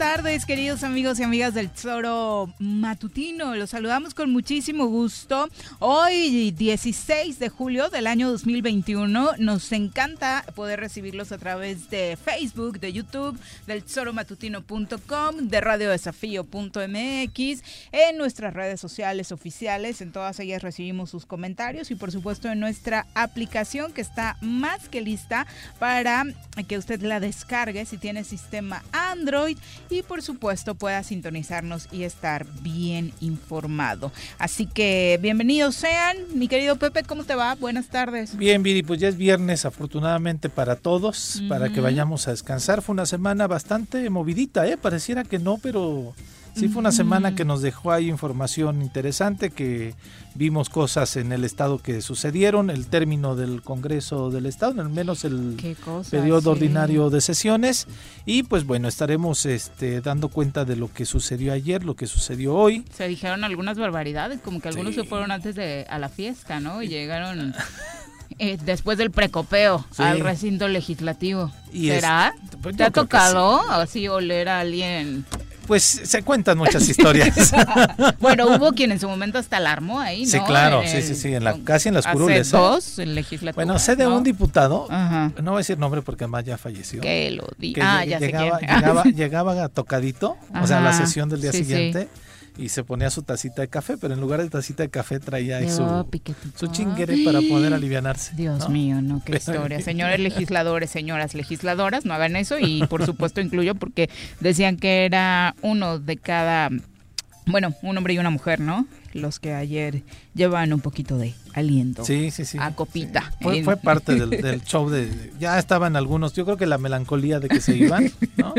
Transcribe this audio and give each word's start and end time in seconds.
tardes, 0.00 0.46
queridos 0.46 0.82
amigos 0.82 1.20
y 1.20 1.24
amigas 1.24 1.52
del 1.52 1.68
Zoro 1.68 2.54
Matutino. 2.58 3.54
Los 3.54 3.68
saludamos 3.68 4.14
con 4.14 4.32
muchísimo 4.32 4.86
gusto. 4.86 5.50
Hoy, 5.78 6.52
16 6.52 7.38
de 7.38 7.50
julio 7.50 7.90
del 7.90 8.06
año 8.06 8.30
2021, 8.30 9.32
nos 9.36 9.70
encanta 9.72 10.42
poder 10.54 10.80
recibirlos 10.80 11.32
a 11.32 11.38
través 11.38 11.90
de 11.90 12.16
Facebook, 12.16 12.80
de 12.80 12.94
YouTube, 12.94 13.38
del 13.66 13.84
Matutino.com, 14.14 15.36
de 15.36 15.60
radiodesafío.mx, 15.60 17.62
en 17.92 18.16
nuestras 18.16 18.54
redes 18.54 18.80
sociales 18.80 19.32
oficiales. 19.32 20.00
En 20.00 20.12
todas 20.12 20.40
ellas 20.40 20.62
recibimos 20.62 21.10
sus 21.10 21.26
comentarios 21.26 21.90
y, 21.90 21.94
por 21.94 22.10
supuesto, 22.10 22.48
en 22.48 22.58
nuestra 22.58 23.06
aplicación 23.12 23.92
que 23.92 24.00
está 24.00 24.38
más 24.40 24.88
que 24.88 25.02
lista 25.02 25.46
para 25.78 26.24
que 26.66 26.78
usted 26.78 27.02
la 27.02 27.20
descargue 27.20 27.84
si 27.84 27.98
tiene 27.98 28.24
sistema 28.24 28.82
Android 28.92 29.58
y 29.90 30.02
por 30.02 30.22
supuesto 30.22 30.74
pueda 30.74 31.02
sintonizarnos 31.02 31.88
y 31.92 32.04
estar 32.04 32.46
bien 32.62 33.12
informado. 33.20 34.12
Así 34.38 34.66
que 34.66 35.18
bienvenidos 35.20 35.74
sean. 35.74 36.16
Mi 36.34 36.48
querido 36.48 36.76
Pepe, 36.76 37.02
¿cómo 37.02 37.24
te 37.24 37.34
va? 37.34 37.54
Buenas 37.54 37.88
tardes. 37.88 38.36
Bien, 38.36 38.62
Viri, 38.62 38.82
pues 38.82 39.00
ya 39.00 39.08
es 39.08 39.16
viernes 39.16 39.64
afortunadamente 39.64 40.48
para 40.48 40.76
todos, 40.76 41.42
para 41.48 41.70
que 41.70 41.80
vayamos 41.80 42.28
a 42.28 42.30
descansar. 42.30 42.82
Fue 42.82 42.92
una 42.92 43.06
semana 43.06 43.46
bastante 43.46 44.08
movidita, 44.10 44.66
¿eh? 44.66 44.76
Pareciera 44.76 45.24
que 45.24 45.38
no, 45.38 45.58
pero 45.58 46.14
Sí, 46.54 46.68
fue 46.68 46.80
una 46.80 46.92
semana 46.92 47.34
que 47.34 47.44
nos 47.44 47.62
dejó 47.62 47.92
ahí 47.92 48.08
información 48.08 48.82
interesante, 48.82 49.50
que 49.50 49.94
vimos 50.34 50.68
cosas 50.68 51.16
en 51.16 51.32
el 51.32 51.44
estado 51.44 51.78
que 51.78 52.02
sucedieron, 52.02 52.70
el 52.70 52.86
término 52.86 53.36
del 53.36 53.62
Congreso 53.62 54.30
del 54.30 54.46
Estado, 54.46 54.80
al 54.80 54.90
menos 54.90 55.24
el 55.24 55.56
periodo 56.10 56.52
ordinario 56.52 57.10
de 57.10 57.20
sesiones, 57.20 57.86
y 58.26 58.42
pues 58.42 58.64
bueno, 58.64 58.88
estaremos 58.88 59.46
este, 59.46 60.00
dando 60.00 60.28
cuenta 60.28 60.64
de 60.64 60.76
lo 60.76 60.92
que 60.92 61.04
sucedió 61.04 61.52
ayer, 61.52 61.84
lo 61.84 61.96
que 61.96 62.06
sucedió 62.06 62.54
hoy. 62.54 62.84
Se 62.94 63.08
dijeron 63.08 63.44
algunas 63.44 63.78
barbaridades, 63.78 64.40
como 64.40 64.60
que 64.60 64.68
algunos 64.68 64.94
se 64.94 65.04
fueron 65.04 65.30
antes 65.30 65.54
de 65.54 65.86
a 65.88 65.98
la 65.98 66.08
fiesta, 66.08 66.60
¿no? 66.60 66.82
Y 66.82 66.88
llegaron... 66.88 67.54
Eh, 68.38 68.56
después 68.64 68.96
del 68.96 69.10
precopeo 69.10 69.84
al 69.98 70.20
recinto 70.20 70.66
legislativo. 70.68 71.52
¿Será? 71.72 72.32
Pues 72.62 72.76
¿Te 72.76 72.84
ha 72.84 72.90
tocado 72.90 73.60
así 73.70 74.08
oler 74.08 74.48
a 74.48 74.60
alguien 74.60 75.26
pues 75.70 75.84
se 75.84 76.24
cuentan 76.24 76.58
muchas 76.58 76.88
historias. 76.88 77.54
bueno, 78.18 78.56
hubo 78.56 78.72
quien 78.72 78.90
en 78.90 78.98
su 78.98 79.08
momento 79.08 79.38
hasta 79.38 79.58
alarmó 79.58 80.00
ahí, 80.00 80.24
¿no? 80.24 80.30
Sí, 80.32 80.40
claro, 80.40 80.82
sí, 80.84 81.00
sí, 81.00 81.14
sí, 81.14 81.32
en 81.32 81.44
la, 81.44 81.58
casi 81.62 81.90
en 81.90 81.94
las 81.94 82.08
curules. 82.08 82.52
¿eh? 82.52 82.56
dos, 82.56 82.98
en 82.98 83.14
legislatura. 83.14 83.64
Bueno, 83.64 83.78
sé 83.78 83.94
de 83.94 84.08
un 84.08 84.24
diputado, 84.24 84.88
no 84.90 85.52
voy 85.52 85.54
a 85.54 85.58
decir 85.58 85.78
nombre 85.78 86.02
porque 86.02 86.24
además 86.24 86.44
ya 86.44 86.58
falleció. 86.58 87.00
Que 87.00 87.30
lo 87.30 87.46
diga. 87.56 88.00
Ah, 88.00 88.04
ya 88.04 88.18
llegaba, 88.18 88.58
sé 88.58 88.66
quién. 88.66 88.78
llegaba, 88.80 89.04
llegaba 89.14 89.68
tocadito, 89.68 90.36
o 90.60 90.66
sea, 90.66 90.80
la 90.80 90.92
sesión 90.92 91.28
del 91.28 91.40
día 91.40 91.52
siguiente. 91.52 92.08
Sí 92.12 92.20
y 92.60 92.68
se 92.68 92.84
ponía 92.84 93.08
su 93.10 93.22
tacita 93.22 93.62
de 93.62 93.68
café, 93.68 93.96
pero 93.96 94.12
en 94.12 94.20
lugar 94.20 94.42
de 94.42 94.50
tacita 94.50 94.82
de 94.82 94.90
café 94.90 95.18
traía 95.18 95.56
ahí 95.56 95.70
su, 95.70 96.06
su 96.54 96.66
chinguere 96.66 97.24
para 97.24 97.40
poder 97.40 97.72
alivianarse. 97.74 98.34
Dios 98.36 98.68
mío, 98.68 99.00
no, 99.00 99.22
qué 99.24 99.36
historia. 99.36 99.80
Señores 99.80 100.20
legisladores, 100.20 100.90
señoras 100.90 101.34
legisladoras, 101.34 102.04
no 102.04 102.12
hagan 102.12 102.36
eso 102.36 102.58
y 102.58 102.86
por 102.86 103.04
supuesto 103.06 103.40
incluyo 103.40 103.74
porque 103.74 104.10
decían 104.40 104.76
que 104.76 105.06
era 105.06 105.54
uno 105.62 105.98
de 105.98 106.18
cada, 106.18 106.68
bueno, 107.46 107.74
un 107.82 107.96
hombre 107.96 108.14
y 108.14 108.18
una 108.18 108.30
mujer, 108.30 108.60
¿no? 108.60 108.86
Los 109.14 109.40
que 109.40 109.54
ayer 109.54 110.02
llevan 110.34 110.72
un 110.72 110.80
poquito 110.80 111.18
de 111.18 111.34
aliento. 111.54 112.04
Sí, 112.04 112.30
sí, 112.30 112.44
sí. 112.44 112.58
A 112.60 112.74
copita. 112.74 113.32
Fue, 113.40 113.62
fue, 113.62 113.76
parte 113.76 114.14
del, 114.14 114.62
show 114.64 114.88
de, 114.88 115.32
ya 115.38 115.58
estaban 115.58 115.96
algunos, 115.96 116.32
yo 116.34 116.44
creo 116.44 116.56
que 116.56 116.66
la 116.66 116.78
melancolía 116.78 117.40
de 117.40 117.48
que 117.48 117.60
se 117.60 117.76
iban, 117.76 118.10
¿no? 118.36 118.54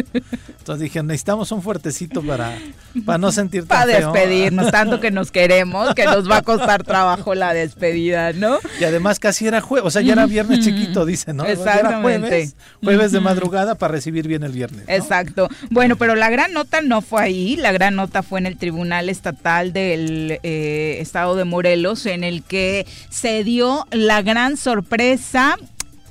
Entonces 0.60 0.84
dije, 0.84 1.02
necesitamos 1.04 1.52
un 1.52 1.62
fuertecito 1.62 2.22
para, 2.22 2.58
para 3.06 3.18
no 3.18 3.32
sentir 3.32 3.66
tan 3.66 3.80
Para 3.80 4.00
despedirnos, 4.00 4.72
tanto 4.72 5.00
que 5.00 5.12
nos 5.12 5.32
queremos, 5.32 5.94
que 5.96 6.06
nos 6.06 6.30
va 6.30 6.38
a 6.38 6.42
costar 6.42 6.84
trabajo 6.84 7.34
la 7.36 7.54
despedida, 7.54 8.34
¿no? 8.34 8.60
Y 8.80 8.84
además 8.84 9.20
casi 9.20 9.48
era 9.48 9.62
jueves, 9.62 9.88
o 9.88 9.92
sea, 9.92 10.02
ya 10.02 10.14
era 10.14 10.26
viernes 10.26 10.64
chiquito, 10.66 11.06
dice, 11.06 11.34
¿no? 11.34 11.46
Exactamente. 11.46 12.52
jueves, 12.84 13.12
de 13.12 13.20
madrugada 13.20 13.76
para 13.76 13.94
recibir 13.94 14.28
bien 14.28 14.44
el 14.44 14.52
viernes. 14.52 14.86
Exacto. 14.88 15.50
Bueno, 15.70 15.96
pero 15.96 16.16
la 16.16 16.30
gran 16.30 16.54
nota 16.54 16.82
no 16.82 17.02
fue 17.02 17.22
ahí, 17.22 17.56
la 17.56 17.72
gran 17.72 17.96
nota 17.96 18.24
fue 18.24 18.40
en 18.40 18.46
el 18.46 18.58
Tribunal 18.58 19.10
Estatal 19.10 19.74
del 19.74 20.40
eh, 20.44 20.98
Estado 21.00 21.36
de 21.36 21.46
Morelos, 21.46 21.61
en 22.06 22.24
el 22.24 22.44
que 22.44 22.86
se 23.10 23.44
dio 23.44 23.86
la 23.92 24.22
gran 24.22 24.58
sorpresa 24.58 25.58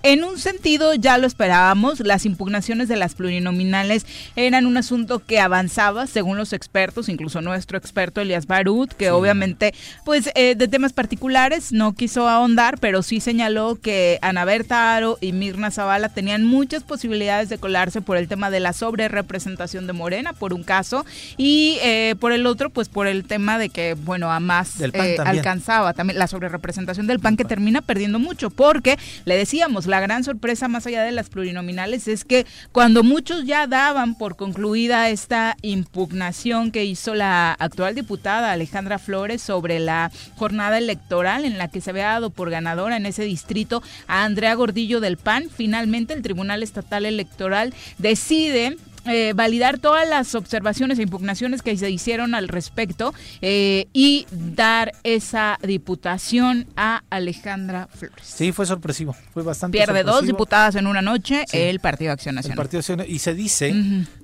en 0.02 0.24
un 0.24 0.38
sentido 0.38 0.94
ya 0.94 1.18
lo 1.18 1.26
esperábamos, 1.26 2.00
las 2.00 2.24
impugnaciones 2.24 2.88
de 2.88 2.96
las 2.96 3.14
plurinominales 3.14 4.06
eran 4.36 4.66
un 4.66 4.76
asunto 4.76 5.18
que 5.18 5.40
avanzaba 5.40 6.06
según 6.06 6.38
los 6.38 6.52
expertos, 6.52 7.08
incluso 7.08 7.40
nuestro 7.42 7.76
experto 7.76 8.20
Elias 8.20 8.46
Barut, 8.46 8.92
que 8.92 9.10
obviamente 9.10 9.74
pues 10.04 10.30
eh, 10.34 10.54
de 10.54 10.68
temas 10.68 10.92
particulares 10.92 11.72
no 11.72 11.92
quiso 11.92 12.28
ahondar, 12.28 12.78
pero 12.78 13.02
sí 13.02 13.20
señaló 13.20 13.76
que 13.76 14.18
Ana 14.22 14.44
Berta 14.44 14.96
Aro 14.96 15.18
y 15.20 15.32
Mirna 15.32 15.70
Zavala 15.70 16.08
tenían 16.08 16.44
muchas 16.44 16.82
posibilidades 16.82 17.48
de 17.48 17.58
colarse 17.58 18.00
por 18.00 18.16
el 18.16 18.28
tema 18.28 18.50
de 18.50 18.60
la 18.60 18.72
sobrerepresentación 18.72 19.86
de 19.86 19.92
Morena, 19.92 20.32
por 20.32 20.54
un 20.54 20.62
caso, 20.62 21.04
y 21.36 21.78
eh, 21.82 22.14
por 22.18 22.32
el 22.32 22.46
otro 22.46 22.70
pues 22.70 22.88
por 22.88 23.06
el 23.06 23.24
tema 23.24 23.58
de 23.58 23.68
que 23.68 23.94
bueno 23.94 24.32
a 24.32 24.40
más 24.40 24.80
eh, 24.80 25.16
alcanzaba 25.24 25.92
también 25.92 26.18
la 26.18 26.26
sobrerepresentación 26.26 27.06
del 27.06 27.20
PAN 27.20 27.36
que 27.36 27.44
termina 27.44 27.82
perdiendo 27.82 28.18
mucho, 28.18 28.48
porque 28.48 28.98
le 29.26 29.36
decíamos 29.36 29.86
la 29.90 30.00
gran 30.00 30.24
sorpresa 30.24 30.68
más 30.68 30.86
allá 30.86 31.02
de 31.02 31.12
las 31.12 31.28
plurinominales 31.28 32.08
es 32.08 32.24
que 32.24 32.46
cuando 32.72 33.02
muchos 33.02 33.44
ya 33.44 33.66
daban 33.66 34.16
por 34.16 34.36
concluida 34.36 35.10
esta 35.10 35.56
impugnación 35.62 36.70
que 36.70 36.84
hizo 36.84 37.14
la 37.14 37.52
actual 37.52 37.94
diputada 37.94 38.52
Alejandra 38.52 38.98
Flores 38.98 39.42
sobre 39.42 39.80
la 39.80 40.10
jornada 40.36 40.78
electoral 40.78 41.44
en 41.44 41.58
la 41.58 41.68
que 41.68 41.80
se 41.80 41.90
había 41.90 42.06
dado 42.06 42.30
por 42.30 42.50
ganadora 42.50 42.96
en 42.96 43.06
ese 43.06 43.24
distrito 43.24 43.82
a 44.06 44.24
Andrea 44.24 44.54
Gordillo 44.54 45.00
del 45.00 45.16
PAN, 45.16 45.50
finalmente 45.54 46.14
el 46.14 46.22
Tribunal 46.22 46.62
Estatal 46.62 47.04
Electoral 47.04 47.74
decide 47.98 48.76
eh, 49.06 49.32
validar 49.34 49.78
todas 49.78 50.08
las 50.08 50.34
observaciones 50.34 50.98
e 50.98 51.02
impugnaciones 51.02 51.62
que 51.62 51.76
se 51.76 51.90
hicieron 51.90 52.34
al 52.34 52.48
respecto 52.48 53.14
eh, 53.40 53.86
y 53.92 54.26
dar 54.30 54.92
esa 55.04 55.58
diputación 55.62 56.66
a 56.76 57.02
Alejandra 57.10 57.88
Flores. 57.92 58.26
Sí, 58.26 58.52
fue 58.52 58.66
sorpresivo, 58.66 59.16
fue 59.32 59.42
bastante 59.42 59.78
Pierde 59.78 60.02
dos 60.02 60.26
diputadas 60.26 60.74
en 60.74 60.86
una 60.86 61.02
noche 61.02 61.44
el 61.52 61.80
Partido 61.80 62.12
Acción 62.12 62.34
Nacional. 62.34 62.58
El 62.58 62.62
Partido 62.62 62.80
Acción 62.80 63.04
y 63.06 63.18
se 63.20 63.34
dice, 63.34 63.74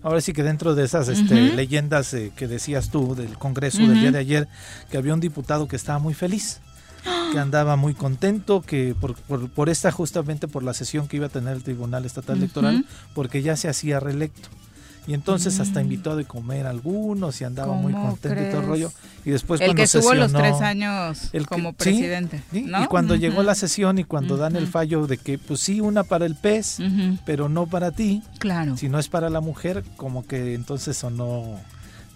ahora 0.02 0.20
sí 0.20 0.32
que 0.32 0.42
dentro 0.42 0.74
de 0.74 0.84
esas 0.84 1.08
este, 1.08 1.34
leyendas 1.34 2.12
eh, 2.14 2.32
que 2.36 2.46
decías 2.46 2.90
tú 2.90 3.14
del 3.14 3.38
Congreso 3.38 3.78
del 3.78 4.00
día 4.00 4.12
de 4.12 4.18
ayer, 4.18 4.48
que 4.90 4.98
había 4.98 5.14
un 5.14 5.20
diputado 5.20 5.68
que 5.68 5.76
estaba 5.76 5.98
muy 5.98 6.14
feliz 6.14 6.60
que 7.32 7.38
andaba 7.38 7.76
muy 7.76 7.94
contento 7.94 8.62
que 8.62 8.94
por, 9.00 9.14
por, 9.50 9.68
esta 9.68 9.92
justamente 9.92 10.48
por 10.48 10.64
la 10.64 10.74
sesión 10.74 11.06
que 11.06 11.16
iba 11.16 11.26
a 11.26 11.28
tener 11.28 11.54
el 11.54 11.62
Tribunal 11.62 12.04
Estatal 12.04 12.38
Electoral 12.38 12.84
porque 13.14 13.42
ya 13.42 13.56
se 13.56 13.68
hacía 13.68 14.00
reelecto 14.00 14.48
y 15.06 15.14
entonces 15.14 15.60
hasta 15.60 15.80
mm. 15.80 15.82
invitó 15.82 16.12
a 16.12 16.24
comer 16.24 16.66
a 16.66 16.70
algunos 16.70 17.40
y 17.40 17.44
andaba 17.44 17.74
muy 17.74 17.92
contento 17.92 18.42
y 18.42 18.50
todo 18.50 18.60
el 18.60 18.66
rollo. 18.66 18.92
Y 19.24 19.30
después 19.30 19.60
el 19.60 19.74
que 19.74 19.82
estuvo 19.82 20.14
los 20.14 20.32
tres 20.32 20.60
años 20.60 21.30
como 21.48 21.72
presidente. 21.72 22.42
Y 22.52 22.86
cuando 22.86 23.14
llegó 23.14 23.42
la 23.42 23.54
sesión 23.54 23.98
y 23.98 24.04
cuando 24.04 24.36
dan 24.36 24.56
el 24.56 24.66
fallo 24.66 25.06
de 25.06 25.18
que, 25.18 25.38
pues 25.38 25.60
sí, 25.60 25.80
una 25.80 26.04
para 26.04 26.26
el 26.26 26.34
pez, 26.34 26.78
pero 27.24 27.48
no 27.48 27.66
para 27.66 27.92
ti. 27.92 28.22
Claro. 28.38 28.76
Si 28.76 28.88
no 28.88 28.98
es 28.98 29.08
para 29.08 29.30
la 29.30 29.40
mujer, 29.40 29.84
como 29.96 30.26
que 30.26 30.54
entonces 30.54 30.96
sonó 30.96 31.58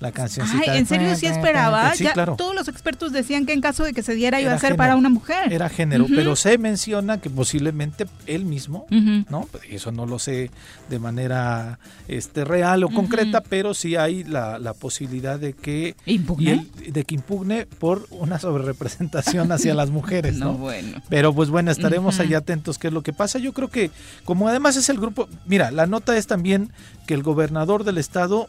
la 0.01 0.13
canción. 0.13 0.47
Ay, 0.51 0.79
¿en 0.79 0.87
serio 0.87 1.15
sí 1.15 1.27
esperaba? 1.27 1.95
ya 1.95 2.15
Todos 2.15 2.55
los 2.55 2.69
expertos 2.69 3.13
decían 3.13 3.47
que 3.47 3.53
en 3.53 3.61
caso 3.61 3.85
de 3.85 3.93
que 3.93 4.03
se 4.03 4.15
diera 4.15 4.41
iba 4.41 4.53
a 4.53 4.59
ser 4.59 4.77
para 4.77 4.97
una 4.97 5.11
mujer. 5.11 5.53
Era 5.53 5.69
género, 5.69 6.07
pero 6.09 6.35
se 6.37 6.59
menciona 6.59 7.21
que 7.21 7.31
posiblemente 7.31 8.07
él 8.27 8.45
mismo, 8.45 8.87
¿no? 8.91 9.47
Pues, 9.51 9.65
eso 9.71 9.93
no 9.93 10.07
lo 10.07 10.19
sé 10.19 10.51
de 10.89 10.99
manera 10.99 11.79
este 12.09 12.45
real 12.45 12.83
o 12.85 12.91
concreta, 12.91 13.43
pero 13.43 13.75
sí 13.75 13.97
hay 13.97 14.25
la, 14.25 14.59
la 14.59 14.73
posibilidad 14.73 15.39
de 15.39 15.53
que 15.53 15.95
impugne, 16.07 16.67
de 16.89 17.05
que 17.05 17.15
impugne 17.15 17.67
por 17.67 18.07
una 18.11 18.39
sobrerepresentación 18.39 19.53
hacia 19.53 19.75
las 19.75 19.91
mujeres, 19.91 20.35
¿no? 20.39 20.55
bueno. 20.55 21.03
Pero 21.09 21.35
pues 21.35 21.51
bueno, 21.51 21.71
estaremos 21.71 22.21
ahí 22.21 22.35
atentos 22.35 22.79
qué 22.79 22.89
es 22.89 22.93
lo 22.93 23.03
que 23.03 23.13
pasa. 23.13 23.39
Yo 23.39 23.53
creo 23.53 23.69
que 23.69 23.91
como 24.25 24.49
además 24.49 24.77
es 24.77 24.89
el 24.89 24.99
grupo, 24.99 25.29
mira, 25.47 25.71
la 25.71 25.87
nota 25.87 26.17
es 26.17 26.27
también 26.27 26.71
que 27.07 27.15
el 27.15 27.23
gobernador 27.23 27.85
del 27.85 27.99
estado 27.99 28.49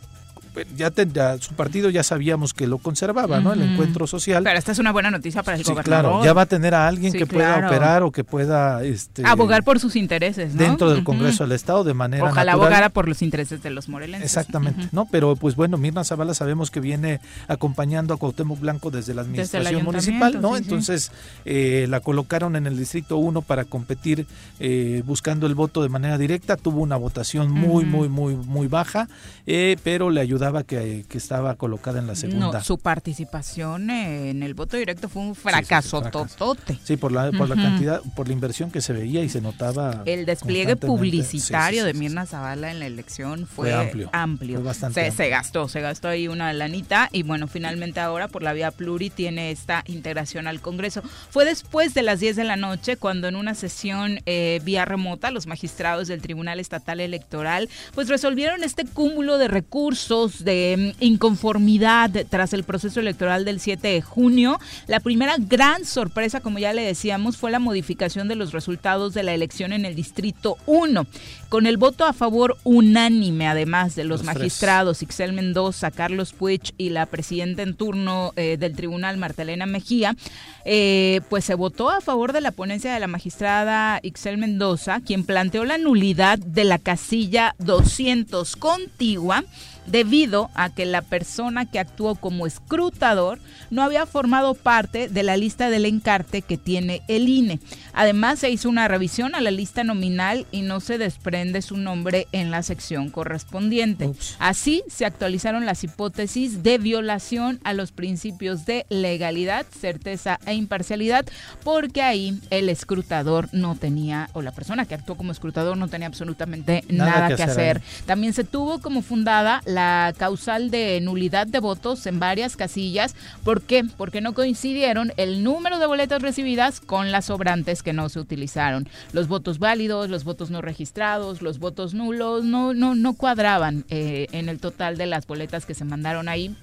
ya, 0.75 1.37
su 1.39 1.53
partido 1.53 1.89
ya 1.89 2.03
sabíamos 2.03 2.53
que 2.53 2.67
lo 2.67 2.77
conservaba, 2.77 3.39
¿no? 3.39 3.53
El 3.53 3.61
encuentro 3.61 4.05
social. 4.07 4.43
Pero 4.43 4.59
esta 4.59 4.71
es 4.71 4.79
una 4.79 4.91
buena 4.91 5.09
noticia 5.09 5.43
para 5.43 5.57
el 5.57 5.65
sí, 5.65 5.73
Claro, 5.83 6.23
ya 6.23 6.33
va 6.33 6.43
a 6.43 6.45
tener 6.45 6.75
a 6.75 6.87
alguien 6.87 7.13
que 7.13 7.25
pueda 7.25 7.65
operar 7.67 8.03
o 8.03 8.11
que 8.11 8.23
pueda 8.23 8.83
este, 8.83 9.25
abogar 9.25 9.63
por 9.63 9.79
sus 9.79 9.95
intereses, 9.95 10.53
¿no? 10.53 10.63
Dentro 10.63 10.89
del 10.91 11.03
Congreso 11.03 11.43
del 11.43 11.53
Estado 11.53 11.83
de 11.83 11.93
manera 11.93 12.25
Ojalá 12.25 12.53
abogara 12.53 12.89
por 12.89 13.07
los 13.07 13.21
intereses 13.21 13.63
de 13.63 13.69
los 13.69 13.87
morelenses. 13.87 14.25
Exactamente, 14.25 14.89
¿no? 14.91 15.07
Pero 15.09 15.35
pues 15.35 15.55
bueno, 15.55 15.77
Mirna 15.77 16.03
Zavala 16.03 16.33
sabemos 16.33 16.69
que 16.69 16.79
viene 16.79 17.21
acompañando 17.47 18.13
a 18.13 18.17
Cuauhtémoc 18.17 18.59
Blanco 18.59 18.91
desde 18.91 19.13
la 19.13 19.21
administración 19.21 19.83
municipal, 19.83 20.41
¿no? 20.41 20.57
Entonces 20.57 21.11
eh, 21.45 21.85
la 21.89 22.01
colocaron 22.01 22.55
en 22.55 22.67
el 22.67 22.77
distrito 22.77 23.17
1 23.17 23.41
para 23.41 23.65
competir 23.65 24.25
eh, 24.59 25.01
buscando 25.05 25.47
el 25.47 25.55
voto 25.55 25.81
de 25.81 25.89
manera 25.89 26.17
directa, 26.17 26.57
tuvo 26.57 26.81
una 26.81 26.97
votación 26.97 27.51
muy 27.51 27.85
muy 27.85 28.09
muy 28.09 28.35
muy 28.35 28.67
baja, 28.67 29.07
eh, 29.47 29.77
pero 29.83 30.09
le 30.09 30.21
ayudó 30.21 30.40
daba 30.41 30.63
que, 30.63 31.05
estaba 31.13 31.55
colocada 31.55 31.99
en 31.99 32.07
la 32.07 32.15
segunda. 32.15 32.51
No, 32.51 32.63
su 32.63 32.79
participación 32.79 33.89
en 33.91 34.41
el 34.41 34.55
voto 34.55 34.75
directo 34.75 35.07
fue 35.07 35.21
un 35.21 35.35
fracaso 35.35 36.01
totote. 36.01 36.79
Sí, 36.83 36.97
por 36.97 37.11
la, 37.11 37.31
por 37.31 37.47
la 37.47 37.55
cantidad, 37.55 38.01
por 38.15 38.27
la 38.27 38.33
inversión 38.33 38.71
que 38.71 38.81
se 38.81 38.91
veía 38.91 39.23
y 39.23 39.29
se 39.29 39.39
notaba. 39.39 40.01
El 40.05 40.25
despliegue 40.25 40.75
publicitario 40.75 41.85
de 41.85 41.93
Mirna 41.93 42.25
Zavala 42.25 42.71
en 42.71 42.79
la 42.79 42.87
elección 42.87 43.45
fue, 43.45 43.71
amplio. 43.71 44.09
amplio. 44.11 44.63
se, 44.73 45.29
gastó, 45.29 45.69
se 45.69 45.79
gastó 45.79 46.07
ahí 46.07 46.27
una 46.27 46.51
lanita 46.53 47.07
y 47.11 47.21
bueno, 47.21 47.47
finalmente 47.47 47.99
ahora 47.99 48.27
por 48.27 48.41
la 48.41 48.53
vía 48.53 48.71
pluri 48.71 49.11
tiene 49.11 49.51
esta 49.51 49.83
integración 49.85 50.47
al 50.47 50.59
Congreso. 50.59 51.03
Fue 51.29 51.45
después 51.45 51.93
de 51.93 52.01
las 52.01 52.19
10 52.19 52.35
de 52.35 52.43
la 52.43 52.55
noche 52.55 52.97
cuando 52.97 53.27
en 53.27 53.35
una 53.35 53.53
sesión 53.53 54.19
eh, 54.25 54.59
vía 54.63 54.85
remota 54.85 55.29
los 55.29 55.45
magistrados 55.45 56.07
del 56.07 56.21
Tribunal 56.21 56.59
Estatal 56.59 56.99
Electoral 56.99 57.69
pues 57.93 58.07
resolvieron 58.07 58.63
este 58.63 58.85
cúmulo 58.85 59.37
de 59.37 59.47
recursos 59.47 60.30
de 60.39 60.93
mm, 60.99 61.03
inconformidad 61.03 62.11
tras 62.29 62.53
el 62.53 62.63
proceso 62.63 62.99
electoral 62.99 63.45
del 63.45 63.59
7 63.59 63.87
de 63.87 64.01
junio. 64.01 64.59
La 64.87 64.99
primera 64.99 65.35
gran 65.37 65.85
sorpresa, 65.85 66.41
como 66.41 66.59
ya 66.59 66.73
le 66.73 66.81
decíamos, 66.81 67.37
fue 67.37 67.51
la 67.51 67.59
modificación 67.59 68.27
de 68.27 68.35
los 68.35 68.51
resultados 68.51 69.13
de 69.13 69.23
la 69.23 69.33
elección 69.33 69.73
en 69.73 69.85
el 69.85 69.95
Distrito 69.95 70.57
1. 70.65 71.05
Con 71.49 71.65
el 71.65 71.77
voto 71.77 72.05
a 72.05 72.13
favor 72.13 72.57
unánime, 72.63 73.47
además 73.47 73.95
de 73.95 74.05
los, 74.05 74.23
magistrados 74.23 75.01
Ixel 75.01 75.33
Mendoza, 75.33 75.91
Carlos 75.91 76.33
Puig 76.33 76.73
y 76.77 76.89
la 76.89 77.05
presidenta 77.05 77.63
en 77.63 77.75
turno 77.75 78.31
eh, 78.35 78.57
del 78.57 78.75
tribunal, 78.75 79.17
Martelena 79.17 79.65
Mejía, 79.65 80.15
eh, 80.63 81.21
pues 81.29 81.45
se 81.45 81.55
votó 81.55 81.89
a 81.89 82.01
favor 82.01 82.33
de 82.33 82.41
la 82.41 82.51
ponencia 82.51 82.93
de 82.93 82.99
la 82.99 83.07
magistrada 83.07 83.99
Ixel 84.01 84.37
Mendoza, 84.37 85.01
quien 85.01 85.25
planteó 85.25 85.65
la 85.65 85.77
nulidad 85.77 86.39
de 86.39 86.63
la 86.63 86.77
casilla 86.77 87.55
200 87.59 88.55
contigua 88.55 89.43
debido 89.85 90.49
a 90.55 90.69
que 90.69 90.85
la 90.85 91.01
persona 91.01 91.65
que 91.65 91.79
actuó 91.79 92.15
como 92.15 92.47
escrutador 92.47 93.39
no 93.69 93.83
había 93.83 94.05
formado 94.05 94.53
parte 94.53 95.07
de 95.09 95.23
la 95.23 95.37
lista 95.37 95.69
del 95.69 95.85
encarte 95.85 96.41
que 96.41 96.57
tiene 96.57 97.01
el 97.07 97.29
INE. 97.29 97.59
Además, 97.93 98.39
se 98.39 98.49
hizo 98.49 98.69
una 98.69 98.87
revisión 98.87 99.35
a 99.35 99.41
la 99.41 99.51
lista 99.51 99.83
nominal 99.83 100.45
y 100.51 100.61
no 100.61 100.79
se 100.79 100.97
desprende 100.97 101.61
su 101.61 101.77
nombre 101.77 102.27
en 102.31 102.51
la 102.51 102.63
sección 102.63 103.09
correspondiente. 103.09 104.11
Así, 104.39 104.83
se 104.87 105.05
actualizaron 105.05 105.65
las 105.65 105.83
hipótesis 105.83 106.63
de 106.63 106.77
violación 106.77 107.59
a 107.63 107.73
los 107.73 107.91
principios 107.91 108.65
de 108.65 108.85
legalidad, 108.89 109.65
certeza 109.79 110.39
e 110.45 110.53
imparcialidad, 110.53 111.25
porque 111.63 112.01
ahí 112.01 112.39
el 112.49 112.69
escrutador 112.69 113.49
no 113.51 113.75
tenía, 113.75 114.29
o 114.33 114.41
la 114.41 114.51
persona 114.51 114.85
que 114.85 114.95
actuó 114.95 115.15
como 115.15 115.31
escrutador 115.31 115.77
no 115.77 115.87
tenía 115.87 116.07
absolutamente 116.07 116.83
nada, 116.89 117.35
que, 117.35 117.43
hacer. 117.43 117.81
También 118.05 118.33
se 118.33 118.43
tuvo 118.43 118.79
como 118.79 119.01
fundada 119.01 119.61
la 119.73 120.13
causal 120.17 120.71
de 120.71 120.99
nulidad 121.01 121.47
de 121.47 121.59
votos 121.59 122.05
en 122.05 122.19
varias 122.19 122.55
casillas. 122.55 123.15
¿Por 123.43 123.61
qué? 123.61 123.83
Porque 123.97 124.21
no 124.21 124.33
coincidieron 124.33 125.13
el 125.17 125.43
número 125.43 125.79
de 125.79 125.85
boletas 125.85 126.21
recibidas 126.21 126.79
con 126.79 127.11
las 127.11 127.25
sobrantes 127.25 127.83
que 127.83 127.93
no 127.93 128.09
se 128.09 128.19
utilizaron. 128.19 128.87
Los 129.13 129.27
votos 129.27 129.59
válidos, 129.59 130.09
los 130.09 130.23
votos 130.23 130.49
no 130.49 130.61
registrados, 130.61 131.41
los 131.41 131.59
votos 131.59 131.93
nulos 131.93 132.43
no, 132.43 132.73
no, 132.73 132.95
no 132.95 133.13
cuadraban 133.13 133.85
eh, 133.89 134.27
en 134.31 134.49
el 134.49 134.59
total 134.59 134.97
de 134.97 135.05
las 135.05 135.27
boletas 135.27 135.65
que 135.65 135.73
se 135.73 135.85
mandaron 135.85 136.29
ahí 136.29 136.55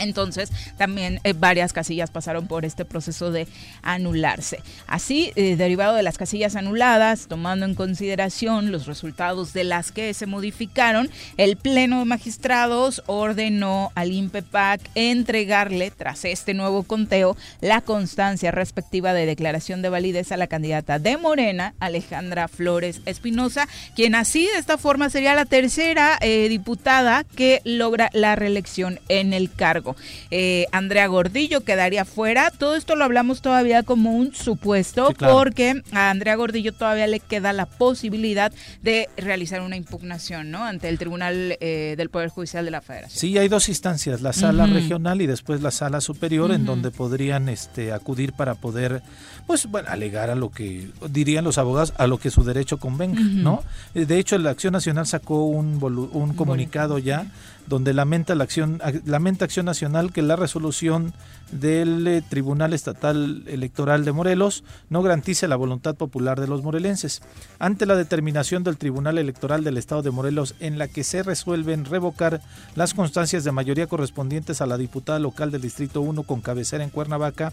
entonces, 0.00 0.50
también 0.76 1.20
eh, 1.24 1.32
varias 1.32 1.72
casillas 1.72 2.10
pasaron 2.10 2.46
por 2.46 2.64
este 2.64 2.84
proceso 2.84 3.30
de 3.30 3.46
anularse. 3.82 4.60
Así, 4.86 5.32
eh, 5.36 5.56
derivado 5.56 5.94
de 5.94 6.02
las 6.02 6.18
casillas 6.18 6.56
anuladas, 6.56 7.26
tomando 7.28 7.66
en 7.66 7.74
consideración 7.74 8.72
los 8.72 8.86
resultados 8.86 9.52
de 9.52 9.64
las 9.64 9.92
que 9.92 10.14
se 10.14 10.26
modificaron, 10.26 11.10
el 11.36 11.56
Pleno 11.56 11.98
de 12.00 12.04
Magistrados 12.04 13.02
ordenó 13.06 13.92
al 13.94 14.12
INPEPAC 14.12 14.80
entregarle, 14.94 15.90
tras 15.90 16.24
este 16.24 16.54
nuevo 16.54 16.82
conteo, 16.82 17.36
la 17.60 17.80
constancia 17.80 18.50
respectiva 18.50 19.12
de 19.12 19.26
declaración 19.26 19.82
de 19.82 19.88
validez 19.88 20.32
a 20.32 20.36
la 20.36 20.46
candidata 20.46 20.98
de 20.98 21.16
Morena, 21.16 21.74
Alejandra 21.80 22.48
Flores 22.48 23.00
Espinosa, 23.06 23.68
quien 23.94 24.14
así, 24.14 24.46
de 24.46 24.58
esta 24.58 24.78
forma, 24.78 25.10
sería 25.10 25.34
la 25.34 25.44
tercera 25.44 26.18
eh, 26.20 26.48
diputada 26.48 27.24
que 27.24 27.60
logra 27.64 28.10
la 28.12 28.36
reelección 28.36 29.00
en 29.08 29.32
el 29.32 29.52
cargo. 29.52 29.87
Eh, 30.30 30.66
Andrea 30.72 31.06
Gordillo 31.06 31.62
quedaría 31.62 32.04
fuera. 32.04 32.50
Todo 32.50 32.76
esto 32.76 32.96
lo 32.96 33.04
hablamos 33.04 33.42
todavía 33.42 33.82
como 33.82 34.12
un 34.12 34.34
supuesto 34.34 35.12
porque 35.18 35.82
a 35.92 36.10
Andrea 36.10 36.36
Gordillo 36.36 36.72
todavía 36.72 37.06
le 37.06 37.20
queda 37.20 37.52
la 37.52 37.66
posibilidad 37.66 38.52
de 38.82 39.08
realizar 39.16 39.60
una 39.60 39.76
impugnación 39.76 40.50
¿no? 40.50 40.64
ante 40.64 40.88
el 40.88 40.98
Tribunal 40.98 41.56
eh, 41.60 41.94
del 41.96 42.10
Poder 42.10 42.28
Judicial 42.28 42.64
de 42.64 42.70
la 42.70 42.80
Federación. 42.80 43.18
Sí, 43.18 43.38
hay 43.38 43.48
dos 43.48 43.68
instancias, 43.68 44.20
la 44.20 44.32
sala 44.32 44.66
regional 44.66 45.22
y 45.22 45.26
después 45.26 45.62
la 45.62 45.70
sala 45.70 46.00
superior 46.00 46.52
en 46.52 46.64
donde 46.64 46.90
podrían 46.90 47.48
este, 47.48 47.92
acudir 47.92 48.32
para 48.32 48.54
poder 48.54 49.02
pues 49.46 49.66
bueno, 49.66 49.88
alegar 49.90 50.30
a 50.30 50.34
lo 50.34 50.50
que 50.50 50.90
dirían 51.08 51.44
los 51.44 51.58
abogados, 51.58 51.94
a 51.96 52.06
lo 52.06 52.18
que 52.18 52.30
su 52.30 52.44
derecho 52.44 52.78
convenga, 52.78 53.20
¿no? 53.20 53.62
De 53.94 54.18
hecho, 54.18 54.36
la 54.38 54.50
Acción 54.50 54.72
Nacional 54.74 55.06
sacó 55.06 55.46
un, 55.46 55.82
un 56.12 56.34
comunicado 56.34 56.98
ya 56.98 57.26
donde 57.68 57.92
lamenta 57.92 58.34
la 58.34 58.44
acción 58.44 58.80
lamenta 59.04 59.44
Acción 59.44 59.66
Nacional 59.66 60.12
que 60.12 60.22
la 60.22 60.36
resolución 60.36 61.12
del 61.52 62.06
eh, 62.06 62.22
Tribunal 62.28 62.72
Estatal 62.72 63.44
Electoral 63.46 64.04
de 64.04 64.12
Morelos 64.12 64.64
no 64.88 65.02
garantice 65.02 65.48
la 65.48 65.56
voluntad 65.56 65.94
popular 65.94 66.40
de 66.40 66.48
los 66.48 66.62
morelenses. 66.62 67.22
Ante 67.58 67.86
la 67.86 67.96
determinación 67.96 68.64
del 68.64 68.78
Tribunal 68.78 69.18
Electoral 69.18 69.64
del 69.64 69.76
Estado 69.76 70.02
de 70.02 70.10
Morelos 70.10 70.54
en 70.60 70.78
la 70.78 70.88
que 70.88 71.04
se 71.04 71.22
resuelven 71.22 71.84
revocar 71.84 72.40
las 72.74 72.94
constancias 72.94 73.44
de 73.44 73.52
mayoría 73.52 73.86
correspondientes 73.86 74.60
a 74.60 74.66
la 74.66 74.78
diputada 74.78 75.18
local 75.18 75.50
del 75.50 75.62
Distrito 75.62 76.00
1 76.00 76.22
con 76.22 76.40
cabecera 76.40 76.84
en 76.84 76.90
Cuernavaca, 76.90 77.52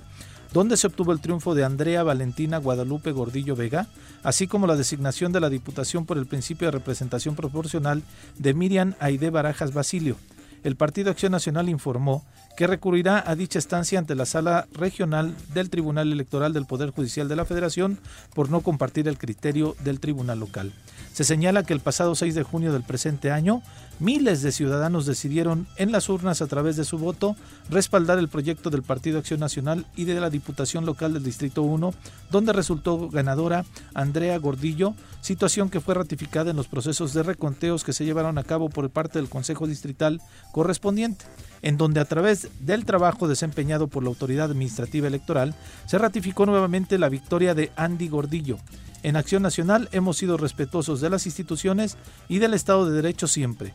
donde 0.53 0.77
se 0.77 0.87
obtuvo 0.87 1.11
el 1.11 1.19
triunfo 1.19 1.55
de 1.55 1.63
Andrea 1.63 2.03
Valentina 2.03 2.57
Guadalupe 2.57 3.11
Gordillo 3.11 3.55
Vega, 3.55 3.87
así 4.23 4.47
como 4.47 4.67
la 4.67 4.75
designación 4.75 5.31
de 5.31 5.39
la 5.39 5.49
Diputación 5.49 6.05
por 6.05 6.17
el 6.17 6.25
principio 6.25 6.67
de 6.67 6.71
representación 6.71 7.35
proporcional 7.35 8.03
de 8.37 8.53
Miriam 8.53 8.93
Aide 8.99 9.29
Barajas 9.29 9.73
Basilio. 9.73 10.17
El 10.63 10.75
Partido 10.75 11.11
Acción 11.11 11.31
Nacional 11.31 11.69
informó 11.69 12.25
que 12.57 12.65
recurrirá 12.65 13.23
a 13.23 13.35
dicha 13.35 13.59
estancia 13.59 13.99
ante 13.99 14.15
la 14.15 14.25
sala 14.25 14.67
regional 14.73 15.35
del 15.53 15.69
Tribunal 15.69 16.11
Electoral 16.11 16.53
del 16.53 16.65
Poder 16.65 16.89
Judicial 16.89 17.27
de 17.27 17.35
la 17.35 17.45
Federación 17.45 17.99
por 18.33 18.49
no 18.49 18.61
compartir 18.61 19.07
el 19.07 19.19
criterio 19.19 19.75
del 19.83 19.99
Tribunal 19.99 20.39
Local. 20.39 20.73
Se 21.13 21.23
señala 21.23 21.63
que 21.63 21.73
el 21.73 21.81
pasado 21.81 22.15
6 22.15 22.33
de 22.33 22.43
junio 22.43 22.73
del 22.73 22.83
presente 22.83 23.31
año, 23.31 23.61
miles 23.99 24.41
de 24.41 24.51
ciudadanos 24.51 25.05
decidieron 25.05 25.67
en 25.77 25.91
las 25.91 26.09
urnas 26.09 26.41
a 26.41 26.47
través 26.47 26.75
de 26.75 26.85
su 26.85 26.97
voto 26.97 27.35
respaldar 27.69 28.19
el 28.19 28.29
proyecto 28.29 28.69
del 28.69 28.83
Partido 28.83 29.19
Acción 29.19 29.39
Nacional 29.39 29.85
y 29.95 30.05
de 30.05 30.19
la 30.19 30.29
Diputación 30.29 30.85
Local 30.85 31.13
del 31.13 31.23
Distrito 31.23 31.63
1, 31.63 31.93
donde 32.31 32.53
resultó 32.53 33.09
ganadora 33.09 33.65
Andrea 33.93 34.37
Gordillo, 34.37 34.93
situación 35.21 35.69
que 35.69 35.81
fue 35.81 35.95
ratificada 35.95 36.51
en 36.51 36.57
los 36.57 36.67
procesos 36.67 37.13
de 37.13 37.23
reconteos 37.23 37.83
que 37.83 37.93
se 37.93 38.05
llevaron 38.05 38.37
a 38.37 38.43
cabo 38.43 38.69
por 38.69 38.89
parte 38.89 39.19
del 39.19 39.29
Consejo 39.29 39.67
Distrital 39.67 40.21
correspondiente 40.51 41.25
en 41.65 41.77
donde 41.77 41.99
a 41.99 42.05
través 42.05 42.47
del 42.59 42.85
trabajo 42.85 43.27
desempeñado 43.27 43.87
por 43.87 44.03
la 44.03 44.09
Autoridad 44.09 44.51
Administrativa 44.51 45.07
Electoral 45.07 45.55
se 45.87 45.97
ratificó 45.97 46.45
nuevamente 46.45 46.99
la 46.99 47.09
victoria 47.09 47.55
de 47.55 47.71
Andy 47.75 48.07
Gordillo, 48.07 48.59
en 49.05 49.17
Acción 49.17 49.43
Nacional 49.43 49.87
hemos 49.91 50.17
sido 50.17 50.35
respetuosos 50.35 50.99
de 50.99 51.11
las 51.11 51.27
instituciones 51.27 51.95
y 52.27 52.39
del 52.39 52.55
Estado 52.55 52.89
de 52.89 52.95
Derecho 52.95 53.27
siempre. 53.27 53.71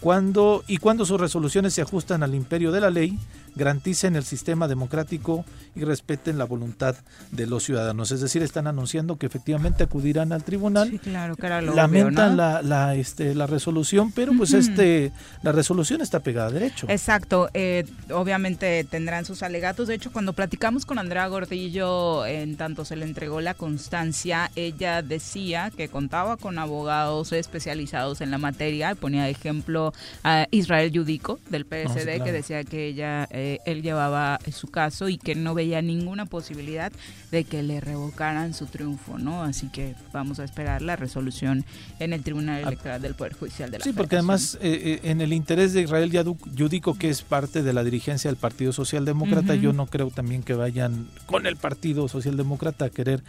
Cuando, 0.00 0.64
y 0.66 0.78
cuando 0.78 1.06
sus 1.06 1.20
resoluciones 1.20 1.74
se 1.74 1.82
ajustan 1.82 2.24
al 2.24 2.34
imperio 2.34 2.72
de 2.72 2.80
la 2.80 2.90
ley, 2.90 3.16
garanticen 3.54 4.16
el 4.16 4.24
sistema 4.24 4.68
democrático 4.68 5.44
y 5.74 5.84
respeten 5.84 6.38
la 6.38 6.44
voluntad 6.44 6.96
de 7.30 7.46
los 7.46 7.64
ciudadanos. 7.64 8.10
Es 8.12 8.20
decir, 8.20 8.42
están 8.42 8.66
anunciando 8.66 9.16
que 9.16 9.26
efectivamente 9.26 9.84
acudirán 9.84 10.32
al 10.32 10.44
tribunal. 10.44 10.90
Sí, 10.90 10.98
claro, 10.98 11.36
que 11.36 11.46
era 11.46 11.60
lo 11.60 11.74
Lamentan 11.74 12.30
obvio, 12.30 12.36
la, 12.36 12.62
¿no? 12.62 12.68
la, 12.68 12.94
este, 12.94 13.34
la 13.34 13.46
resolución, 13.46 14.12
pero 14.12 14.32
pues 14.36 14.52
este 14.52 15.12
la 15.42 15.52
resolución 15.52 16.00
está 16.00 16.20
pegada 16.20 16.48
a 16.48 16.50
derecho. 16.50 16.86
Exacto, 16.88 17.50
eh, 17.54 17.84
obviamente 18.10 18.84
tendrán 18.84 19.24
sus 19.24 19.42
alegatos. 19.42 19.88
De 19.88 19.94
hecho, 19.94 20.12
cuando 20.12 20.32
platicamos 20.32 20.86
con 20.86 20.98
Andrea 20.98 21.26
Gordillo, 21.26 22.26
en 22.26 22.56
tanto 22.56 22.84
se 22.84 22.96
le 22.96 23.04
entregó 23.04 23.40
la 23.40 23.54
constancia, 23.54 24.50
ella 24.56 25.02
decía 25.02 25.70
que 25.76 25.88
contaba 25.88 26.36
con 26.36 26.58
abogados 26.58 27.32
especializados 27.32 28.20
en 28.20 28.30
la 28.30 28.38
materia. 28.38 28.94
Ponía 28.94 29.24
de 29.24 29.30
ejemplo 29.30 29.92
a 30.22 30.46
Israel 30.50 30.90
Yudico 30.90 31.38
del 31.50 31.64
PSD, 31.64 31.98
sí, 31.98 32.04
claro. 32.04 32.24
que 32.24 32.32
decía 32.32 32.64
que 32.64 32.86
ella, 32.86 33.26
eh, 33.30 33.43
él 33.64 33.82
llevaba 33.82 34.38
su 34.52 34.68
caso 34.68 35.08
y 35.08 35.18
que 35.18 35.34
no 35.34 35.54
veía 35.54 35.82
ninguna 35.82 36.26
posibilidad 36.26 36.92
de 37.30 37.44
que 37.44 37.62
le 37.62 37.80
revocaran 37.80 38.54
su 38.54 38.66
triunfo, 38.66 39.18
¿no? 39.18 39.42
Así 39.42 39.68
que 39.68 39.94
vamos 40.12 40.38
a 40.38 40.44
esperar 40.44 40.82
la 40.82 40.96
resolución 40.96 41.64
en 41.98 42.12
el 42.12 42.22
Tribunal 42.22 42.62
Ah. 42.64 42.68
Electoral 42.68 43.02
del 43.02 43.14
Poder 43.14 43.34
Judicial 43.34 43.70
de 43.70 43.78
la 43.78 43.84
Sí, 43.84 43.92
porque 43.92 44.16
además 44.16 44.58
eh, 44.60 45.00
eh, 45.02 45.10
en 45.10 45.20
el 45.20 45.32
interés 45.32 45.72
de 45.72 45.82
Israel 45.82 46.10
Yudico, 46.54 46.96
que 46.96 47.10
es 47.10 47.22
parte 47.22 47.62
de 47.62 47.72
la 47.72 47.82
dirigencia 47.84 48.30
del 48.30 48.36
Partido 48.36 48.72
Socialdemócrata, 48.72 49.54
yo 49.54 49.72
no 49.72 49.86
creo 49.86 50.10
también 50.10 50.42
que 50.42 50.54
vayan 50.54 51.08
con 51.26 51.46
el 51.46 51.56
Partido 51.56 52.08
Socialdemócrata 52.08 52.86
a 52.86 52.90
querer. 52.90 53.22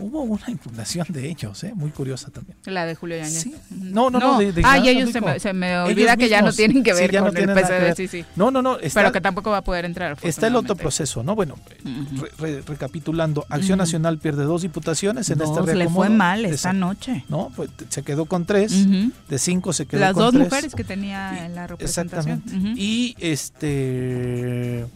Hubo 0.00 0.22
una 0.22 0.42
impugnación 0.48 1.06
de 1.10 1.28
ellos, 1.30 1.62
¿eh? 1.62 1.72
muy 1.74 1.90
curiosa 1.90 2.28
también. 2.30 2.56
La 2.64 2.84
de 2.84 2.96
Julio 2.96 3.16
Yáñez. 3.16 3.42
Sí. 3.42 3.54
No, 3.70 4.10
no, 4.10 4.18
no, 4.18 4.38
de- 4.38 4.52
de 4.52 4.62
ah, 4.64 4.78
y 4.78 4.88
ellos 4.88 5.10
se 5.12 5.20
me, 5.20 5.38
se 5.38 5.52
me 5.52 5.72
Ellos 5.72 5.88
olvida 5.90 6.16
que 6.16 6.28
ya 6.28 6.42
no 6.42 6.52
tienen 6.52 6.82
que 6.82 6.92
Sí, 6.94 7.00
ver 7.00 7.12
ya 7.12 7.20
no 7.20 7.26
con 7.28 7.36
el 7.36 7.46
ver. 7.46 7.94
sí, 7.94 8.08
sí. 8.08 8.24
No, 8.34 8.50
no, 8.50 8.60
no. 8.60 8.76
Está, 8.80 9.00
Pero 9.00 9.12
que 9.12 9.20
tampoco 9.20 9.50
va 9.50 9.58
a 9.58 9.62
poder 9.64 9.84
entrar. 9.84 10.16
está 10.22 10.48
el 10.48 10.56
otro 10.56 10.74
proceso, 10.74 11.22
¿no? 11.22 11.36
Bueno, 11.36 11.54
Ujú. 11.84 12.24
re- 12.24 12.30
re- 12.56 12.62
recapitulando, 12.62 13.46
Acción 13.48 13.78
Ujú. 13.78 13.84
Nacional 13.84 14.18
pierde 14.18 14.42
dos 14.44 14.62
diputaciones 14.62 15.30
en 15.30 15.38
Dos, 15.38 15.50
este 15.50 15.60
le 15.66 15.72
reacomodo. 15.74 15.94
fue 16.06 16.08
mal 16.10 16.44
Exacto. 16.44 16.78
noche. 16.78 17.24
No, 17.28 17.52
pues 17.54 17.70
se 17.88 18.02
quedó 18.02 18.24
con 18.24 18.46
tres, 18.46 18.72
de 19.28 19.38
cinco 19.38 19.72
se 19.72 19.86
quedó 19.86 20.00
Las 20.00 20.14
con 20.14 20.22
dos 20.24 20.32
tres. 20.32 20.44
mujeres 20.44 20.74
que 20.74 20.82
tenía 20.84 21.46
en 21.46 21.54
la 21.54 21.68
representación. 21.68 22.38
Exactamente. 22.44 22.80
Y 22.80 23.14
este 23.20 24.86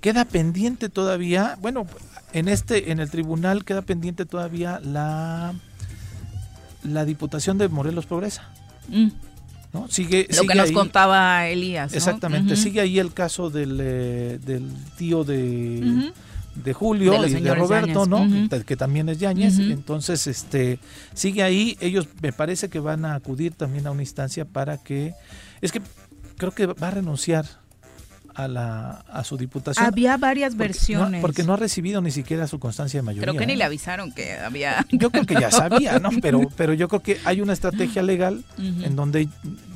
queda 0.00 0.24
pendiente 0.24 0.88
todavía, 0.88 1.58
bueno, 1.60 1.86
en 2.32 2.48
este 2.48 2.90
en 2.92 3.00
el 3.00 3.10
tribunal 3.10 3.64
queda 3.64 3.82
pendiente 3.82 4.26
todavía 4.26 4.80
la 4.84 5.54
la 6.82 7.04
Diputación 7.04 7.58
de 7.58 7.68
Morelos 7.68 8.06
Progresa, 8.06 8.48
Mm. 8.88 9.08
¿no? 9.72 9.86
Sigue 9.88 10.26
Lo 10.30 10.34
sigue 10.36 10.48
que 10.48 10.54
nos 10.54 10.68
ahí- 10.68 10.74
contaba 10.74 11.46
Elías. 11.48 11.90
¿no? 11.92 11.96
Exactamente, 11.96 12.56
sigue 12.56 12.80
ahí 12.80 12.98
el 12.98 13.12
caso 13.12 13.50
del, 13.50 13.78
eh, 13.80 14.38
del 14.44 14.66
tío 14.96 15.22
de, 15.22 16.10
de 16.54 16.72
Julio 16.72 17.20
De 17.22 17.28
y 17.28 17.34
de 17.34 17.54
Roberto, 17.54 18.06
Yáñez. 18.06 18.08
¿no? 18.08 18.48
Que- 18.58 18.64
Que 18.64 18.76
también 18.76 19.08
es 19.10 19.18
Yañez. 19.20 19.58
Ujú. 19.58 19.70
Entonces, 19.70 20.26
este, 20.26 20.78
sigue 21.14 21.42
ahí. 21.42 21.76
Ellos 21.80 22.08
me 22.22 22.32
parece 22.32 22.68
que 22.68 22.80
van 22.80 23.04
a 23.04 23.14
acudir 23.14 23.52
también 23.52 23.86
a 23.86 23.90
una 23.92 24.02
instancia 24.02 24.44
para 24.44 24.78
que, 24.78 25.12
es 25.60 25.70
que 25.70 25.82
creo 26.38 26.52
que 26.52 26.66
va 26.66 26.88
a 26.88 26.90
renunciar 26.92 27.44
a 28.34 28.48
la 28.48 29.04
a 29.10 29.24
su 29.24 29.36
diputación. 29.36 29.84
Había 29.84 30.16
varias 30.16 30.54
porque 30.54 30.68
versiones. 30.68 31.20
No, 31.20 31.26
porque 31.26 31.42
no 31.42 31.54
ha 31.54 31.56
recibido 31.56 32.00
ni 32.00 32.10
siquiera 32.10 32.46
su 32.46 32.58
constancia 32.58 32.98
de 32.98 33.02
mayoría. 33.02 33.30
Creo 33.30 33.38
que 33.38 33.46
ni 33.46 33.54
¿eh? 33.54 33.56
le 33.56 33.64
avisaron 33.64 34.12
que 34.12 34.34
había. 34.34 34.86
Yo 34.90 35.10
creo 35.10 35.26
que 35.26 35.34
ya 35.34 35.50
sabía, 35.50 35.98
¿no? 35.98 36.10
Pero, 36.22 36.40
pero 36.56 36.74
yo 36.74 36.88
creo 36.88 37.02
que 37.02 37.18
hay 37.24 37.40
una 37.40 37.52
estrategia 37.52 38.02
legal 38.02 38.44
en 38.58 38.96
donde 38.96 39.28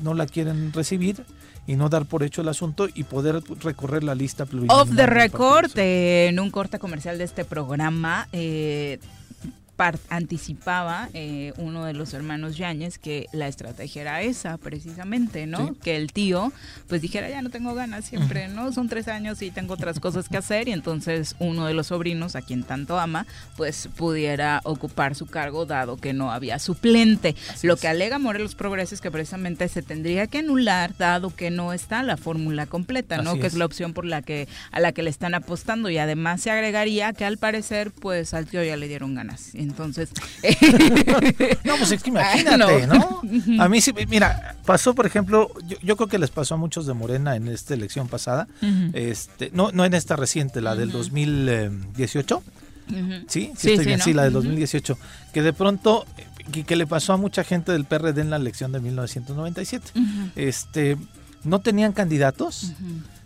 no 0.03 0.15
la 0.15 0.27
quieren 0.27 0.73
recibir 0.73 1.25
y 1.67 1.77
no 1.77 1.89
dar 1.89 2.05
por 2.05 2.23
hecho 2.23 2.43
el 2.43 2.49
asunto 2.49 2.89
y 2.93 3.05
poder 3.05 3.43
recorrer 3.61 4.05
la 4.05 4.15
lista 4.15 4.45
plurinominal 4.45 4.87
Off 4.89 4.95
the 4.95 5.07
record, 5.07 5.71
eh, 5.77 6.27
en 6.29 6.39
un 6.39 6.51
corte 6.51 6.79
comercial 6.79 7.19
de 7.19 7.25
este 7.25 7.45
programa, 7.45 8.29
eh, 8.33 8.99
anticipaba 10.09 11.09
eh, 11.15 11.53
uno 11.59 11.85
de 11.85 11.93
los 11.95 12.15
hermanos 12.15 12.57
Yáñez 12.57 12.99
que 12.99 13.27
la 13.33 13.49
estrategia 13.49 14.03
era 14.03 14.23
esa, 14.23 14.57
precisamente, 14.57 15.47
¿no? 15.47 15.69
Sí. 15.69 15.75
Que 15.83 15.97
el 15.97 16.13
tío, 16.13 16.53
pues 16.89 17.03
dijera, 17.03 17.29
ya 17.29 17.43
no 17.43 17.51
tengo 17.51 17.75
ganas 17.75 18.05
siempre, 18.05 18.49
¿no? 18.49 18.73
Son 18.73 18.89
tres 18.89 19.09
años 19.09 19.43
y 19.43 19.51
tengo 19.51 19.75
otras 19.75 20.01
cosas 20.01 20.29
que 20.29 20.37
hacer, 20.37 20.69
y 20.69 20.73
entonces 20.73 21.35
uno 21.39 21.67
de 21.67 21.75
los 21.75 21.89
sobrinos, 21.89 22.37
a 22.37 22.43
quien 22.43 22.63
tanto 22.65 22.99
ama, 22.99 23.27
pues 23.57 23.89
pudiera 23.97 24.61
ocupar 24.65 25.15
su 25.15 25.27
cargo, 25.27 25.67
dado 25.67 25.97
que 25.97 26.13
no 26.13 26.31
había 26.33 26.59
suplente. 26.59 27.35
Así 27.51 27.67
Lo 27.67 27.75
es. 27.75 27.81
que 27.81 27.89
alega 27.89 28.19
Morelos 28.19 28.55
Progreso 28.55 28.95
es 28.95 29.01
que 29.01 29.11
precisamente 29.11 29.69
se 29.69 29.83
tendría 29.83 30.27
que 30.27 30.39
anular, 30.39 30.97
dado 30.97 31.31
que 31.35 31.51
no 31.51 31.73
está 31.73 32.03
la 32.03 32.17
fórmula 32.17 32.67
completa, 32.67 33.19
¿no? 33.23 33.31
Así 33.33 33.41
Que 33.41 33.47
es 33.49 33.53
es. 33.55 33.59
la 33.59 33.65
opción 33.67 33.93
por 33.93 34.05
la 34.05 34.23
que 34.23 34.49
a 34.71 34.81
la 34.81 34.93
que 34.93 35.03
le 35.03 35.11
están 35.11 35.35
apostando 35.35 35.91
y 35.91 35.99
además 35.99 36.41
se 36.41 36.51
agregaría 36.51 37.13
que 37.13 37.25
al 37.25 37.39
parecer 37.39 37.91
pues 37.91 38.35
al 38.35 38.47
tío 38.47 38.63
ya 38.63 38.77
le 38.77 38.89
dieron 38.89 39.15
ganas. 39.15 39.55
Entonces, 39.65 40.11
No, 41.65 41.77
pues 41.79 41.91
es 41.93 42.03
que 42.03 42.11
imagínate, 42.11 42.87
no. 42.87 43.23
¿no? 43.57 43.63
A 43.63 43.69
mí 43.69 43.81
sí, 43.81 43.93
mira, 44.09 44.57
pasó, 44.65 44.95
por 44.95 45.07
ejemplo, 45.07 45.51
yo, 45.67 45.77
yo 45.83 45.97
creo 45.97 46.09
que 46.09 46.19
les 46.19 46.31
pasó 46.31 46.55
a 46.55 46.57
muchos 46.57 46.87
de 46.87 46.95
Morena 46.95 47.37
en 47.37 47.49
esta 47.49 47.75
elección 47.75 48.09
pasada, 48.09 48.47
este, 48.93 49.51
no, 49.53 49.73
no 49.73 49.85
en 49.85 49.95
esta 49.95 50.17
reciente, 50.17 50.61
la 50.61 50.75
del 50.77 50.89
Ujú. 50.91 50.99
2018, 50.99 52.37
Ujú. 52.37 52.45
¿sí? 52.97 53.25
Sí, 53.29 53.53
Sí, 53.57 53.71
estoy 53.71 53.79
sí, 53.79 53.85
bien, 53.87 53.99
¿no? 53.99 54.05
sí, 54.05 54.13
la 54.13 54.23
del 54.25 54.33
Ujú. 54.33 54.43
2018, 54.43 54.99
que 55.33 55.43
de 55.43 55.53
pronto, 55.53 56.07
que, 56.53 56.65
que 56.65 56.77
le 56.77 56.87
pasó 56.87 57.13
a 57.13 57.17
mucha 57.17 57.45
gente 57.45 57.73
del 57.73 57.85
PRD 57.85 58.21
en 58.21 58.31
la 58.31 58.37
elección 58.37 58.73
de 58.73 58.81
1997. 58.81 59.93
Ujú. 59.99 60.07
Este, 60.37 60.97
no 61.45 61.61
tenían 61.61 61.93
candidatos, 61.93 62.73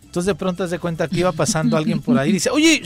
entonces 0.04 0.26
de 0.26 0.34
pronto 0.34 0.66
se 0.68 0.78
cuenta 0.78 1.08
que 1.08 1.20
iba 1.20 1.32
pasando 1.32 1.76
alguien 1.78 2.00
por 2.00 2.18
ahí 2.18 2.30
y 2.30 2.34
dice, 2.34 2.50
oye, 2.50 2.82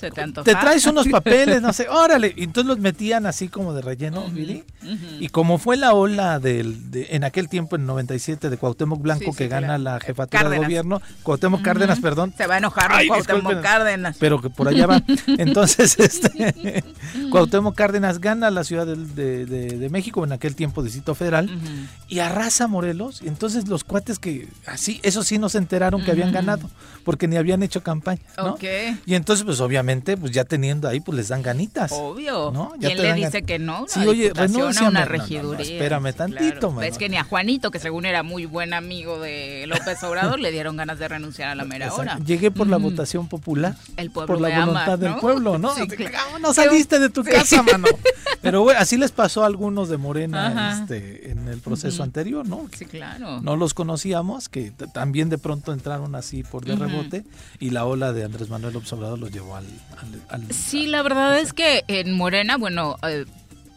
se 0.00 0.10
te 0.10 0.20
antoja. 0.22 0.44
te 0.44 0.54
traes 0.54 0.84
unos 0.86 1.06
papeles, 1.10 1.60
no 1.62 1.72
sé, 1.72 1.88
órale. 1.88 2.32
Y 2.36 2.44
entonces 2.44 2.66
los 2.68 2.78
metían 2.78 3.26
así 3.26 3.48
como 3.48 3.74
de 3.74 3.82
relleno. 3.82 4.24
Viri. 4.30 4.64
Ujú. 4.82 4.96
Y 5.20 5.28
como 5.28 5.58
fue 5.58 5.76
la 5.76 5.92
ola 5.92 6.38
del, 6.40 6.90
de- 6.90 7.08
en 7.10 7.24
aquel 7.24 7.48
tiempo, 7.48 7.76
en 7.76 7.86
97, 7.86 8.48
de 8.50 8.56
Cuauhtémoc 8.56 9.00
Blanco, 9.02 9.24
Sí, 9.26 9.30
sí, 9.32 9.36
que 9.38 9.48
gana 9.48 9.76
la 9.78 10.00
jefatura 10.00 10.38
de 10.40 10.44
Cárdenas. 10.44 10.66
gobierno, 10.66 11.02
Cuauhtémoc 11.22 11.62
Cárdenas, 11.62 12.00
perdón, 12.00 12.32
se 12.36 12.46
va 12.46 12.54
a 12.54 12.58
enojar 12.58 12.90
Ay, 12.92 13.08
Cuauhtémoc. 13.08 13.60
Cárdenas. 13.60 14.16
pero 14.18 14.40
que 14.40 14.48
por 14.50 14.68
allá 14.68 14.86
va. 14.86 15.02
Entonces, 15.26 15.98
este, 15.98 16.82
Cuauhtémoc 17.30 17.74
Cárdenas 17.74 18.20
gana 18.20 18.50
la 18.50 18.64
Ciudad 18.64 18.86
de, 18.86 19.44
de- 19.46 19.78
de 19.78 19.88
México, 19.90 20.24
en 20.24 20.32
aquel 20.32 20.54
tiempo 20.54 20.82
Distrito 20.82 21.14
Federal, 21.14 21.50
y 22.08 22.20
arrasa 22.20 22.66
Morelos. 22.66 23.20
Y 23.22 23.28
entonces 23.28 23.68
los 23.68 23.84
cuates 23.84 24.18
que 24.18 24.48
así, 24.66 25.00
eso 25.02 25.22
sí 25.22 25.38
no 25.38 25.48
se 25.48 25.58
enteraron 25.58 26.02
que 26.04 26.10
habían 26.10 26.32
ganado, 26.32 26.70
porque 27.04 27.28
ni 27.28 27.36
habían 27.36 27.62
hecho 27.62 27.82
campaña, 27.82 28.20
¿no? 28.36 28.56
Y 29.06 29.14
entonces, 29.14 29.44
pues 29.44 29.60
obviamente, 29.60 29.89
pues 30.20 30.32
ya 30.32 30.44
teniendo 30.44 30.88
ahí, 30.88 31.00
pues 31.00 31.16
les 31.16 31.28
dan 31.28 31.42
ganitas. 31.42 31.92
Obvio. 31.92 32.50
¿No? 32.52 32.72
Ya 32.78 32.88
¿Quién 32.88 32.96
te 32.98 33.02
le 33.02 33.14
dice 33.14 33.42
que 33.42 33.58
no? 33.58 33.86
Sí, 33.88 34.00
oye, 34.06 34.32
renuncia, 34.34 34.82
una 34.88 34.90
no, 34.90 34.90
no, 34.90 35.00
no, 35.00 35.06
regiduría. 35.06 35.64
espérame 35.64 36.12
Sí, 36.12 36.18
tantito, 36.18 36.70
claro. 36.72 36.82
Es 36.82 36.98
que 36.98 37.08
ni 37.08 37.16
a 37.16 37.24
Juanito, 37.24 37.70
que 37.70 37.78
según 37.78 38.06
era 38.06 38.22
muy 38.22 38.46
buen 38.46 38.74
amigo 38.74 39.20
de 39.20 39.64
López 39.66 40.02
Obrador, 40.02 40.38
le 40.38 40.50
dieron 40.50 40.76
ganas 40.76 40.98
de 40.98 41.08
renunciar 41.08 41.50
a 41.50 41.54
la 41.54 41.64
mera 41.64 41.86
Exacto. 41.86 42.02
hora. 42.02 42.18
Llegué 42.24 42.50
por 42.50 42.66
la 42.66 42.76
votación 42.76 43.28
popular. 43.28 43.74
El 43.96 44.10
pueblo 44.10 44.34
por 44.34 44.40
la 44.40 44.54
ama, 44.54 44.66
voluntad 44.66 44.98
del 44.98 45.10
¿no? 45.12 45.20
pueblo, 45.20 45.58
¿no? 45.58 45.74
Sí, 45.74 45.86
claro. 45.86 46.38
No 46.40 46.52
saliste 46.54 46.98
de 46.98 47.10
tu 47.10 47.22
casa, 47.24 47.62
mano. 47.62 47.86
Pero 48.42 48.62
bueno, 48.62 48.80
así 48.80 48.96
les 48.96 49.12
pasó 49.12 49.42
a 49.42 49.46
algunos 49.46 49.88
de 49.88 49.98
Morena 49.98 50.78
este, 50.80 51.30
en 51.30 51.48
el 51.48 51.60
proceso 51.60 52.02
anterior, 52.02 52.48
¿no? 52.48 52.68
Sí, 52.76 52.86
claro. 52.86 53.40
No 53.42 53.56
los 53.56 53.74
conocíamos, 53.74 54.48
que 54.48 54.72
también 54.92 55.28
de 55.28 55.38
pronto 55.38 55.72
entraron 55.72 56.14
así 56.14 56.42
por 56.42 56.64
de 56.64 56.76
rebote 56.76 57.24
y 57.58 57.70
la 57.70 57.84
ola 57.84 58.12
de 58.12 58.24
Andrés 58.24 58.48
Manuel 58.48 58.76
Observador 58.76 59.18
los 59.18 59.30
llevó 59.30 59.56
al... 59.56 59.66
sí, 60.50 60.86
la 60.86 61.02
verdad 61.02 61.38
es 61.38 61.52
que 61.52 61.84
en 61.88 62.12
Morena, 62.12 62.56
bueno, 62.56 62.96
eh, 63.02 63.24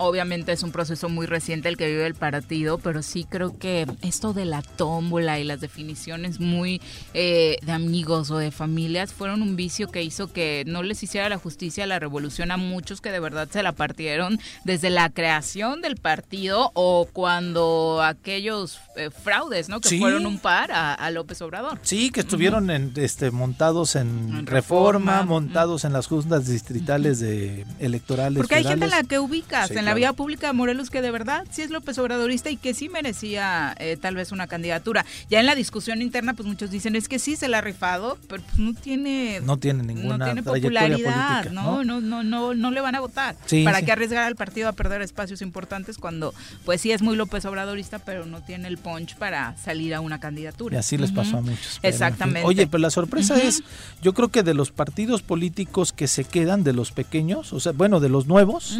Obviamente 0.03 0.51
es 0.51 0.63
un 0.63 0.71
proceso 0.73 1.07
muy 1.07 1.25
reciente 1.25 1.69
el 1.69 1.77
que 1.77 1.87
vive 1.87 2.05
el 2.05 2.15
partido, 2.15 2.77
pero 2.77 3.01
sí 3.01 3.25
creo 3.27 3.57
que 3.57 3.87
esto 4.01 4.33
de 4.33 4.43
la 4.43 4.61
tómbola 4.61 5.39
y 5.39 5.45
las 5.45 5.61
definiciones 5.61 6.41
muy 6.41 6.81
eh, 7.13 7.57
de 7.61 7.71
amigos 7.71 8.29
o 8.29 8.37
de 8.37 8.51
familias 8.51 9.13
fueron 9.13 9.41
un 9.41 9.55
vicio 9.55 9.87
que 9.87 10.03
hizo 10.03 10.33
que 10.33 10.63
no 10.67 10.83
les 10.83 11.01
hiciera 11.03 11.29
la 11.29 11.37
justicia 11.37 11.87
la 11.87 11.99
revolución 11.99 12.51
a 12.51 12.57
muchos 12.57 12.99
que 12.99 13.11
de 13.11 13.21
verdad 13.21 13.47
se 13.49 13.63
la 13.63 13.71
partieron 13.71 14.39
desde 14.65 14.89
la 14.89 15.09
creación 15.09 15.81
del 15.81 15.95
partido 15.95 16.71
o 16.73 17.07
cuando 17.11 18.01
aquellos 18.03 18.79
eh, 18.97 19.09
fraudes, 19.09 19.69
¿no? 19.69 19.79
Que 19.79 19.97
fueron 19.99 20.25
un 20.25 20.39
par 20.39 20.71
a, 20.73 21.09
López 21.11 21.41
Obrador. 21.41 21.79
Sí, 21.83 22.09
que 22.09 22.21
estuvieron 22.21 22.69
en, 22.69 22.91
este, 22.95 23.31
montados 23.31 23.95
en, 23.95 24.45
reforma, 24.45 25.23
montados 25.23 25.85
en 25.85 25.93
las 25.93 26.07
juntas 26.07 26.47
distritales 26.47 27.19
de 27.19 27.65
electorales. 27.79 28.37
Porque 28.37 28.55
hay 28.55 28.63
gente 28.63 28.85
en 28.85 28.91
la 28.91 29.03
que 29.03 29.19
ubicas, 29.19 29.71
en 29.71 29.85
la 29.85 29.92
vía 29.93 30.13
pública 30.13 30.47
de 30.47 30.53
Morelos 30.53 30.89
que 30.89 31.01
de 31.01 31.11
verdad 31.11 31.45
sí 31.51 31.61
es 31.61 31.69
López 31.69 31.97
Obradorista 31.97 32.49
y 32.49 32.57
que 32.57 32.73
sí 32.73 32.89
merecía 32.89 33.75
eh, 33.79 33.97
tal 33.99 34.15
vez 34.15 34.31
una 34.31 34.47
candidatura. 34.47 35.05
Ya 35.29 35.39
en 35.39 35.45
la 35.45 35.55
discusión 35.55 36.01
interna, 36.01 36.33
pues 36.33 36.47
muchos 36.47 36.71
dicen 36.71 36.95
es 36.95 37.07
que 37.07 37.19
sí 37.19 37.35
se 37.35 37.47
la 37.47 37.59
ha 37.59 37.61
rifado, 37.61 38.17
pero 38.27 38.43
pues 38.43 38.59
no 38.59 38.73
tiene 38.73 39.41
no 39.43 39.57
tiene 39.57 39.83
ninguna 39.83 40.17
no 40.17 40.25
tiene 40.25 40.43
popularidad, 40.43 41.49
¿no? 41.51 41.83
¿no? 41.83 42.01
No, 42.01 42.23
no, 42.23 42.53
no, 42.53 42.71
le 42.71 42.81
van 42.81 42.95
a 42.95 42.99
votar. 42.99 43.35
¿Para 43.63 43.81
qué 43.81 43.91
arriesgar 43.91 44.23
al 44.23 44.35
partido 44.35 44.69
a 44.69 44.73
perder 44.73 45.01
espacios 45.01 45.41
importantes 45.41 45.97
cuando 45.97 46.33
pues 46.65 46.81
sí 46.81 46.91
es 46.91 47.01
muy 47.01 47.15
López 47.15 47.45
Obradorista, 47.45 47.99
pero 47.99 48.25
no 48.25 48.41
tiene 48.41 48.67
el 48.67 48.77
punch 48.77 49.15
para 49.15 49.55
salir 49.57 49.93
a 49.93 50.01
una 50.01 50.19
candidatura? 50.19 50.75
Y 50.75 50.79
así 50.79 50.97
les 50.97 51.11
pasó 51.11 51.37
a 51.37 51.41
muchos. 51.41 51.79
Exactamente. 51.83 52.47
Oye, 52.47 52.67
pero 52.67 52.81
la 52.81 52.89
sorpresa 52.89 53.41
es, 53.41 53.63
yo 54.01 54.13
creo 54.13 54.29
que 54.29 54.43
de 54.43 54.53
los 54.53 54.71
partidos 54.71 55.21
políticos 55.21 55.93
que 55.93 56.07
se 56.07 56.23
quedan, 56.23 56.63
de 56.63 56.73
los 56.73 56.91
pequeños, 56.91 57.53
o 57.53 57.59
sea, 57.59 57.71
bueno, 57.71 57.99
de 57.99 58.09
los 58.09 58.27
nuevos, 58.27 58.79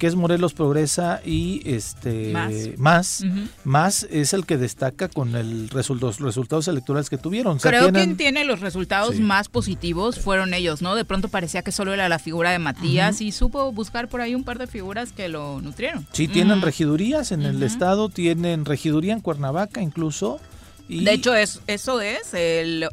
que 0.00 0.06
es 0.06 0.16
Morelos 0.16 0.54
Progresa 0.54 1.20
y 1.26 1.60
este 1.66 2.32
más. 2.78 3.22
más, 3.64 4.04
es 4.10 4.32
el 4.32 4.46
que 4.46 4.56
destaca 4.56 5.08
con 5.08 5.36
el 5.36 5.68
los 5.68 6.20
resultados 6.20 6.68
electorales 6.68 7.10
que 7.10 7.18
tuvieron. 7.18 7.58
Creo 7.58 7.86
que 7.86 7.92
quien 7.92 8.16
tiene 8.16 8.46
los 8.46 8.60
resultados 8.60 9.20
más 9.20 9.50
positivos 9.50 10.18
fueron 10.18 10.54
ellos, 10.54 10.80
¿no? 10.80 10.94
De 10.94 11.04
pronto 11.04 11.28
parecía 11.28 11.60
que 11.60 11.70
solo 11.70 11.92
era 11.92 12.08
la 12.08 12.18
figura 12.18 12.50
de 12.50 12.58
Matías 12.58 13.20
y 13.20 13.30
supo 13.30 13.72
buscar 13.72 14.08
por 14.08 14.22
ahí 14.22 14.34
un 14.34 14.42
par 14.42 14.58
de 14.58 14.66
figuras 14.66 15.12
que 15.12 15.28
lo 15.28 15.60
nutrieron. 15.60 16.06
Sí, 16.12 16.28
tienen 16.28 16.62
regidurías 16.62 17.30
en 17.30 17.42
el 17.42 17.62
estado, 17.62 18.08
tienen 18.08 18.64
regiduría 18.64 19.12
en 19.12 19.20
Cuernavaca 19.20 19.82
incluso 19.82 20.40
de 20.90 21.12
hecho, 21.12 21.34
es, 21.34 21.60
eso 21.66 22.00
es 22.00 22.32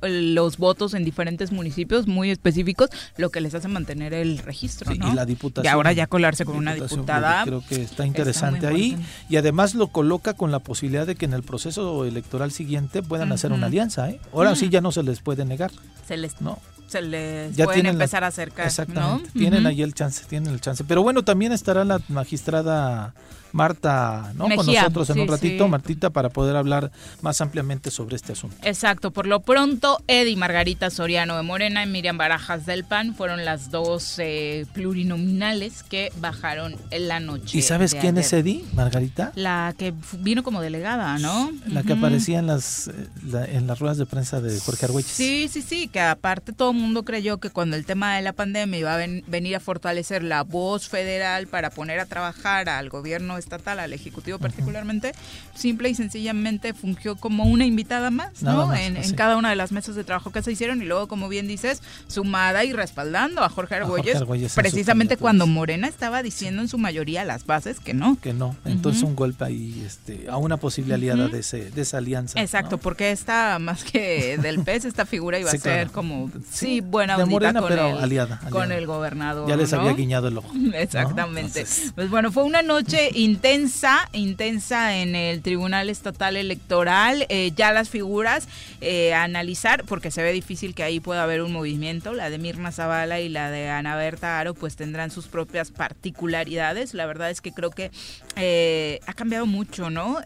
los 0.02 0.58
votos 0.58 0.94
en 0.94 1.04
diferentes 1.04 1.52
municipios 1.52 2.08
muy 2.08 2.30
específicos, 2.30 2.90
lo 3.18 3.30
que 3.30 3.42
les 3.42 3.56
hace 3.56 3.68
mantener 3.68 4.14
el 4.14 4.38
registro. 4.38 4.94
Y 4.94 5.00
la 5.00 5.26
diputación. 5.26 5.66
Y 5.66 5.74
ahora 5.74 5.92
ya 5.92 6.08
colarse 6.08 6.46
con 6.46 6.56
una 6.56 6.76
diputada. 6.76 7.44
Creo 7.44 7.64
que 7.68 7.82
está 7.82 8.06
interesante 8.06 8.68
ahí. 8.68 8.98
Y 9.30 9.38
además 9.38 9.76
lo 9.76 9.88
coloca 9.88 10.34
con 10.34 10.52
la 10.52 10.60
posibilidad 10.60 11.08
de 11.08 11.16
que 11.16 11.26
en 11.26 11.34
el 11.34 11.44
proceso 11.44 12.06
electoral 12.06 12.52
siguiente 12.52 13.04
puedan 13.04 13.32
hacer 13.32 13.52
una 13.52 13.68
alianza. 13.68 14.10
¿eh? 14.10 14.20
Ahora 14.34 14.56
sí 14.56 14.70
ya 14.70 14.82
no 14.82 14.92
se 14.92 15.04
les 15.04 15.22
puede 15.22 15.46
negar. 15.46 15.72
Se 16.08 16.18
les, 16.18 16.42
no. 16.42 16.60
Se 16.88 17.02
les 17.02 17.56
ya 17.56 17.66
pueden 17.66 17.86
empezar 17.86 18.24
a 18.24 18.28
acercar. 18.28 18.68
Exactamente. 18.68 19.30
Tienen 19.32 19.66
ahí 19.66 19.82
el 19.82 19.94
chance, 19.94 20.24
tienen 20.28 20.54
el 20.54 20.62
chance. 20.62 20.84
Pero 20.84 21.04
bueno, 21.04 21.24
también 21.24 21.52
estará 21.52 21.84
la 21.84 22.00
magistrada 22.08 23.14
Marta, 23.58 24.32
¿no? 24.36 24.48
Con 24.56 24.68
nosotros 24.68 25.10
en 25.10 25.20
un 25.20 25.28
ratito, 25.28 25.68
Martita, 25.68 26.12
para 26.12 26.30
poder 26.30 26.56
hablar 26.56 26.92
más 27.22 27.42
ampliamente 27.42 27.90
sobre 27.90 28.16
este 28.16 28.34
asunto. 28.34 28.56
Exacto. 28.62 29.10
Por 29.10 29.26
lo 29.26 29.42
pronto, 29.42 30.00
Eddie 30.08 30.38
Margarita 30.38 30.92
Soriano 30.92 31.36
de 31.36 31.42
Morena 31.42 31.84
y 31.84 31.88
Miriam 31.88 32.18
Barajas 32.18 32.68
del 32.68 32.86
PAN 32.86 33.16
fueron 33.16 33.44
las 33.46 33.72
dos 33.72 34.20
eh, 34.20 34.68
plurinominales 34.74 35.82
que 35.82 36.12
bajaron 36.22 36.76
en 36.92 37.08
la 37.08 37.20
noche. 37.20 37.58
¿Y 37.58 37.64
sabes 37.64 37.96
quién 37.96 38.18
es 38.20 38.32
Eddie, 38.32 38.64
Margarita? 38.76 39.32
La 39.36 39.74
que 39.76 39.92
vino 40.20 40.44
como 40.44 40.62
delegada, 40.62 41.18
¿no? 41.18 41.52
La 41.66 41.82
que 41.82 41.94
aparecía 41.94 42.38
en 42.38 42.46
las, 42.46 42.92
en 43.34 43.66
las 43.66 43.80
ruedas 43.80 43.98
de 43.98 44.06
prensa 44.06 44.40
de 44.40 44.60
Jorge 44.60 44.86
Argüelles. 44.86 45.12
Sí, 45.12 45.50
sí, 45.52 45.64
sí, 45.64 45.88
que 45.88 46.00
aparte 46.00 46.54
todo 46.54 46.72
el 46.72 46.78
mundo 46.78 47.04
creyó 47.04 47.40
que 47.40 47.50
cuando 47.50 47.76
el 47.76 47.86
tema 47.86 48.16
de 48.16 48.22
la 48.22 48.34
pandemia 48.34 48.80
iba 48.80 48.94
a 48.94 48.98
venir 48.98 49.56
a 49.56 49.60
fortalecer 49.60 50.22
la 50.22 50.44
voz 50.44 50.88
federal 50.88 51.48
para 51.48 51.72
poner 51.72 52.00
a 52.00 52.06
trabajar 52.06 52.70
al 52.70 52.90
gobierno 52.90 53.40
estatal, 53.48 53.80
al 53.80 53.94
Ejecutivo 53.94 54.38
particularmente, 54.38 55.14
simple 55.56 55.90
y 55.90 55.96
sencillamente 55.96 56.74
fungió 56.74 57.16
como 57.16 57.46
una 57.46 57.66
invitada 57.66 58.12
más, 58.12 58.44
¿no? 58.44 58.74
en, 58.76 58.98
cada 59.14 59.38
una 59.38 59.50
de 59.50 59.56
las 59.56 59.72
mesas 59.72 59.96
de 59.96 60.04
trabajo 60.04 60.32
que 60.32 60.44
se 60.44 60.52
hicieron 60.52 60.82
y 60.82 60.86
luego, 60.86 61.08
como 61.08 61.30
bien 61.30 61.48
dices, 61.48 61.82
sumada 62.08 62.64
y 62.66 62.74
respaldando 62.74 63.44
a 63.44 63.50
Jorge 63.50 63.76
Argüelles, 63.76 64.22
precisamente 64.54 65.18
cuando 65.18 65.48
Morena 65.48 65.88
estaba 65.88 66.22
diciendo 66.22 66.62
en 66.62 66.68
su 66.68 66.78
mayoría 66.78 67.24
las 67.24 67.46
bases 67.46 67.80
que 67.80 67.94
no. 67.94 68.18
Que 68.20 68.34
no, 68.34 68.56
entonces 68.66 69.04
un 69.04 69.16
golpe 69.16 69.46
ahí 69.46 69.84
este, 69.86 70.28
a 70.30 70.38
una 70.38 70.58
posible 70.58 70.94
aliada 70.94 71.28
de, 71.30 71.40
ese, 71.40 71.72
de 71.72 71.82
esa 71.82 71.98
alianza. 71.98 72.40
Exacto, 72.40 72.78
porque 72.78 73.12
esta, 73.12 73.58
más 73.60 73.84
que 73.84 74.38
del 74.38 74.60
pez, 74.60 74.86
esta 74.86 75.06
figura 75.06 75.40
iba 75.40 75.52
a 75.52 75.58
ser 75.58 75.90
como, 75.92 76.30
sí, 76.52 76.82
buena 76.82 77.18
Morena, 77.26 77.60
con, 77.60 77.70
pero 77.70 77.88
el, 77.90 78.04
aliada, 78.04 78.42
con 78.50 78.72
el 78.72 78.86
gobernador. 78.86 79.48
Ya 79.48 79.56
les 79.56 79.72
había 79.74 79.94
guiñado 79.94 80.28
el 80.28 80.38
ojo. 80.38 80.52
Exactamente. 80.74 81.66
Pues 81.96 82.10
bueno, 82.10 82.32
fue 82.32 82.44
una 82.44 82.62
noche 82.62 83.10
intensa, 83.28 84.08
intensa 84.14 84.96
en 84.96 85.14
el 85.14 85.42
Tribunal 85.42 85.90
Estatal 85.90 86.38
Electoral. 86.38 87.26
Eh, 87.28 87.52
ya 87.58 87.74
las 87.74 87.90
figuras 87.90 88.48
eh, 88.80 89.14
a 89.14 89.24
analizar, 89.24 89.84
porque 89.84 90.12
se 90.12 90.24
ve 90.24 90.32
difícil 90.32 90.74
que 90.74 90.84
ahí 90.84 91.02
pueda 91.02 91.24
haber 91.24 91.42
un 91.42 91.52
movimiento. 91.52 92.14
La 92.14 92.30
de 92.30 92.38
Mirna 92.38 92.72
Zavala 92.72 93.20
y 93.20 93.28
la 93.28 93.52
de 93.52 93.70
Ana 93.70 93.98
Berta 93.98 94.40
Aro, 94.40 94.54
pues 94.54 94.78
tendrán 94.78 95.12
sus 95.12 95.28
propias 95.28 95.72
particularidades. 95.72 96.94
La 96.94 97.06
verdad 97.06 97.30
es 97.30 97.42
que 97.42 97.52
creo 97.52 97.70
que 97.70 97.92
eh, 98.38 99.02
ha 99.06 99.14
cambiado 99.14 99.46
mucho, 99.46 99.90
¿no? 99.90 100.20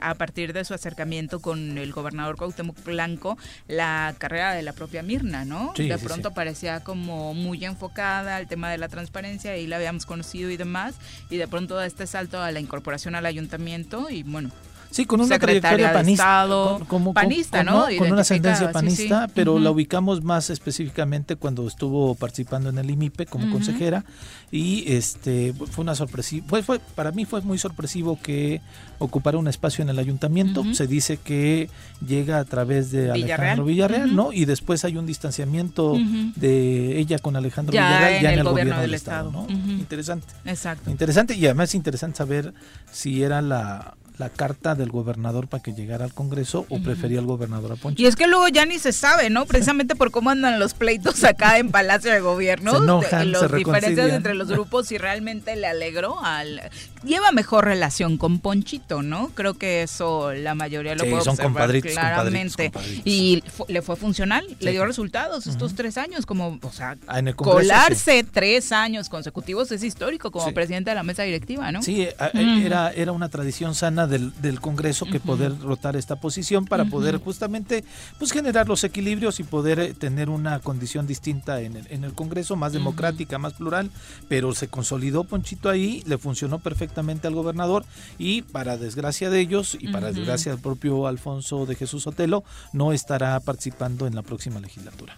a 0.00 0.14
partir 0.14 0.52
de 0.52 0.64
su 0.64 0.74
acercamiento 0.74 1.40
con 1.40 1.76
el 1.78 1.92
gobernador 1.92 2.36
Cuauhtémoc 2.36 2.82
Blanco, 2.84 3.36
la 3.66 4.14
carrera 4.18 4.54
de 4.54 4.62
la 4.62 4.72
propia 4.72 5.02
Mirna, 5.02 5.44
¿no? 5.44 5.72
de 5.76 5.98
pronto 5.98 6.32
parecía 6.32 6.80
como 6.80 7.34
muy 7.34 7.64
enfocada 7.64 8.36
al 8.36 8.46
tema 8.46 8.70
de 8.70 8.78
la 8.78 8.88
transparencia 8.88 9.56
y 9.56 9.66
la 9.66 9.76
habíamos 9.76 10.06
conocido 10.06 10.50
y 10.50 10.56
demás. 10.56 10.94
Y 11.30 11.36
de 11.36 11.48
pronto 11.48 11.80
este 11.82 12.06
salto 12.06 12.37
a 12.42 12.50
la 12.52 12.60
incorporación 12.60 13.14
al 13.14 13.26
ayuntamiento 13.26 14.10
y 14.10 14.22
bueno, 14.22 14.50
Sí, 14.90 15.04
con 15.04 15.20
una 15.20 15.38
trayectoria 15.38 15.92
panista, 15.92 16.46
como, 16.88 17.12
panista, 17.12 17.62
¿no? 17.62 17.86
Con 17.98 18.12
una 18.12 18.22
ascendencia 18.22 18.72
panista, 18.72 19.28
pero 19.34 19.58
la 19.58 19.70
ubicamos 19.70 20.22
más 20.22 20.50
específicamente 20.50 21.36
cuando 21.36 21.66
estuvo 21.66 22.14
participando 22.14 22.70
en 22.70 22.78
el 22.78 22.90
IMIPE 22.90 23.26
como 23.26 23.50
consejera 23.50 24.04
y 24.50 24.90
este 24.90 25.52
fue 25.52 25.82
una 25.82 25.94
sorpresiva, 25.94 26.46
fue, 26.48 26.62
fue, 26.62 26.80
para 26.94 27.12
mí 27.12 27.26
fue 27.26 27.42
muy 27.42 27.58
sorpresivo 27.58 28.18
que 28.22 28.62
ocupara 28.98 29.36
un 29.36 29.46
espacio 29.46 29.82
en 29.82 29.90
el 29.90 29.98
ayuntamiento. 29.98 30.64
Se 30.72 30.86
dice 30.86 31.18
que 31.18 31.68
llega 32.06 32.38
a 32.38 32.44
través 32.44 32.90
de 32.90 33.10
Alejandro 33.10 33.66
Villarreal, 33.66 34.14
¿no? 34.14 34.32
Y 34.32 34.44
después 34.44 34.84
hay 34.84 34.96
un 34.96 35.06
distanciamiento 35.06 35.96
de 36.36 36.98
ella 36.98 37.18
con 37.18 37.36
Alejandro 37.36 37.72
Villarreal 37.72 38.22
ya 38.22 38.32
en 38.32 38.38
el, 38.38 38.44
gobierno, 38.44 38.80
del 38.80 38.94
Estado, 38.94 39.30
¿no? 39.30 39.46
Interesante. 39.48 40.26
Exacto. 40.44 40.90
Interesante 40.90 41.34
y 41.34 41.44
además 41.44 41.70
es 41.70 41.74
interesante 41.74 42.18
saber 42.18 42.54
si 42.90 43.22
era 43.22 43.42
la 43.42 43.94
la 44.18 44.30
carta 44.30 44.74
del 44.74 44.90
gobernador 44.90 45.48
para 45.48 45.62
que 45.62 45.72
llegara 45.72 46.04
al 46.04 46.12
Congreso 46.12 46.66
o 46.68 46.80
prefería 46.80 47.20
el 47.20 47.26
gobernador 47.26 47.72
a 47.72 47.76
Poncho. 47.76 48.02
Y 48.02 48.06
es 48.06 48.16
que 48.16 48.26
luego 48.26 48.48
ya 48.48 48.66
ni 48.66 48.78
se 48.78 48.92
sabe, 48.92 49.30
¿no? 49.30 49.46
Precisamente 49.46 49.94
por 49.94 50.10
cómo 50.10 50.30
andan 50.30 50.58
los 50.58 50.74
pleitos 50.74 51.22
acá 51.24 51.58
en 51.58 51.70
Palacio 51.70 52.12
de 52.12 52.20
Gobierno, 52.20 52.72
se 52.72 52.78
enojan, 52.78 53.32
los 53.32 53.52
diferencias 53.52 54.12
entre 54.12 54.34
los 54.34 54.48
grupos 54.48 54.90
y 54.92 54.98
realmente 54.98 55.54
le 55.56 55.66
alegró 55.66 56.22
al 56.24 56.60
lleva 57.04 57.30
mejor 57.30 57.64
relación 57.64 58.18
con 58.18 58.40
Ponchito, 58.40 59.02
¿no? 59.02 59.28
Creo 59.34 59.54
que 59.54 59.82
eso 59.82 60.32
la 60.32 60.54
mayoría 60.54 60.94
lo 60.94 61.04
puede 61.04 61.28
observar 61.28 61.80
claramente. 61.80 62.72
y 63.04 63.42
le 63.68 63.82
fue 63.82 63.96
funcional, 63.96 64.44
le 64.58 64.72
dio 64.72 64.84
resultados 64.84 65.46
estos 65.46 65.74
tres 65.74 65.96
años, 65.96 66.26
como, 66.26 66.58
o 66.60 66.72
sea, 66.72 66.96
ah, 67.06 67.22
colarse 67.36 68.24
tres 68.24 68.72
años 68.72 69.08
consecutivos 69.08 69.70
es 69.70 69.84
histórico 69.84 70.30
como 70.30 70.52
presidente 70.52 70.90
de 70.90 70.96
la 70.96 71.02
mesa 71.02 71.22
directiva, 71.22 71.70
¿no? 71.70 71.82
Sí, 71.82 72.08
era 72.34 72.90
era 72.90 73.12
una 73.12 73.28
tradición 73.28 73.74
sana 73.74 74.07
del, 74.08 74.32
del 74.40 74.60
Congreso 74.60 75.06
que 75.06 75.20
poder 75.20 75.58
rotar 75.60 75.96
esta 75.96 76.16
posición 76.16 76.64
para 76.64 76.84
poder 76.86 77.18
justamente 77.18 77.84
pues 78.18 78.32
generar 78.32 78.68
los 78.68 78.82
equilibrios 78.84 79.40
y 79.40 79.44
poder 79.44 79.78
eh, 79.78 79.94
tener 79.94 80.30
una 80.30 80.58
condición 80.60 81.06
distinta 81.06 81.60
en 81.60 81.76
el, 81.76 81.86
en 81.90 82.04
el 82.04 82.12
Congreso, 82.14 82.56
más 82.56 82.72
democrática, 82.72 83.38
más 83.38 83.54
plural, 83.54 83.90
pero 84.28 84.54
se 84.54 84.68
consolidó 84.68 85.24
Ponchito 85.24 85.68
ahí, 85.70 86.02
le 86.06 86.18
funcionó 86.18 86.58
perfectamente 86.58 87.26
al 87.26 87.34
gobernador 87.34 87.84
y 88.18 88.42
para 88.42 88.76
desgracia 88.76 89.30
de 89.30 89.40
ellos 89.40 89.76
y 89.78 89.88
para 89.88 90.12
desgracia 90.12 90.52
del 90.52 90.60
propio 90.60 91.06
Alfonso 91.06 91.66
de 91.66 91.74
Jesús 91.74 92.06
Otelo, 92.06 92.44
no 92.72 92.92
estará 92.92 93.38
participando 93.40 94.06
en 94.06 94.14
la 94.14 94.22
próxima 94.22 94.60
legislatura. 94.60 95.16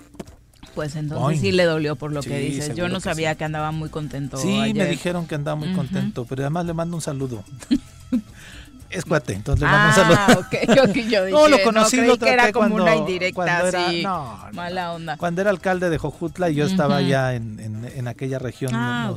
Pues 0.74 0.94
entonces 0.94 1.40
sí 1.40 1.52
le 1.52 1.64
dolió 1.64 1.96
por 1.96 2.12
lo 2.12 2.22
Sí, 2.22 2.28
que 2.28 2.38
dices. 2.38 2.76
Yo 2.76 2.88
no 2.88 2.96
que 2.96 3.00
sabía 3.00 3.32
sí. 3.32 3.38
que 3.38 3.44
andaba 3.44 3.72
muy 3.72 3.88
contento. 3.88 4.36
Sí, 4.36 4.72
me 4.74 4.86
dijeron 4.86 5.26
que 5.26 5.34
andaba 5.34 5.56
muy 5.56 5.72
contento, 5.74 6.24
pero 6.28 6.42
además 6.42 6.66
le 6.66 6.74
mando 6.74 6.96
un 6.96 7.02
saludo. 7.02 7.42
es 8.90 9.04
cuate, 9.04 9.34
entonces 9.34 9.60
le 9.62 9.66
mando 9.68 10.02
un 10.02 10.08
Ah, 10.16 10.26
saludo. 10.26 10.40
ok, 10.40 10.54
ok, 10.90 10.94
yo 11.08 11.24
dije, 11.24 11.30
No, 11.30 11.48
lo 11.48 11.62
conocí, 11.62 11.96
creí 11.96 12.08
lo 12.08 12.18
que 12.18 12.28
era 12.28 12.36
traté 12.42 12.52
como 12.52 12.68
cuando- 12.70 12.82
una 12.84 12.96
indirecta 12.96 13.58
así, 13.68 14.02
no, 14.02 14.46
no, 14.48 14.52
mala 14.52 14.92
onda. 14.92 15.16
Cuando 15.16 15.40
era 15.40 15.50
alcalde 15.50 15.90
de 15.90 15.98
Jojutla 15.98 16.50
y 16.50 16.56
yo 16.56 16.66
estaba 16.66 17.00
ya 17.00 17.34
en, 17.34 17.60
en- 17.60 17.84
en 17.84 18.08
aquella 18.08 18.38
región, 18.38 18.72
Ah, 18.74 19.12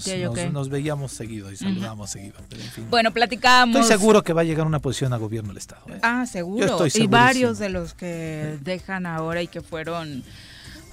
nos, 0.52 0.70
veíamos 0.70 1.12
seguido 1.12 1.52
y 1.52 1.58
saludábamos 1.58 2.10
seguido. 2.10 2.36
pero 2.50 2.62
en 2.62 2.70
fin. 2.70 2.88
Bueno, 2.90 3.12
platicábamos. 3.12 3.76
Estoy 3.82 3.98
seguro 3.98 4.24
que 4.24 4.34
va 4.34 4.42
a 4.42 4.46
llegar 4.46 4.66
una 4.68 4.80
posición 4.80 5.14
a 5.14 5.18
gobierno 5.18 5.50
del 5.50 5.58
Estado. 5.58 5.82
¿eh? 5.90 6.00
Ah, 6.02 6.24
Yo 6.26 6.32
seguro. 6.32 6.86
estoy 6.86 7.04
y 7.04 7.08
varios 7.08 7.58
de 7.60 7.70
los 7.70 7.94
que 7.94 8.58
dejan 8.62 9.06
ahora 9.06 9.42
y 9.42 9.48
que 9.48 9.62
fueron 9.62 10.24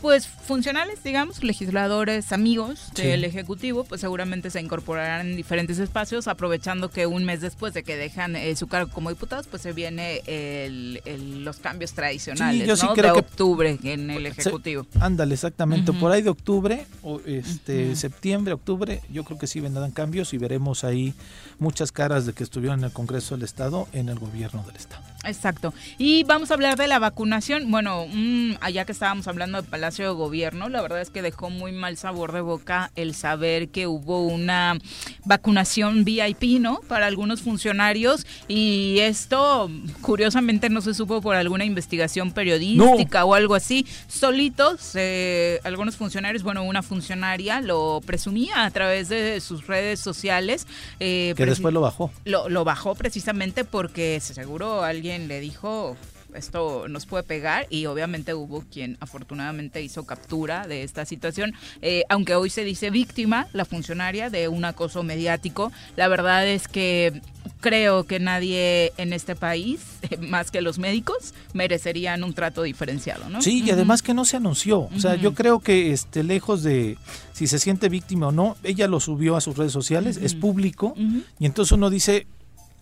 pues 0.00 0.26
funcionales, 0.26 1.02
digamos, 1.04 1.42
legisladores, 1.44 2.32
amigos 2.32 2.90
Sí. 2.94 3.02
del 3.02 3.24
Ejecutivo, 3.24 3.84
pues 3.84 4.00
seguramente 4.00 4.50
se 4.50 4.60
incorporarán 4.60 5.28
en 5.30 5.36
diferentes 5.36 5.78
espacios, 5.78 6.26
aprovechando 6.28 6.90
que 6.90 7.06
un 7.06 7.24
mes 7.24 7.40
después 7.40 7.74
de 7.74 7.82
que 7.82 7.96
dejan 7.96 8.34
eh, 8.36 8.56
su 8.56 8.66
cargo 8.66 8.90
como 8.90 9.10
diputados, 9.10 9.46
pues 9.46 9.62
se 9.62 9.72
viene 9.72 10.22
el- 10.26 11.02
el- 11.04 11.44
los 11.44 11.58
cambios 11.58 11.92
tradicionales, 11.92 12.62
Sí, 12.62 12.66
yo 12.66 12.76
sí 12.76 12.86
¿no? 12.86 12.94
creo 12.94 13.14
de 13.14 13.20
que- 13.20 13.26
octubre 13.26 13.78
en 13.82 14.10
el 14.10 14.22
Se- 14.34 14.40
Ejecutivo. 14.40 14.86
Ándale, 15.00 15.34
exactamente. 15.34 15.92
Por 15.92 16.12
ahí 16.12 16.22
de 16.22 16.30
octubre, 16.30 16.86
o 17.02 17.20
este 17.26 17.94
septiembre, 17.96 18.54
octubre, 18.54 19.02
yo 19.10 19.24
creo 19.24 19.38
que 19.38 19.46
sí 19.46 19.60
vendrán 19.60 19.90
cambios 19.90 20.32
y 20.32 20.38
veremos 20.38 20.84
ahí 20.84 21.14
muchas 21.58 21.92
caras 21.92 22.26
de 22.26 22.32
que 22.32 22.42
estuvieron 22.42 22.78
en 22.80 22.86
el 22.86 22.92
Congreso 22.92 23.34
del 23.36 23.44
Estado, 23.44 23.86
en 23.92 24.08
el 24.08 24.18
gobierno 24.18 24.62
del 24.66 24.76
Estado. 24.76 25.02
Exacto. 25.24 25.74
Y 25.98 26.24
vamos 26.24 26.50
a 26.50 26.54
hablar 26.54 26.78
de 26.78 26.86
la 26.86 26.98
vacunación. 26.98 27.70
Bueno, 27.70 28.06
mm, 28.10 28.52
allá 28.60 28.84
que 28.86 28.92
estábamos 28.92 29.28
hablando 29.28 29.60
de 29.60 29.68
Palacio 29.68 30.06
de 30.06 30.12
Gobierno, 30.14 30.68
la 30.70 30.80
verdad 30.80 31.02
es 31.02 31.10
que 31.10 31.20
dejó 31.20 31.50
muy 31.50 31.72
mal 31.72 31.96
sabor 31.98 32.32
de 32.32 32.40
boca 32.40 32.90
el 32.96 33.14
saber 33.14 33.68
que 33.68 33.86
hubo 33.86 34.26
una 34.26 34.78
vacunación 35.26 36.04
VIP, 36.04 36.58
¿no? 36.60 36.80
Para 36.88 37.06
algunos 37.06 37.42
funcionarios. 37.42 38.26
Y 38.48 38.98
esto, 39.00 39.70
curiosamente, 40.00 40.70
no 40.70 40.80
se 40.80 40.94
supo 40.94 41.20
por 41.20 41.36
alguna 41.36 41.64
investigación 41.64 42.32
periodística 42.32 43.24
o 43.24 43.34
algo 43.34 43.54
así. 43.54 43.86
Solitos, 44.08 44.92
eh, 44.94 45.60
algunos 45.64 45.96
funcionarios, 45.96 46.42
bueno, 46.42 46.62
una 46.64 46.82
funcionaria 46.82 47.60
lo 47.60 48.00
presumía 48.06 48.64
a 48.64 48.70
través 48.70 49.08
de 49.08 49.40
sus 49.40 49.66
redes 49.66 50.00
sociales. 50.00 50.66
eh, 50.98 51.34
Que 51.36 51.44
después 51.46 51.74
lo 51.74 51.82
bajó. 51.82 52.10
lo, 52.24 52.48
lo 52.48 52.64
bajó 52.64 52.94
precisamente 52.94 53.64
porque 53.64 54.18
seguro 54.20 54.82
alguien 54.82 55.09
le 55.18 55.40
dijo 55.40 55.96
esto 56.34 56.86
nos 56.88 57.06
puede 57.06 57.24
pegar 57.24 57.66
y 57.70 57.86
obviamente 57.86 58.34
hubo 58.34 58.64
quien 58.70 58.96
afortunadamente 59.00 59.82
hizo 59.82 60.04
captura 60.04 60.66
de 60.66 60.82
esta 60.82 61.04
situación, 61.04 61.54
Eh, 61.82 62.04
aunque 62.08 62.34
hoy 62.34 62.50
se 62.50 62.64
dice 62.64 62.90
víctima, 62.90 63.48
la 63.52 63.64
funcionaria 63.64 64.30
de 64.30 64.48
un 64.48 64.64
acoso 64.64 65.02
mediático, 65.02 65.72
la 65.96 66.08
verdad 66.08 66.46
es 66.46 66.68
que 66.68 67.20
creo 67.60 68.04
que 68.04 68.20
nadie 68.20 68.92
en 68.96 69.12
este 69.12 69.34
país, 69.34 69.80
más 70.20 70.50
que 70.50 70.60
los 70.60 70.78
médicos, 70.78 71.34
merecerían 71.52 72.22
un 72.22 72.32
trato 72.32 72.62
diferenciado, 72.62 73.28
¿no? 73.28 73.42
Sí, 73.42 73.62
y 73.64 73.70
además 73.70 74.02
que 74.02 74.14
no 74.14 74.24
se 74.24 74.36
anunció. 74.36 74.88
O 74.94 74.98
sea, 74.98 75.16
yo 75.16 75.34
creo 75.34 75.60
que 75.60 75.92
este 75.92 76.22
lejos 76.22 76.62
de 76.62 76.96
si 77.32 77.46
se 77.46 77.58
siente 77.58 77.88
víctima 77.88 78.28
o 78.28 78.32
no, 78.32 78.56
ella 78.62 78.86
lo 78.86 79.00
subió 79.00 79.36
a 79.36 79.40
sus 79.40 79.56
redes 79.56 79.72
sociales, 79.72 80.16
es 80.16 80.34
público, 80.34 80.94
y 81.38 81.46
entonces 81.46 81.72
uno 81.72 81.90
dice, 81.90 82.26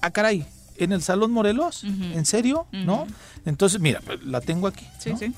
ah, 0.01 0.11
caray, 0.11 0.45
en 0.79 0.93
el 0.93 1.03
Salón 1.03 1.31
Morelos. 1.33 1.85
¿en 1.85 2.25
serio? 2.27 2.67
¿No? 2.73 3.07
Entonces, 3.45 3.81
mira, 3.81 4.01
la 4.25 4.41
tengo 4.41 4.67
aquí. 4.67 4.87
Sí, 4.99 5.11
¿no? 5.11 5.19
sí. 5.19 5.35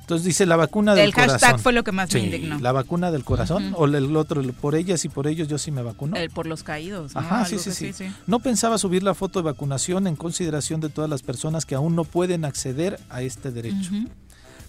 Entonces 0.00 0.26
dice 0.26 0.44
la 0.44 0.56
vacuna 0.56 0.96
del 0.96 1.04
El 1.04 1.12
hashtag 1.14 1.38
corazón. 1.38 1.60
fue 1.60 1.72
lo 1.72 1.84
que 1.84 1.92
más 1.92 2.12
me 2.12 2.18
indignó. 2.18 2.58
la 2.58 2.72
vacuna 2.72 3.12
del 3.12 3.22
corazón 3.22 3.74
o 3.76 3.84
el 3.84 4.16
otro, 4.16 4.40
el 4.40 4.52
por 4.52 4.74
ellas 4.74 5.04
y 5.04 5.08
por 5.08 5.28
ellos 5.28 5.46
yo 5.46 5.56
sí 5.56 5.70
me 5.70 5.82
vacuno. 5.82 6.16
El 6.16 6.30
por 6.30 6.48
los 6.48 6.64
caídos. 6.64 7.14
¿no? 7.14 7.20
Ajá, 7.20 7.44
sí, 7.44 7.60
sí, 7.60 7.70
sí, 7.70 8.06
No 8.26 8.40
pensaba 8.40 8.76
subir 8.78 9.04
la 9.04 9.14
foto 9.14 9.38
de 9.38 9.44
vacunación 9.44 10.08
en 10.08 10.16
consideración 10.16 10.80
de 10.80 10.88
todas 10.88 11.08
las 11.08 11.22
personas 11.22 11.64
que 11.64 11.76
aún 11.76 11.94
no 11.94 12.02
pueden 12.02 12.44
acceder 12.44 12.98
a 13.08 13.22
este 13.22 13.52
derecho. 13.52 13.92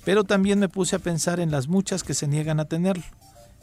Pero 0.05 0.25
también 0.25 0.59
me 0.59 0.69
puse 0.69 0.95
a 0.95 0.99
pensar 0.99 1.39
en 1.39 1.49
las 1.49 1.67
muchas 1.67 2.03
que 2.03 2.13
se 2.13 2.27
niegan 2.27 2.59
a 2.59 2.65
tenerlo, 2.65 3.03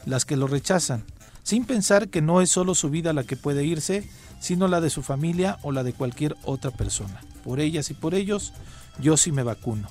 las 0.05 0.25
que 0.25 0.35
lo 0.35 0.47
rechazan, 0.47 1.05
sin 1.43 1.63
pensar 1.63 2.09
que 2.09 2.21
no 2.21 2.41
es 2.41 2.49
solo 2.49 2.75
su 2.75 2.89
vida 2.89 3.13
la 3.13 3.23
que 3.23 3.37
puede 3.37 3.63
irse, 3.63 4.05
sino 4.39 4.67
la 4.67 4.81
de 4.81 4.89
su 4.89 5.01
familia 5.03 5.57
o 5.61 5.71
la 5.71 5.83
de 5.83 5.93
cualquier 5.93 6.35
otra 6.43 6.71
persona. 6.71 7.21
Por 7.43 7.59
ellas 7.59 7.89
y 7.91 7.93
por 7.93 8.13
ellos, 8.15 8.53
yo 9.01 9.17
sí 9.17 9.31
me 9.31 9.43
vacuno. 9.43 9.87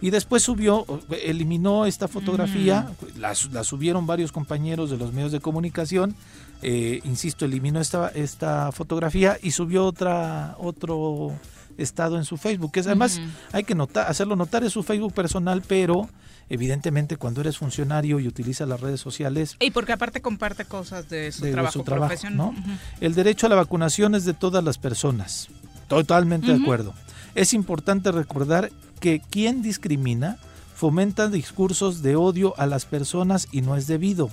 Y 0.00 0.10
después 0.10 0.42
subió, 0.42 0.84
eliminó 1.22 1.86
esta 1.86 2.08
fotografía, 2.08 2.88
la, 3.18 3.34
su- 3.36 3.50
la 3.50 3.62
subieron 3.62 4.04
varios 4.06 4.32
compañeros 4.32 4.90
de 4.90 4.96
los 4.96 5.12
medios 5.12 5.30
de 5.30 5.38
comunicación, 5.38 6.16
eh, 6.60 7.00
insisto, 7.04 7.44
eliminó 7.44 7.80
esta, 7.80 8.08
esta 8.08 8.72
fotografía 8.72 9.38
y 9.40 9.52
subió 9.52 9.84
otra, 9.86 10.56
otro 10.58 11.32
estado 11.78 12.16
en 12.18 12.24
su 12.24 12.36
Facebook, 12.36 12.72
que 12.72 12.80
es, 12.80 12.86
además 12.86 13.20
hay 13.52 13.62
que 13.64 13.74
notar, 13.76 14.08
hacerlo 14.10 14.34
notar, 14.36 14.64
es 14.64 14.72
su 14.72 14.82
Facebook 14.82 15.12
personal, 15.14 15.62
pero 15.66 16.08
evidentemente 16.52 17.16
cuando 17.16 17.40
eres 17.40 17.56
funcionario 17.56 18.20
y 18.20 18.28
utilizas 18.28 18.68
las 18.68 18.78
redes 18.78 19.00
sociales, 19.00 19.56
Y 19.58 19.70
porque 19.70 19.92
aparte 19.92 20.20
comparte 20.20 20.66
cosas 20.66 21.08
de 21.08 21.32
su 21.32 21.44
de 21.44 21.52
trabajo 21.52 21.72
su 21.72 21.82
trabajo. 21.82 22.14
¿no? 22.30 22.54
El 23.00 23.14
derecho 23.14 23.46
a 23.46 23.48
la 23.48 23.56
vacunación 23.56 24.14
es 24.14 24.26
de 24.26 24.34
todas 24.34 24.62
las 24.62 24.76
personas. 24.76 25.48
Totalmente 25.88 26.48
de 26.48 26.60
acuerdo. 26.60 26.92
Es 27.34 27.54
importante 27.54 28.12
recordar 28.12 28.70
que 29.00 29.20
quien 29.20 29.62
discrimina 29.62 30.36
fomenta 30.74 31.28
discursos 31.28 32.02
de 32.02 32.16
odio 32.16 32.54
a 32.58 32.66
las 32.66 32.84
personas 32.84 33.48
y 33.50 33.62
no 33.62 33.74
es 33.74 33.86
debido. 33.86 34.30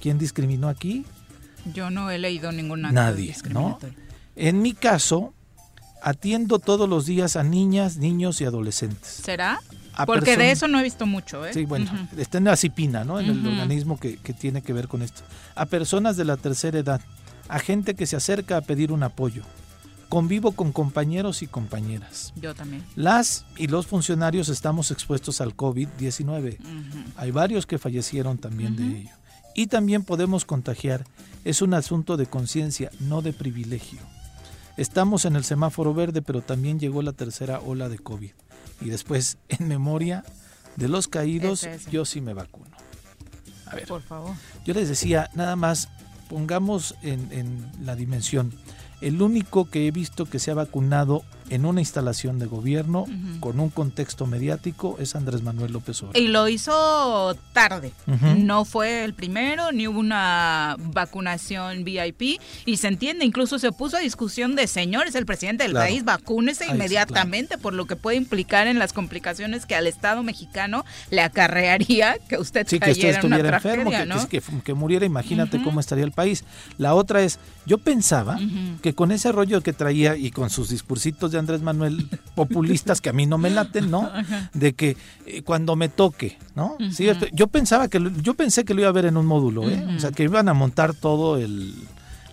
¿Quién 0.00 0.18
discriminó 0.18 0.68
aquí? 0.68 1.04
Yo 1.74 1.90
no 1.90 2.10
he 2.12 2.18
leído 2.18 2.52
ningún 2.52 2.84
acto 2.84 2.94
Nadie, 2.94 3.28
discriminatorio. 3.28 3.98
En 4.36 4.62
mi 4.62 4.72
caso, 4.72 5.34
atiendo 6.00 6.60
todos 6.60 6.88
los 6.88 7.06
días 7.06 7.34
a 7.34 7.42
niñas, 7.42 7.96
niños 7.96 8.40
y 8.40 8.44
adolescentes. 8.44 9.08
¿Será? 9.24 9.60
A 9.96 10.04
Porque 10.06 10.36
de 10.36 10.50
eso 10.50 10.68
no 10.68 10.78
he 10.78 10.82
visto 10.82 11.06
mucho, 11.06 11.44
¿eh? 11.46 11.54
Sí, 11.54 11.64
bueno, 11.64 11.90
Ujú. 11.90 12.20
está 12.20 12.38
en 12.38 12.44
la 12.44 12.56
CIPINA, 12.56 13.04
¿no? 13.04 13.18
En 13.18 13.30
el 13.30 13.46
organismo 13.46 13.98
que, 13.98 14.18
que 14.18 14.34
tiene 14.34 14.60
que 14.62 14.72
ver 14.74 14.88
con 14.88 15.02
esto. 15.02 15.22
A 15.54 15.64
personas 15.66 16.16
de 16.18 16.26
la 16.26 16.36
tercera 16.36 16.78
edad, 16.78 17.00
a 17.48 17.58
gente 17.58 17.94
que 17.94 18.06
se 18.06 18.14
acerca 18.16 18.58
a 18.58 18.60
pedir 18.60 18.92
un 18.92 19.02
apoyo. 19.02 19.42
Convivo 20.08 20.52
con 20.52 20.70
compañeros 20.70 21.42
y 21.42 21.46
compañeras. 21.46 22.32
Yo 22.36 22.54
también. 22.54 22.84
Las 22.94 23.44
y 23.56 23.66
los 23.66 23.86
funcionarios 23.86 24.48
estamos 24.48 24.90
expuestos 24.90 25.40
al 25.40 25.56
COVID-19. 25.56 26.58
Ujú. 26.60 26.98
Hay 27.16 27.30
varios 27.32 27.66
que 27.66 27.78
fallecieron 27.78 28.38
también 28.38 28.76
de 28.76 29.00
ello. 29.00 29.10
Y 29.54 29.66
también 29.68 30.04
podemos 30.04 30.44
contagiar. 30.44 31.04
Es 31.44 31.62
un 31.62 31.74
asunto 31.74 32.16
de 32.16 32.26
conciencia, 32.26 32.90
no 33.00 33.22
de 33.22 33.32
privilegio. 33.32 33.98
Estamos 34.76 35.24
en 35.24 35.36
el 35.36 35.44
semáforo 35.44 35.94
verde, 35.94 36.20
pero 36.20 36.42
también 36.42 36.78
llegó 36.78 37.00
la 37.00 37.12
tercera 37.12 37.60
ola 37.60 37.88
de 37.88 37.98
COVID. 37.98 38.32
Y 38.80 38.90
después, 38.90 39.38
en 39.48 39.68
memoria 39.68 40.24
de 40.76 40.88
los 40.88 41.08
caídos, 41.08 41.64
Es 41.64 41.86
yo 41.86 42.04
sí 42.04 42.20
me 42.20 42.34
vacuno. 42.34 42.70
A 43.66 43.74
ver, 43.74 43.86
Por 43.86 44.02
favor. 44.02 44.34
yo 44.64 44.74
les 44.74 44.88
decía, 44.88 45.30
nada 45.34 45.56
más 45.56 45.88
pongamos 46.28 46.94
en, 47.02 47.28
en 47.32 47.70
la 47.84 47.96
dimensión. 47.96 48.52
El 49.00 49.20
único 49.22 49.68
que 49.70 49.86
he 49.86 49.90
visto 49.90 50.26
que 50.26 50.38
se 50.38 50.50
ha 50.50 50.54
vacunado 50.54 51.22
en 51.50 51.64
una 51.66 51.80
instalación 51.80 52.38
de 52.38 52.46
gobierno 52.46 53.06
con 53.40 53.60
un 53.60 53.70
contexto 53.70 54.26
mediático 54.26 54.96
es 55.00 55.14
Andrés 55.16 55.42
Manuel 55.42 55.72
López 55.72 56.02
Obrador. 56.02 56.20
Y 56.22 56.28
lo 56.28 56.48
hizo 56.48 57.36
tarde. 57.52 57.92
No 58.38 58.64
fue 58.64 59.04
el 59.04 59.14
primero, 59.14 59.72
ni 59.72 59.86
hubo 59.88 59.98
una 60.00 60.76
vacunación 60.78 61.84
VIP. 61.84 62.40
Y 62.64 62.76
se 62.78 62.88
entiende, 62.88 63.24
incluso 63.24 63.58
se 63.58 63.72
puso 63.72 63.96
a 63.96 64.00
discusión 64.00 64.56
de 64.56 64.66
señores, 64.66 65.14
el 65.14 65.26
presidente 65.26 65.64
del 65.64 65.72
Claro. 65.72 65.86
país, 65.86 66.04
vacúnese 66.04 66.64
Ahí 66.64 66.70
inmediatamente, 66.70 67.58
por 67.58 67.74
lo 67.74 67.86
que 67.86 67.96
puede 67.96 68.16
implicar 68.16 68.66
en 68.66 68.78
las 68.78 68.92
complicaciones 68.92 69.66
que 69.66 69.74
al 69.74 69.86
Estado 69.86 70.22
mexicano 70.22 70.84
le 71.10 71.22
acarrearía 71.22 72.16
que 72.28 72.38
usted 72.38 72.66
Sí, 72.66 72.78
que 72.80 72.90
usted 72.92 73.14
en 73.20 73.26
una 73.26 73.36
estuviera 73.36 73.56
enfermo, 73.56 73.90
tragedia, 73.90 74.14
que, 74.14 74.20
¿no? 74.22 74.28
que- 74.28 74.40
que- 74.40 74.62
que 74.62 74.74
muriera, 74.74 75.06
imagínate 75.06 75.62
cómo 75.62 75.80
estaría 75.80 76.04
el 76.04 76.12
país. 76.12 76.44
La 76.78 76.94
otra 76.94 77.22
es, 77.22 77.38
yo 77.66 77.78
pensaba 77.78 78.38
que 78.82 78.94
con 78.94 79.12
ese 79.12 79.32
rollo 79.32 79.60
que 79.62 79.72
traía 79.72 80.16
y 80.16 80.30
con 80.30 80.50
sus 80.50 80.68
discursitos 80.70 81.30
de 81.32 81.35
Andrés 81.38 81.62
Manuel 81.62 82.08
populistas 82.34 83.00
que 83.00 83.08
a 83.10 83.12
mí 83.12 83.26
no 83.26 83.38
me 83.38 83.50
laten, 83.50 83.90
¿no? 83.90 84.10
De 84.54 84.74
que 84.74 84.96
eh, 85.26 85.42
cuando 85.42 85.76
me 85.76 85.88
toque, 85.88 86.38
¿no? 86.54 86.76
Sí, 86.90 87.08
Ujú. 87.10 87.26
yo 87.32 87.46
pensaba 87.48 87.88
que 87.88 87.98
lo- 88.00 88.10
yo 88.10 88.34
pensé 88.34 88.64
que 88.64 88.74
lo 88.74 88.80
iba 88.80 88.88
a 88.88 88.92
ver 88.92 89.06
en 89.06 89.16
un 89.16 89.26
módulo, 89.26 89.68
¿eh? 89.70 89.84
O 89.96 90.00
sea, 90.00 90.12
que 90.12 90.22
iban 90.24 90.48
a 90.48 90.54
montar 90.54 90.94
todo 90.94 91.36
el, 91.38 91.74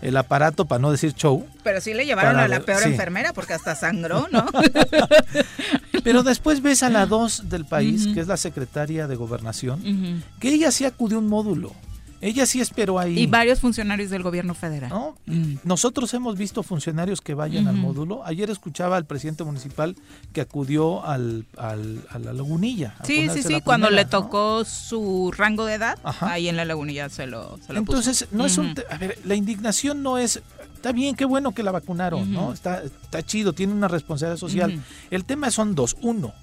el 0.01 0.17
aparato 0.17 0.65
para 0.65 0.79
no 0.81 0.91
decir 0.91 1.13
show, 1.13 1.45
Pero 1.63 1.79
sí 1.81 1.93
le 1.93 2.05
llevaron 2.05 2.33
Para 2.33 2.45
a 2.45 2.47
la 2.47 2.59
peor 2.59 2.83
sí. 2.83 2.89
enfermera 2.89 3.31
porque 3.33 3.53
hasta 3.53 3.75
sangró, 3.75 4.27
¿no? 4.31 4.45
pero 6.03 6.23
después 6.23 6.61
ves 6.61 6.83
a 6.83 6.89
la 6.89 7.05
dos 7.05 7.49
del 7.49 7.65
país, 7.65 8.07
que 8.13 8.19
es 8.19 8.27
la 8.27 8.37
secretaria 8.37 9.07
de 9.07 9.15
Gobernación, 9.15 10.23
que 10.39 10.49
ella 10.53 10.71
sí 10.71 10.85
acudió 10.85 11.17
a 11.17 11.21
un 11.21 11.27
módulo. 11.27 11.73
Ella 12.23 12.45
sí 12.45 12.61
esperó 12.61 12.99
ahí. 12.99 13.19
Y 13.19 13.27
varios 13.27 13.59
funcionarios 13.59 14.09
del 14.09 14.23
gobierno 14.23 14.53
federal. 14.53 14.89
¿no? 14.89 15.17
Mm. 15.25 15.55
Nosotros 15.65 16.13
hemos 16.13 16.37
visto 16.37 16.63
funcionarios 16.63 17.19
que 17.19 17.33
vayan 17.33 17.67
al 17.67 17.75
módulo. 17.75 18.25
Ayer 18.25 18.49
escuchaba 18.49 18.95
al 18.95 19.05
presidente 19.05 19.43
municipal 19.43 19.97
que 20.31 20.39
acudió 20.39 21.05
al, 21.05 21.45
al 21.57 22.01
a 22.09 22.19
la 22.19 22.31
lagunilla. 22.31 22.95
Sí, 23.03 23.27
sí, 23.29 23.43
sí, 23.43 23.61
cuando 23.61 23.89
le 23.89 24.05
tocó 24.05 24.63
su 24.63 25.33
rango 25.35 25.65
de 25.65 25.73
edad, 25.73 25.99
ahí 26.21 26.47
en 26.47 26.55
la 26.55 26.63
lagunilla 26.63 27.09
se 27.09 27.27
lo, 27.27 27.59
se 27.65 27.73
Entonces, 27.73 28.27
no 28.31 28.45
es 28.45 28.57
un... 28.57 28.73
A 28.89 28.97
ver, 28.97 29.19
la 29.25 29.35
indignación 29.35 30.01
no 30.01 30.17
es 30.17 30.41
está 30.83 30.91
bien, 30.91 31.15
qué 31.15 31.23
bueno 31.23 31.53
que 31.53 31.63
la 31.63 31.71
vacunaron, 31.71 32.29
¿no? 32.33 32.51
Está, 32.51 32.83
está 32.83 33.23
chido, 33.23 33.53
tiene 33.53 33.71
una 33.71 33.87
responsabilidad 33.87 34.37
social. 34.37 34.83
El 35.11 35.23
tema 35.23 35.49
son 35.49 35.75
dos. 35.75 35.95
Uno, 36.01 36.33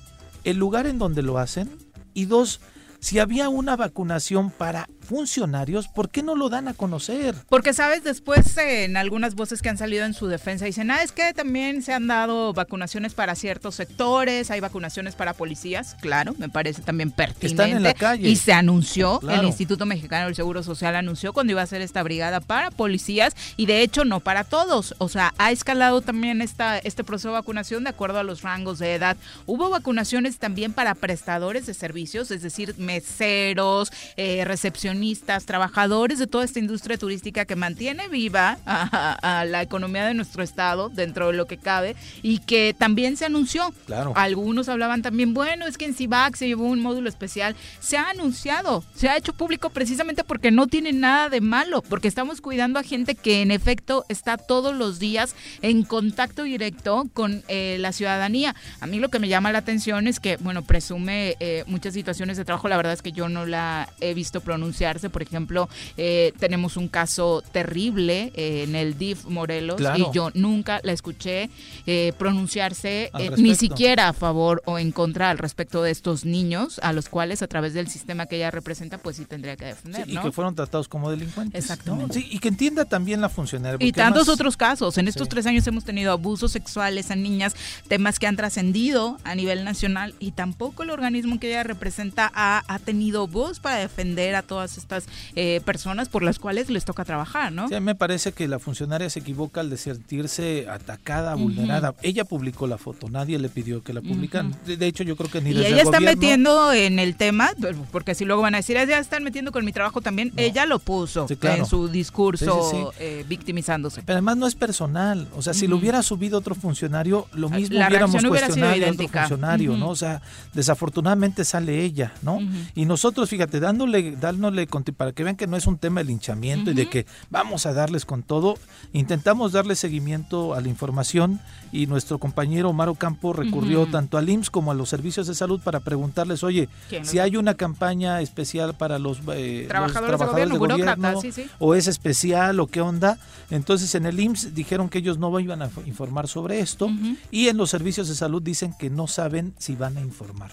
el 0.45 0.57
lugar 0.57 0.87
en 0.87 0.99
donde 0.99 1.21
lo 1.21 1.37
hacen. 1.37 1.71
Y 2.15 2.25
dos, 2.25 2.61
si 3.01 3.19
había 3.19 3.51
una 3.51 3.77
vacunación 3.77 4.51
para 4.51 4.89
funcionarios, 5.11 5.89
¿por 5.89 6.09
qué 6.09 6.23
no 6.23 6.37
lo 6.37 6.49
dan 6.49 6.69
a 6.69 6.75
conocer? 6.75 7.35
Porque, 7.49 7.75
sabes, 7.75 8.05
después 8.05 8.57
en 8.57 8.97
algunas 8.97 9.35
voces 9.35 9.61
que 9.61 9.69
han 9.69 9.77
salido 9.77 10.05
en 10.05 10.15
su 10.15 10.29
defensa 10.29 10.67
dicen, 10.67 10.89
ah, 10.93 11.03
es 11.03 11.11
que 11.11 11.35
también 11.35 11.83
se 11.83 11.93
han 11.93 12.07
dado 12.07 12.53
vacunaciones 12.53 13.15
para 13.15 13.35
ciertos 13.35 13.75
sectores, 13.75 14.53
hay 14.53 14.61
vacunaciones 14.61 15.17
para 15.17 15.35
policías, 15.35 15.97
claro, 16.01 16.37
me 16.39 16.49
parece 16.49 16.83
también 16.83 17.11
pertinente. 17.11 17.49
Están 17.49 17.77
en 17.77 17.83
la 17.83 17.95
calle. 17.95 18.29
Y 18.29 18.37
se 18.37 18.53
anunció, 18.53 19.21
el 19.29 19.45
Instituto 19.45 19.85
Mexicano 19.85 20.27
del 20.27 20.37
Seguro 20.37 20.63
Social 20.63 20.95
anunció 20.95 21.33
cuando 21.33 21.51
iba 21.51 21.63
a 21.63 21.67
ser 21.67 21.83
esta 21.83 22.05
brigada 22.05 22.39
para 22.39 22.71
policías 22.71 23.35
y 23.57 23.67
de 23.67 23.83
hecho 23.83 24.05
no 24.05 24.21
para 24.21 24.45
todos, 24.45 24.95
o 24.99 25.09
sea, 25.09 25.35
ha 25.39 25.51
escalado 25.51 26.03
también 26.03 26.41
esta, 26.41 26.79
este 26.79 27.03
proceso 27.03 27.31
de 27.31 27.35
vacunación 27.35 27.83
de 27.83 27.91
acuerdo 27.91 28.21
a 28.21 28.23
los 28.23 28.43
rangos 28.43 28.79
de 28.79 28.95
edad. 28.95 29.17
Hubo 29.47 29.71
vacunaciones 29.71 30.39
también 30.39 30.73
para 30.73 30.95
prestadores 30.95 31.67
de 31.67 31.75
servicios, 31.75 32.31
es 32.31 32.43
decir, 32.43 32.77
meseros, 32.79 33.91
eh, 34.17 34.45
recepcionistas, 34.45 35.00
trabajadores 35.47 36.19
de 36.19 36.27
toda 36.27 36.45
esta 36.45 36.59
industria 36.59 36.99
turística 36.99 37.45
que 37.45 37.57
mantiene 37.57 38.09
viva 38.09 38.59
a, 38.67 39.45
la 39.47 39.63
economía 39.63 40.05
de 40.05 40.15
nuestro 40.15 40.43
estado 40.43 40.89
dentro 40.89 41.29
de 41.29 41.33
lo 41.33 41.47
que 41.47 41.57
cabe 41.57 41.97
y 42.23 42.39
que 42.39 42.75
también 42.77 43.17
se 43.17 43.25
anunció. 43.25 43.73
Claro. 43.87 44.13
Algunos 44.17 44.69
hablaban 44.69 45.03
también, 45.03 45.35
bueno, 45.35 45.67
es 45.67 45.79
que 45.79 45.85
en 45.85 45.95
CIVAC 45.95 46.37
se 46.37 46.47
llevó 46.47 46.65
un 46.65 46.81
módulo 46.81 47.09
especial. 47.09 47.57
Se 47.81 47.97
ha 47.97 48.11
anunciado, 48.11 48.85
se 48.95 49.09
ha 49.09 49.17
hecho 49.17 49.33
público 49.33 49.71
precisamente 49.71 50.25
porque 50.25 50.51
no 50.51 50.67
tiene 50.67 50.93
nada 50.93 51.29
de 51.29 51.41
malo, 51.41 51.83
porque 51.83 52.09
estamos 52.09 52.41
cuidando 52.41 52.79
a 52.79 52.83
gente 52.83 53.15
que 53.15 53.43
en 53.43 53.51
efecto 53.51 54.05
está 54.09 54.37
todos 54.37 54.75
los 54.75 54.99
días 54.99 55.35
en 55.63 55.83
contacto 55.83 56.45
directo 56.45 57.09
con 57.13 57.43
eh, 57.49 57.77
la 57.81 57.93
ciudadanía. 57.93 58.55
A 58.81 58.87
mí 58.87 58.99
lo 58.99 59.09
que 59.09 59.19
me 59.19 59.29
llama 59.29 59.53
la 59.53 59.59
atención 59.59 60.07
es 60.07 60.21
que, 60.21 60.37
bueno, 60.37 60.63
presume 60.63 61.37
eh, 61.41 61.65
muchas 61.67 61.95
situaciones 61.95 62.37
de 62.37 62.45
trabajo, 62.45 62.69
la 62.69 62.77
verdad 62.77 62.93
es 62.93 63.03
que 63.03 63.13
yo 63.13 63.29
no 63.29 63.47
la 63.47 63.89
he 64.01 64.15
visto 64.15 64.41
pronunciar 64.41 64.80
por 65.11 65.23
ejemplo, 65.23 65.69
eh, 65.97 66.33
tenemos 66.39 66.77
un 66.77 66.89
caso 66.89 67.43
terrible 67.53 68.33
eh, 68.35 68.65
en 68.67 68.75
el 68.75 68.97
DIF 68.97 69.27
Morelos 69.27 69.81
y 69.97 70.05
yo 70.13 70.31
nunca 70.35 70.81
la 70.83 70.93
escuché 70.93 71.51
eh, 71.87 72.13
pronunciarse 72.19 73.11
ni 73.37 73.55
siquiera 73.55 74.09
a 74.09 74.13
favor 74.13 74.63
o 74.65 74.79
en 74.79 74.91
contra 74.91 75.31
al 75.31 75.39
respecto 75.39 75.83
de 75.83 75.91
estos 75.91 76.25
niños 76.25 76.81
a 76.83 76.93
los 76.93 77.09
cuales 77.09 77.43
a 77.43 77.47
través 77.47 77.75
del 77.75 77.89
sistema 77.89 78.27
que 78.27 78.37
ella 78.37 78.51
representa 78.51 78.99
pues 78.99 79.17
sí 79.17 79.27
tendría 79.27 79.57
que 79.57 79.67
defender. 79.67 80.09
y 80.09 80.17
que 80.17 80.33
fueron 80.33 80.55
tratados 80.55 80.89
como 80.89 81.11
delincuentes. 81.11 81.63
Exactamente. 81.63 82.21
Sí, 82.21 82.29
y 82.31 82.39
que 82.39 82.49
entienda 82.49 82.87
también 82.87 83.21
la 83.21 83.29
funcionaria. 83.29 83.87
Y 83.87 83.93
tantos 83.93 84.29
otros 84.29 84.57
casos. 84.57 84.97
En 84.99 85.09
estos 85.09 85.29
tres 85.29 85.47
años 85.47 85.67
hemos 85.67 85.85
tenido 85.85 86.13
abusos 86.13 86.53
sexuales 86.53 87.11
a 87.11 87.17
niñas, 87.17 87.55
temas 87.89 88.19
que 88.19 88.27
han 88.27 88.37
trascendido 88.37 89.19
a 89.25 89.35
nivel 89.35 89.65
nacional 89.65 90.15
y 90.19 90.33
tampoco 90.33 90.83
el 90.83 90.91
organismo 90.91 91.39
que 91.39 91.49
ella 91.49 91.65
representa 91.65 92.31
ha, 92.35 92.63
ha 92.67 92.79
tenido 92.79 93.27
voz 93.27 93.61
para 93.61 93.77
defender 93.77 94.35
a 94.35 94.43
todas 94.43 94.70
estas 94.79 95.07
eh, 95.35 95.61
personas 95.65 96.09
por 96.09 96.23
las 96.23 96.39
cuales 96.39 96.71
les 96.71 96.85
toca 96.85 97.05
trabajar, 97.05 97.53
¿no? 97.53 97.69
Sí, 97.69 97.79
me 97.81 97.95
parece 97.95 98.33
que 98.33 98.49
la 98.49 98.59
funcionaria 98.59 99.09
se 99.11 99.21
equivoca 99.21 99.61
al 99.61 99.71
de 99.71 99.77
sentirse 99.77 100.67
atacada, 100.69 101.35
vulnerada. 101.35 101.95
Ella 102.03 102.25
publicó 102.25 102.67
la 102.67 102.79
foto, 102.79 103.09
nadie 103.09 103.39
le 103.39 103.49
pidió 103.49 103.83
que 103.83 103.93
la 103.93 104.01
publican. 104.01 104.55
de, 104.65 104.87
hecho, 104.87 105.05
yo 105.05 105.17
creo 105.17 105.31
que 105.31 105.41
ni 105.41 105.51
Y 105.51 105.65
ella 105.65 105.83
está 105.83 106.01
metiendo 106.01 106.73
en 106.73 106.99
el 106.99 107.17
tema, 107.17 107.51
porque 107.91 108.15
si 108.15 108.25
luego 108.25 108.43
van 108.43 108.55
a 108.55 108.59
decir, 108.59 108.77
ya 108.77 108.99
están 108.99 109.25
metiendo 109.25 109.53
con 109.53 109.65
mi 109.65 109.73
trabajo 109.73 110.01
también, 110.01 110.33
ella 110.37 110.67
lo 110.67 110.79
puso 110.79 111.27
en 111.43 111.67
su 111.67 111.89
discurso 111.89 112.93
eh, 112.99 113.25
victimizándose. 113.29 114.03
Pero 114.03 114.17
además 114.17 114.37
no 114.37 114.47
es 114.47 114.55
personal, 114.55 115.29
o 115.37 115.43
sea, 115.43 115.55
si 115.55 115.67
lo 115.67 115.77
hubiera 115.77 116.03
subido 116.03 116.39
otro 116.39 116.55
funcionario, 116.55 117.27
lo 117.33 117.49
mismo 117.49 117.77
hubiéramos 117.77 118.25
cuestionado 118.25 118.73
a 118.73 118.91
otro 118.91 119.09
funcionario, 119.09 119.77
¿no? 119.77 119.91
O 119.91 119.97
sea, 119.97 120.23
desafortunadamente 120.55 121.45
sale 121.45 121.83
ella, 121.83 122.13
¿no? 122.23 122.41
Y 122.75 122.85
nosotros, 122.85 123.29
fíjate, 123.29 123.61
dándole, 123.61 124.17
dándole 124.17 124.60
para 124.67 125.13
que 125.13 125.25
vean 125.25 125.37
que 125.37 125.47
no 125.47 125.57
es 125.57 125.67
un 125.67 125.79
tema 125.79 126.01
de 126.01 126.07
linchamiento 126.07 126.71
y 126.71 126.75
de 126.75 126.89
que 126.89 127.07
vamos 127.31 127.67
a 127.67 127.73
darles 127.73 128.05
con 128.05 128.23
todo, 128.23 128.57
intentamos 128.93 129.53
darle 129.53 129.77
seguimiento 129.77 130.55
a 130.55 130.61
la 130.61 130.69
información 130.69 131.41
y 131.73 131.87
nuestro 131.87 132.19
compañero 132.19 132.71
Omar 132.71 132.91
Campo 132.99 133.33
recurrió 133.33 133.87
tanto 133.87 134.19
al 134.19 134.29
IMSS 134.29 134.51
como 134.51 134.71
a 134.71 134.75
los 134.75 134.89
servicios 134.89 135.27
de 135.27 135.35
salud 135.35 135.61
para 135.63 135.81
preguntarles, 135.81 136.43
oye, 136.43 136.69
si 137.03 137.19
hay 137.19 137.37
una 137.37 137.55
campaña 137.55 138.21
especial 138.21 138.75
para 138.77 138.99
los, 138.99 139.19
eh, 139.33 139.67
trabajadores, 139.69 140.51
de 140.51 140.59
gobierno, 140.59 141.21
o 141.59 141.75
es 141.75 141.87
especial 141.87 142.59
o 142.61 142.67
qué 142.67 142.81
onda. 142.81 143.19
Entonces 143.51 143.95
en 143.95 144.07
el 144.07 144.19
IMSS 144.19 144.55
dijeron 144.55 144.89
que 144.89 144.99
ellos 144.99 145.19
no 145.19 145.39
iban 145.39 145.63
a 145.63 145.71
informar 145.87 146.29
sobre 146.29 146.61
esto 146.61 146.91
y 147.31 147.49
en 147.49 147.57
los 147.57 147.71
servicios 147.71 148.09
de 148.09 148.15
salud 148.15 148.43
dicen 148.43 148.75
que 148.79 148.91
no 148.91 149.07
saben 149.07 149.55
si 149.59 149.77
van 149.77 149.97
a 149.97 150.01
informar 150.01 150.51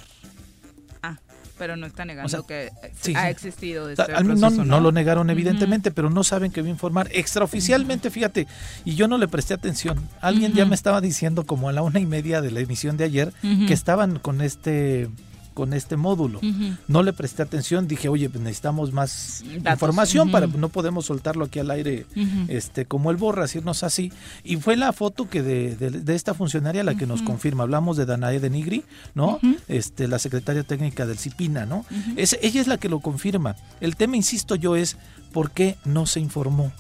pero 1.58 1.76
no 1.76 1.86
está 1.86 2.06
negando 2.06 2.46
que 2.46 2.70
ha 3.16 3.30
existido 3.30 3.90
este 3.90 4.06
no, 4.24 4.50
no, 4.50 4.80
lo 4.80 4.92
negaron 4.92 5.30
evidentemente, 5.30 5.92
pero 5.92 6.10
no 6.10 6.24
saben 6.24 6.52
que 6.52 6.62
voy 6.62 6.70
a 6.70 6.74
informar. 6.74 7.10
Extraoficialmente, 7.12 8.10
fíjate, 8.10 8.48
y 8.86 8.96
yo 8.96 9.08
no 9.08 9.18
le 9.18 9.28
presté 9.28 9.54
atención. 9.54 9.98
Alguien 10.22 10.54
ya 10.54 10.66
me 10.66 10.76
estaba 10.76 11.02
diciendo 11.02 11.46
como 11.46 11.70
a 11.70 11.74
la 11.74 11.82
una 11.82 12.00
y 12.00 12.06
media 12.06 12.42
de 12.42 12.52
la 12.52 12.60
emisión 12.60 12.98
de 12.98 13.04
ayer 13.06 13.34
que 13.42 13.74
estaban 13.74 14.20
con 14.20 14.42
este 14.42 15.10
con 15.58 15.74
este 15.74 15.98
módulo. 15.98 16.40
No 16.88 17.02
le 17.02 17.14
presté 17.14 17.42
atención, 17.42 17.88
dije, 17.88 18.10
oye, 18.10 18.30
pues 18.30 18.44
necesitamos 18.44 18.94
más 18.94 19.44
información 19.66 20.30
para 20.30 20.46
no 20.46 20.70
podemos 20.70 21.08
soltarlo 21.08 21.46
aquí 21.46 21.58
al 21.58 21.72
aire 21.72 22.06
este 22.48 22.86
como 22.86 23.10
el 23.10 23.18
borra, 23.18 23.42
decirnos 23.42 23.82
así. 23.82 24.14
Y 24.44 24.58
fue 24.58 24.76
la 24.76 24.94
foto 24.94 25.28
que 25.28 25.42
de, 25.42 25.76
de, 25.76 26.14
esta 26.16 26.36
funcionaria 26.36 26.84
la 26.84 26.94
que 26.94 27.08
nos 27.08 27.24
confirma. 27.24 27.64
Hablamos 27.64 27.98
de 27.98 28.06
Danae 28.06 28.40
de 28.40 28.52
Nigri, 28.52 28.84
¿no? 29.16 29.40
Este, 29.68 30.08
la 30.08 30.20
secretaria 30.20 30.62
técnica 30.62 31.08
del 31.08 31.18
CIPINA, 31.18 31.66
¿no? 31.66 31.88
Es, 32.16 32.38
ella 32.44 32.62
es 32.62 32.68
la 32.68 32.78
que 32.78 32.88
lo 32.88 33.00
confirma. 33.00 33.56
El 33.82 33.96
tema, 33.96 34.16
insisto 34.16 34.54
yo, 34.54 34.76
es 34.76 34.96
por 35.34 35.50
qué 35.50 35.76
no 35.86 36.06
se 36.06 36.20
informó. 36.20 36.72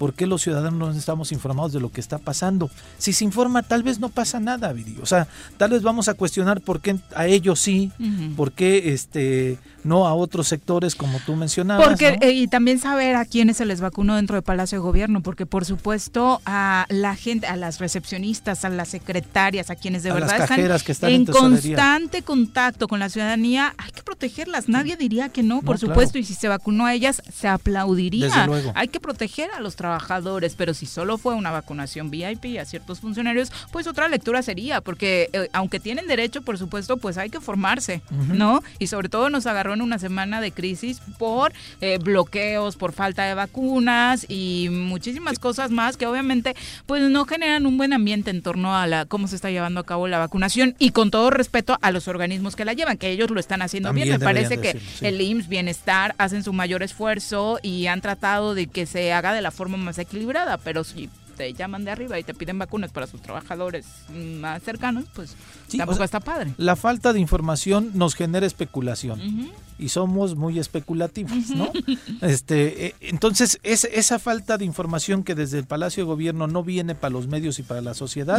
¿Por 0.00 0.14
qué 0.14 0.26
los 0.26 0.40
ciudadanos 0.40 0.78
no 0.78 0.98
estamos 0.98 1.30
informados 1.30 1.74
de 1.74 1.78
lo 1.78 1.92
que 1.92 2.00
está 2.00 2.16
pasando? 2.16 2.70
Si 2.96 3.12
se 3.12 3.22
informa, 3.22 3.62
tal 3.62 3.82
vez 3.82 4.00
no 4.00 4.08
pasa 4.08 4.40
nada, 4.40 4.72
Viri. 4.72 4.96
O 5.02 5.04
sea, 5.04 5.28
tal 5.58 5.72
vez 5.72 5.82
vamos 5.82 6.08
a 6.08 6.14
cuestionar 6.14 6.62
por 6.62 6.80
qué 6.80 6.96
a 7.14 7.26
ellos 7.26 7.60
sí, 7.60 7.92
por 8.34 8.52
qué 8.52 8.94
este, 8.94 9.58
no 9.84 10.06
a 10.06 10.14
otros 10.14 10.48
sectores 10.48 10.94
como 10.94 11.18
tú 11.26 11.36
mencionabas. 11.36 11.86
Porque, 11.86 12.16
eh, 12.22 12.32
y 12.32 12.48
también 12.48 12.78
saber 12.78 13.14
a 13.14 13.26
quiénes 13.26 13.58
se 13.58 13.66
les 13.66 13.82
vacunó 13.82 14.16
dentro 14.16 14.36
del 14.36 14.42
Palacio 14.42 14.78
de 14.78 14.82
Gobierno, 14.82 15.22
porque 15.22 15.44
por 15.44 15.66
supuesto 15.66 16.40
a 16.46 16.86
la 16.88 17.14
gente, 17.14 17.46
a 17.46 17.56
las 17.56 17.78
recepcionistas, 17.78 18.64
a 18.64 18.70
las 18.70 18.88
secretarias, 18.88 19.68
a 19.68 19.76
quienes 19.76 20.02
de 20.02 20.12
verdad 20.12 20.40
están, 20.40 21.10
en, 21.10 21.26
constante 21.26 22.22
contacto 22.22 22.88
con 22.88 23.00
la 23.00 23.10
ciudadanía, 23.10 23.74
hay 23.76 23.90
que 23.90 24.02
protegerlas. 24.02 24.66
Nadie 24.66 24.96
diría 24.96 25.28
que 25.28 25.42
no, 25.42 25.60
por 25.60 25.76
supuesto, 25.76 26.16
y 26.16 26.24
si 26.24 26.32
se 26.32 26.48
vacunó 26.48 26.86
a 26.86 26.94
ellas, 26.94 27.20
se 27.30 27.48
aplaudiría. 27.48 28.28
Desde 28.28 28.46
luego. 28.46 28.72
Hay 28.74 28.88
que 28.88 28.98
proteger 28.98 29.50
a 29.50 29.60
los 29.60 29.76
trabajadores 29.76 29.89
trabajadores, 29.90 30.54
pero 30.56 30.72
si 30.72 30.86
solo 30.86 31.18
fue 31.18 31.34
una 31.34 31.50
vacunación 31.50 32.10
VIP 32.10 32.58
a 32.60 32.64
ciertos 32.64 33.00
funcionarios, 33.00 33.50
pues 33.72 33.88
otra 33.88 34.08
lectura 34.08 34.42
sería, 34.42 34.80
porque 34.80 35.28
eh, 35.32 35.48
aunque 35.52 35.80
tienen 35.80 36.06
derecho, 36.06 36.42
por 36.42 36.58
supuesto, 36.58 36.96
pues 36.96 37.18
hay 37.18 37.28
que 37.28 37.40
formarse, 37.40 38.02
¿no? 38.10 38.62
Y 38.78 38.86
sobre 38.86 39.08
todo 39.08 39.30
nos 39.30 39.46
agarró 39.46 39.74
en 39.74 39.82
una 39.82 39.98
semana 39.98 40.40
de 40.40 40.52
crisis 40.52 41.00
por 41.18 41.52
eh, 41.80 41.98
bloqueos, 41.98 42.76
por 42.76 42.92
falta 42.92 43.24
de 43.24 43.34
vacunas 43.34 44.26
y 44.28 44.68
muchísimas 44.70 45.38
cosas 45.38 45.70
más 45.70 45.96
que 45.96 46.06
obviamente 46.06 46.54
pues 46.86 47.02
no 47.02 47.24
generan 47.24 47.66
un 47.66 47.76
buen 47.76 47.92
ambiente 47.92 48.30
en 48.30 48.42
torno 48.42 48.76
a 48.76 48.86
la 48.86 49.06
cómo 49.06 49.26
se 49.26 49.36
está 49.36 49.50
llevando 49.50 49.80
a 49.80 49.84
cabo 49.84 50.06
la 50.06 50.18
vacunación 50.18 50.76
y 50.78 50.90
con 50.90 51.10
todo 51.10 51.30
respeto 51.30 51.78
a 51.82 51.90
los 51.90 52.06
organismos 52.06 52.54
que 52.54 52.64
la 52.64 52.74
llevan, 52.74 52.96
que 52.96 53.10
ellos 53.10 53.30
lo 53.30 53.40
están 53.40 53.62
haciendo 53.62 53.92
bien. 53.92 54.08
Me 54.08 54.18
parece 54.20 54.58
que 54.58 54.80
el 55.00 55.20
IMSS 55.20 55.48
Bienestar 55.48 56.14
hacen 56.18 56.44
su 56.44 56.52
mayor 56.52 56.82
esfuerzo 56.82 57.58
y 57.62 57.86
han 57.86 58.00
tratado 58.00 58.54
de 58.54 58.66
que 58.68 58.86
se 58.86 59.12
haga 59.12 59.32
de 59.32 59.42
la 59.42 59.50
forma 59.50 59.76
más 59.80 59.98
equilibrada, 59.98 60.58
pero 60.58 60.84
si 60.84 61.08
te 61.36 61.52
llaman 61.54 61.84
de 61.84 61.90
arriba 61.90 62.18
y 62.18 62.22
te 62.22 62.34
piden 62.34 62.58
vacunas 62.58 62.90
para 62.92 63.06
sus 63.06 63.22
trabajadores 63.22 63.86
más 64.12 64.62
cercanos, 64.62 65.06
pues 65.14 65.34
tampoco 65.74 66.04
está 66.04 66.20
padre. 66.20 66.52
La 66.58 66.76
falta 66.76 67.12
de 67.12 67.20
información 67.20 67.92
nos 67.94 68.14
genera 68.14 68.46
especulación 68.46 69.50
y 69.78 69.88
somos 69.88 70.36
muy 70.36 70.58
especulativos, 70.58 71.48
¿no? 71.50 71.72
este, 72.20 72.88
eh, 72.88 72.94
entonces, 73.00 73.58
es, 73.62 73.84
esa 73.84 74.18
falta 74.18 74.58
de 74.58 74.66
información 74.66 75.24
que 75.24 75.34
desde 75.34 75.58
el 75.58 75.64
Palacio 75.64 76.04
de 76.04 76.08
Gobierno 76.08 76.46
no 76.46 76.62
viene 76.62 76.94
para 76.94 77.12
los 77.12 77.26
medios 77.26 77.58
y 77.58 77.62
para 77.62 77.80
la 77.80 77.94
sociedad, 77.94 78.38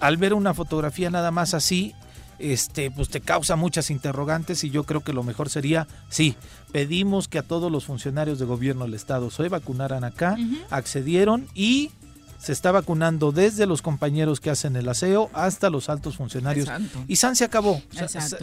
al 0.00 0.16
ver 0.16 0.34
una 0.34 0.52
fotografía 0.52 1.10
nada 1.10 1.30
más 1.30 1.54
así, 1.54 1.94
este, 2.38 2.90
pues 2.90 3.08
te 3.08 3.20
causa 3.20 3.56
muchas 3.56 3.90
interrogantes 3.90 4.64
y 4.64 4.70
yo 4.70 4.84
creo 4.84 5.02
que 5.02 5.12
lo 5.12 5.22
mejor 5.22 5.48
sería, 5.48 5.86
sí, 6.08 6.36
pedimos 6.72 7.28
que 7.28 7.38
a 7.38 7.42
todos 7.42 7.70
los 7.70 7.84
funcionarios 7.84 8.38
de 8.38 8.44
gobierno 8.44 8.84
del 8.84 8.94
Estado 8.94 9.30
se 9.30 9.48
vacunaran 9.48 10.04
acá, 10.04 10.36
accedieron 10.70 11.46
y 11.54 11.90
se 12.38 12.52
está 12.52 12.70
vacunando 12.70 13.32
desde 13.32 13.66
los 13.66 13.82
compañeros 13.82 14.40
que 14.40 14.50
hacen 14.50 14.76
el 14.76 14.88
aseo 14.88 15.30
hasta 15.32 15.70
los 15.70 15.88
altos 15.88 16.16
funcionarios. 16.16 16.68
Y 17.08 17.16
San 17.16 17.34
se 17.34 17.44
acabó, 17.44 17.82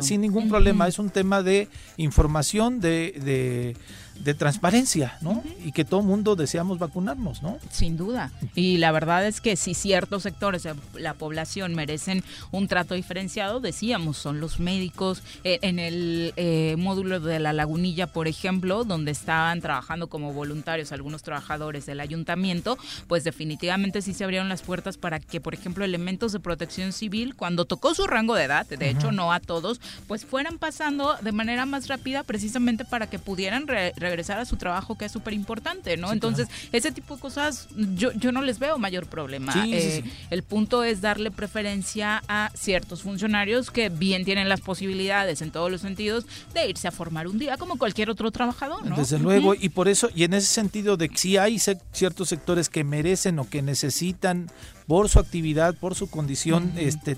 sin 0.01 0.21
ningún 0.21 0.49
problema. 0.49 0.87
Es 0.87 0.99
un 0.99 1.09
tema 1.09 1.41
de 1.41 1.69
información, 1.97 2.79
de, 2.81 3.19
de 3.23 3.77
de 4.15 4.33
transparencia, 4.33 5.17
¿no? 5.21 5.43
Y 5.63 5.71
que 5.71 5.85
todo 5.85 6.01
mundo 6.01 6.35
deseamos 6.35 6.79
vacunarnos, 6.79 7.41
¿no? 7.41 7.57
Sin 7.71 7.97
duda. 7.97 8.31
Y 8.55 8.77
la 8.77 8.91
verdad 8.91 9.25
es 9.25 9.41
que 9.41 9.55
si 9.55 9.73
ciertos 9.73 10.23
sectores 10.23 10.63
de 10.63 10.75
la 10.95 11.13
población 11.13 11.75
merecen 11.75 12.23
un 12.51 12.67
trato 12.67 12.93
diferenciado, 12.95 13.59
decíamos, 13.59 14.17
son 14.17 14.39
los 14.39 14.59
médicos. 14.59 15.23
Eh, 15.43 15.59
en 15.61 15.79
el 15.79 16.33
eh, 16.35 16.75
módulo 16.77 17.19
de 17.19 17.39
la 17.39 17.53
lagunilla, 17.53 18.07
por 18.07 18.27
ejemplo, 18.27 18.83
donde 18.83 19.11
estaban 19.11 19.61
trabajando 19.61 20.07
como 20.07 20.33
voluntarios 20.33 20.91
algunos 20.91 21.23
trabajadores 21.23 21.85
del 21.85 21.99
ayuntamiento, 21.99 22.77
pues 23.07 23.23
definitivamente 23.23 24.01
sí 24.01 24.13
se 24.13 24.23
abrieron 24.23 24.49
las 24.49 24.61
puertas 24.61 24.97
para 24.97 25.19
que, 25.19 25.41
por 25.41 25.53
ejemplo, 25.53 25.83
elementos 25.83 26.31
de 26.31 26.39
protección 26.39 26.93
civil, 26.93 27.35
cuando 27.35 27.65
tocó 27.65 27.93
su 27.93 28.07
rango 28.07 28.35
de 28.35 28.43
edad, 28.43 28.65
de 28.67 28.89
hecho 28.89 29.11
no 29.11 29.31
a 29.31 29.39
todos, 29.39 29.81
pues 30.07 30.25
fueran 30.25 30.57
pasando 30.57 31.15
de 31.21 31.31
manera 31.31 31.65
más 31.65 31.87
rápida 31.87 32.23
precisamente 32.23 32.85
para 32.85 33.07
que 33.07 33.19
pudieran 33.19 33.67
regresar 34.03 34.39
a 34.39 34.45
su 34.45 34.57
trabajo, 34.57 34.97
que 34.97 35.05
es 35.05 35.11
súper 35.11 35.33
importante, 35.33 35.97
¿no? 35.97 36.13
Entonces, 36.13 36.47
ese 36.71 36.91
tipo 36.91 37.15
de 37.15 37.21
cosas 37.21 37.67
yo, 37.95 38.11
yo 38.13 38.31
no 38.31 38.41
les 38.41 38.59
veo 38.59 38.77
mayor 38.77 39.07
problema. 39.07 39.53
Eh, 39.65 40.03
el 40.29 40.43
punto 40.43 40.83
es 40.83 41.01
darle 41.01 41.31
preferencia 41.31 42.21
a 42.27 42.51
ciertos 42.53 43.01
funcionarios 43.01 43.71
que 43.71 43.89
bien 43.89 44.25
tienen 44.25 44.49
las 44.49 44.61
posibilidades 44.61 45.41
en 45.41 45.51
todos 45.51 45.71
los 45.71 45.81
sentidos 45.81 46.25
de 46.53 46.69
irse 46.69 46.87
a 46.87 46.91
formar 46.91 47.27
un 47.27 47.39
día 47.39 47.57
como 47.57 47.77
cualquier 47.77 48.09
otro 48.09 48.31
trabajador, 48.31 48.85
¿no? 48.85 48.95
Desde 48.95 49.19
luego, 49.19 49.55
y 49.55 49.69
por 49.69 49.87
eso, 49.87 50.09
y 50.13 50.23
en 50.23 50.33
ese 50.33 50.47
sentido 50.47 50.97
de 50.97 51.09
que 51.09 51.17
si 51.17 51.37
hay 51.37 51.59
ciertos 51.59 52.29
sectores 52.29 52.69
que 52.69 52.83
merecen 52.83 53.39
o 53.39 53.49
que 53.49 53.61
necesitan 53.61 54.51
por 54.87 55.09
su 55.09 55.19
actividad, 55.19 55.75
por 55.75 55.95
su 55.95 56.09
condición, 56.09 56.73
este, 56.77 57.17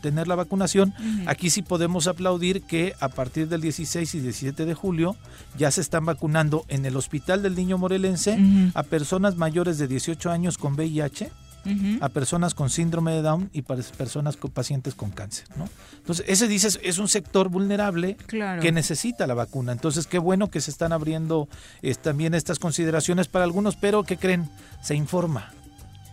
tener 0.00 0.28
la 0.28 0.34
vacunación. 0.34 0.94
Aquí 1.26 1.50
sí 1.50 1.62
podemos 1.62 2.06
aplaudir 2.06 2.62
que 2.62 2.94
a 3.00 3.08
partir 3.08 3.48
del 3.48 3.60
16 3.60 4.14
y 4.14 4.20
17 4.20 4.64
de 4.64 4.74
julio 4.74 5.16
ya 5.56 5.70
se 5.70 5.80
están 5.80 6.04
vacunando 6.04 6.64
en 6.68 6.84
el 6.86 6.96
Hospital 6.96 7.42
del 7.42 7.54
Niño 7.54 7.78
Morelense 7.78 8.38
a 8.74 8.82
personas 8.82 9.36
mayores 9.36 9.78
de 9.78 9.88
18 9.88 10.30
años 10.30 10.58
con 10.58 10.74
VIH. 10.74 11.30
a 12.00 12.08
personas 12.10 12.54
con 12.54 12.70
síndrome 12.70 13.10
de 13.10 13.22
Down 13.22 13.50
y 13.52 13.62
para 13.62 13.82
personas 13.98 14.36
con 14.36 14.52
pacientes 14.52 14.94
con 14.94 15.10
cáncer, 15.10 15.48
¿no? 15.56 15.68
Entonces, 15.96 16.24
ese 16.28 16.46
dices 16.46 16.78
es 16.84 16.98
un 16.98 17.08
sector 17.08 17.48
vulnerable 17.48 18.16
que 18.28 18.70
necesita 18.70 19.26
la 19.26 19.34
vacuna. 19.34 19.72
Entonces, 19.72 20.06
qué 20.06 20.20
bueno 20.20 20.48
que 20.48 20.60
se 20.60 20.70
están 20.70 20.92
abriendo 20.92 21.48
también 22.02 22.34
estas 22.34 22.60
consideraciones 22.60 23.26
para 23.26 23.44
algunos, 23.44 23.74
pero 23.74 24.04
que 24.04 24.16
creen, 24.16 24.48
se 24.80 24.94
informa, 24.94 25.50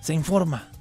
se 0.02 0.16
informa 0.16 0.73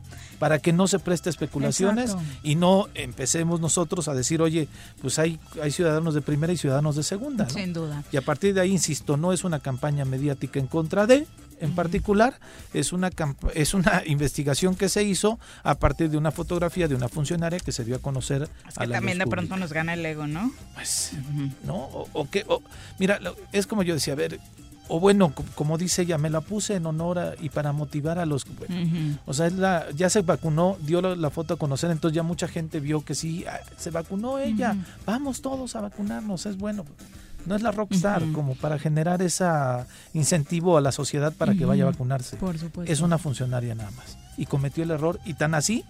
para 0.43 0.59
que 0.59 0.73
no 0.73 0.89
se 0.89 0.99
preste 0.99 1.31
especulaciones 1.31 2.17
y 2.43 2.57
no 2.57 2.89
empecemos 2.95 3.61
nosotros 3.61 4.09
a 4.09 4.13
decir, 4.13 4.43
oye, 4.43 4.67
pues 5.01 5.21
hay, 5.21 5.39
hay 5.63 5.71
ciudadanos 5.71 6.15
de 6.15 6.21
primera 6.21 6.53
y 6.53 6.57
ciudadanos 6.57 6.97
de 6.97 7.05
segunda. 7.05 7.49
Sin 7.49 7.73
duda. 7.73 8.03
Y 8.11 8.17
a 8.17 8.23
partir 8.23 8.53
de 8.53 8.61
ahí, 8.61 8.73
insisto, 8.73 9.17
no 9.17 9.33
es 9.33 9.45
una 9.45 9.61
campaña 9.61 10.05
mediática 10.05 10.59
en 10.59 10.67
contra 10.67 11.07
de, 11.07 11.29
en 11.61 11.77
particular, 11.77 12.41
es 12.75 12.93
una, 12.93 13.13
es 13.55 13.73
una 13.73 14.03
investigación 14.07 14.75
que 14.75 14.89
se 14.89 15.05
hizo 15.05 15.39
a 15.63 15.77
partir 15.77 16.11
de 16.11 16.17
una 16.17 16.33
fotografía 16.33 16.89
de 16.89 16.97
una 16.97 17.09
funcionaria 17.09 17.61
que 17.61 17.71
se 17.71 17.85
dio 17.85 17.95
a 17.95 18.01
conocer. 18.01 18.49
Es 18.69 18.77
que 18.77 18.89
también 18.89 19.19
de 19.19 19.29
pronto 19.29 19.57
nos 19.57 19.73
gana 19.73 19.95
el 19.95 20.05
ego, 20.05 20.27
¿no? 20.27 20.51
Pues, 20.75 21.13
¿no? 21.63 21.77
O, 22.15 22.29
que, 22.29 22.45
mira, 22.99 23.21
es 23.53 23.69
como 23.69 23.85
yo 23.85 23.95
decía, 23.95 24.15
a 24.15 24.17
ver, 24.17 24.41
o 24.89 25.01
bueno, 25.01 25.33
como 25.55 25.79
dice 25.79 26.03
ella, 26.03 26.19
me 26.19 26.31
la 26.31 26.41
puse 26.41 26.75
en 26.75 26.87
honor 26.87 27.37
y 27.41 27.49
para 27.49 27.73
motivar 27.73 28.19
a 28.19 28.27
los... 28.27 28.45
O 29.27 29.35
sea, 29.35 29.49
la, 29.51 29.91
ya 29.93 30.11
se 30.11 30.23
vacunó, 30.23 30.77
dio 30.83 31.01
la, 31.01 31.31
foto 31.31 31.55
a 31.55 31.57
conocer, 31.57 31.91
entonces 31.91 32.17
ya 32.17 32.23
mucha 32.23 32.49
gente 32.49 32.81
vio 32.81 33.05
que 33.05 33.15
sí, 33.15 33.45
ah, 33.49 33.61
se 33.77 33.91
vacunó 33.91 34.39
ella, 34.39 34.77
vamos 35.07 35.41
todos 35.41 35.77
a 35.77 35.81
vacunarnos, 35.81 36.47
es 36.47 36.59
bueno. 36.59 36.85
No 37.47 37.57
es 37.57 37.63
la 37.63 37.73
rockstar 37.73 38.23
como 38.33 38.55
para 38.55 38.79
generar 38.79 39.21
ese 39.21 39.45
incentivo 40.15 40.77
a 40.77 40.81
la 40.81 40.93
sociedad 40.93 41.33
para 41.33 41.55
que 41.55 41.65
vaya 41.65 41.85
a 41.85 41.87
vacunarse. 41.87 42.37
Por 42.37 42.57
supuesto. 42.59 42.93
Es 42.93 43.01
una 43.01 43.19
funcionaria 43.19 43.75
nada 43.75 43.91
más. 43.93 44.17
Y 44.37 44.47
cometió 44.47 44.85
el 44.85 44.91
error, 44.93 45.19
y 45.25 45.35
tan 45.35 45.55
así 45.55 45.85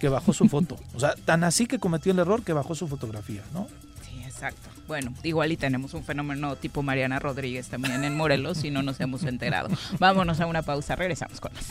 que 0.00 0.08
bajó 0.08 0.32
su 0.32 0.48
foto. 0.48 0.76
o 0.94 1.00
sea, 1.00 1.14
tan 1.24 1.44
así 1.44 1.66
que 1.66 1.78
cometió 1.78 2.12
el 2.12 2.18
error 2.18 2.42
que 2.42 2.52
bajó 2.52 2.74
su 2.74 2.88
fotografía, 2.88 3.42
¿no? 3.54 3.68
Exacto. 4.42 4.70
Bueno, 4.88 5.14
igual 5.22 5.52
y 5.52 5.56
tenemos 5.56 5.94
un 5.94 6.04
fenómeno 6.04 6.56
tipo 6.56 6.82
Mariana 6.82 7.20
Rodríguez 7.20 7.68
también 7.68 8.02
en 8.02 8.16
Morelos 8.16 8.64
y 8.64 8.72
no 8.72 8.82
nos 8.82 8.98
hemos 8.98 9.22
enterado. 9.22 9.68
Vámonos 10.00 10.40
a 10.40 10.46
una 10.46 10.62
pausa, 10.62 10.96
regresamos 10.96 11.40
con 11.40 11.52
más. 11.54 11.64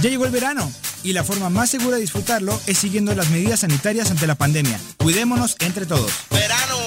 Ya 0.00 0.08
llegó 0.08 0.24
el 0.24 0.30
verano 0.30 0.72
y 1.02 1.12
la 1.12 1.22
forma 1.22 1.50
más 1.50 1.68
segura 1.68 1.96
de 1.96 2.02
disfrutarlo 2.02 2.58
es 2.66 2.78
siguiendo 2.78 3.14
las 3.14 3.28
medidas 3.28 3.60
sanitarias 3.60 4.10
ante 4.10 4.26
la 4.26 4.34
pandemia. 4.34 4.80
Cuidémonos 4.96 5.54
entre 5.60 5.84
todos. 5.84 6.10
Verano. 6.30 6.78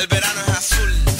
El 0.00 0.06
verano 0.06 0.40
es 0.46 0.56
azul. 0.56 1.19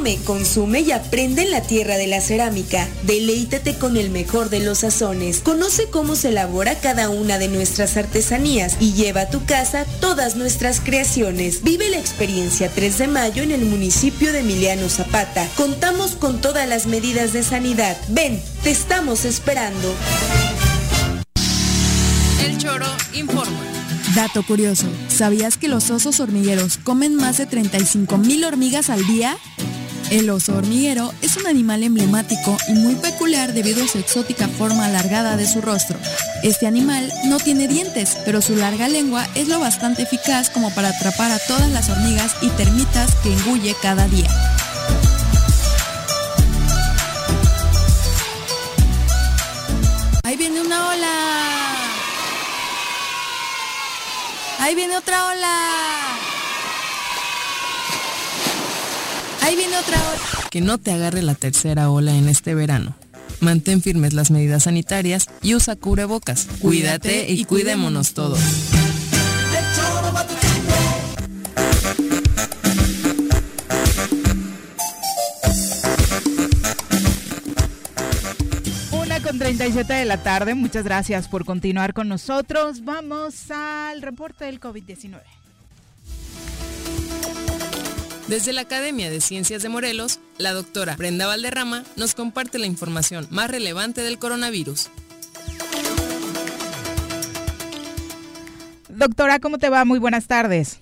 Come, 0.00 0.16
consume 0.24 0.80
y 0.80 0.92
aprende 0.92 1.42
en 1.42 1.50
la 1.50 1.60
tierra 1.60 1.98
de 1.98 2.06
la 2.06 2.22
cerámica. 2.22 2.88
Deleítate 3.02 3.76
con 3.76 3.98
el 3.98 4.08
mejor 4.08 4.48
de 4.48 4.60
los 4.60 4.78
sazones. 4.78 5.40
Conoce 5.40 5.90
cómo 5.90 6.16
se 6.16 6.30
elabora 6.30 6.76
cada 6.76 7.10
una 7.10 7.36
de 7.36 7.48
nuestras 7.48 7.98
artesanías 7.98 8.78
y 8.80 8.94
lleva 8.94 9.20
a 9.20 9.28
tu 9.28 9.44
casa 9.44 9.84
todas 10.00 10.36
nuestras 10.36 10.80
creaciones. 10.80 11.62
Vive 11.62 11.90
la 11.90 11.98
experiencia 11.98 12.70
3 12.70 12.96
de 12.96 13.08
mayo 13.08 13.42
en 13.42 13.50
el 13.50 13.66
municipio 13.66 14.32
de 14.32 14.38
Emiliano 14.38 14.88
Zapata. 14.88 15.46
Contamos 15.54 16.12
con 16.12 16.40
todas 16.40 16.66
las 16.66 16.86
medidas 16.86 17.34
de 17.34 17.42
sanidad. 17.42 17.98
Ven, 18.08 18.42
te 18.62 18.70
estamos 18.70 19.26
esperando. 19.26 19.94
El 22.42 22.56
Choro 22.56 22.86
informa. 23.12 23.60
Dato 24.14 24.42
curioso, 24.44 24.86
¿sabías 25.08 25.58
que 25.58 25.68
los 25.68 25.90
osos 25.90 26.20
hormigueros 26.20 26.78
comen 26.78 27.16
más 27.16 27.36
de 27.36 27.44
35 27.44 28.16
mil 28.16 28.44
hormigas 28.44 28.88
al 28.88 29.06
día? 29.06 29.36
El 30.10 30.28
oso 30.28 30.56
hormiguero 30.56 31.12
es 31.22 31.36
un 31.36 31.46
animal 31.46 31.84
emblemático 31.84 32.56
y 32.68 32.72
muy 32.72 32.96
peculiar 32.96 33.52
debido 33.52 33.84
a 33.84 33.86
su 33.86 33.98
exótica 33.98 34.48
forma 34.48 34.86
alargada 34.86 35.36
de 35.36 35.46
su 35.46 35.60
rostro. 35.60 35.96
Este 36.42 36.66
animal 36.66 37.12
no 37.26 37.38
tiene 37.38 37.68
dientes, 37.68 38.18
pero 38.24 38.42
su 38.42 38.56
larga 38.56 38.88
lengua 38.88 39.24
es 39.36 39.46
lo 39.46 39.60
bastante 39.60 40.02
eficaz 40.02 40.50
como 40.50 40.74
para 40.74 40.88
atrapar 40.88 41.30
a 41.30 41.38
todas 41.38 41.70
las 41.70 41.88
hormigas 41.90 42.34
y 42.42 42.48
termitas 42.48 43.14
que 43.22 43.32
engulle 43.32 43.76
cada 43.80 44.08
día. 44.08 44.28
Ahí 50.24 50.36
viene 50.36 50.60
una 50.60 50.88
ola. 50.88 51.76
Ahí 54.58 54.74
viene 54.74 54.96
otra 54.96 55.28
ola. 55.28 56.29
Ahí 59.50 59.56
viene 59.56 59.76
otra 59.78 59.96
ola. 59.96 60.48
Que 60.48 60.60
no 60.60 60.78
te 60.78 60.92
agarre 60.92 61.22
la 61.22 61.34
tercera 61.34 61.90
ola 61.90 62.14
en 62.14 62.28
este 62.28 62.54
verano. 62.54 62.94
Mantén 63.40 63.82
firmes 63.82 64.12
las 64.12 64.30
medidas 64.30 64.62
sanitarias 64.62 65.28
y 65.42 65.56
usa 65.56 65.74
cubrebocas. 65.74 66.46
Cuídate 66.60 67.28
y 67.28 67.44
cuidémonos 67.46 68.14
todos. 68.14 68.38
Una 78.92 79.20
con 79.20 79.36
37 79.36 79.92
de 79.92 80.04
la 80.04 80.22
tarde. 80.22 80.54
Muchas 80.54 80.84
gracias 80.84 81.26
por 81.26 81.44
continuar 81.44 81.92
con 81.92 82.08
nosotros. 82.08 82.84
Vamos 82.84 83.50
al 83.50 84.00
reporte 84.00 84.44
del 84.44 84.60
COVID-19. 84.60 85.39
Desde 88.30 88.52
la 88.52 88.60
Academia 88.60 89.10
de 89.10 89.20
Ciencias 89.20 89.60
de 89.60 89.68
Morelos, 89.68 90.20
la 90.38 90.52
doctora 90.52 90.94
Brenda 90.94 91.26
Valderrama 91.26 91.82
nos 91.96 92.14
comparte 92.14 92.60
la 92.60 92.66
información 92.66 93.26
más 93.32 93.50
relevante 93.50 94.02
del 94.02 94.20
coronavirus. 94.20 94.88
Doctora, 98.88 99.40
¿cómo 99.40 99.58
te 99.58 99.68
va? 99.68 99.84
Muy 99.84 99.98
buenas 99.98 100.28
tardes. 100.28 100.78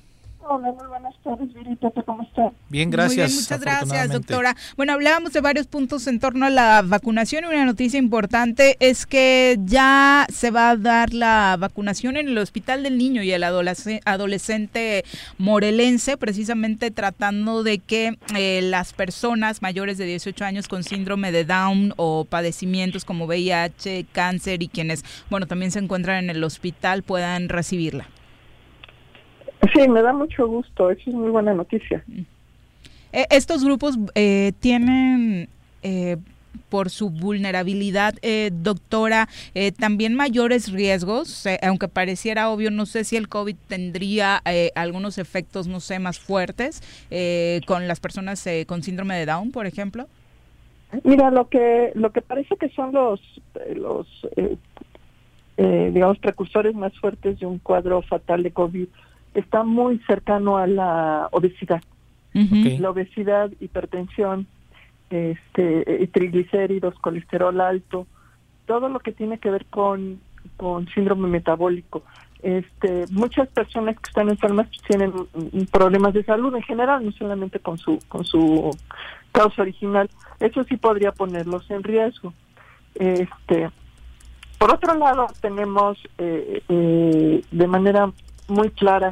Hola, 0.50 0.72
muy 0.72 0.86
buenas 0.86 1.14
tardes, 1.22 1.52
Virita, 1.52 1.90
¿cómo 2.06 2.22
estás? 2.22 2.54
Bien, 2.70 2.90
gracias. 2.90 3.28
Muy 3.30 3.36
bien, 3.36 3.42
muchas 3.42 3.60
gracias, 3.60 4.08
doctora. 4.08 4.56
Bueno, 4.78 4.94
hablábamos 4.94 5.34
de 5.34 5.42
varios 5.42 5.66
puntos 5.66 6.06
en 6.06 6.20
torno 6.20 6.46
a 6.46 6.50
la 6.50 6.80
vacunación 6.82 7.44
y 7.44 7.48
una 7.48 7.66
noticia 7.66 7.98
importante 7.98 8.78
es 8.80 9.04
que 9.04 9.58
ya 9.66 10.26
se 10.32 10.50
va 10.50 10.70
a 10.70 10.76
dar 10.78 11.12
la 11.12 11.56
vacunación 11.58 12.16
en 12.16 12.28
el 12.28 12.38
Hospital 12.38 12.82
del 12.82 12.96
Niño 12.96 13.22
y 13.22 13.30
el 13.30 13.44
adolescente 13.44 15.04
morelense, 15.36 16.16
precisamente 16.16 16.90
tratando 16.90 17.62
de 17.62 17.78
que 17.80 18.16
eh, 18.34 18.62
las 18.62 18.94
personas 18.94 19.60
mayores 19.60 19.98
de 19.98 20.06
18 20.06 20.46
años 20.46 20.66
con 20.66 20.82
síndrome 20.82 21.30
de 21.30 21.44
Down 21.44 21.92
o 21.96 22.24
padecimientos 22.24 23.04
como 23.04 23.26
VIH, 23.26 24.06
cáncer 24.12 24.62
y 24.62 24.68
quienes, 24.68 25.04
bueno, 25.28 25.46
también 25.46 25.72
se 25.72 25.80
encuentran 25.80 26.24
en 26.24 26.30
el 26.30 26.42
hospital 26.42 27.02
puedan 27.02 27.50
recibirla. 27.50 28.08
Sí, 29.74 29.88
me 29.88 30.02
da 30.02 30.12
mucho 30.12 30.46
gusto, 30.46 30.90
eso 30.90 31.10
es 31.10 31.14
muy 31.14 31.30
buena 31.30 31.54
noticia. 31.54 32.04
Eh, 33.12 33.26
estos 33.30 33.64
grupos 33.64 33.98
eh, 34.14 34.52
tienen, 34.60 35.48
eh, 35.82 36.16
por 36.68 36.90
su 36.90 37.10
vulnerabilidad, 37.10 38.14
eh, 38.22 38.50
doctora, 38.52 39.28
eh, 39.54 39.72
también 39.72 40.14
mayores 40.14 40.70
riesgos, 40.70 41.46
eh, 41.46 41.58
aunque 41.62 41.88
pareciera 41.88 42.50
obvio, 42.50 42.70
no 42.70 42.84
sé 42.84 43.04
si 43.04 43.16
el 43.16 43.28
COVID 43.28 43.56
tendría 43.68 44.42
algunos 44.74 45.18
efectos, 45.18 45.66
no 45.66 45.80
sé, 45.80 45.98
más 45.98 46.18
fuertes 46.18 46.82
con 47.66 47.88
las 47.88 48.00
personas 48.00 48.46
con 48.66 48.82
síndrome 48.82 49.16
de 49.16 49.26
Down, 49.26 49.50
por 49.50 49.66
ejemplo. 49.66 50.06
Mira, 51.04 51.30
lo 51.30 51.48
que 51.48 51.92
lo 51.94 52.12
que 52.12 52.22
parece 52.22 52.56
que 52.56 52.68
son 52.70 52.92
los 52.92 53.20
los 53.74 54.06
digamos 55.56 56.18
precursores 56.18 56.74
más 56.74 56.92
fuertes 56.98 57.38
de 57.40 57.46
un 57.46 57.58
cuadro 57.58 58.02
fatal 58.02 58.42
de 58.42 58.50
COVID 58.52 58.86
está 59.34 59.62
muy 59.64 59.98
cercano 60.06 60.58
a 60.58 60.66
la 60.66 61.28
obesidad. 61.32 61.82
La 62.34 62.90
obesidad, 62.90 63.50
hipertensión, 63.58 64.46
este, 65.10 66.02
eh, 66.02 66.06
triglicéridos, 66.06 66.94
colesterol 67.00 67.60
alto, 67.60 68.06
todo 68.66 68.88
lo 68.88 69.00
que 69.00 69.10
tiene 69.10 69.38
que 69.38 69.50
ver 69.50 69.66
con, 69.66 70.20
con 70.56 70.86
síndrome 70.88 71.26
metabólico. 71.26 72.04
Este, 72.42 73.06
muchas 73.10 73.48
personas 73.48 73.96
que 73.96 74.08
están 74.08 74.28
enfermas 74.28 74.68
tienen 74.86 75.12
problemas 75.72 76.14
de 76.14 76.22
salud 76.22 76.54
en 76.54 76.62
general, 76.62 77.04
no 77.04 77.10
solamente 77.12 77.58
con 77.58 77.78
su 77.78 77.98
con 78.08 78.24
su 78.24 78.70
causa 79.32 79.62
original. 79.62 80.08
Eso 80.38 80.62
sí 80.64 80.76
podría 80.76 81.10
ponerlos 81.10 81.68
en 81.70 81.82
riesgo. 81.82 82.32
Este, 82.94 83.70
por 84.58 84.72
otro 84.72 84.94
lado, 84.94 85.26
tenemos 85.40 85.98
eh, 86.18 86.62
eh, 86.68 87.42
de 87.50 87.66
manera 87.66 88.12
muy 88.48 88.70
clara 88.70 89.10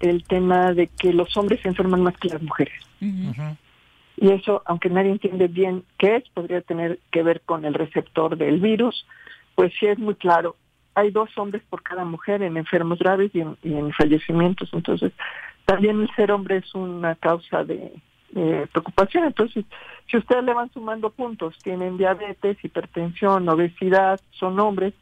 el 0.00 0.24
tema 0.24 0.72
de 0.72 0.88
que 0.88 1.12
los 1.12 1.36
hombres 1.36 1.60
se 1.62 1.68
enferman 1.68 2.02
más 2.02 2.16
que 2.18 2.28
las 2.28 2.42
mujeres. 2.42 2.74
Y 4.18 4.30
eso, 4.30 4.62
aunque 4.64 4.88
nadie 4.88 5.10
entiende 5.10 5.48
bien 5.48 5.84
qué 5.98 6.16
es, 6.16 6.28
podría 6.30 6.62
tener 6.62 6.98
que 7.10 7.22
ver 7.22 7.42
con 7.42 7.64
el 7.64 7.74
receptor 7.74 8.36
del 8.36 8.60
virus, 8.60 9.06
pues 9.54 9.72
sí 9.78 9.86
es 9.86 9.98
muy 9.98 10.14
claro. 10.14 10.56
Hay 10.94 11.10
dos 11.10 11.36
hombres 11.36 11.62
por 11.68 11.82
cada 11.82 12.04
mujer 12.04 12.42
en 12.42 12.56
enfermos 12.56 12.98
graves 12.98 13.30
y 13.34 13.40
en, 13.40 13.56
y 13.62 13.74
en 13.74 13.92
fallecimientos, 13.92 14.70
entonces 14.72 15.12
también 15.66 16.00
el 16.00 16.10
ser 16.14 16.32
hombre 16.32 16.58
es 16.58 16.74
una 16.74 17.16
causa 17.16 17.64
de, 17.64 17.92
de 18.30 18.66
preocupación. 18.68 19.24
Entonces, 19.24 19.64
si 20.10 20.16
ustedes 20.16 20.44
le 20.44 20.54
van 20.54 20.72
sumando 20.72 21.10
puntos, 21.10 21.56
tienen 21.62 21.98
diabetes, 21.98 22.56
hipertensión, 22.62 23.48
obesidad, 23.48 24.20
son 24.30 24.58
hombres, 24.60 24.94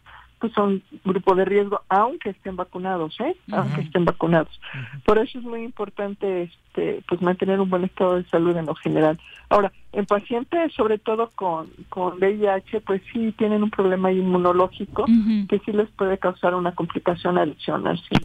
pues 0.44 0.52
son 0.52 0.82
grupo 1.06 1.34
de 1.34 1.46
riesgo, 1.46 1.80
aunque 1.88 2.28
estén 2.28 2.54
vacunados, 2.54 3.18
¿eh? 3.18 3.34
Aunque 3.50 3.80
estén 3.80 4.04
vacunados. 4.04 4.60
Por 5.06 5.16
eso 5.16 5.38
es 5.38 5.44
muy 5.44 5.62
importante, 5.62 6.42
este, 6.42 7.02
pues 7.08 7.22
mantener 7.22 7.60
un 7.60 7.70
buen 7.70 7.84
estado 7.84 8.16
de 8.16 8.24
salud 8.24 8.54
en 8.54 8.66
lo 8.66 8.74
general. 8.74 9.18
Ahora, 9.48 9.72
en 9.94 10.06
pacientes, 10.06 10.72
sobre 10.74 10.98
todo 10.98 11.30
con, 11.34 11.68
con 11.88 12.18
VIH, 12.18 12.80
pues 12.80 13.00
sí 13.12 13.32
tienen 13.38 13.62
un 13.62 13.70
problema 13.70 14.10
inmunológico 14.10 15.04
que 15.48 15.60
sí 15.60 15.72
les 15.72 15.88
puede 15.90 16.18
causar 16.18 16.54
una 16.54 16.74
complicación 16.74 17.38
adicional. 17.38 18.00
Sí. 18.08 18.16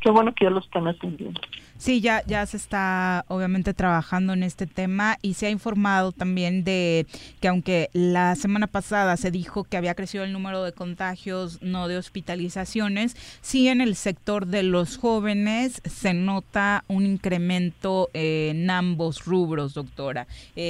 Qué 0.00 0.10
bueno 0.10 0.34
que 0.34 0.46
ya 0.46 0.50
lo 0.50 0.58
están 0.58 0.88
atendiendo. 0.88 1.40
Sí, 1.76 2.00
ya, 2.00 2.22
ya 2.26 2.46
se 2.46 2.56
está 2.56 3.24
obviamente 3.28 3.74
trabajando 3.74 4.32
en 4.32 4.42
este 4.44 4.66
tema 4.66 5.18
y 5.20 5.34
se 5.34 5.46
ha 5.46 5.50
informado 5.50 6.12
también 6.12 6.62
de 6.62 7.06
que 7.40 7.48
aunque 7.48 7.88
la 7.92 8.36
semana 8.36 8.68
pasada 8.68 9.16
se 9.16 9.32
dijo 9.32 9.64
que 9.64 9.76
había 9.76 9.94
crecido 9.94 10.22
el 10.22 10.32
número 10.32 10.62
de 10.62 10.72
contagios, 10.72 11.60
no 11.60 11.88
de 11.88 11.96
hospitalizaciones, 11.96 13.16
sí 13.40 13.68
en 13.68 13.80
el 13.80 13.96
sector 13.96 14.46
de 14.46 14.62
los 14.62 14.96
jóvenes 14.96 15.82
se 15.84 16.14
nota 16.14 16.84
un 16.86 17.04
incremento 17.04 18.10
en 18.12 18.70
ambos 18.70 19.24
rubros, 19.24 19.74
doctora. 19.74 20.28
Eh, 20.54 20.61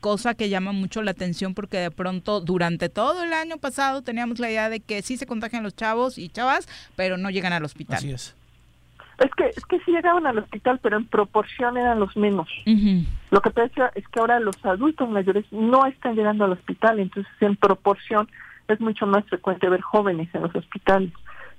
cosa 0.00 0.34
que 0.34 0.48
llama 0.48 0.72
mucho 0.72 1.02
la 1.02 1.10
atención 1.10 1.54
porque 1.54 1.78
de 1.78 1.90
pronto 1.90 2.40
durante 2.40 2.88
todo 2.88 3.22
el 3.22 3.32
año 3.32 3.58
pasado 3.58 4.02
teníamos 4.02 4.38
la 4.38 4.50
idea 4.50 4.68
de 4.68 4.80
que 4.80 5.02
sí 5.02 5.16
se 5.16 5.26
contagian 5.26 5.62
los 5.62 5.74
chavos 5.74 6.18
y 6.18 6.28
chavas, 6.28 6.68
pero 6.96 7.16
no 7.16 7.30
llegan 7.30 7.52
al 7.52 7.64
hospital. 7.64 7.98
Así 7.98 8.12
es. 8.12 8.34
Es 9.18 9.32
que, 9.34 9.46
es 9.48 9.64
que 9.64 9.80
sí 9.80 9.90
llegaban 9.90 10.26
al 10.26 10.38
hospital, 10.38 10.78
pero 10.80 10.96
en 10.96 11.04
proporción 11.04 11.76
eran 11.76 11.98
los 11.98 12.16
menos. 12.16 12.48
Lo 13.30 13.40
que 13.40 13.50
pasa 13.50 13.90
es 13.96 14.06
que 14.06 14.20
ahora 14.20 14.38
los 14.38 14.64
adultos 14.64 15.10
mayores 15.10 15.44
no 15.50 15.86
están 15.86 16.14
llegando 16.14 16.44
al 16.44 16.52
hospital, 16.52 17.00
entonces 17.00 17.32
en 17.40 17.56
proporción 17.56 18.28
es 18.68 18.80
mucho 18.80 19.06
más 19.06 19.24
frecuente 19.24 19.68
ver 19.68 19.80
jóvenes 19.80 20.28
en 20.34 20.42
los 20.42 20.54
hospitales. 20.54 21.10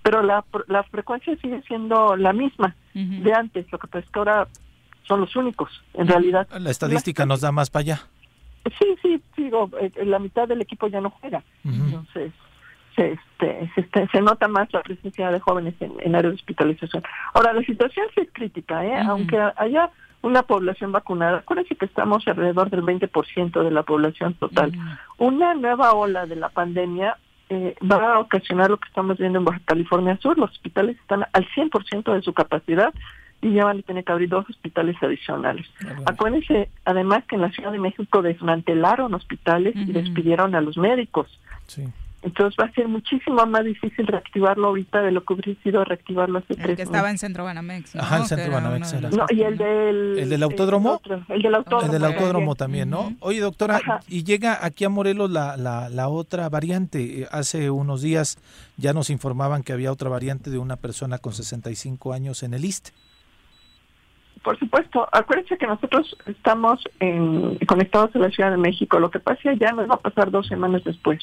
Pero 0.03 0.23
la, 0.23 0.45
la 0.67 0.83
frecuencia 0.83 1.35
sigue 1.41 1.61
siendo 1.63 2.15
la 2.15 2.31
misma 2.31 2.75
de 2.93 3.33
antes, 3.33 3.69
lo 3.71 3.77
que 3.77 3.87
pasa 3.87 4.05
es 4.05 4.11
que 4.11 4.19
ahora 4.19 4.47
son 5.09 5.21
los 5.21 5.35
únicos, 5.35 5.69
en 5.95 6.07
realidad. 6.07 6.47
La 6.57 6.69
estadística 6.69 7.25
nos 7.25 7.41
da 7.41 7.51
más 7.51 7.69
para 7.69 7.81
allá. 7.81 8.01
Sí, 8.77 8.95
sí, 9.01 9.21
digo, 9.35 9.69
eh, 9.81 9.91
la 10.05 10.19
mitad 10.19 10.47
del 10.47 10.61
equipo 10.61 10.87
ya 10.87 11.01
no 11.01 11.09
juega. 11.09 11.43
Entonces, 11.65 12.31
se, 12.95 13.13
este, 13.13 13.71
se, 13.73 14.07
se, 14.07 14.21
nota 14.21 14.47
más 14.47 14.71
la 14.71 14.81
presencia 14.83 15.31
de 15.31 15.39
jóvenes 15.39 15.73
en, 15.79 15.93
en 15.99 16.15
áreas 16.15 16.33
de 16.33 16.35
hospitalización. 16.35 17.03
Ahora, 17.33 17.53
la 17.53 17.63
situación 17.63 18.05
sí 18.13 18.21
es 18.21 18.29
crítica, 18.31 18.85
¿eh? 18.85 18.99
aunque 18.99 19.39
haya 19.57 19.89
una 20.21 20.43
población 20.43 20.91
vacunada, 20.91 21.39
acuérdense 21.39 21.75
que 21.75 21.85
estamos 21.85 22.27
alrededor 22.27 22.69
del 22.69 22.83
20% 22.83 23.63
de 23.63 23.71
la 23.71 23.83
población 23.83 24.35
total. 24.35 24.73
Una 25.17 25.55
nueva 25.55 25.93
ola 25.93 26.27
de 26.27 26.35
la 26.35 26.49
pandemia 26.49 27.17
eh, 27.49 27.73
va 27.89 28.15
a 28.15 28.19
ocasionar 28.19 28.69
lo 28.69 28.77
que 28.77 28.89
estamos 28.89 29.17
viendo 29.17 29.39
en 29.39 29.45
Baja 29.45 29.61
California 29.65 30.19
Sur. 30.21 30.37
Los 30.37 30.51
hospitales 30.51 30.97
están 30.99 31.25
al 31.33 31.47
100% 31.55 32.13
de 32.13 32.21
su 32.21 32.33
capacidad 32.33 32.93
y 33.41 33.53
ya 33.53 33.65
van 33.65 33.79
a 33.79 33.81
tener 33.81 34.03
que 34.03 34.11
abrir 34.11 34.29
dos 34.29 34.49
hospitales 34.49 34.95
adicionales. 35.01 35.65
Acuérdense, 36.05 36.69
además, 36.85 37.23
que 37.27 37.35
en 37.35 37.41
la 37.41 37.51
Ciudad 37.51 37.71
de 37.71 37.79
México 37.79 38.21
desmantelaron 38.21 39.13
hospitales 39.13 39.75
y 39.75 39.91
despidieron 39.91 40.55
a 40.55 40.61
los 40.61 40.77
médicos. 40.77 41.39
Entonces 42.21 42.57
va 42.59 42.65
a 42.65 42.71
ser 42.73 42.87
muchísimo 42.89 43.45
más 43.45 43.63
difícil 43.63 44.05
reactivarlo 44.05 44.67
ahorita 44.67 45.01
de 45.01 45.11
lo 45.11 45.23
que 45.23 45.33
hubiera 45.33 45.61
sido 45.63 45.85
reactivarlo 45.85 46.39
hace 46.39 46.53
el 46.53 46.59
tres 46.59 46.75
que 46.75 46.83
estaba 46.83 47.09
en 47.09 47.17
Centro 47.17 47.45
Banamex. 47.45 47.95
Ajá, 47.95 48.17
el 48.17 48.25
Centro 48.25 48.51
Banamex 48.51 48.91
era. 48.91 49.09
No, 49.09 49.25
y 49.29 49.41
el 49.41 49.57
del... 49.57 50.19
¿El 50.19 50.29
del 50.29 50.43
autódromo? 50.43 50.99
El, 51.29 51.41
del 51.41 51.55
autódromo. 51.55 51.85
El 51.85 51.91
del 51.91 52.03
autódromo 52.03 52.55
también, 52.55 52.89
¿no? 52.89 53.15
Oye, 53.21 53.39
doctora, 53.39 53.79
y 54.09 54.25
llega 54.25 54.65
aquí 54.65 54.83
a 54.83 54.89
Morelos 54.89 55.31
la, 55.31 55.55
la, 55.55 55.87
la 55.87 56.09
otra 56.09 56.49
variante. 56.49 57.25
Hace 57.31 57.69
unos 57.69 58.01
días 58.01 58.37
ya 58.75 58.91
nos 58.91 59.09
informaban 59.09 59.63
que 59.63 59.71
había 59.71 59.89
otra 59.89 60.09
variante 60.09 60.49
de 60.49 60.57
una 60.57 60.75
persona 60.75 61.19
con 61.19 61.31
65 61.31 62.11
años 62.11 62.43
en 62.43 62.53
el 62.53 62.65
ISTE. 62.65 62.91
Por 64.43 64.57
supuesto, 64.57 65.07
acuérdense 65.11 65.57
que 65.57 65.67
nosotros 65.67 66.15
estamos 66.25 66.81
en, 66.99 67.57
conectados 67.65 68.15
a 68.15 68.19
la 68.19 68.29
Ciudad 68.29 68.51
de 68.51 68.57
México. 68.57 68.99
Lo 68.99 69.11
que 69.11 69.19
pasa 69.19 69.53
ya 69.53 69.71
nos 69.71 69.89
va 69.89 69.95
a 69.95 69.99
pasar 69.99 70.31
dos 70.31 70.47
semanas 70.47 70.83
después. 70.83 71.19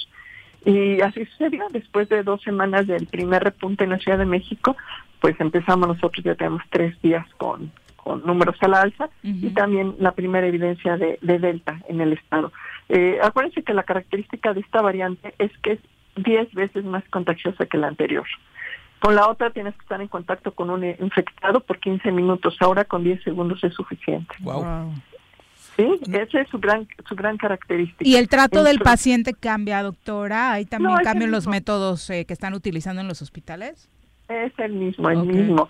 Y 0.64 1.00
así 1.00 1.24
sucedió, 1.26 1.64
después 1.70 2.08
de 2.08 2.22
dos 2.22 2.42
semanas 2.42 2.86
del 2.86 3.06
primer 3.06 3.44
repunte 3.44 3.84
en 3.84 3.90
la 3.90 3.98
Ciudad 3.98 4.18
de 4.18 4.26
México, 4.26 4.76
pues 5.20 5.40
empezamos 5.40 5.88
nosotros, 5.88 6.24
ya 6.24 6.34
tenemos 6.34 6.62
tres 6.70 7.00
días 7.02 7.26
con, 7.36 7.70
con 7.96 8.26
números 8.26 8.56
a 8.60 8.68
la 8.68 8.82
alza 8.82 9.08
y 9.22 9.50
también 9.50 9.94
la 9.98 10.12
primera 10.12 10.46
evidencia 10.46 10.96
de, 10.96 11.18
de 11.22 11.38
Delta 11.38 11.80
en 11.88 12.00
el 12.00 12.12
estado. 12.12 12.52
Eh, 12.88 13.18
acuérdense 13.22 13.62
que 13.62 13.74
la 13.74 13.84
característica 13.84 14.52
de 14.54 14.60
esta 14.60 14.82
variante 14.82 15.34
es 15.38 15.50
que 15.58 15.72
es 15.72 15.80
diez 16.16 16.52
veces 16.52 16.84
más 16.84 17.04
contagiosa 17.10 17.66
que 17.66 17.78
la 17.78 17.88
anterior. 17.88 18.26
Con 19.00 19.14
la 19.14 19.28
otra 19.28 19.50
tienes 19.50 19.74
que 19.74 19.82
estar 19.82 20.00
en 20.00 20.08
contacto 20.08 20.52
con 20.52 20.70
un 20.70 20.84
infectado 20.84 21.60
por 21.60 21.78
15 21.78 22.10
minutos, 22.12 22.56
ahora 22.60 22.84
con 22.84 23.04
10 23.04 23.22
segundos 23.22 23.62
es 23.62 23.74
suficiente. 23.74 24.34
Wow. 24.40 24.92
Sí, 25.76 26.00
esa 26.10 26.40
es 26.40 26.48
su 26.48 26.58
gran 26.58 26.88
su 27.06 27.14
gran 27.14 27.36
característica. 27.36 28.08
¿Y 28.08 28.16
el 28.16 28.28
trato 28.28 28.64
del 28.64 28.78
paciente 28.78 29.34
cambia, 29.34 29.82
doctora? 29.82 30.52
¿Hay 30.52 30.64
también 30.64 30.96
cambios 31.02 31.26
en 31.26 31.32
los 31.32 31.46
métodos 31.46 32.08
eh, 32.08 32.24
que 32.24 32.32
están 32.32 32.54
utilizando 32.54 33.02
en 33.02 33.08
los 33.08 33.20
hospitales? 33.20 33.90
Es 34.28 34.52
el 34.58 34.72
mismo, 34.72 35.10
el 35.10 35.24
mismo, 35.24 35.68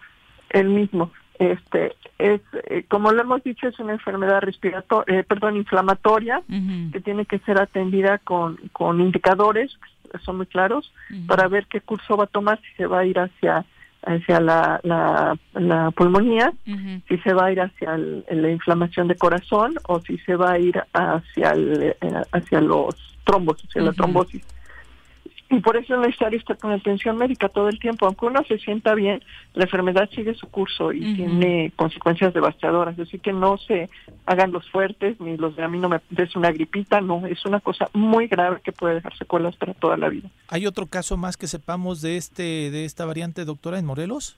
el 0.51 0.69
mismo. 0.69 1.11
Este 1.39 1.95
es 2.19 2.41
eh, 2.71 2.85
como 2.89 3.11
lo 3.11 3.21
hemos 3.21 3.43
dicho 3.43 3.67
es 3.67 3.79
una 3.81 3.93
enfermedad 3.95 4.41
respiratoria, 4.41 5.19
eh, 5.19 5.25
perdón, 5.25 5.57
inflamatoria 5.57 6.41
que 6.93 7.01
tiene 7.01 7.27
que 7.27 7.41
ser 7.41 7.61
atendida 7.61 8.19
con 8.19 8.57
con 8.73 9.01
indicadores 9.01 9.77
que 10.17 10.25
son 10.25 10.37
muy 10.37 10.47
claros 10.47 10.93
para 11.27 11.49
ver 11.49 11.67
qué 11.67 11.81
curso 11.81 12.17
va 12.17 12.25
a 12.25 12.29
tomar 12.29 12.61
si 12.61 12.75
se 12.77 12.87
va 12.87 13.01
a 13.01 13.05
ir 13.05 13.19
hacia 13.19 13.65
hacia 14.07 14.41
la, 14.41 14.81
la, 14.85 15.37
la 15.55 15.91
pulmonía, 15.91 16.53
si 16.65 17.19
se 17.19 17.35
va 17.35 17.47
a 17.47 17.53
ir 17.53 17.61
hacia 17.61 17.97
la 17.97 18.51
inflamación 18.51 19.09
de 19.09 19.17
corazón 19.17 19.75
o 19.89 20.01
si 20.01 20.17
se 20.19 20.37
va 20.37 20.53
a 20.53 20.59
ir 20.59 20.81
hacia, 20.93 21.51
el, 21.51 21.97
hacia 22.31 22.61
los 22.61 22.95
trombos, 23.25 23.63
hacia 23.65 23.83
la 23.83 23.93
trombosis. 23.93 24.45
Y 25.49 25.61
por 25.61 25.77
eso 25.77 25.95
es 25.95 26.01
necesario 26.01 26.39
estar 26.39 26.59
con 26.59 26.73
atención 26.73 27.17
médica 27.17 27.49
todo 27.49 27.69
el 27.69 27.79
tiempo. 27.79 28.07
Aunque 28.07 28.27
uno 28.27 28.43
se 28.49 28.59
sienta 28.59 28.95
bien, 28.95 29.23
la 29.55 29.65
enfermedad 29.65 30.11
sigue 30.11 30.35
su 30.35 30.49
curso 30.49 30.93
y 30.93 31.15
tiene 31.15 31.73
consecuencias 31.77 32.35
devastadoras. 32.35 32.99
Así 32.99 33.21
que 33.21 33.33
no 33.33 33.57
se 33.59 33.89
hagan 34.27 34.51
los 34.51 34.69
fuertes 34.71 35.21
ni 35.21 35.37
los 35.37 35.55
de 35.55 35.63
a 35.63 35.69
mí 35.69 35.79
no 35.79 35.89
me 35.89 36.01
des 36.11 36.35
una 36.35 36.51
gripita. 36.51 37.01
No, 37.01 37.25
es 37.27 37.45
una 37.47 37.61
cosa 37.61 37.89
muy 37.93 38.27
grave 38.27 38.61
que 38.65 38.73
puede 38.73 38.95
dejar 38.97 39.17
secuelas 39.17 39.55
para 39.55 39.75
toda 39.75 39.97
la 39.97 40.09
vida. 40.09 40.29
¿Hay 40.49 40.67
otro 40.67 40.87
caso 40.87 41.17
más 41.17 41.37
que 41.37 41.47
sepamos 41.47 42.03
de 42.03 42.17
este 42.17 42.71
de 42.73 42.85
esta 42.85 43.05
variante, 43.07 43.45
doctora, 43.45 43.79
en 43.79 43.87
Morelos? 43.87 44.37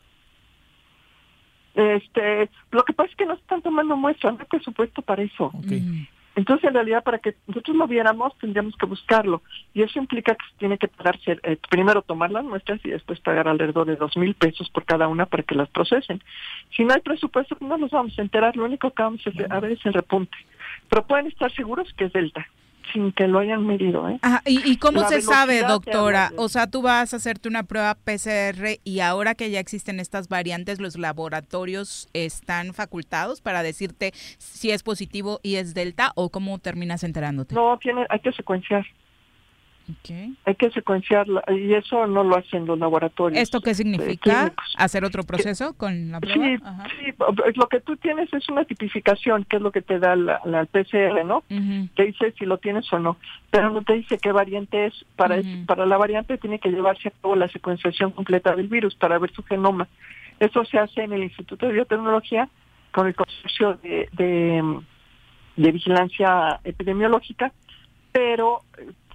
Este, 1.75 2.51
lo 2.73 2.85
que 2.85 2.93
pasa 2.93 3.11
es 3.11 3.17
que 3.17 3.25
no 3.25 3.35
están 3.35 3.63
tomando 3.63 3.97
muestras, 3.97 4.35
no 4.35 4.41
hay 4.41 4.47
presupuesto 4.47 5.01
para 5.01 5.23
eso. 5.23 5.53
Entonces, 6.39 6.69
en 6.69 6.75
realidad, 6.75 7.03
para 7.03 7.19
que 7.19 7.35
nosotros 7.49 7.77
lo 7.77 7.89
viéramos, 7.89 8.33
tendríamos 8.39 8.77
que 8.77 8.87
buscarlo. 8.87 9.43
Y 9.75 9.83
eso 9.83 9.99
implica 9.99 10.37
que 10.37 10.45
tiene 10.57 10.79
que 10.79 10.87
pagarse, 10.87 11.41
eh, 11.43 11.59
primero 11.69 12.01
tomar 12.01 12.31
las 12.31 12.45
muestras 12.45 12.79
y 12.85 12.91
después 12.91 13.19
pagar 13.19 13.49
alrededor 13.49 13.89
de 13.89 13.97
dos 13.97 14.17
mil 14.17 14.37
pesos 14.37 14.71
por 14.71 14.85
cada 14.85 15.09
una 15.09 15.27
para 15.27 15.43
que 15.43 15.57
las 15.57 15.69
procesen. 15.69 16.23
Si 16.77 16.85
no 16.85 16.95
hay 16.95 17.01
presupuesto, 17.01 17.57
no 17.59 17.77
nos 17.77 17.91
vamos 17.91 18.17
a 18.17 18.23
enterar. 18.23 18.57
Lo 18.57 18.67
único 18.67 18.93
que 18.93 19.03
vamos 19.03 19.21
a 19.27 19.59
ver 19.59 19.73
es 19.73 19.85
el 19.85 19.95
repunte. 19.95 20.39
Pero 20.89 21.05
pueden 21.09 21.27
estar 21.27 21.51
seguros 21.51 21.93
que 21.95 22.05
es 22.05 22.13
Delta 22.13 22.47
sin 22.93 23.13
que 23.13 23.27
lo 23.27 23.39
hayan 23.39 23.67
medido. 23.67 24.09
¿eh? 24.09 24.19
¿y, 24.47 24.77
cómo 24.79 25.09
se 25.09 25.21
sabe, 25.21 25.63
doctora? 25.63 26.31
O 26.37 26.49
sea, 26.49 26.67
tú 26.67 26.83
vas 26.83 27.13
a 27.13 27.17
hacerte 27.17 27.49
una 27.49 27.63
prueba 27.63 27.95
PCR 27.95 28.81
y 28.85 29.01
ahora 29.01 29.35
que 29.35 29.51
ya 29.51 29.61
existen 29.61 30.01
estas 30.01 30.29
variantes, 30.29 30.81
¿los 30.81 30.99
laboratorios 30.99 32.09
están 32.13 32.75
facultados 32.75 33.41
para 33.41 33.63
decirte 33.63 34.13
si 34.39 34.71
es 34.71 34.83
positivo 34.83 35.41
y 35.43 35.57
es 35.57 35.75
delta 35.75 36.13
o 36.15 36.31
cómo 36.31 36.59
terminas 36.59 37.05
enterándote? 37.05 37.55
No, 37.55 37.79
tiene, 37.79 38.07
hay 38.09 38.21
que 38.21 38.33
secuenciar. 38.33 38.85
Hay 40.45 40.55
que 40.55 40.71
secuenciarla 40.71 41.43
y 41.49 41.75
eso 41.75 42.07
no 42.07 42.25
lo 42.25 42.37
hacen 42.37 42.67
los 42.67 42.79
laboratorios. 42.79 43.41
¿Esto 43.41 43.61
qué 43.61 43.75
significa? 43.75 44.53
¿Hacer 44.77 45.05
otro 45.05 45.23
proceso 45.23 45.75
con 45.75 46.11
la 46.11 46.21
prueba? 46.21 46.87
Sí, 47.01 47.07
sí, 47.07 47.15
lo 47.55 47.69
que 47.69 47.81
tú 47.81 47.97
tienes 47.97 48.33
es 48.33 48.49
una 48.49 48.65
tipificación, 48.65 49.45
que 49.45 49.57
es 49.57 49.63
lo 49.63 49.73
que 49.73 49.83
te 49.83 49.99
da 49.99 50.17
la, 50.17 50.41
la 50.45 50.65
PCR, 50.67 51.25
¿no? 51.25 51.43
Te 51.95 52.05
dice 52.05 52.33
si 52.39 52.45
lo 52.45 52.59
tienes 52.59 52.93
o 52.93 52.99
no, 52.99 53.17
pero 53.51 53.71
no 53.71 53.83
te 53.83 53.95
dice 53.95 54.19
qué 54.19 54.33
variante 54.33 54.87
es. 54.87 55.05
Para, 55.17 55.41
para 55.67 55.87
la 55.87 55.97
variante 55.97 56.39
tiene 56.39 56.59
que 56.59 56.71
llevarse 56.71 57.09
a 57.09 57.13
cabo 57.23 57.37
la 57.37 57.49
secuenciación 57.49 58.13
completa 58.13 58.55
del 58.55 58.69
virus 58.69 58.95
para 58.95 59.19
ver 59.19 59.33
su 59.33 59.43
genoma. 59.43 59.89
Eso 60.39 60.65
se 60.65 60.79
hace 60.79 61.03
en 61.03 61.13
el 61.13 61.25
Instituto 61.25 61.67
de 61.67 61.73
Biotecnología 61.73 62.49
con 62.93 63.07
el 63.07 63.15
consorcio 63.15 63.75
de, 63.83 64.09
de, 64.13 64.81
de 65.57 65.73
vigilancia 65.73 66.61
epidemiológica, 66.65 67.53
pero 68.13 68.63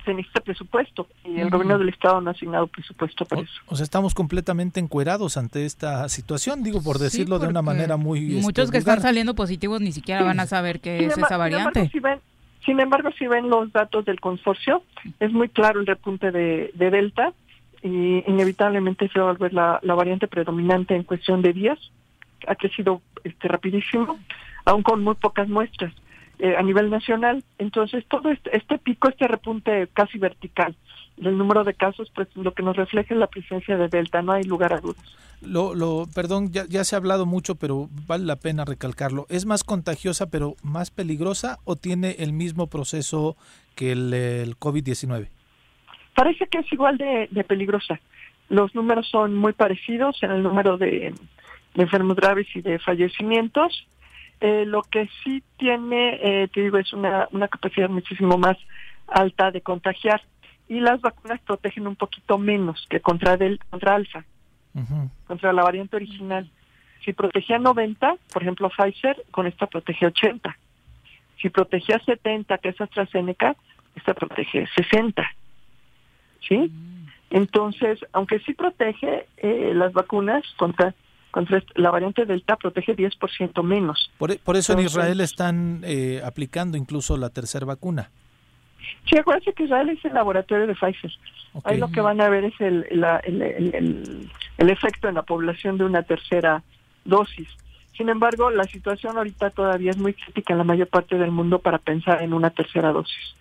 se 0.03 0.13
necesita 0.13 0.41
presupuesto 0.41 1.07
y 1.23 1.39
el 1.39 1.49
gobierno 1.49 1.77
del 1.77 1.89
estado 1.89 2.21
no 2.21 2.29
ha 2.29 2.33
asignado 2.33 2.67
presupuesto 2.67 3.25
para 3.25 3.41
eso. 3.41 3.53
O 3.67 3.75
sea, 3.75 3.83
estamos 3.83 4.13
completamente 4.13 4.79
encuerados 4.79 5.37
ante 5.37 5.65
esta 5.65 6.07
situación, 6.09 6.63
digo 6.63 6.81
por 6.81 6.99
decirlo 6.99 7.39
de 7.39 7.47
una 7.47 7.61
manera 7.61 7.97
muy... 7.97 8.35
Este, 8.35 8.41
muchos 8.41 8.71
que 8.71 8.77
están 8.77 9.01
saliendo 9.01 9.35
positivos 9.35 9.81
ni 9.81 9.91
siquiera 9.91 10.23
van 10.23 10.39
a 10.39 10.45
saber 10.45 10.79
qué 10.79 11.05
es 11.05 11.17
esa 11.17 11.37
variante. 11.37 11.89
Sin 12.65 12.79
embargo, 12.79 13.09
si 13.17 13.27
ven, 13.27 13.49
los 13.49 13.71
datos 13.73 14.05
del 14.05 14.19
consorcio, 14.21 14.83
es 15.19 15.31
muy 15.33 15.49
claro 15.49 15.81
el 15.81 15.85
repunte 15.85 16.31
de, 16.31 16.71
Delta 16.75 17.33
y 17.81 18.23
inevitablemente 18.25 19.09
se 19.09 19.19
va 19.19 19.29
a 19.29 19.33
volver 19.33 19.53
la, 19.53 19.79
variante 19.83 20.27
predominante 20.27 20.95
en 20.95 21.03
cuestión 21.03 21.41
de 21.41 21.51
días. 21.51 21.79
Ha 22.47 22.55
crecido 22.55 23.01
este, 23.23 23.47
rapidísimo, 23.49 24.17
aún 24.65 24.81
con 24.81 25.03
muy 25.03 25.15
pocas 25.15 25.49
muestras. 25.49 25.93
Eh, 26.43 26.57
a 26.57 26.61
nivel 26.61 26.89
nacional. 26.89 27.41
Entonces, 27.57 28.03
todo 28.09 28.29
este, 28.29 28.53
este 28.57 28.77
pico, 28.77 29.07
este 29.07 29.29
repunte 29.29 29.87
casi 29.93 30.17
vertical 30.17 30.75
del 31.15 31.37
número 31.37 31.63
de 31.63 31.73
casos, 31.73 32.11
pues 32.13 32.27
lo 32.35 32.53
que 32.53 32.61
nos 32.61 32.75
refleja 32.75 33.13
es 33.13 33.17
la 33.17 33.27
presencia 33.27 33.77
de 33.77 33.87
Delta, 33.87 34.21
no 34.21 34.33
hay 34.33 34.43
lugar 34.43 34.73
a 34.73 34.81
dudas. 34.81 35.01
Lo, 35.41 35.73
lo, 35.73 36.05
perdón, 36.13 36.51
ya, 36.51 36.65
ya 36.67 36.83
se 36.83 36.95
ha 36.95 36.97
hablado 36.97 37.25
mucho, 37.25 37.55
pero 37.55 37.87
vale 38.07 38.25
la 38.25 38.35
pena 38.35 38.65
recalcarlo. 38.65 39.25
¿Es 39.29 39.45
más 39.45 39.63
contagiosa, 39.63 40.29
pero 40.29 40.55
más 40.63 40.91
peligrosa 40.91 41.59
o 41.63 41.77
tiene 41.77 42.17
el 42.19 42.33
mismo 42.33 42.67
proceso 42.67 43.37
que 43.75 43.93
el, 43.93 44.13
el 44.13 44.59
COVID-19? 44.59 45.29
Parece 46.13 46.47
que 46.47 46.57
es 46.57 46.73
igual 46.73 46.97
de, 46.97 47.29
de, 47.31 47.43
peligrosa. 47.45 48.01
Los 48.49 48.75
números 48.75 49.07
son 49.09 49.33
muy 49.33 49.53
parecidos 49.53 50.21
en 50.23 50.31
el 50.31 50.43
número 50.43 50.77
de, 50.77 51.13
de 51.73 51.83
enfermos 51.83 52.17
graves 52.17 52.47
y 52.53 52.59
de 52.59 52.79
fallecimientos. 52.79 53.87
Eh, 54.45 54.65
lo 54.65 54.81
que 54.81 55.09
sí 55.23 55.41
tiene, 55.55 56.19
eh, 56.21 56.49
te 56.49 56.63
digo, 56.63 56.77
es 56.77 56.91
una, 56.91 57.29
una 57.31 57.47
capacidad 57.47 57.87
muchísimo 57.87 58.37
más 58.37 58.57
alta 59.07 59.51
de 59.51 59.61
contagiar 59.61 60.21
y 60.67 60.81
las 60.81 60.99
vacunas 60.99 61.39
protegen 61.39 61.87
un 61.87 61.95
poquito 61.95 62.37
menos 62.37 62.85
que 62.89 62.99
contra 62.99 63.37
del 63.37 63.57
contra 63.69 63.95
alfa, 63.95 64.25
contra 65.27 65.53
la 65.53 65.63
variante 65.63 65.95
original. 65.95 66.51
Si 67.05 67.13
protegía 67.13 67.57
90, 67.57 68.17
por 68.33 68.41
ejemplo 68.41 68.69
Pfizer, 68.69 69.23
con 69.31 69.47
esta 69.47 69.65
protege 69.65 70.07
80. 70.07 70.57
Si 71.41 71.49
protegía 71.49 71.99
70, 71.99 72.57
que 72.57 72.67
es 72.67 72.81
AstraZeneca, 72.81 73.55
esta 73.95 74.13
protege 74.13 74.67
60. 74.75 75.23
¿Sí? 76.45 76.69
Entonces, 77.29 77.97
aunque 78.11 78.39
sí 78.39 78.53
protege 78.53 79.25
eh, 79.37 79.71
las 79.73 79.93
vacunas 79.93 80.43
contra 80.57 80.93
contra 81.33 81.63
la 81.73 81.89
variante 81.89 82.25
Delta, 82.25 82.55
protege 82.57 82.95
10% 82.95 83.63
menos. 83.63 84.11
Por, 84.19 84.37
por 84.39 84.55
eso 84.55 84.73
en 84.73 84.79
Israel 84.85 85.19
están 85.19 85.81
eh, 85.83 86.21
aplicando 86.23 86.77
incluso 86.77 87.17
la 87.17 87.29
tercera 87.31 87.65
vacuna. 87.65 88.11
Sí, 89.09 89.17
acuérdense 89.17 89.51
que 89.53 89.63
Israel 89.63 89.89
es 89.89 90.05
el 90.05 90.13
laboratorio 90.13 90.67
de 90.67 90.75
Pfizer. 90.75 91.11
Ahí 91.63 91.77
lo 91.79 91.89
que 91.91 92.01
van 92.01 92.21
a 92.21 92.29
ver 92.29 92.43
es 92.45 92.53
el, 92.61 92.85
la- 92.91 93.17
el, 93.17 93.41
el- 93.41 93.73
el- 93.75 94.29
el 94.59 94.69
efecto 94.69 95.07
en 95.09 95.15
la 95.15 95.23
población 95.23 95.79
de 95.79 95.85
una 95.85 96.03
tercera 96.03 96.61
dosis. 97.03 97.47
Sin 97.97 98.09
embargo, 98.09 98.51
la 98.51 98.65
situación 98.65 99.17
ahorita 99.17 99.49
todavía 99.49 99.89
es 99.89 99.97
muy 99.97 100.13
crítica 100.13 100.53
en 100.53 100.59
la 100.59 100.63
mayor 100.63 100.87
parte 100.87 101.17
del 101.17 101.31
mundo 101.31 101.59
para 101.59 101.79
pensar 101.79 102.21
en 102.21 102.33
una 102.33 102.51
tercera 102.51 102.91
dosis. 102.91 103.35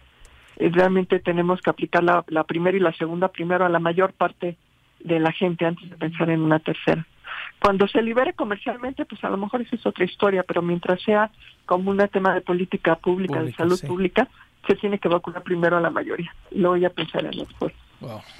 Eh, 0.56 0.70
Realmente 0.72 1.20
tenemos 1.20 1.60
que 1.60 1.68
aplicar 1.70 2.02
la, 2.02 2.24
la 2.28 2.44
primera 2.44 2.74
y 2.76 2.80
la 2.80 2.92
segunda 2.94 3.28
primero 3.28 3.66
a 3.66 3.68
la 3.68 3.78
mayor 3.78 4.14
parte 4.14 4.56
de 5.00 5.20
la 5.20 5.32
gente 5.32 5.66
antes 5.66 5.90
de 5.90 5.96
pensar 5.96 6.30
en 6.30 6.40
una 6.40 6.58
tercera. 6.58 7.06
Cuando 7.62 7.86
se 7.86 8.02
libere 8.02 8.32
comercialmente, 8.32 9.04
pues 9.04 9.22
a 9.22 9.30
lo 9.30 9.36
mejor 9.36 9.62
esa 9.62 9.76
es 9.76 9.86
otra 9.86 10.04
historia, 10.04 10.42
pero 10.42 10.62
mientras 10.62 11.00
sea 11.02 11.30
como 11.64 11.90
un 11.90 12.08
tema 12.08 12.34
de 12.34 12.40
política 12.40 12.96
pública, 12.96 13.42
de 13.42 13.52
salud 13.52 13.76
sí. 13.76 13.86
pública, 13.86 14.28
se 14.66 14.74
tiene 14.76 14.98
que 14.98 15.08
vacunar 15.08 15.42
primero 15.42 15.76
a 15.76 15.80
la 15.80 15.90
mayoría. 15.90 16.34
Luego 16.50 16.76
ya 16.76 16.90
pensar 16.90 17.24
en 17.24 17.30
después. 17.30 17.72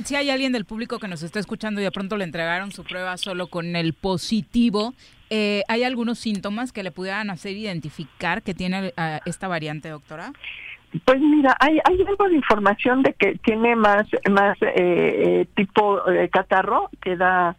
Si 0.05 0.17
hay 0.17 0.31
alguien 0.31 0.53
del 0.53 0.65
público 0.65 0.99
que 0.99 1.07
nos 1.07 1.23
está 1.23 1.39
escuchando 1.39 1.81
y 1.81 1.85
de 1.85 1.93
pronto 1.93 2.17
le 2.17 2.25
entregaron 2.25 2.73
su 2.73 2.83
prueba 2.83 3.17
solo 3.17 3.47
con 3.47 3.77
el 3.77 3.93
positivo, 3.93 4.93
eh, 5.31 5.63
¿hay 5.69 5.85
algunos 5.85 6.19
síntomas 6.19 6.73
que 6.73 6.83
le 6.83 6.91
pudieran 6.91 7.31
hacer 7.31 7.57
identificar 7.57 8.43
que 8.43 8.55
tiene 8.55 8.93
eh, 8.97 9.21
esta 9.25 9.47
variante, 9.47 9.89
doctora? 9.89 10.33
Pues 11.05 11.21
mira, 11.21 11.57
hay, 11.59 11.79
hay 11.85 12.03
algo 12.07 12.29
de 12.29 12.35
información 12.35 13.03
de 13.03 13.15
que 13.15 13.39
tiene 13.39 13.77
más, 13.77 14.07
más 14.31 14.61
eh, 14.63 14.73
eh, 14.77 15.47
tipo 15.55 16.07
eh, 16.11 16.29
catarro, 16.29 16.91
que 17.01 17.17
da 17.17 17.57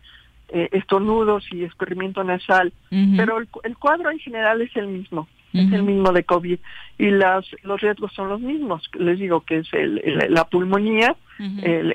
eh, 0.53 0.69
estornudos 0.71 1.43
y 1.51 1.63
escurrimiento 1.63 2.23
nasal, 2.23 2.71
pero 3.17 3.37
el, 3.39 3.47
el 3.63 3.75
cuadro 3.77 4.09
en 4.11 4.19
general 4.19 4.61
es 4.61 4.73
el 4.77 4.87
mismo, 4.87 5.27
es 5.53 5.71
el 5.73 5.83
mismo 5.83 6.11
de 6.11 6.23
COVID 6.23 6.59
y 6.97 7.09
las, 7.11 7.45
los 7.63 7.81
riesgos 7.81 8.11
son 8.13 8.29
los 8.29 8.39
mismos. 8.39 8.89
Les 8.97 9.19
digo 9.19 9.41
que 9.41 9.57
es 9.57 9.73
el, 9.73 9.99
el- 10.03 10.33
la 10.33 10.45
pulmonía, 10.45 11.15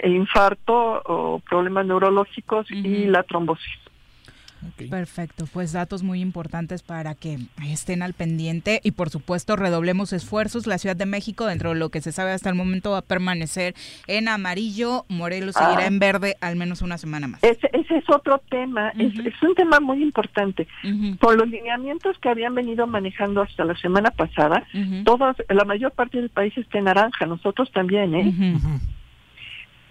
el 0.04 0.14
infarto 0.14 1.02
o 1.06 1.40
problemas 1.48 1.86
neurológicos 1.86 2.66
y 2.70 3.06
la 3.06 3.22
trombosis. 3.22 3.78
Perfecto, 4.90 5.46
pues 5.52 5.72
datos 5.72 6.02
muy 6.02 6.20
importantes 6.20 6.82
para 6.82 7.14
que 7.14 7.38
estén 7.66 8.02
al 8.02 8.12
pendiente 8.14 8.80
y 8.82 8.92
por 8.92 9.10
supuesto 9.10 9.56
redoblemos 9.56 10.12
esfuerzos. 10.12 10.66
La 10.66 10.78
Ciudad 10.78 10.96
de 10.96 11.06
México, 11.06 11.46
dentro 11.46 11.70
de 11.70 11.76
lo 11.76 11.88
que 11.90 12.00
se 12.00 12.12
sabe 12.12 12.32
hasta 12.32 12.48
el 12.48 12.54
momento, 12.54 12.90
va 12.92 12.98
a 12.98 13.02
permanecer 13.02 13.74
en 14.06 14.28
amarillo. 14.28 15.04
Morelos 15.08 15.54
seguirá 15.54 15.82
Ah. 15.84 15.86
en 15.86 15.98
verde 15.98 16.36
al 16.40 16.56
menos 16.56 16.82
una 16.82 16.98
semana 16.98 17.26
más. 17.28 17.42
Ese, 17.42 17.68
ese 17.72 17.96
es 17.98 18.04
otro 18.10 18.40
tema, 18.50 18.90
es, 18.98 19.12
es 19.18 19.42
un 19.42 19.54
tema 19.54 19.80
muy 19.80 20.02
importante. 20.02 20.66
Por 21.20 21.36
los 21.36 21.48
lineamientos 21.48 22.16
que 22.18 22.28
habían 22.28 22.54
venido 22.54 22.86
manejando 22.86 23.42
hasta 23.42 23.64
la 23.64 23.76
semana 23.76 24.10
pasada, 24.10 24.64
la 24.72 25.64
mayor 25.64 25.92
parte 25.92 26.18
del 26.18 26.30
país 26.30 26.56
está 26.56 26.78
en 26.78 26.84
naranja, 26.84 27.26
nosotros 27.26 27.70
también, 27.72 28.14
¿eh? 28.14 28.32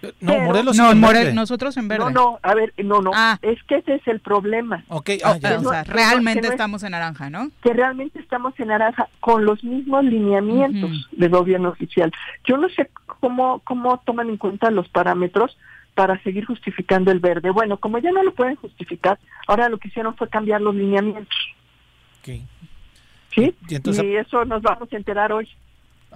No, 0.00 0.10
Pero- 0.20 0.40
Morelos 0.42 0.76
No, 0.76 0.92
en 0.92 1.00
More- 1.00 1.32
nosotros 1.32 1.76
en 1.76 1.88
verde. 1.88 2.04
No, 2.04 2.10
no, 2.10 2.38
a 2.42 2.54
ver, 2.54 2.72
no, 2.84 3.00
no, 3.02 3.10
es 3.42 3.62
que 3.64 3.76
ese 3.76 3.94
es 3.96 4.06
el 4.06 4.20
problema. 4.20 4.84
Ok, 4.88 5.10
ah, 5.24 5.36
ya. 5.38 5.58
o 5.58 5.68
sea, 5.68 5.82
realmente 5.84 6.42
no 6.46 6.48
estamos 6.52 6.82
en 6.84 6.92
naranja, 6.92 7.30
¿no? 7.30 7.50
que 7.62 7.72
realmente 7.72 8.20
estamos 8.20 8.54
en 8.60 8.68
naranja 8.68 9.08
con 9.20 9.44
los 9.44 9.64
mismos 9.64 10.04
lineamientos 10.04 11.08
del 11.12 11.30
gobierno 11.30 11.70
oficial. 11.70 12.12
Yo 12.44 12.56
no 12.58 12.68
sé 12.68 12.90
cómo, 13.20 13.60
cómo 13.64 13.98
toman 14.04 14.28
en 14.28 14.36
cuenta 14.36 14.70
los 14.70 14.88
parámetros 14.88 15.56
para 15.94 16.22
seguir 16.22 16.44
justificando 16.46 17.10
el 17.10 17.18
verde. 17.18 17.50
Bueno, 17.50 17.76
como 17.78 17.98
ya 17.98 18.12
no 18.12 18.22
lo 18.22 18.32
pueden 18.32 18.54
justificar, 18.54 19.18
ahora 19.48 19.68
lo 19.68 19.78
que 19.78 19.88
hicieron 19.88 20.14
fue 20.16 20.28
cambiar 20.28 20.60
los 20.60 20.74
lineamientos. 20.76 21.36
Ok. 22.20 22.28
¿Sí? 23.34 23.54
Y 23.68 23.74
entonces- 23.74 24.04
y 24.04 24.14
eso 24.16 24.44
nos 24.44 24.62
vamos 24.62 24.92
a 24.92 24.96
enterar 24.96 25.32
hoy 25.32 25.48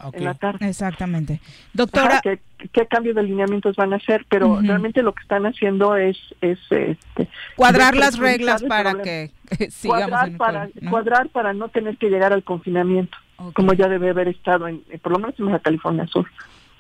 Ok. 0.03 0.17
en 0.17 0.25
la 0.25 0.35
tarde. 0.35 0.69
Exactamente. 0.69 1.41
Doctora, 1.73 2.15
Ajá, 2.15 2.21
¿qué, 2.23 2.41
qué 2.73 2.87
cambio 2.87 3.15
de 3.15 3.23
lineamientos 3.23 3.77
van 3.77 3.93
a 3.93 3.97
hacer? 3.97 4.25
Pero 4.29 4.61
realmente 4.61 5.03
lo 5.03 5.13
que 5.13 5.23
están 5.23 5.47
haciendo 5.47 5.97
es... 5.97 6.19
es 6.41 6.59
este, 6.71 7.29
cuadrar 7.57 7.97
las 7.97 8.19
reglas 8.19 8.63
para 8.63 8.93
problema. 8.93 9.31
que 9.59 9.71
sigamos 9.71 10.09
cuadrar 10.09 10.27
en 10.27 10.33
el 10.33 10.39
para 10.39 10.67
COVID, 10.67 10.83
¿no? 10.83 10.91
cuadrar 10.91 11.29
para 11.29 11.53
no 11.53 11.69
tener 11.69 11.97
que 11.97 12.09
llegar 12.09 12.33
al 12.33 12.43
confinamiento 12.43 13.17
como 13.55 13.73
ya 13.73 13.89
debe 13.89 14.11
haber 14.11 14.29
estado 14.29 14.69
en 14.69 14.83
eh, 14.91 14.99
por 14.99 15.13
lo 15.13 15.19
menos 15.19 15.39
en 15.39 15.47
la 15.47 15.59
California 15.59 16.07
Sur 16.07 16.27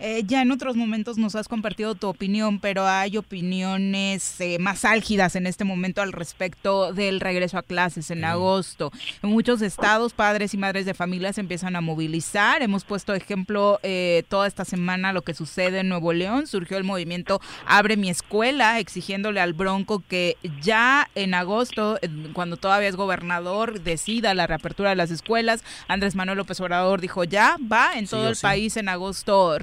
Eh, 0.04 0.24
ya 0.26 0.42
en 0.42 0.50
otros 0.50 0.74
momentos 0.74 1.16
nos 1.16 1.36
has 1.36 1.46
compartido 1.46 1.94
tu 1.94 2.08
opinión, 2.08 2.58
pero 2.58 2.88
hay 2.88 3.16
opiniones 3.16 4.40
eh, 4.40 4.58
más 4.58 4.84
álgidas 4.84 5.36
en 5.36 5.46
este 5.46 5.62
momento 5.62 6.02
al 6.02 6.12
respecto 6.12 6.92
del 6.92 7.20
regreso 7.20 7.56
a 7.56 7.62
clases 7.62 8.10
en 8.10 8.24
agosto. 8.24 8.90
En 9.22 9.30
muchos 9.30 9.62
estados, 9.62 10.12
padres 10.12 10.54
y 10.54 10.58
madres 10.58 10.86
de 10.86 10.94
familia 10.94 11.32
se 11.32 11.40
empiezan 11.40 11.76
a 11.76 11.80
movilizar. 11.80 12.62
Hemos 12.62 12.82
puesto 12.84 13.14
ejemplo 13.14 13.78
eh, 13.84 14.24
toda 14.28 14.48
esta 14.48 14.64
semana 14.64 15.12
lo 15.12 15.22
que 15.22 15.34
sucede 15.34 15.78
en 15.78 15.88
Nuevo 15.88 16.12
León. 16.12 16.48
Surgió 16.48 16.78
el 16.78 16.84
movimiento 16.84 17.40
Abre 17.64 17.96
mi 17.96 18.10
escuela, 18.10 18.80
exigiéndole 18.80 19.40
al 19.40 19.52
Bronco 19.52 20.02
que 20.08 20.36
ya 20.60 21.08
en 21.14 21.32
agosto, 21.32 22.00
cuando 22.32 22.56
todavía 22.56 22.88
es 22.88 22.96
gobernador, 22.96 23.80
decida 23.80 24.34
la 24.34 24.48
reapertura 24.48 24.90
de 24.90 24.96
las 24.96 25.12
escuelas. 25.12 25.62
Andrés 25.86 26.16
Manuel 26.16 26.38
López 26.38 26.60
Obrador 26.60 27.00
dijo 27.00 27.22
ya, 27.22 27.56
va, 27.72 27.92
en 27.94 28.08
todo 28.08 28.30
el 28.30 28.34
sí. 28.34 28.42
país 28.42 28.76
en 28.76 28.88
agosto 28.88 29.60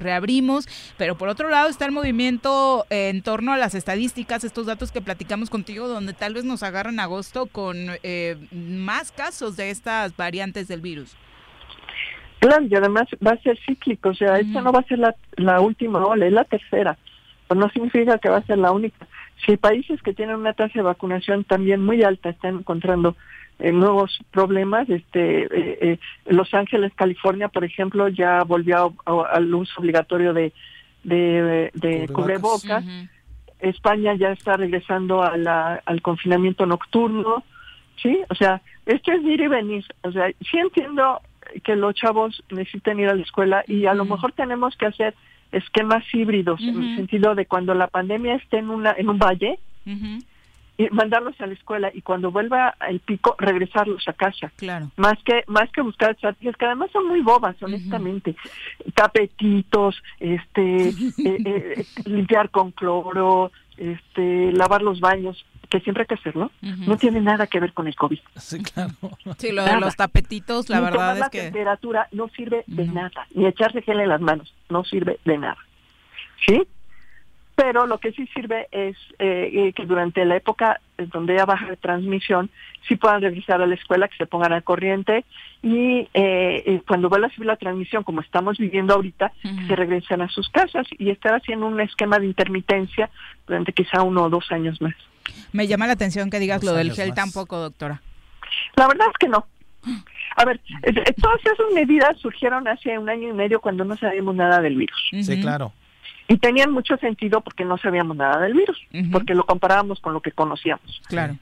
pero 0.96 1.16
por 1.16 1.28
otro 1.28 1.48
lado 1.48 1.68
está 1.68 1.86
el 1.86 1.92
movimiento 1.92 2.86
eh, 2.90 3.08
en 3.08 3.22
torno 3.22 3.52
a 3.52 3.56
las 3.56 3.74
estadísticas, 3.74 4.44
estos 4.44 4.66
datos 4.66 4.92
que 4.92 5.00
platicamos 5.00 5.50
contigo, 5.50 5.88
donde 5.88 6.12
tal 6.12 6.34
vez 6.34 6.44
nos 6.44 6.62
agarran 6.62 7.00
agosto 7.00 7.46
con 7.46 7.76
eh, 8.02 8.36
más 8.52 9.12
casos 9.12 9.56
de 9.56 9.70
estas 9.70 10.16
variantes 10.16 10.68
del 10.68 10.80
virus. 10.80 11.16
claro 12.38 12.64
y 12.64 12.74
además 12.74 13.08
va 13.26 13.32
a 13.32 13.42
ser 13.42 13.58
cíclico 13.66 14.10
o 14.10 14.14
sea 14.14 14.38
esta 14.38 14.60
no 14.62 14.72
va 14.72 14.80
a 14.80 14.84
ser 14.84 14.98
la, 14.98 15.14
la 15.36 15.60
última 15.60 16.04
ola 16.04 16.26
es 16.26 16.32
la 16.32 16.44
tercera 16.44 16.96
pero 17.48 17.60
no 17.60 17.68
significa 17.70 18.18
que 18.18 18.30
va 18.30 18.38
a 18.38 18.46
ser 18.46 18.58
la 18.58 18.72
única 18.72 19.06
si 19.44 19.56
países 19.56 20.00
que 20.02 20.14
tienen 20.14 20.36
una 20.36 20.52
tasa 20.52 20.72
de 20.74 20.82
vacunación 20.82 21.44
también 21.44 21.84
muy 21.84 22.02
alta 22.02 22.30
están 22.30 22.58
encontrando 22.58 23.16
eh, 23.60 23.72
nuevos 23.72 24.18
problemas 24.30 24.88
este 24.88 25.42
eh, 25.44 25.78
eh, 25.80 25.98
Los 26.26 26.52
Ángeles 26.54 26.92
California 26.94 27.48
por 27.48 27.64
ejemplo 27.64 28.08
ya 28.08 28.42
volvió 28.44 28.94
a- 29.04 29.10
a- 29.10 29.26
al 29.36 29.54
uso 29.54 29.80
obligatorio 29.80 30.32
de 30.32 30.52
de, 31.04 31.70
de 31.74 32.06
cubrebocas. 32.08 32.84
España 33.60 34.14
ya 34.14 34.32
está 34.32 34.56
regresando 34.56 35.22
a 35.22 35.36
la, 35.36 35.82
al 35.84 36.00
confinamiento 36.00 36.64
nocturno, 36.64 37.44
¿sí? 38.02 38.18
O 38.30 38.34
sea, 38.34 38.62
esto 38.86 39.12
es 39.12 39.22
ir 39.22 39.40
y 39.42 39.48
venir. 39.48 39.84
O 40.02 40.10
sea, 40.12 40.28
sí 40.50 40.56
entiendo 40.58 41.20
que 41.62 41.76
los 41.76 41.94
chavos 41.94 42.42
necesitan 42.50 42.98
ir 43.00 43.08
a 43.08 43.14
la 43.14 43.22
escuela 43.22 43.62
y 43.66 43.84
a 43.86 43.92
lo 43.94 44.04
mejor 44.14 44.32
tenemos 44.32 44.76
que 44.76 44.86
hacer 44.86 45.14
esquemas 45.52 46.04
híbridos 46.14 46.60
en 46.60 46.82
el 46.82 46.96
sentido 46.96 47.34
de 47.34 47.44
cuando 47.46 47.74
la 47.74 47.88
pandemia 47.88 48.36
esté 48.36 48.58
en 48.58 48.70
una 48.70 48.92
en 48.96 49.08
un 49.10 49.18
valle 49.18 49.58
mandarlos 50.90 51.38
a 51.40 51.46
la 51.46 51.54
escuela 51.54 51.90
y 51.92 52.02
cuando 52.02 52.30
vuelva 52.30 52.74
el 52.88 53.00
pico 53.00 53.34
regresarlos 53.38 54.06
a 54.08 54.12
casa 54.12 54.52
claro 54.56 54.90
más 54.96 55.18
que 55.24 55.44
más 55.46 55.70
que 55.72 55.82
buscar 55.82 56.12
estrategias 56.12 56.56
que 56.56 56.66
además 56.66 56.90
son 56.92 57.08
muy 57.08 57.20
bobas 57.20 57.56
honestamente 57.62 58.36
tapetitos 58.94 60.02
este 60.18 60.88
eh, 60.88 60.94
eh, 61.18 61.86
limpiar 62.04 62.50
con 62.50 62.70
cloro 62.72 63.52
este 63.76 64.52
lavar 64.52 64.82
los 64.82 65.00
baños 65.00 65.44
que 65.70 65.80
siempre 65.80 66.02
hay 66.02 66.08
que 66.08 66.14
hacerlo, 66.14 66.50
no 66.60 66.96
tiene 66.96 67.20
nada 67.20 67.46
que 67.46 67.60
ver 67.60 67.72
con 67.72 67.86
el 67.86 67.94
COVID. 67.94 68.18
Sí, 68.36 68.60
claro. 68.60 68.92
Sí, 69.38 69.52
lo 69.52 69.64
de 69.64 69.78
los 69.78 69.94
tapetitos, 69.94 70.68
la 70.68 70.78
Ni 70.78 70.84
verdad 70.84 70.98
tomar 70.98 71.14
es 71.14 71.20
la 71.20 71.30
que... 71.30 71.42
temperatura 71.42 72.08
no 72.10 72.28
sirve 72.28 72.64
de 72.66 72.86
nada, 72.86 73.26
ni 73.34 73.46
echarse 73.46 73.80
gel 73.82 74.00
en 74.00 74.08
las 74.08 74.20
manos, 74.20 74.52
no 74.68 74.84
sirve 74.84 75.20
de 75.24 75.38
nada. 75.38 75.58
¿Sí? 76.44 76.62
Pero 77.60 77.86
lo 77.86 77.98
que 77.98 78.12
sí 78.12 78.26
sirve 78.28 78.68
es 78.72 78.96
eh, 79.18 79.50
eh, 79.52 79.72
que 79.74 79.84
durante 79.84 80.24
la 80.24 80.36
época 80.36 80.80
en 80.96 81.10
donde 81.10 81.34
haya 81.34 81.44
baja 81.44 81.66
de 81.66 81.76
transmisión, 81.76 82.48
sí 82.88 82.96
puedan 82.96 83.20
regresar 83.20 83.60
a 83.60 83.66
la 83.66 83.74
escuela, 83.74 84.08
que 84.08 84.16
se 84.16 84.24
pongan 84.24 84.54
al 84.54 84.64
corriente 84.64 85.26
y 85.62 86.08
eh, 86.14 86.62
eh, 86.64 86.82
cuando 86.88 87.10
vuelva 87.10 87.26
a 87.26 87.30
subir 87.30 87.46
la 87.46 87.56
transmisión, 87.56 88.02
como 88.02 88.22
estamos 88.22 88.56
viviendo 88.56 88.94
ahorita, 88.94 89.32
Ujú. 89.44 89.66
se 89.66 89.76
regresen 89.76 90.22
a 90.22 90.28
sus 90.28 90.48
casas 90.48 90.86
y 90.98 91.10
estar 91.10 91.34
haciendo 91.34 91.66
un 91.66 91.78
esquema 91.82 92.18
de 92.18 92.26
intermitencia 92.26 93.10
durante 93.46 93.74
quizá 93.74 94.02
uno 94.02 94.24
o 94.24 94.30
dos 94.30 94.50
años 94.52 94.80
más. 94.80 94.94
Me 95.52 95.66
llama 95.66 95.86
la 95.86 95.92
atención 95.92 96.30
que 96.30 96.38
digas 96.38 96.62
Dos 96.62 96.70
lo 96.70 96.76
del 96.78 96.92
gel 96.92 97.08
más. 97.08 97.16
tampoco, 97.16 97.58
doctora. 97.58 98.00
La 98.76 98.88
verdad 98.88 99.08
es 99.10 99.18
que 99.18 99.28
no. 99.28 99.44
A 100.36 100.44
ver, 100.46 100.60
eh, 100.84 100.94
eh, 100.96 101.14
todas 101.20 101.40
esas 101.40 101.58
medidas 101.74 102.16
surgieron 102.20 102.66
hace 102.68 102.96
un 102.96 103.10
año 103.10 103.28
y 103.28 103.32
medio 103.34 103.60
cuando 103.60 103.84
no 103.84 103.98
sabíamos 103.98 104.34
nada 104.34 104.62
del 104.62 104.76
virus. 104.76 104.98
Sí, 105.10 105.40
claro. 105.42 105.72
Y 106.30 106.38
tenían 106.38 106.70
mucho 106.70 106.96
sentido 106.98 107.40
porque 107.40 107.64
no 107.64 107.76
sabíamos 107.76 108.16
nada 108.16 108.40
del 108.40 108.54
virus, 108.54 108.80
porque 109.10 109.34
lo 109.34 109.44
comparábamos 109.44 109.98
con 109.98 110.12
lo 110.12 110.20
que 110.20 110.30
conocíamos. 110.30 111.02
Claro. 111.08 111.36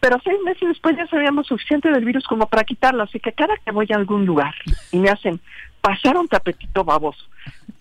Pero 0.00 0.16
seis 0.24 0.38
meses 0.46 0.66
después 0.66 0.96
ya 0.96 1.06
sabíamos 1.08 1.46
suficiente 1.46 1.90
del 1.90 2.06
virus 2.06 2.24
como 2.24 2.48
para 2.48 2.64
quitarlo, 2.64 3.02
así 3.02 3.20
que 3.20 3.32
cada 3.32 3.54
que 3.58 3.70
voy 3.70 3.86
a 3.92 3.96
algún 3.96 4.24
lugar 4.24 4.54
y 4.92 4.98
me 4.98 5.10
hacen 5.10 5.40
pasar 5.82 6.16
un 6.16 6.26
tapetito 6.26 6.84
baboso, 6.84 7.22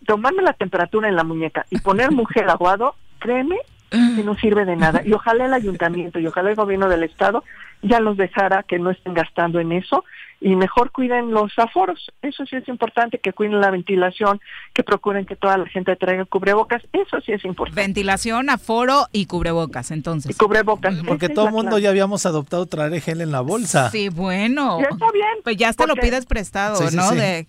tomarme 0.05 0.43
la 0.43 0.51
temperatura 0.51 1.07
en 1.07 1.15
la 1.15 1.23
muñeca 1.23 1.65
y 1.69 1.79
ponerme 1.79 2.19
un 2.19 2.27
gel 2.27 2.49
aguado, 2.49 2.95
créeme 3.19 3.55
que 3.89 4.23
no 4.25 4.35
sirve 4.35 4.65
de 4.65 4.75
nada. 4.75 5.03
Y 5.05 5.13
ojalá 5.13 5.45
el 5.45 5.53
ayuntamiento 5.53 6.19
y 6.19 6.27
ojalá 6.27 6.49
el 6.49 6.57
gobierno 6.57 6.89
del 6.89 7.03
estado 7.03 7.45
ya 7.81 7.99
los 7.99 8.17
dejara 8.17 8.63
que 8.63 8.79
no 8.79 8.89
estén 8.91 9.13
gastando 9.13 9.59
en 9.59 9.71
eso 9.71 10.03
y 10.39 10.55
mejor 10.55 10.91
cuiden 10.91 11.31
los 11.31 11.51
aforos. 11.57 12.11
Eso 12.21 12.45
sí 12.45 12.55
es 12.55 12.67
importante, 12.67 13.17
que 13.17 13.33
cuiden 13.33 13.59
la 13.59 13.71
ventilación, 13.71 14.39
que 14.73 14.83
procuren 14.83 15.25
que 15.25 15.35
toda 15.35 15.57
la 15.57 15.65
gente 15.67 15.95
traiga 15.95 16.25
cubrebocas. 16.25 16.83
Eso 16.93 17.19
sí 17.21 17.31
es 17.31 17.43
importante. 17.43 17.81
Ventilación, 17.81 18.49
aforo 18.49 19.07
y 19.11 19.25
cubrebocas, 19.25 19.89
entonces. 19.91 20.31
Y 20.31 20.37
cubrebocas. 20.37 20.95
Porque 21.07 21.29
todo 21.29 21.47
el 21.47 21.53
mundo 21.53 21.79
ya 21.79 21.89
habíamos 21.89 22.25
adoptado 22.25 22.65
traer 22.67 23.01
gel 23.01 23.21
en 23.21 23.31
la 23.31 23.41
bolsa. 23.41 23.89
Sí, 23.89 24.09
bueno. 24.09 24.79
Ya 24.79 24.89
está 24.91 25.11
bien. 25.11 25.37
Pues 25.43 25.57
ya 25.57 25.69
hasta 25.69 25.87
lo 25.87 25.95
pides 25.95 26.25
prestado, 26.25 26.75
Sí, 26.75 26.89
sí, 26.89 26.95
¿no? 26.97 27.09
sí. 27.09 27.15
De 27.15 27.47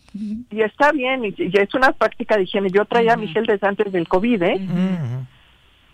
Y 0.50 0.62
está 0.62 0.92
bien, 0.92 1.24
y, 1.24 1.34
y 1.36 1.50
es 1.58 1.74
una 1.74 1.92
práctica 1.92 2.36
de 2.36 2.44
higiene. 2.44 2.70
Yo 2.70 2.84
traía 2.86 3.16
mi 3.16 3.28
gel 3.28 3.44
desde 3.44 3.66
antes 3.66 3.92
del 3.92 4.08
COVID, 4.08 4.42
¿eh? 4.42 4.68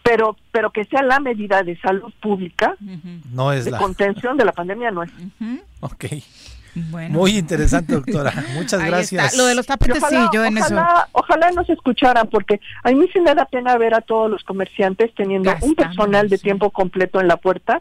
Pero, 0.05 0.37
pero 0.53 0.71
que 0.71 0.85
sea 0.85 1.03
la 1.03 1.19
medida 1.19 1.63
de 1.65 1.77
salud 1.81 2.13
pública, 2.21 2.77
No 3.33 3.53
es 3.53 3.65
de 3.65 3.71
la. 3.73 3.79
contención 3.79 4.37
de 4.37 4.45
la 4.45 4.53
pandemia, 4.53 4.91
no 4.93 5.03
es. 5.03 5.11
Ok. 5.81 6.05
Bueno. 6.91 7.19
Muy 7.21 7.39
interesante, 7.39 7.95
doctora. 7.95 8.33
Muchas 8.55 8.81
Ahí 8.81 8.91
gracias. 8.91 9.25
está. 9.27 9.37
Lo 9.39 9.47
de 9.47 9.55
los 9.55 9.65
tapetes, 9.67 10.03
ojalá, 10.03 10.25
sí, 10.25 10.29
yo 10.35 10.45
en 10.45 10.59
eso. 10.59 10.67
ojalá, 10.75 11.09
ojalá 11.13 11.51
nos 11.53 11.71
escucharan, 11.71 12.29
porque 12.29 12.61
a 12.83 12.91
mí 12.91 13.09
sí 13.13 13.21
me 13.21 13.35
da 13.35 13.45
pena 13.47 13.79
ver 13.79 13.95
a 13.95 14.01
todos 14.01 14.31
los 14.31 14.43
comerciantes 14.45 15.15
teniendo 15.15 15.55
un 15.63 15.75
personal 15.75 16.29
de 16.29 16.37
tiempo 16.39 16.71
completo 16.71 17.21
en 17.21 17.29
la 17.29 17.37
puerta, 17.37 17.81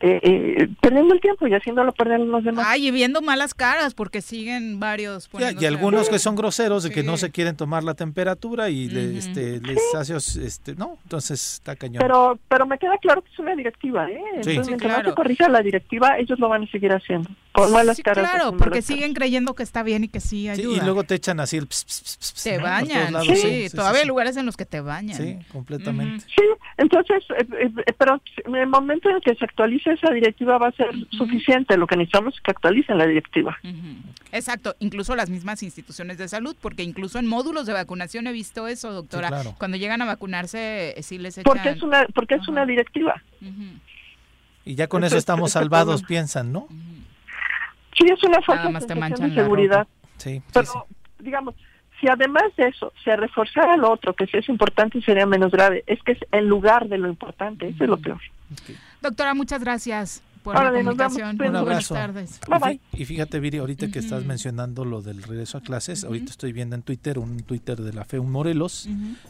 eh, 0.00 0.20
eh, 0.22 0.68
perdiendo 0.80 1.14
el 1.14 1.20
tiempo 1.20 1.46
y 1.46 1.54
haciéndolo 1.54 1.92
perder 1.92 2.20
a 2.20 2.24
los 2.24 2.44
demás. 2.44 2.66
Ay, 2.68 2.88
y 2.88 2.90
viendo 2.90 3.22
malas 3.22 3.54
caras 3.54 3.94
porque 3.94 4.20
siguen 4.20 4.78
varios 4.78 5.28
Ya, 5.38 5.52
y 5.58 5.64
algunos 5.64 6.08
que 6.08 6.18
son 6.18 6.36
groseros 6.36 6.82
de 6.82 6.90
que 6.90 7.02
no 7.02 7.16
se 7.16 7.30
quieren 7.30 7.56
tomar 7.56 7.82
la 7.84 7.94
temperatura 7.94 8.68
y 8.68 8.88
le- 8.88 9.16
este, 9.18 9.60
les 9.60 9.78
hace, 9.94 10.14
os- 10.14 10.36
este, 10.36 10.74
no, 10.74 10.98
entonces 11.04 11.54
está 11.54 11.76
cañón. 11.76 12.00
Pero, 12.02 12.38
pero 12.48 12.66
me 12.66 12.78
queda 12.78 12.98
claro 12.98 13.22
que 13.22 13.32
es 13.32 13.38
una 13.38 13.54
directiva, 13.54 14.10
¿eh? 14.10 14.20
Sí. 14.42 14.50
Entonces, 14.50 14.64
Sí, 14.66 14.70
mientras 14.70 14.92
claro. 14.92 15.02
no 15.04 15.10
se 15.10 15.14
corrija 15.16 15.48
la 15.48 15.60
directiva, 15.62 16.18
ellos 16.18 16.38
lo 16.38 16.48
van 16.48 16.64
a 16.64 16.66
seguir 16.70 16.92
haciendo. 16.92 17.30
Por 17.56 17.70
malas 17.70 17.96
Sí, 17.96 18.02
caras. 18.02 18.30
claro, 18.30 18.50
por 18.52 18.58
porque 18.58 18.82
siguen 18.82 19.14
creyendo 19.14 19.54
que 19.54 19.62
está 19.62 19.82
bien 19.82 20.04
y 20.04 20.08
que 20.08 20.20
sí 20.20 20.42
Sí, 20.42 20.48
ayuda. 20.48 20.76
y 20.76 20.80
luego 20.84 21.04
te 21.04 21.14
echan 21.14 21.40
así 21.40 21.56
el 21.56 21.66
ps, 21.66 21.84
ps, 21.84 22.00
ps, 22.02 22.16
ps, 22.34 22.42
te 22.44 22.58
bañan, 22.58 23.12
lados, 23.12 23.28
sí, 23.28 23.36
sí, 23.36 23.68
sí, 23.70 23.76
todavía 23.76 23.98
hay 24.00 24.04
sí. 24.04 24.08
lugares 24.08 24.36
en 24.36 24.46
los 24.46 24.56
que 24.56 24.66
te 24.66 24.80
bañan. 24.80 25.16
Sí, 25.16 25.38
completamente. 25.50 26.24
Sí, 26.26 26.42
entonces, 26.76 27.24
eh, 27.38 27.46
eh, 27.60 27.92
pero 27.98 28.20
en 28.44 28.54
el 28.56 28.66
momento 28.68 29.08
en 29.08 29.16
el 29.16 29.22
que 29.22 29.34
se 29.34 29.44
actualice 29.44 29.92
esa 29.92 30.10
directiva 30.12 30.58
va 30.58 30.68
a 30.68 30.72
ser 30.72 30.90
suficiente. 31.10 31.76
Lo 31.76 31.86
que 31.86 31.96
necesitamos 31.96 32.34
es 32.34 32.40
que 32.42 32.50
actualicen 32.50 32.98
la 32.98 33.06
directiva. 33.06 33.56
Exacto, 34.32 34.74
incluso 34.80 35.16
las 35.16 35.30
mismas 35.30 35.62
instituciones 35.62 36.18
de 36.18 36.28
salud, 36.28 36.54
porque 36.60 36.82
incluso 36.82 37.18
en 37.18 37.26
módulos 37.26 37.66
de 37.66 37.72
vacunación 37.72 38.26
he 38.26 38.32
visto 38.32 38.68
eso, 38.68 38.92
doctora. 38.92 39.28
Sí, 39.28 39.34
claro. 39.34 39.54
Cuando 39.58 39.76
llegan 39.76 40.02
a 40.02 40.04
vacunarse, 40.04 40.98
eh, 40.98 41.02
sí 41.02 41.18
les 41.18 41.38
echan... 41.38 41.44
Porque 41.44 41.70
es 41.70 41.82
una, 41.82 42.06
porque 42.14 42.34
es 42.34 42.46
una 42.48 42.66
directiva. 42.66 43.22
Y 44.64 44.74
ya 44.74 44.88
con 44.88 45.04
eso 45.04 45.16
estamos 45.16 45.52
salvados, 45.52 46.02
piensan, 46.02 46.52
¿no? 46.52 46.68
Sí, 47.96 48.04
es 48.06 48.22
una 48.22 48.40
más 48.70 48.96
manchan 48.96 49.30
de 49.30 49.34
seguridad. 49.34 49.86
Sí, 50.18 50.36
sí, 50.36 50.42
Pero, 50.52 50.66
sí. 50.66 50.78
digamos, 51.20 51.54
si 52.00 52.08
además 52.08 52.44
de 52.56 52.68
eso 52.68 52.92
se 53.02 53.16
reforzara 53.16 53.76
lo 53.76 53.90
otro, 53.90 54.14
que 54.14 54.26
sí 54.26 54.36
es 54.36 54.48
importante 54.48 54.98
y 54.98 55.02
sería 55.02 55.26
menos 55.26 55.50
grave, 55.50 55.82
es 55.86 56.02
que 56.02 56.12
es 56.12 56.18
en 56.32 56.46
lugar 56.46 56.88
de 56.88 56.98
lo 56.98 57.08
importante, 57.08 57.68
eso 57.68 57.84
es 57.84 57.90
lo 57.90 57.96
peor. 57.96 58.20
Doctora, 59.00 59.34
muchas 59.34 59.62
gracias 59.62 60.22
por 60.46 60.56
Órale, 60.56 60.78
la 60.78 60.84
nos 60.84 60.96
vemos. 60.96 61.12
comunicación. 61.12 61.30
Un 61.30 61.36
Buenas 61.38 61.60
abrazo. 61.62 61.94
tardes. 61.94 62.40
Y 62.46 62.50
fí- 62.50 62.80
Y 62.92 63.04
fíjate, 63.04 63.40
Viri, 63.40 63.58
ahorita 63.58 63.88
que 63.90 63.98
estás 63.98 64.24
mencionando 64.24 64.84
lo 64.84 65.02
del 65.02 65.22
regreso 65.24 65.58
a 65.58 65.60
clases, 65.60 66.04
ahorita 66.04 66.30
estoy 66.30 66.52
viendo 66.52 66.76
en 66.76 66.82
Twitter 66.82 67.18
un 67.18 67.40
Twitter 67.42 67.80
de 67.82 67.92
la 67.92 68.04
FEUM 68.04 68.30
Morelos, 68.30 68.88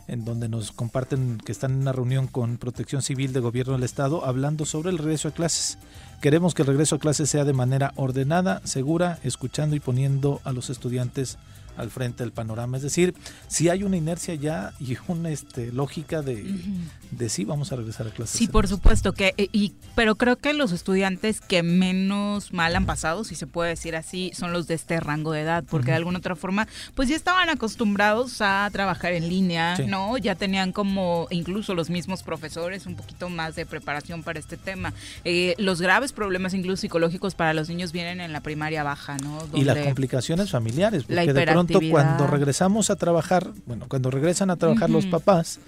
en 0.08 0.24
donde 0.26 0.48
nos 0.50 0.72
comparten 0.72 1.38
que 1.44 1.52
están 1.52 1.72
en 1.72 1.78
una 1.80 1.92
reunión 1.92 2.26
con 2.26 2.58
Protección 2.58 3.00
Civil 3.00 3.32
de 3.32 3.40
Gobierno 3.40 3.72
del 3.72 3.82
Estado 3.84 4.26
hablando 4.26 4.66
sobre 4.66 4.90
el 4.90 4.98
regreso 4.98 5.28
a 5.28 5.30
clases. 5.30 5.78
Queremos 6.20 6.52
que 6.54 6.62
el 6.62 6.68
regreso 6.68 6.96
a 6.96 6.98
clases 6.98 7.30
sea 7.30 7.44
de 7.44 7.52
manera 7.54 7.92
ordenada, 7.96 8.60
segura, 8.64 9.18
escuchando 9.24 9.74
y 9.74 9.80
poniendo 9.80 10.40
a 10.44 10.52
los 10.52 10.68
estudiantes 10.70 11.38
al 11.76 11.90
frente 11.90 12.22
del 12.22 12.32
panorama. 12.32 12.76
Es 12.76 12.82
decir, 12.82 13.14
si 13.48 13.68
hay 13.68 13.82
una 13.82 13.96
inercia 13.96 14.34
ya 14.34 14.72
y 14.80 14.96
una 15.08 15.30
este, 15.30 15.72
lógica 15.72 16.22
de, 16.22 16.44
de 17.10 17.28
sí, 17.28 17.44
vamos 17.44 17.72
a 17.72 17.76
regresar 17.76 18.06
a 18.06 18.10
clases. 18.10 18.38
Sí, 18.38 18.48
por 18.48 18.66
supuesto 18.68 19.12
que, 19.12 19.34
eh, 19.36 19.48
y, 19.52 19.74
pero 19.94 20.16
creo 20.16 20.36
que 20.36 20.52
los 20.52 20.72
estudiantes 20.72 21.40
que 21.40 21.62
menos 21.62 22.52
mal 22.52 22.74
han 22.76 22.86
pasado, 22.86 23.24
si 23.24 23.34
se 23.34 23.46
puede 23.46 23.70
decir 23.70 23.96
así, 23.96 24.32
son 24.34 24.52
los 24.52 24.66
de 24.66 24.74
este 24.74 24.98
rango 25.00 25.32
de 25.32 25.42
edad, 25.42 25.64
porque 25.68 25.90
de 25.90 25.96
alguna 25.96 26.18
otra 26.18 26.36
forma, 26.36 26.66
pues 26.94 27.08
ya 27.08 27.16
estaban 27.16 27.48
acostumbrados 27.48 28.40
a 28.40 28.68
trabajar 28.72 29.12
en 29.12 29.28
línea, 29.28 29.76
Sí. 29.76 29.84
¿no? 29.86 30.16
Ya 30.18 30.34
tenían 30.34 30.72
como, 30.72 31.26
incluso 31.30 31.74
los 31.74 31.90
mismos 31.90 32.22
profesores, 32.22 32.86
un 32.86 32.96
poquito 32.96 33.28
más 33.28 33.54
de 33.56 33.66
preparación 33.66 34.22
para 34.22 34.38
este 34.38 34.56
tema. 34.56 34.92
Eh, 35.24 35.54
los 35.58 35.80
graves 35.80 36.12
problemas, 36.12 36.54
incluso 36.54 36.80
psicológicos 36.80 37.34
para 37.34 37.54
los 37.54 37.68
niños, 37.68 37.92
vienen 37.92 38.20
en 38.20 38.32
la 38.32 38.40
primaria 38.40 38.82
baja, 38.82 39.16
¿no? 39.18 39.38
y 39.54 39.64
las 39.64 39.78
complicaciones 39.78 40.50
familiares, 40.50 41.04
La 41.08 41.22
porque 41.22 41.32
de 41.32 41.46
pronto 41.46 41.65
cuando 41.90 42.26
regresamos 42.26 42.90
a 42.90 42.96
trabajar, 42.96 43.46
bueno, 43.66 43.86
cuando 43.88 44.10
regresan 44.10 44.50
a 44.50 44.56
trabajar 44.56 44.90
los 44.90 45.06
papás, 45.06 45.58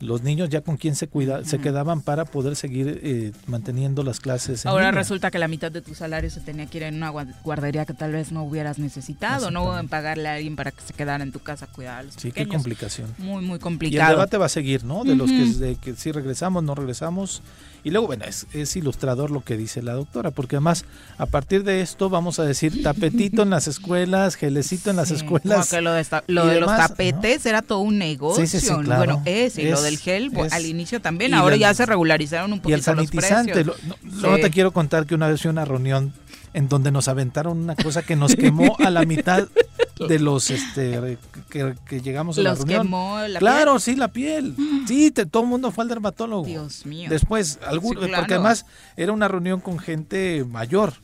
los 0.00 0.22
niños 0.22 0.48
ya 0.50 0.60
con 0.60 0.76
quién 0.76 0.94
se 0.94 1.06
cuida, 1.08 1.44
se 1.44 1.58
quedaban 1.58 2.02
para 2.02 2.24
poder 2.26 2.54
seguir 2.56 3.00
eh, 3.02 3.32
manteniendo 3.46 4.02
las 4.02 4.20
clases. 4.20 4.64
en 4.64 4.70
Ahora 4.70 4.86
línea. 4.88 5.00
resulta 5.00 5.30
que 5.30 5.38
la 5.38 5.48
mitad 5.48 5.72
de 5.72 5.80
tu 5.80 5.94
salario 5.94 6.28
se 6.30 6.40
tenía 6.40 6.66
que 6.66 6.76
ir 6.78 6.84
en 6.84 6.96
una 6.96 7.10
gua- 7.12 7.32
guardería 7.42 7.86
que 7.86 7.94
tal 7.94 8.12
vez 8.12 8.30
no 8.30 8.44
hubieras 8.44 8.78
necesitado, 8.78 9.50
no 9.50 9.78
en 9.78 9.88
pagarle 9.88 10.28
a 10.28 10.34
alguien 10.34 10.54
para 10.54 10.70
que 10.70 10.80
se 10.82 10.92
quedara 10.92 11.22
en 11.24 11.32
tu 11.32 11.38
casa 11.40 11.64
a 11.64 11.68
cuidar 11.68 11.98
a 12.00 12.02
los 12.02 12.14
Sí, 12.14 12.30
qué 12.32 12.46
complicación. 12.46 13.14
Muy, 13.18 13.42
muy 13.42 13.52
Y 13.52 13.54
el 13.54 13.60
complicado. 13.60 14.10
debate 14.10 14.36
va 14.36 14.46
a 14.46 14.50
seguir, 14.50 14.84
¿no? 14.84 15.02
De 15.04 15.14
los 15.16 15.30
que, 15.30 15.44
de 15.46 15.76
que 15.76 15.94
si 15.96 16.12
regresamos, 16.12 16.62
no 16.62 16.74
regresamos. 16.74 17.42
Y 17.84 17.90
luego, 17.90 18.08
bueno, 18.08 18.24
es, 18.24 18.48
es 18.52 18.74
ilustrador 18.74 19.30
lo 19.30 19.44
que 19.44 19.56
dice 19.56 19.80
la 19.80 19.92
doctora, 19.92 20.32
porque 20.32 20.56
además, 20.56 20.84
a 21.18 21.26
partir 21.26 21.62
de 21.62 21.82
esto, 21.82 22.10
vamos 22.10 22.40
a 22.40 22.44
decir 22.44 22.82
tapetito 22.82 23.42
en 23.42 23.50
las 23.50 23.68
escuelas, 23.68 24.34
gelecito 24.34 24.90
en 24.90 24.96
las 24.96 25.12
escuelas. 25.12 25.70
que 25.70 25.80
lo 25.80 25.92
de, 25.92 26.04
lo 26.26 26.46
de 26.46 26.60
los 26.60 26.68
tapetes 26.76 27.46
era 27.46 27.62
todo 27.62 27.78
un 27.80 27.96
negocio. 27.98 28.44
Sí, 28.44 28.58
sí, 28.58 28.66
sí, 28.66 28.74
claro. 28.82 28.98
Bueno, 28.98 29.22
es, 29.24 29.56
y 29.58 29.68
lo 29.68 29.76
Es- 29.78 29.84
del 29.86 29.98
gel, 29.98 30.30
es- 30.44 30.52
al 30.52 30.66
inicio 30.66 31.00
también. 31.00 31.32
y 31.32 31.34
Ahora 31.34 31.56
ya 31.56 31.72
se 31.74 31.86
regularizaron 31.86 32.52
un 32.52 32.58
Y 32.58 32.60
poquito 32.60 32.76
el 32.76 32.82
sanitizante. 32.82 33.64
los 33.64 33.66
Lo- 33.66 33.72
precios. 33.74 34.02
no- 34.04 34.20
Luego 34.20 34.36
Sí. 34.36 34.42
te 34.42 34.50
quiero 34.50 34.72
contar 34.72 35.06
que 35.06 35.14
una 35.14 35.28
vez 35.28 35.40
fui 35.40 35.48
a 35.48 35.52
una 35.52 35.64
reunión 35.64 36.12
en 36.52 36.68
donde 36.68 36.90
nos 36.90 37.08
aventaron 37.08 37.58
una 37.58 37.76
cosa 37.76 38.02
que 38.02 38.16
nos 38.16 38.34
quemó 38.34 38.76
a 38.78 38.88
la 38.90 39.04
mitad 39.04 39.46
de 40.08 40.18
los 40.18 40.50
este 40.50 41.18
que, 41.50 41.74
que 41.88 42.00
llegamos 42.02 42.36
a 42.38 42.42
la 42.42 42.54
reunión. 42.54 42.82
quemó 42.82 43.18
la 43.28 43.38
claro, 43.38 43.72
piel. 43.72 43.80
sí, 43.80 43.96
la 43.96 44.08
piel. 44.08 44.54
Sí, 44.86 45.10
te- 45.10 45.26
todo 45.26 45.42
el 45.42 45.48
mundo 45.48 45.70
fue 45.72 45.82
al 45.82 45.88
dermatólogo. 45.88 46.46
Dios 46.46 46.86
mío. 46.86 47.08
Después, 47.10 47.58
algún, 47.66 47.94
Sí, 47.94 47.98
claro. 47.98 48.16
porque 48.22 48.34
además 48.34 48.66
era 48.96 49.10
una 49.12 49.26
reunión 49.26 49.60
con 49.60 49.78
gente 49.78 50.44
mayor. 50.48 50.94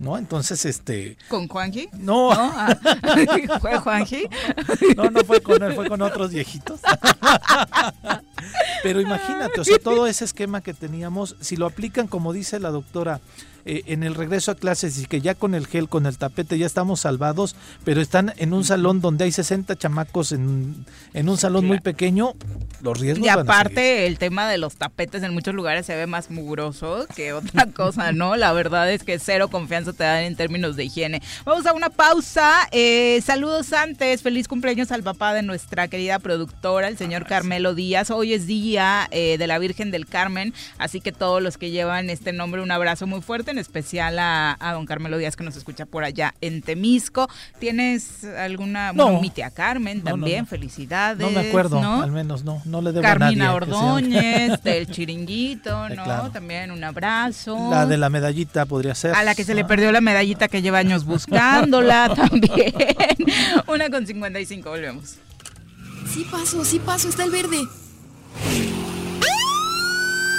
¿no? 0.00 0.16
Entonces, 0.16 0.64
este, 0.64 1.16
¿Con 1.28 1.46
Juanji? 1.48 1.88
No. 1.98 2.30
Ah. 2.32 2.76
¿Fue 3.60 3.76
Juanji? 3.78 4.26
no, 4.96 5.10
no 5.10 5.20
fue 5.24 5.40
con 5.42 5.62
él, 5.62 5.74
fue 5.74 5.86
con 5.88 6.00
otros 6.02 6.30
viejitos. 6.32 6.80
Pero 8.82 9.00
imagínate, 9.00 9.60
o 9.60 9.64
sea, 9.64 9.78
todo 9.78 10.06
ese 10.06 10.24
esquema 10.24 10.60
que 10.60 10.74
teníamos, 10.74 11.36
si 11.40 11.56
lo 11.56 11.66
aplican 11.66 12.06
como 12.06 12.32
dice 12.32 12.60
la 12.60 12.70
doctora, 12.70 13.20
eh, 13.68 13.82
en 13.86 14.04
el 14.04 14.14
regreso 14.14 14.52
a 14.52 14.54
clases 14.54 14.96
y 14.98 15.06
que 15.06 15.20
ya 15.20 15.34
con 15.34 15.54
el 15.56 15.66
gel, 15.66 15.88
con 15.88 16.06
el 16.06 16.16
tapete 16.18 16.56
ya 16.56 16.66
estamos 16.66 17.00
salvados, 17.00 17.56
pero 17.84 18.00
están 18.00 18.32
en 18.36 18.52
un 18.52 18.62
salón 18.62 19.00
donde 19.00 19.24
hay 19.24 19.32
60 19.32 19.74
chamacos 19.74 20.30
en, 20.30 20.86
en 21.14 21.28
un 21.28 21.36
salón 21.36 21.66
muy 21.66 21.80
pequeño, 21.80 22.34
los 22.80 23.00
riesgos 23.00 23.26
Y 23.26 23.28
aparte 23.28 24.06
el 24.06 24.18
tema 24.18 24.48
de 24.48 24.58
los 24.58 24.76
tapetes 24.76 25.24
en 25.24 25.34
muchos 25.34 25.52
lugares 25.52 25.84
se 25.84 25.96
ve 25.96 26.06
más 26.06 26.30
mugroso 26.30 27.08
que 27.16 27.32
otra 27.32 27.66
cosa, 27.66 28.12
¿no? 28.12 28.36
La 28.36 28.52
verdad 28.52 28.88
es 28.92 29.02
que 29.02 29.18
cero 29.18 29.48
confianza 29.48 29.92
te 29.92 30.04
dan 30.04 30.22
en 30.22 30.36
términos 30.36 30.76
de 30.76 30.84
higiene. 30.84 31.20
Vamos 31.44 31.66
a 31.66 31.72
una 31.72 31.90
pausa. 31.90 32.68
Eh, 32.70 33.20
saludos 33.24 33.72
antes, 33.72 34.22
feliz 34.22 34.46
cumpleaños 34.46 34.92
al 34.92 35.02
papá 35.02 35.34
de 35.34 35.42
nuestra 35.42 35.88
querida 35.88 36.20
productora, 36.20 36.86
el 36.86 36.96
señor 36.96 37.26
Carmelo 37.26 37.74
Díaz. 37.74 38.12
Hoy 38.12 38.32
es 38.32 38.46
día 38.46 39.08
eh, 39.10 39.38
de 39.38 39.46
la 39.48 39.58
Virgen 39.58 39.90
del 39.90 40.06
Carmen, 40.06 40.54
así 40.78 41.00
que 41.00 41.10
todos 41.10 41.42
los 41.42 41.58
que 41.58 41.70
llevan 41.70 42.10
este 42.10 42.32
nombre, 42.32 42.62
un 42.62 42.70
abrazo 42.70 43.08
muy 43.08 43.22
fuerte, 43.22 43.55
en 43.56 43.60
especial 43.60 44.18
a, 44.18 44.56
a 44.60 44.72
don 44.74 44.84
Carmelo 44.86 45.16
Díaz 45.18 45.34
que 45.34 45.42
nos 45.44 45.56
escucha 45.56 45.86
por 45.86 46.04
allá 46.04 46.34
en 46.40 46.60
Temisco. 46.62 47.28
¿Tienes 47.58 48.22
alguna, 48.24 48.92
No. 48.92 49.04
bueno, 49.04 49.20
mi 49.20 49.30
tía 49.30 49.50
Carmen 49.50 49.98
No, 49.98 50.04
no, 50.04 50.10
también, 50.10 50.40
no. 50.40 50.46
felicidades. 50.46 51.18
No 51.26 51.30
me 51.30 51.48
acuerdo, 51.48 51.80
¿no? 51.80 52.02
al 52.02 52.12
menos 52.12 52.44
no, 52.44 52.60
no 52.66 52.82
le 52.82 52.92
debo 52.92 53.02
Carmina 53.02 53.28
a 53.30 53.34
nadie. 53.48 53.56
Ordóñez, 53.56 54.62
del 54.64 54.86
Chiringuito, 54.90 55.88
¿no? 55.88 56.04
claro. 56.04 56.30
También 56.30 56.70
un 56.70 56.84
abrazo. 56.84 57.70
La 57.70 57.86
de 57.86 57.96
la 57.96 58.10
medallita 58.10 58.66
podría 58.66 58.94
ser. 58.94 59.14
A 59.14 59.22
la 59.22 59.34
que 59.34 59.44
se 59.44 59.54
le 59.54 59.64
perdió 59.64 59.90
la 59.92 60.00
medallita 60.00 60.48
que 60.48 60.60
lleva 60.62 60.78
años 60.78 61.04
buscándola 61.04 62.12
también. 62.16 62.74
Una 63.66 63.88
con 63.90 64.06
55, 64.06 64.68
volvemos. 64.68 65.16
Sí 66.12 66.26
paso, 66.30 66.64
sí 66.64 66.78
paso, 66.78 67.08
está 67.08 67.24
el 67.24 67.30
verde. 67.30 67.58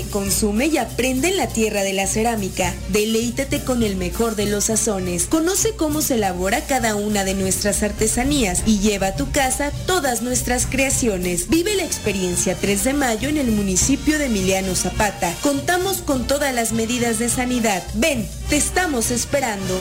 Consume 0.00 0.68
y 0.68 0.78
aprende 0.78 1.28
en 1.28 1.36
la 1.36 1.48
tierra 1.48 1.82
de 1.82 1.92
la 1.92 2.06
cerámica. 2.06 2.72
Deleítate 2.88 3.62
con 3.62 3.82
el 3.82 3.96
mejor 3.96 4.36
de 4.36 4.46
los 4.46 4.64
sazones. 4.64 5.26
Conoce 5.26 5.74
cómo 5.76 6.00
se 6.00 6.14
elabora 6.14 6.62
cada 6.62 6.94
una 6.94 7.24
de 7.24 7.34
nuestras 7.34 7.82
artesanías 7.82 8.62
y 8.64 8.78
lleva 8.78 9.08
a 9.08 9.16
tu 9.16 9.30
casa 9.30 9.70
todas 9.86 10.22
nuestras 10.22 10.64
creaciones. 10.64 11.50
Vive 11.50 11.74
la 11.74 11.84
experiencia 11.84 12.56
3 12.58 12.84
de 12.84 12.94
mayo 12.94 13.28
en 13.28 13.36
el 13.36 13.50
municipio 13.50 14.18
de 14.18 14.26
Emiliano 14.26 14.74
Zapata. 14.74 15.34
Contamos 15.42 15.98
con 15.98 16.26
todas 16.26 16.54
las 16.54 16.72
medidas 16.72 17.18
de 17.18 17.28
sanidad. 17.28 17.82
Ven, 17.92 18.26
te 18.48 18.56
estamos 18.56 19.10
esperando. 19.10 19.78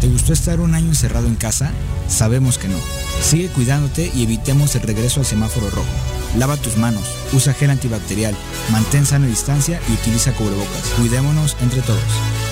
¿Te 0.00 0.08
gustó 0.08 0.32
estar 0.32 0.58
un 0.58 0.74
año 0.74 0.88
encerrado 0.88 1.28
en 1.28 1.36
casa? 1.36 1.70
Sabemos 2.08 2.58
que 2.58 2.66
no. 2.66 2.78
Sigue 3.22 3.48
cuidándote 3.48 4.10
y 4.16 4.24
evitemos 4.24 4.74
el 4.74 4.82
regreso 4.82 5.20
al 5.20 5.26
semáforo 5.26 5.70
rojo. 5.70 6.19
Lava 6.36 6.56
tus 6.56 6.76
manos, 6.76 7.04
usa 7.32 7.54
gel 7.54 7.70
antibacterial, 7.70 8.34
mantén 8.70 9.06
sana 9.06 9.26
distancia 9.26 9.80
y 9.88 9.92
utiliza 9.92 10.32
cubrebocas. 10.32 10.94
Cuidémonos 10.96 11.56
entre 11.60 11.82
todos. 11.82 12.49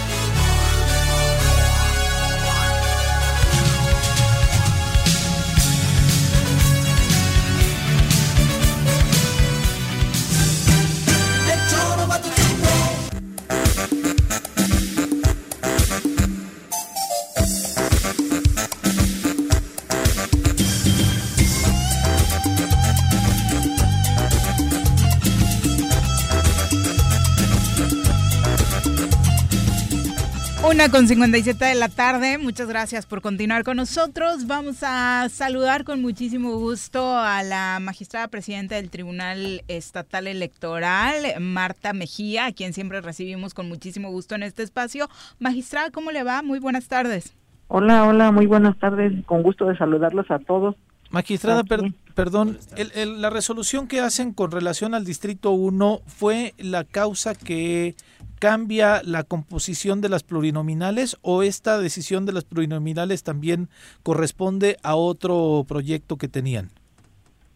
Una 30.78 30.90
con 30.92 31.08
57 31.08 31.64
de 31.64 31.74
la 31.74 31.88
tarde. 31.88 32.38
Muchas 32.38 32.68
gracias 32.68 33.04
por 33.04 33.20
continuar 33.20 33.64
con 33.64 33.78
nosotros. 33.78 34.46
Vamos 34.46 34.76
a 34.84 35.26
saludar 35.28 35.82
con 35.82 36.00
muchísimo 36.00 36.56
gusto 36.56 37.18
a 37.18 37.42
la 37.42 37.80
magistrada 37.80 38.28
presidenta 38.28 38.76
del 38.76 38.88
Tribunal 38.88 39.64
Estatal 39.66 40.28
Electoral, 40.28 41.40
Marta 41.40 41.92
Mejía, 41.94 42.46
a 42.46 42.52
quien 42.52 42.74
siempre 42.74 43.00
recibimos 43.00 43.54
con 43.54 43.66
muchísimo 43.68 44.12
gusto 44.12 44.36
en 44.36 44.44
este 44.44 44.62
espacio. 44.62 45.08
Magistrada, 45.40 45.90
¿cómo 45.90 46.12
le 46.12 46.22
va? 46.22 46.42
Muy 46.42 46.60
buenas 46.60 46.86
tardes. 46.86 47.32
Hola, 47.66 48.04
hola, 48.04 48.30
muy 48.30 48.46
buenas 48.46 48.78
tardes. 48.78 49.12
Con 49.26 49.42
gusto 49.42 49.64
de 49.66 49.76
saludarlos 49.76 50.30
a 50.30 50.38
todos. 50.38 50.76
Magistrada, 51.10 51.64
per- 51.64 51.92
perdón, 52.14 52.56
el- 52.76 52.92
el- 52.94 53.20
la 53.20 53.30
resolución 53.30 53.88
que 53.88 53.98
hacen 53.98 54.32
con 54.32 54.52
relación 54.52 54.94
al 54.94 55.04
Distrito 55.04 55.50
1 55.50 56.02
fue 56.06 56.54
la 56.58 56.84
causa 56.84 57.34
que 57.34 57.96
cambia 58.38 59.02
la 59.04 59.24
composición 59.24 60.00
de 60.00 60.08
las 60.08 60.22
plurinominales 60.22 61.16
o 61.22 61.42
esta 61.42 61.78
decisión 61.78 62.26
de 62.26 62.32
las 62.32 62.44
plurinominales 62.44 63.22
también 63.22 63.68
corresponde 64.02 64.76
a 64.82 64.94
otro 64.94 65.64
proyecto 65.66 66.16
que 66.16 66.28
tenían? 66.28 66.70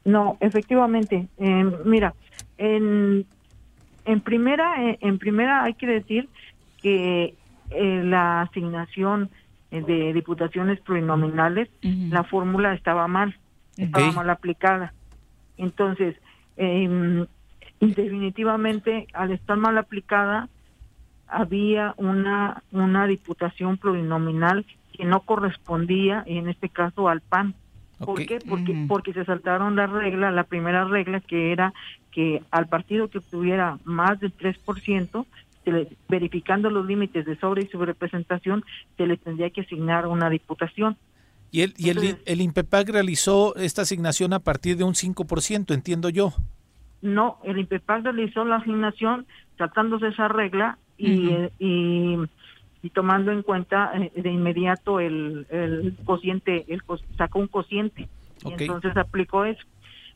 No, 0.05 0.37
efectivamente. 0.41 1.29
eh, 1.39 1.73
mira, 1.85 2.15
en, 2.59 3.25
en 4.05 4.21
primera, 4.21 4.91
eh, 4.91 4.99
en 5.01 5.19
primera 5.19 5.65
hay 5.65 5.75
que 5.75 5.87
decir 5.87 6.29
que 6.83 7.35
eh, 7.71 8.03
la 8.05 8.43
asignación 8.43 9.31
eh, 9.71 9.83
de 9.83 10.13
diputaciones 10.13 10.81
plurinominales, 10.81 11.69
la 11.83 12.25
fórmula 12.25 12.75
estaba 12.75 13.07
mal, 13.09 13.37
estaba 13.77 14.13
mal 14.13 14.29
aplicada. 14.31 14.93
Entonces, 15.57 16.17
eh, 16.57 17.25
definitivamente, 17.81 19.07
al 19.13 19.31
estar 19.33 19.57
mal 19.57 19.79
aplicada, 19.79 20.49
había 21.33 21.95
una 21.97 22.63
una 22.73 23.07
diputación 23.07 23.77
plurinominal 23.79 24.65
que 24.93 25.05
no 25.05 25.21
correspondía, 25.21 26.23
en 26.27 26.49
este 26.49 26.69
caso 26.69 27.09
al 27.09 27.21
PAN. 27.21 27.55
¿Por 27.99 28.27
qué? 28.27 28.41
Porque, 28.47 28.85
porque 28.89 29.13
se 29.13 29.25
saltaron 29.25 29.77
la 29.77 29.87
regla, 29.87 30.31
la 30.31 30.45
primera 30.45 30.85
regla 30.85 31.21
que 31.21 31.53
era 31.53 31.73
que 32.11 32.43
al 32.51 32.67
partido 32.69 33.09
que 33.09 33.19
obtuviera 33.19 33.79
más 33.85 34.19
del 34.21 34.37
3%, 34.37 35.25
se 35.65 35.73
le- 35.73 35.89
verificando 36.09 36.69
los 36.69 36.85
límites 36.85 37.25
de 37.25 37.37
sobre 37.37 37.63
y 37.63 37.69
subrepresentación, 37.69 38.65
se 38.97 39.07
le 39.07 39.17
tendría 39.17 39.51
que 39.51 39.61
asignar 39.63 40.07
una 40.09 40.29
diputación. 40.29 40.97
Y 41.53 41.61
el, 41.63 41.75
y 41.77 41.91
el, 41.91 42.19
el 42.27 42.41
INPEPAC 42.41 42.89
realizó 42.89 43.55
esta 43.57 43.83
asignación 43.83 44.33
a 44.33 44.41
partir 44.41 44.77
de 44.77 44.85
un 44.85 44.95
5%, 44.95 45.73
entiendo 45.73 46.09
yo. 46.09 46.33
No, 47.03 47.39
el 47.45 47.59
INPEPAC 47.59 48.03
realizó 48.05 48.45
la 48.45 48.57
asignación 48.57 49.27
saltándose 49.59 50.09
esa 50.09 50.29
regla 50.29 50.79
y, 51.09 51.31
eh, 51.31 51.51
y, 51.59 52.17
y 52.83 52.91
tomando 52.91 53.33
en 53.33 53.43
cuenta 53.43 53.93
eh, 53.97 54.13
de 54.15 54.31
inmediato 54.31 55.01
el, 55.01 55.47
el 55.51 55.97
cociente, 56.05 56.65
el, 56.69 56.83
sacó 57.17 57.39
un 57.39 57.49
cociente. 57.49 58.09
Y 58.45 58.53
entonces 58.63 58.97
aplicó 58.97 59.45
eso. 59.45 59.63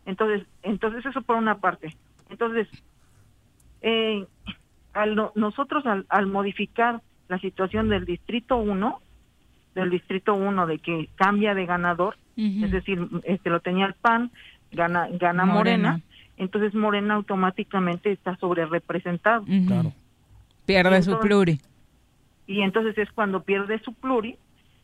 Entonces, 0.04 0.46
entonces 0.62 1.04
eso 1.06 1.22
por 1.22 1.36
una 1.36 1.58
parte. 1.58 1.94
Entonces, 2.28 2.68
eh, 3.80 4.26
al 4.92 5.14
no- 5.14 5.32
nosotros 5.34 5.84
al, 5.86 6.06
al 6.08 6.26
modificar 6.26 7.02
la 7.28 7.38
situación 7.38 7.88
del 7.88 8.04
distrito 8.04 8.56
1, 8.56 9.00
del 9.74 9.90
distrito 9.90 10.34
1 10.34 10.66
de 10.66 10.78
que 10.78 11.10
cambia 11.16 11.54
de 11.54 11.66
ganador, 11.66 12.16
es 12.64 12.70
decir, 12.70 13.06
este 13.24 13.50
lo 13.50 13.60
tenía 13.60 13.86
el 13.86 13.94
PAN, 13.94 14.30
gana 14.70 15.08
gana 15.10 15.44
Morena, 15.44 15.88
Morena. 15.90 16.00
entonces 16.36 16.74
Morena 16.74 17.14
automáticamente 17.14 18.12
está 18.12 18.36
sobre 18.36 18.64
representado. 18.66 19.42
Ujú. 19.42 19.92
Pierde 20.66 21.02
su 21.02 21.18
pluri. 21.20 21.60
y 22.46 22.60
entonces 22.62 22.96
es 22.98 23.10
cuando 23.12 23.42
pierde 23.42 23.78
su 23.80 23.92
pluri 23.94 24.36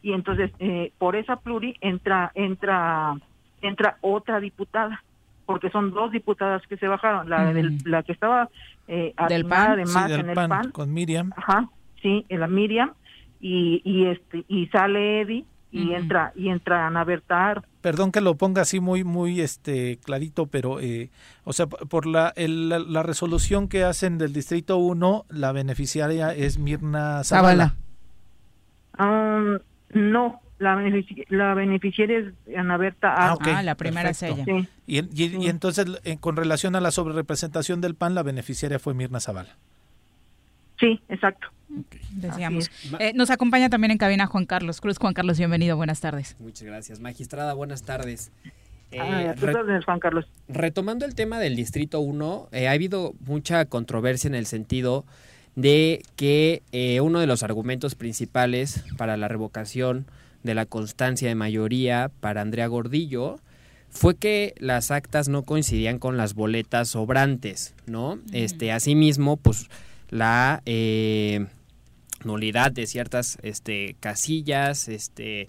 y 0.03 0.13
entonces 0.13 0.51
eh, 0.59 0.93
por 0.99 1.15
esa 1.17 1.37
pluri 1.37 1.77
entra 1.81 2.33
entra 2.35 3.15
entra 3.61 3.99
otra 4.01 4.41
diputada 4.41 5.03
porque 5.47 5.71
son 5.71 5.91
dos 5.93 6.11
diputadas 6.13 6.67
que 6.67 6.77
se 6.77 6.89
bajaron 6.89 7.29
la 7.29 7.53
del- 7.53 7.79
la 7.85 8.03
que 8.03 8.13
estaba 8.13 8.49
eh, 8.89 9.15
Del 9.29 9.45
PAN. 9.47 9.71
además 9.73 10.05
Sí, 10.07 10.11
del 10.11 10.21
en 10.21 10.29
el 10.31 10.35
PAN, 10.35 10.49
PAN 10.49 10.71
con 10.73 10.93
Miriam. 10.93 11.31
ajá 11.37 11.69
sí 12.01 12.25
en 12.29 12.41
la 12.41 12.49
Miriam 12.49 12.93
y 13.41 13.81
y 13.85 14.07
este 14.07 14.45
y 14.49 14.67
sale 14.69 15.21
Eddie 15.21 15.45
y 15.73 15.95
entra 15.95 16.33
y 16.37 16.49
entra 16.51 16.87
Ana 16.87 17.03
Berta 17.05 17.63
Perdón 17.81 18.13
que 18.13 18.21
lo 18.21 18.37
ponga 18.37 18.63
así 18.63 18.79
muy 18.79 19.03
muy 19.05 19.41
este 19.41 19.99
clarito, 20.05 20.47
pero 20.47 20.79
eh, 20.81 21.11
o 21.45 21.53
sea, 21.53 21.67
por 21.67 22.07
la, 22.07 22.33
el- 22.37 22.69
la 22.69 22.79
la 22.79 23.03
resolución 23.03 23.69
que 23.69 23.83
hacen 23.85 24.19
del 24.19 24.33
distrito 24.33 24.77
1, 24.77 25.25
la 25.31 25.51
beneficiaria 25.53 26.35
es 26.35 26.59
Mirna 26.59 27.25
Zavala. 27.25 27.75
Um, 28.99 29.59
no, 29.95 30.41
la, 30.59 30.77
benefici- 30.77 31.25
la 31.31 31.55
beneficiaria 31.55 32.19
es 32.19 32.57
Ana 32.57 32.77
Berta 32.77 33.13
Ah, 33.15 33.33
Arce. 33.33 33.51
ok, 33.51 33.57
perfecto. 34.35 34.45
Sí. 34.45 34.69
Y, 34.87 34.99
en- 34.99 35.09
y- 35.15 35.45
y 35.45 35.49
entonces, 35.49 35.87
eh, 36.05 36.19
con 36.21 36.37
relación 36.37 36.77
a 36.77 36.81
la 36.81 36.91
sobrerepresentación 36.91 37.81
del 37.81 37.95
PAN, 37.95 38.15
la 38.15 38.23
beneficiaria 38.23 38.79
fue 38.79 38.95
Mirna 38.95 39.19
Zavala. 39.21 39.57
Sí, 40.79 41.01
exacto. 41.09 41.49
Decíamos. 42.13 42.71
Eh, 42.99 43.13
nos 43.15 43.31
acompaña 43.31 43.71
también 43.71 43.91
en 43.93 43.99
cabina 43.99 44.27
Juan 44.27 44.47
Carlos 44.47 44.81
Cruz. 44.81 44.99
Juan 44.99 45.15
Carlos, 45.15 45.39
bienvenido, 45.39 45.77
buenas 45.77 46.01
tardes. 46.01 46.37
Muchas 46.39 46.63
gracias. 46.65 47.01
Magistrada, 47.01 47.55
buenas 47.55 47.83
tardes. 47.83 48.31
Eh, 48.91 48.99
Ah, 49.01 49.35
órdenes, 49.43 49.85
Juan 49.87 50.01
Carlos. 50.01 50.27
retomando 50.49 51.07
el 51.07 51.15
tema 51.15 51.39
del 51.39 51.57
Distrito 51.57 52.01
1, 52.01 52.49
eh, 52.53 52.69
ha 52.69 52.73
habido 52.73 53.15
mucha 53.25 53.65
controversia 53.65 54.29
en 54.29 54.35
el 54.35 54.45
sentido 54.45 55.07
de 55.57 56.03
que 56.17 56.63
eh, 56.73 57.01
uno 57.01 57.19
de 57.21 57.27
los 57.27 57.43
argumentos 57.43 57.95
principales 57.95 58.85
para 58.99 59.17
la 59.17 59.29
revocación 59.29 60.07
de 60.43 60.55
la 60.55 60.67
constancia 60.67 61.29
de 61.29 61.35
mayoría 61.35 62.11
para 62.21 62.43
Andrea 62.43 62.67
Gordillo 62.67 63.39
fue 63.89 64.15
que 64.17 64.55
las 64.59 64.91
actas 64.91 65.29
no 65.29 65.43
coincidían 65.43 65.99
con 65.99 66.17
las 66.17 66.35
boletas 66.35 66.89
sobrantes, 66.89 67.75
¿no? 67.87 68.19
Este, 68.33 68.73
asimismo, 68.73 69.37
pues 69.37 69.69
la 70.11 70.63
eh, 70.67 71.47
nulidad 72.25 72.73
de 72.73 72.87
ciertas 72.87 73.39
este, 73.43 73.97
casillas, 74.01 74.89
este, 74.89 75.49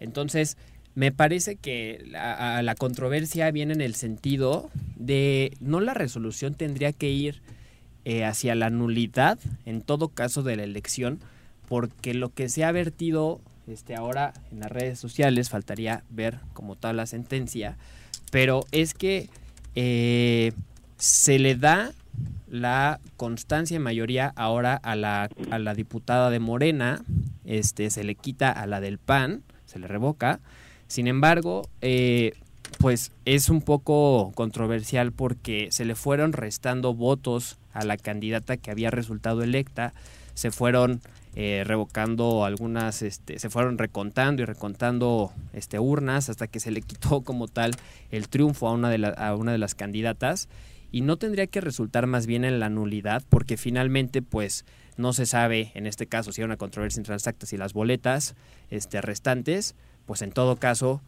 entonces 0.00 0.56
me 0.94 1.10
parece 1.12 1.56
que 1.56 2.04
a- 2.18 2.60
la 2.62 2.74
controversia 2.74 3.50
viene 3.50 3.72
en 3.72 3.80
el 3.80 3.94
sentido 3.94 4.70
de 4.96 5.56
no 5.60 5.80
la 5.80 5.94
resolución 5.94 6.54
tendría 6.54 6.92
que 6.92 7.10
ir 7.10 7.40
eh, 8.04 8.24
hacia 8.24 8.54
la 8.54 8.68
nulidad 8.68 9.38
en 9.64 9.80
todo 9.80 10.08
caso 10.08 10.42
de 10.42 10.56
la 10.56 10.64
elección, 10.64 11.20
porque 11.68 12.14
lo 12.14 12.28
que 12.30 12.48
se 12.48 12.64
ha 12.64 12.72
vertido 12.72 13.40
este, 13.68 13.94
ahora 13.94 14.34
en 14.50 14.60
las 14.60 14.70
redes 14.72 14.98
sociales, 14.98 15.48
faltaría 15.48 16.02
ver 16.10 16.40
como 16.52 16.74
tal 16.76 16.96
la 16.96 17.06
sentencia, 17.06 17.76
pero 18.32 18.66
es 18.72 18.92
que 18.92 19.28
eh, 19.76 20.52
se 20.98 21.38
le 21.38 21.54
da 21.54 21.92
la 22.48 23.00
constancia 23.16 23.76
en 23.76 23.82
mayoría 23.82 24.32
ahora 24.36 24.76
a 24.76 24.94
la, 24.96 25.28
a 25.50 25.58
la 25.58 25.74
diputada 25.74 26.30
de 26.30 26.38
Morena, 26.38 27.02
este, 27.44 27.90
se 27.90 28.04
le 28.04 28.14
quita 28.14 28.50
a 28.50 28.66
la 28.66 28.80
del 28.80 28.98
PAN, 28.98 29.42
se 29.66 29.78
le 29.78 29.86
revoca. 29.88 30.40
Sin 30.86 31.06
embargo, 31.06 31.68
eh, 31.80 32.32
pues 32.78 33.12
es 33.24 33.48
un 33.48 33.62
poco 33.62 34.32
controversial 34.34 35.12
porque 35.12 35.68
se 35.70 35.84
le 35.84 35.94
fueron 35.94 36.32
restando 36.32 36.94
votos 36.94 37.58
a 37.72 37.84
la 37.84 37.96
candidata 37.96 38.56
que 38.58 38.70
había 38.70 38.90
resultado 38.90 39.42
electa, 39.42 39.94
se 40.34 40.50
fueron 40.50 41.00
eh, 41.34 41.64
revocando 41.66 42.44
algunas, 42.44 43.00
este, 43.00 43.38
se 43.38 43.48
fueron 43.48 43.78
recontando 43.78 44.42
y 44.42 44.44
recontando 44.44 45.32
este, 45.54 45.78
urnas 45.78 46.28
hasta 46.28 46.46
que 46.46 46.60
se 46.60 46.70
le 46.70 46.82
quitó 46.82 47.22
como 47.22 47.48
tal 47.48 47.72
el 48.10 48.28
triunfo 48.28 48.68
a 48.68 48.72
una 48.72 48.90
de, 48.90 48.98
la- 48.98 49.08
a 49.10 49.34
una 49.36 49.52
de 49.52 49.58
las 49.58 49.74
candidatas 49.74 50.48
y 50.92 51.00
no 51.00 51.16
tendría 51.16 51.46
que 51.46 51.60
resultar 51.60 52.06
más 52.06 52.26
bien 52.26 52.44
en 52.44 52.60
la 52.60 52.68
nulidad 52.68 53.24
porque 53.28 53.56
finalmente 53.56 54.22
pues 54.22 54.64
no 54.96 55.12
se 55.12 55.26
sabe 55.26 55.72
en 55.74 55.86
este 55.86 56.06
caso 56.06 56.30
si 56.30 56.42
hay 56.42 56.44
una 56.44 56.58
controversia 56.58 57.00
entre 57.00 57.14
las 57.14 57.26
actas 57.26 57.52
y 57.52 57.56
las 57.56 57.72
boletas 57.72 58.36
este, 58.70 59.00
restantes, 59.00 59.74
pues 60.06 60.22
en 60.22 60.30
todo 60.30 60.56
caso 60.56 61.00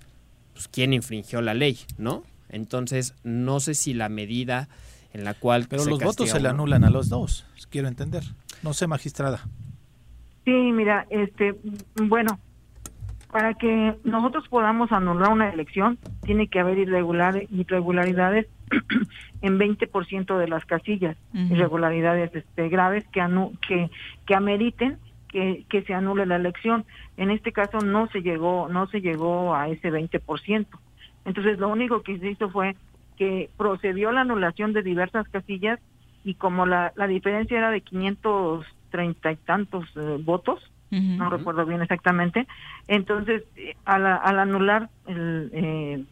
pues 0.55 0.67
quién 0.69 0.93
infringió 0.93 1.43
la 1.43 1.55
ley, 1.55 1.79
¿no? 1.99 2.25
Entonces 2.49 3.15
no 3.23 3.61
sé 3.61 3.75
si 3.75 3.93
la 3.93 4.09
medida 4.09 4.69
en 5.13 5.25
la 5.25 5.35
cual 5.35 5.67
Pero 5.69 5.85
se 5.85 5.91
los 5.91 6.03
votos 6.03 6.31
se 6.31 6.41
le 6.41 6.49
anulan 6.49 6.83
a 6.85 6.91
los 6.91 7.09
dos, 7.09 7.47
quiero 7.71 7.89
entender. 7.89 8.25
No 8.63 8.73
sé, 8.73 8.87
magistrada. 8.87 9.47
Sí, 10.45 10.51
mira, 10.51 11.07
este, 11.11 11.57
bueno, 11.97 12.39
para 13.31 13.55
que 13.55 13.97
nosotros 14.05 14.47
podamos 14.49 14.93
anular 14.93 15.31
una 15.31 15.51
elección, 15.51 15.99
tiene 16.23 16.49
que 16.49 16.61
haber 16.61 16.79
irregular, 16.79 17.43
irregularidades 17.51 18.47
en 19.43 19.59
20% 19.59 20.39
de 20.39 20.49
las 20.49 20.65
casillas, 20.65 21.17
irregularidades 21.33 22.35
este, 22.35 22.69
graves 22.69 23.05
que, 23.09 23.21
anu 23.21 23.53
que, 23.67 23.91
que 24.27 24.35
ameriten 24.35 24.99
que, 25.29 25.65
que 25.69 25.83
se 25.83 25.95
anule 25.95 26.27
la 26.27 26.37
elección. 26.37 26.85
En 27.17 27.31
este 27.31 27.53
caso 27.53 27.79
no 27.79 28.07
se 28.09 28.23
llegó, 28.23 28.69
no 28.69 28.87
se 28.87 29.01
llegó 29.01 29.55
a 29.55 29.69
ese 29.69 29.91
20%. 29.91 30.67
Entonces 31.25 31.59
lo 31.59 31.69
único 31.69 32.03
que 32.03 32.19
se 32.19 32.31
hizo 32.31 32.51
fue 32.51 32.77
que 33.17 33.51
procedió 33.57 34.13
la 34.13 34.23
anulación 34.23 34.73
de 34.73 34.83
diversas 34.83 35.29
casillas 35.29 35.81
y 36.25 36.35
como 36.35 36.67
la, 36.67 36.93
la 36.97 37.07
diferencia 37.07 37.59
era 37.59 37.71
de 37.71 37.81
530 37.83 39.33
y 39.33 39.37
tantos 39.37 39.85
eh, 39.97 40.19
votos, 40.23 40.61
no 40.91 41.29
recuerdo 41.29 41.67
bien 41.67 41.83
exactamente, 41.83 42.47
entonces 42.87 43.43
eh, 43.57 43.75
al, 43.85 44.07
al 44.07 44.39
anular 44.39 44.91
el, 45.09 45.51
eh, 45.53 46.05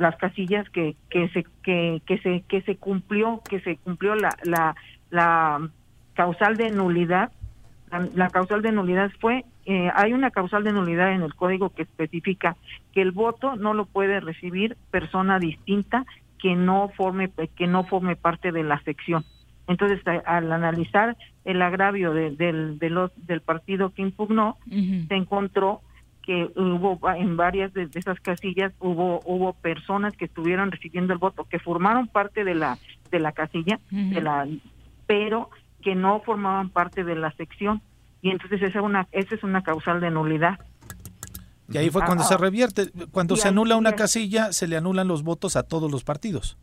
las 0.00 0.16
casillas 0.16 0.68
que, 0.70 0.96
que 1.10 1.28
se 1.28 1.44
que, 1.62 2.00
que 2.06 2.18
se 2.18 2.42
que 2.48 2.62
se 2.62 2.76
cumplió 2.76 3.42
que 3.48 3.60
se 3.60 3.76
cumplió 3.76 4.14
la 4.14 4.30
la, 4.44 4.74
la 5.10 5.68
causal 6.14 6.56
de 6.56 6.70
nulidad. 6.70 7.30
La, 7.90 8.08
la 8.14 8.28
causal 8.30 8.62
de 8.62 8.72
nulidad 8.72 9.10
fue 9.20 9.44
eh, 9.66 9.90
hay 9.94 10.12
una 10.12 10.30
causal 10.30 10.64
de 10.64 10.72
nulidad 10.72 11.12
en 11.12 11.22
el 11.22 11.34
código 11.34 11.70
que 11.70 11.82
especifica 11.82 12.56
que 12.92 13.02
el 13.02 13.12
voto 13.12 13.56
no 13.56 13.74
lo 13.74 13.84
puede 13.84 14.20
recibir 14.20 14.76
persona 14.90 15.38
distinta 15.38 16.06
que 16.38 16.56
no 16.56 16.88
forme 16.96 17.30
que 17.56 17.66
no 17.66 17.84
forme 17.84 18.16
parte 18.16 18.52
de 18.52 18.62
la 18.62 18.80
sección. 18.82 19.24
Entonces 19.66 20.00
a- 20.06 20.36
al 20.36 20.50
analizar 20.52 21.16
el 21.44 21.60
agravio 21.62 22.12
de- 22.14 22.30
del 22.30 22.78
de 22.78 22.90
los 22.90 23.10
del 23.26 23.40
partido 23.42 23.90
que 23.90 24.02
impugnó 24.02 24.56
se 25.08 25.14
encontró 25.16 25.82
que 26.22 26.50
hubo 26.56 26.98
en 27.14 27.36
varias 27.36 27.72
de, 27.72 27.88
esas 27.94 28.20
casillas 28.20 28.72
hubo 28.80 29.20
hubo 29.24 29.52
personas 29.54 30.14
que 30.16 30.26
estuvieron 30.26 30.70
recibiendo 30.70 31.12
el 31.12 31.18
voto 31.18 31.44
que 31.44 31.58
formaron 31.58 32.08
parte 32.08 32.44
de 32.44 32.54
la 32.54 32.78
de 33.10 33.20
la 33.20 33.32
casilla 33.32 33.80
de 33.90 34.20
la 34.20 34.46
pero 35.06 35.50
que 35.82 35.94
no 35.94 36.20
formaban 36.20 36.68
parte 36.70 37.04
de 37.04 37.14
la 37.16 37.32
sección 37.32 37.80
y 38.22 38.30
entonces 38.30 38.60
esa 38.62 38.78
es 38.80 38.84
una 38.84 39.08
esa 39.12 39.34
es 39.34 39.42
una 39.42 39.62
causal 39.62 40.00
de 40.00 40.10
nulidad 40.10 40.58
Y 41.72 41.78
ahí 41.78 41.88
fue 41.90 42.02
cuando 42.04 42.24
Ah, 42.24 42.26
se 42.26 42.34
ah. 42.34 42.38
revierte. 42.38 42.90
Cuando 43.12 43.36
se 43.36 43.46
anula 43.48 43.76
una 43.76 43.92
casilla, 43.92 44.52
se 44.52 44.66
le 44.66 44.76
anulan 44.76 45.06
los 45.06 45.22
votos 45.22 45.54
a 45.56 45.62
todos 45.62 45.90
los 45.90 46.02
partidos. 46.04 46.58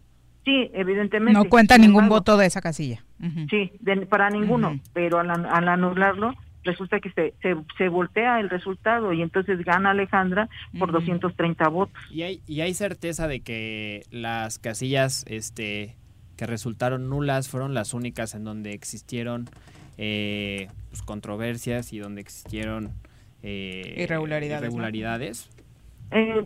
sí 0.46 0.70
evidentemente 0.74 1.34
No 1.34 1.46
cuenta 1.50 1.78
ningún 1.78 2.04
embargo, 2.06 2.16
voto 2.16 2.38
de 2.38 2.46
esa 2.46 2.62
casilla. 2.62 3.04
Sí, 3.50 3.72
de- 3.80 4.06
para 4.06 4.30
ninguno, 4.30 4.80
pero 4.94 5.20
al 5.20 5.68
anularlo 5.70 6.34
resulta 6.64 7.00
que 7.00 7.12
se, 7.12 7.34
se, 7.42 7.56
se 7.78 7.90
voltea 7.90 8.40
el 8.40 8.50
resultado 8.50 9.14
y 9.14 9.22
entonces 9.22 9.64
gana 9.64 9.92
Alejandra 9.92 10.50
por 10.78 10.92
230 10.92 11.68
votos. 11.70 11.96
Y 12.12 12.24
hay, 12.24 12.42
y 12.48 12.62
hay 12.62 12.74
certeza 12.74 13.28
de 13.28 13.40
que 13.42 14.04
las 14.12 14.60
casillas 14.60 15.24
este, 15.28 15.96
que 16.36 16.46
resultaron 16.46 17.10
nulas 17.10 17.50
fueron 17.50 17.74
las 17.74 17.94
únicas 17.94 18.36
en 18.36 18.44
donde 18.44 18.74
existieron 18.74 19.50
eh, 19.98 20.68
pues, 20.90 21.02
controversias 21.02 21.94
y 21.94 22.00
donde 22.00 22.22
existieron 22.22 22.92
eh, 23.44 23.96
Irregularidades, 23.98 24.62
¿no? 24.62 24.68
irregularidades. 24.68 25.50
Eh, 26.12 26.46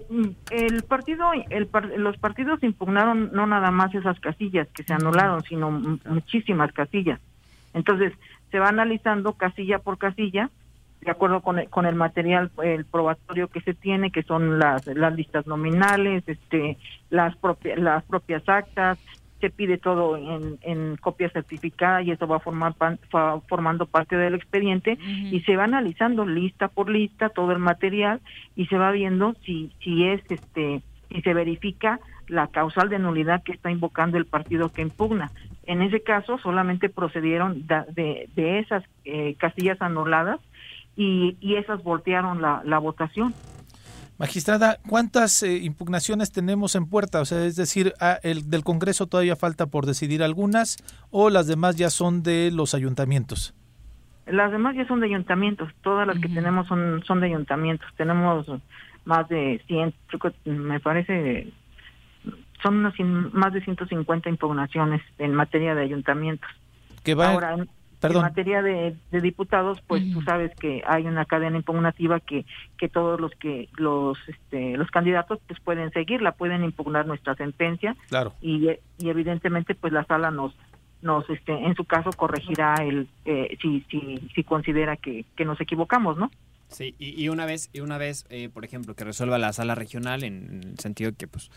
el 0.52 0.84
partido, 0.84 1.32
el, 1.50 1.68
par- 1.68 1.92
los 1.98 2.18
partidos 2.18 2.64
impugnaron 2.64 3.32
no 3.34 3.46
nada 3.46 3.70
más 3.72 3.94
esas 3.94 4.20
casillas 4.20 4.68
que 4.70 4.84
se 4.84 4.94
anularon, 4.94 5.44
sino 5.44 5.70
muchísimas 5.70 6.72
casillas. 6.74 7.20
Entonces, 7.74 8.12
se 8.52 8.60
va 8.60 8.70
analizando 8.70 9.34
casilla 9.34 9.80
por 9.80 9.98
casilla 9.98 10.50
de 11.02 11.10
acuerdo 11.10 11.42
con 11.42 11.58
el, 11.58 11.70
con 11.70 11.86
el 11.88 11.96
material 11.96 12.52
el 12.64 12.86
probatorio 12.86 13.48
que 13.48 13.62
se 13.62 13.74
tiene 13.74 14.12
que 14.12 14.24
son 14.24 14.60
las 14.60 14.86
las 14.86 15.16
listas 15.16 15.48
nominales 15.48 16.24
este 16.28 16.78
las 17.10 17.36
propias 17.38 17.80
las 17.80 18.04
propias 18.04 18.44
actas 18.48 19.00
se 19.40 19.50
pide 19.50 19.80
todo 19.80 20.18
en, 20.18 20.60
en 20.62 20.98
copia 20.98 21.28
certificada 21.32 22.04
y 22.04 22.12
eso 22.12 22.28
va 22.28 22.36
a 22.36 22.40
formar 22.42 22.76
pan- 22.76 23.00
fa- 23.10 23.40
formando 23.50 23.88
parte 23.88 24.16
del 24.16 24.36
expediente 24.36 25.00
y 25.32 25.40
se 25.42 25.56
va 25.58 25.64
analizando 25.64 26.28
lista 26.28 26.68
por 26.68 26.88
lista 26.92 27.30
todo 27.30 27.52
el 27.52 27.58
material 27.58 28.22
y 28.56 28.68
se 28.68 28.78
va 28.78 28.92
viendo 28.92 29.34
si 29.44 29.72
si 29.84 30.06
es 30.06 30.22
este 30.30 30.84
si 31.10 31.22
se 31.24 31.34
verifica 31.34 32.00
la 32.28 32.48
causal 32.48 32.88
de 32.90 33.00
nulidad 33.00 33.42
que 33.44 33.52
está 33.54 33.72
invocando 33.72 34.18
el 34.18 34.26
partido 34.28 34.70
que 34.70 34.84
impugna. 34.84 35.32
En 35.64 35.82
ese 35.82 36.02
caso 36.02 36.38
solamente 36.40 36.90
procedieron 36.90 37.68
de, 37.68 38.30
de 38.36 38.60
esas 38.60 38.84
eh, 39.06 39.36
casillas 39.38 39.82
anuladas 39.82 40.40
y, 40.96 41.38
y 41.40 41.56
esas 41.56 41.84
voltearon 41.84 42.42
la, 42.42 42.62
la 42.66 42.80
votación. 42.80 43.34
Magistrada, 44.22 44.78
¿cuántas 44.88 45.42
eh, 45.42 45.58
impugnaciones 45.58 46.32
tenemos 46.32 46.76
en 46.76 46.86
puerta? 46.86 47.22
O 47.22 47.26
sea, 47.26 47.44
es 47.44 47.56
decir, 47.56 47.94
ah, 48.00 48.20
el 48.22 48.52
del 48.52 48.64
Congreso 48.64 49.08
todavía 49.08 49.36
falta 49.36 49.66
por 49.66 49.88
decidir 49.88 50.22
algunas 50.22 50.78
o 51.10 51.32
las 51.32 51.48
demás 51.48 51.76
ya 51.76 51.90
son 51.90 52.22
de 52.22 52.52
los 52.52 52.76
ayuntamientos. 52.76 53.56
Las 54.28 54.52
demás 54.52 54.76
ya 54.76 54.88
son 54.88 55.00
de 55.00 55.08
ayuntamientos, 55.08 55.72
todas 55.82 56.06
las 56.06 56.20
que 56.20 56.30
tenemos 56.30 56.68
son, 56.68 57.04
son 57.08 57.20
de 57.20 57.28
ayuntamientos. 57.28 57.88
Tenemos 57.98 58.46
más 59.06 59.28
de 59.28 59.60
100, 59.66 59.94
creo 60.06 60.20
que 60.20 60.50
me 60.52 60.80
parece, 60.80 61.52
son 62.64 62.78
unas 62.78 62.94
cien- 62.96 63.32
más 63.32 63.54
de 63.54 63.62
150 63.64 64.30
impugnaciones 64.30 65.02
en 65.18 65.34
materia 65.34 65.76
de 65.76 65.84
ayuntamientos. 65.84 66.50
Que 67.04 67.16
va, 67.16 67.32
Ahora, 67.32 67.54
en, 67.56 67.70
perdón. 68.00 68.18
en 68.18 68.22
materia 68.24 68.62
de, 68.62 68.96
de 69.12 69.22
diputados, 69.22 69.80
pues 69.88 70.04
tú 70.14 70.22
sabes 70.22 70.52
que 70.60 70.84
hay 70.86 71.06
una 71.08 71.26
cadena 71.26 71.58
impugnativa 71.58 72.20
que, 72.20 72.46
que 72.78 72.90
todos 72.90 73.20
los 73.20 73.32
que 73.34 73.70
los 73.78 74.18
este, 74.28 74.78
los 74.78 74.90
candidatos 74.92 75.40
pues 75.48 75.60
pueden 75.60 75.92
seguirla, 75.92 76.32
pueden 76.34 76.64
impugnar 76.64 77.06
nuestra 77.08 77.36
sentencia 77.36 77.96
Claro. 78.10 78.34
y, 78.42 78.70
y 79.00 79.10
evidentemente 79.10 79.76
pues 79.76 79.92
la 79.94 80.04
sala 80.06 80.30
nos 80.32 80.54
nos 81.02 81.28
este 81.32 81.52
en 81.54 81.74
su 81.76 81.84
caso 81.86 82.12
corregirá 82.12 82.76
el 82.76 83.08
eh, 83.26 83.58
si 83.60 83.84
si 83.90 84.20
si 84.36 84.44
considera 84.44 84.98
que, 84.98 85.26
que 85.36 85.46
nos 85.46 85.60
equivocamos, 85.60 86.16
¿no? 86.18 86.30
Sí, 86.70 86.96
y, 87.00 87.22
y 87.22 87.28
una 87.30 87.46
vez, 87.46 87.70
y 87.74 87.82
una 87.82 87.98
vez, 87.98 88.26
eh, 88.30 88.48
por 88.48 88.64
ejemplo, 88.64 88.94
que 88.96 89.04
resuelva 89.04 89.38
la 89.38 89.52
sala 89.52 89.76
regional 89.76 90.24
en, 90.24 90.46
en 90.46 90.64
el 90.70 90.80
sentido 90.80 91.12
que, 91.18 91.28
pues, 91.28 91.50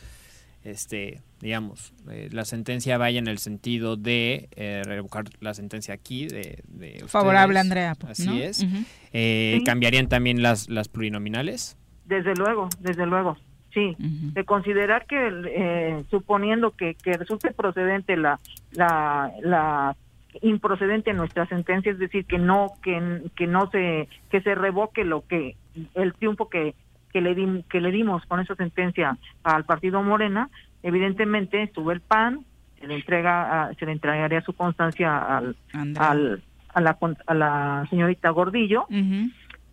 este, 0.65 1.21
digamos, 1.41 1.93
eh, 2.11 2.29
la 2.33 2.45
sentencia 2.45 2.97
vaya 2.99 3.19
en 3.19 3.29
el 3.29 3.39
sentido 3.39 3.97
de 3.97 4.49
eh, 4.57 4.83
revocar 4.85 5.25
la 5.41 5.53
sentencia 5.55 5.95
aquí 5.95 6.27
de, 6.27 6.63
de. 6.69 7.05
Favorable 7.07 7.59
Andrea, 7.59 7.95
pues, 7.95 8.19
Así 8.21 8.27
¿no? 8.27 8.35
es. 8.35 8.67
Eh, 9.13 9.57
Sí. 9.59 9.65
¿Cambiarían 9.65 10.09
también 10.09 10.43
las, 10.43 10.69
las 10.69 10.89
plurinominales? 10.89 11.77
Desde 12.07 12.35
luego, 12.35 12.69
desde 12.81 13.07
luego, 13.07 13.37
sí. 13.73 13.95
De 13.99 14.45
considerar 14.45 15.07
que, 15.07 15.17
eh, 15.47 16.05
suponiendo 16.11 16.73
que, 16.73 16.95
que 16.95 17.13
resulte 17.13 17.53
procedente 17.53 18.17
la, 18.17 18.41
la, 18.73 19.31
la 19.43 19.97
improcedente 20.43 21.13
nuestra 21.13 21.47
sentencia, 21.47 21.93
es 21.93 21.99
decir, 21.99 22.25
que 22.25 22.39
no, 22.39 22.73
que, 22.83 23.23
que 23.37 23.47
no 23.47 23.71
se, 23.71 24.09
que 24.31 24.41
se 24.41 24.55
revoque 24.55 25.05
lo 25.05 25.27
que, 25.27 25.57
el 25.95 26.15
triunfo 26.15 26.49
que, 26.49 26.75
que 27.15 27.21
le 27.21 27.35
dim- 27.37 27.63
que 27.71 27.81
le 27.81 27.93
dimos 27.93 28.27
con 28.27 28.41
esa 28.41 28.57
sentencia 28.57 29.17
al 29.45 29.65
partido 29.65 30.03
Morena, 30.03 30.51
evidentemente 30.83 31.71
sube 31.73 31.95
el 31.95 32.01
PAN, 32.01 32.41
se 32.81 32.89
le 32.89 32.97
entrega, 32.97 33.67
a- 33.69 33.75
se 33.75 33.87
le 33.87 33.93
entregaría 33.93 34.41
su 34.43 34.53
constancia 34.53 35.17
al, 35.37 35.57
al, 35.97 36.43
a 36.75 36.81
la, 36.81 36.95
con- 36.95 37.17
a 37.29 37.35
la 37.35 37.87
señorita 37.89 38.31
Gordillo, 38.31 38.87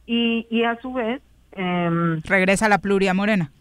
y, 0.06 0.46
y 0.52 0.64
a 0.64 0.80
su 0.82 0.94
vez, 0.94 1.22
em, 1.54 2.22
Regresa 2.22 2.70
la 2.70 2.78
pluria 2.78 3.14
morena. 3.16 3.52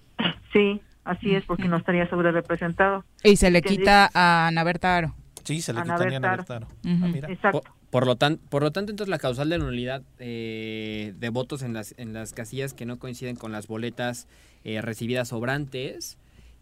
Sí, 0.52 0.80
así 1.04 1.34
es, 1.34 1.42
porque 1.46 1.66
no 1.66 1.78
estaría 1.78 2.06
sobre 2.10 2.32
representado. 2.32 3.04
Y 3.24 3.36
se 3.36 3.50
le 3.50 3.62
quita 3.62 4.10
a 4.12 4.46
Ana 4.48 4.62
Berta 4.62 4.96
Aro. 4.98 5.14
Sí, 5.42 5.62
se 5.62 5.72
le 5.72 5.80
Ana 5.80 5.94
quitarían 5.94 6.24
a 6.26 6.30
Bertaro. 6.36 6.66
Ujú. 6.84 7.32
Exacto. 7.32 7.62
Por, 7.90 8.06
lo 8.06 8.16
tan, 8.16 8.38
por 8.38 8.62
lo 8.62 8.70
tanto, 8.70 8.92
entonces 8.92 9.10
la 9.10 9.18
causal 9.18 9.48
de 9.50 9.58
nulidad 9.58 10.02
eh, 10.18 11.12
de 11.18 11.28
votos 11.28 11.62
en 11.62 11.72
las, 11.72 11.94
en 11.98 12.12
las 12.12 12.32
casillas 12.32 12.72
que 12.72 12.86
no 12.86 12.98
coinciden 12.98 13.36
con 13.36 13.50
las 13.52 13.66
boletas 13.66 14.28
eh, 14.64 14.80
recibidas 14.80 15.28
sobrantes, 15.28 16.18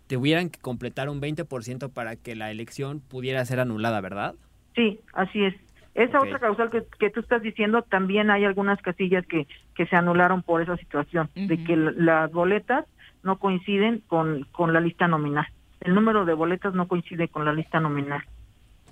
tuvieran 0.08 0.48
que 0.48 0.58
completar 0.58 1.08
un 1.08 1.20
20% 1.20 1.92
para 1.92 2.16
que 2.16 2.34
la 2.34 2.50
elección 2.50 3.00
pudiera 3.00 3.44
ser 3.44 3.60
anulada, 3.60 4.00
¿verdad? 4.00 4.34
Sí, 4.74 5.00
así 5.12 5.44
es. 5.44 5.54
Esa 5.94 6.20
otra 6.20 6.38
causal 6.38 6.70
que, 6.70 6.84
que 6.98 7.10
tú 7.10 7.20
estás 7.20 7.42
diciendo, 7.42 7.82
también 7.82 8.30
hay 8.30 8.44
algunas 8.44 8.80
casillas 8.80 9.26
que, 9.26 9.48
que 9.74 9.86
se 9.86 9.96
anularon 9.96 10.42
por 10.42 10.62
esa 10.62 10.76
situación, 10.76 11.28
de 11.34 11.64
que 11.64 11.76
las 11.76 12.30
boletas 12.30 12.86
no 13.24 13.38
coinciden 13.38 14.02
con, 14.06 14.46
con 14.52 14.72
la 14.72 14.80
lista 14.80 15.08
nominal. 15.08 15.46
El 15.80 15.94
número 15.94 16.24
de 16.24 16.34
boletas 16.34 16.72
no 16.72 16.86
coincide 16.86 17.28
con 17.28 17.44
la 17.44 17.52
lista 17.52 17.80
nominal. 17.80 18.22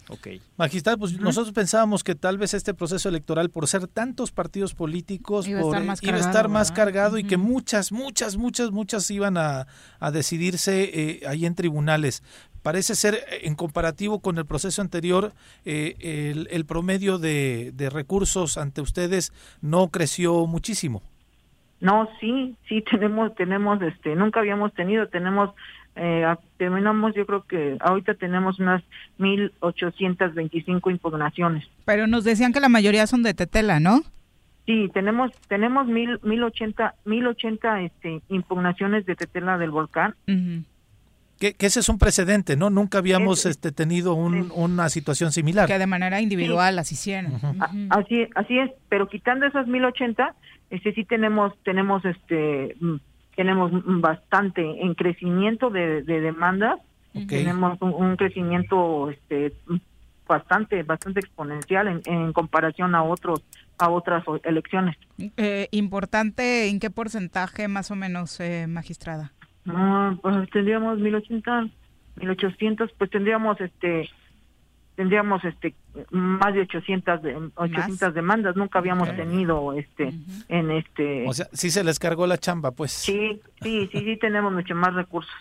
Ok. 0.09 0.29
Magistrada, 0.57 0.97
pues 0.97 1.19
nosotros 1.19 1.53
pensábamos 1.53 2.05
que 2.05 2.15
tal 2.15 2.39
vez 2.39 2.55
este 2.55 2.75
proceso 2.75 3.09
electoral, 3.09 3.51
por 3.51 3.67
ser 3.67 3.89
tantos 3.89 4.31
partidos 4.31 4.73
políticos, 4.75 5.49
Iba 5.49 5.59
a 5.59 5.63
por- 5.63 5.75
estar 5.75 5.87
más 5.87 6.03
iba 6.03 6.11
a 6.11 6.15
cargado, 6.15 6.31
estar 6.31 6.49
más 6.49 6.71
¿verdad? 6.71 6.85
cargado 6.85 7.19
y 7.19 7.25
que 7.25 7.37
muchas, 7.37 7.91
muchas, 7.91 8.37
muchas, 8.37 8.71
muchas 8.71 9.11
iban 9.11 9.37
a, 9.37 9.67
a 9.99 10.11
decidirse 10.13 10.91
eh, 10.95 11.21
ahí 11.27 11.45
en 11.45 11.55
tribunales. 11.57 12.23
Parece 12.63 12.95
ser, 12.95 13.15
eh, 13.15 13.41
en 13.43 13.55
comparativo 13.57 14.21
con 14.21 14.39
el 14.39 14.47
proceso 14.47 14.81
anterior, 14.81 15.33
eh, 15.65 15.97
el, 16.01 16.49
el 16.51 16.65
promedio 16.67 17.19
de, 17.19 17.73
de 17.75 17.91
recursos 17.91 18.59
ante 18.59 18.81
ustedes 18.81 19.33
no 19.61 19.89
creció 19.89 20.47
muchísimo. 20.47 21.03
No, 21.81 22.09
sí, 22.21 22.57
sí 22.69 22.83
tenemos, 22.91 23.35
tenemos, 23.35 23.83
este, 23.83 24.15
nunca 24.17 24.41
habíamos 24.41 24.73
tenido, 24.73 25.09
tenemos, 25.09 25.51
eh, 25.97 26.25
terminamos, 26.59 27.15
yo 27.15 27.27
creo 27.27 27.43
que 27.43 27.77
ahorita 27.81 28.15
tenemos 28.15 28.59
unas 28.61 28.83
1.825 29.19 30.91
impugnaciones. 30.91 31.65
Pero 31.85 32.07
nos 32.07 32.25
decían 32.25 32.53
que 32.53 32.61
la 32.61 32.69
mayoría 32.69 33.07
son 33.07 33.23
de 33.23 33.35
Tetela, 33.35 33.81
¿no? 33.81 34.03
Sí, 34.67 34.91
tenemos, 34.93 35.31
tenemos 35.49 35.87
mil, 35.87 36.19
mil 36.23 36.43
ochenta, 36.43 36.95
mil 37.05 37.27
ochenta, 37.27 37.81
este, 37.83 38.21
impugnaciones 38.29 39.07
de 39.07 39.15
Tetela 39.15 39.59
del 39.59 39.71
Volcán. 39.71 40.15
Que, 41.39 41.53
que 41.53 41.67
ese 41.67 41.81
es 41.81 41.89
un 41.89 41.99
precedente, 41.99 42.57
¿no? 42.57 42.71
Nunca 42.71 42.99
habíamos 42.99 43.45
este, 43.47 43.71
tenido 43.71 44.15
un- 44.15 44.51
una 44.55 44.89
situación 44.89 45.33
similar. 45.33 45.69
Que 45.69 45.79
de 45.79 45.87
manera 45.87 46.21
individual 46.21 46.75
las 46.75 46.91
hicieron. 46.93 47.35
Así, 47.91 48.27
así 48.35 48.59
es, 48.59 48.71
pero 48.89 49.07
quitando 49.07 49.47
esas 49.47 49.67
1080, 49.69 50.35
este 50.71 50.93
sí 50.95 51.05
tenemos 51.05 51.53
tenemos 51.63 52.05
este 52.05 52.75
tenemos 53.37 53.71
mm, 53.73 54.01
bastante 54.01 54.63
en 54.83 54.95
crecimiento 54.95 55.71
de, 55.71 56.03
de 56.03 56.21
demandas, 56.21 56.81
tenemos 57.29 57.81
un, 57.81 57.95
un 57.95 58.17
crecimiento 58.17 59.11
este 59.11 59.53
bastante 60.29 60.83
bastante 60.83 61.21
exponencial 61.21 61.87
en, 61.89 62.03
en 62.05 62.33
comparación 62.33 62.95
a 62.95 63.03
otros 63.05 63.43
a 63.79 63.89
otras 63.91 64.27
o- 64.27 64.41
elecciones. 64.43 64.97
Eh, 65.37 65.69
importante, 65.71 66.69
¿en 66.69 66.81
qué 66.81 66.91
porcentaje 66.91 67.69
más 67.69 67.91
o 67.91 67.97
menos, 67.97 68.41
eh, 68.41 68.67
magistrada? 68.69 69.33
No, 69.65 70.19
pues 70.23 70.51
tendríamos 70.51 70.99
1080, 70.99 71.69
1800, 72.17 72.91
pues 72.99 73.11
tendríamos 73.11 73.61
este 73.61 74.09
tendríamos 74.97 75.45
este 75.45 75.75
más 76.11 76.53
de 76.55 76.63
800 76.63 77.23
de, 77.23 77.51
800 77.55 78.13
demandas, 78.15 78.57
nunca 78.57 78.79
habíamos 78.81 79.15
tenido 79.15 79.73
este 79.75 80.13
en 80.49 80.71
este 80.71 81.25
O 81.29 81.33
sea, 81.33 81.47
sí 81.53 81.71
se 81.71 81.85
les 81.85 81.99
cargó 81.99 82.27
la 82.27 82.39
chamba, 82.39 82.71
pues. 82.73 82.91
Sí, 82.93 83.41
sí, 83.63 83.89
sí, 83.93 84.01
sí 84.01 84.17
tenemos 84.19 84.53
mucho 84.53 84.75
más 84.75 84.93
recursos. 84.95 85.33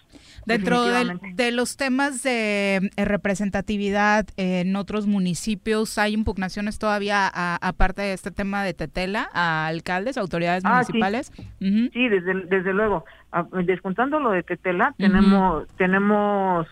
Dentro 0.45 0.83
de, 0.83 1.51
los 1.51 1.75
temas 1.75 2.21
de 2.21 2.91
eh, 2.95 3.05
representatividad 3.05 4.27
en 4.37 4.75
otros 4.75 5.07
municipios, 5.07 5.97
¿hay 5.97 6.13
impugnaciones 6.13 6.77
todavía, 6.77 7.27
a- 7.33 7.57
aparte 7.67 8.01
de 8.03 8.13
este 8.13 8.29
tema 8.31 8.63
de 8.63 8.73
Tetela, 8.73 9.29
a 9.33 9.67
alcaldes, 9.67 10.17
autoridades 10.17 10.63
Ah, 10.65 10.83
sí. 10.83 10.93
municipales? 10.93 11.31
Sí, 11.59 12.09
desde, 12.09 12.45
desde 12.45 12.73
luego. 12.73 13.05
Ah, 13.31 13.45
Descontando 13.65 14.19
lo 14.19 14.31
de 14.31 14.43
Tetela, 14.43 14.93
tenemos 14.97 15.67
tenemos 15.77 16.67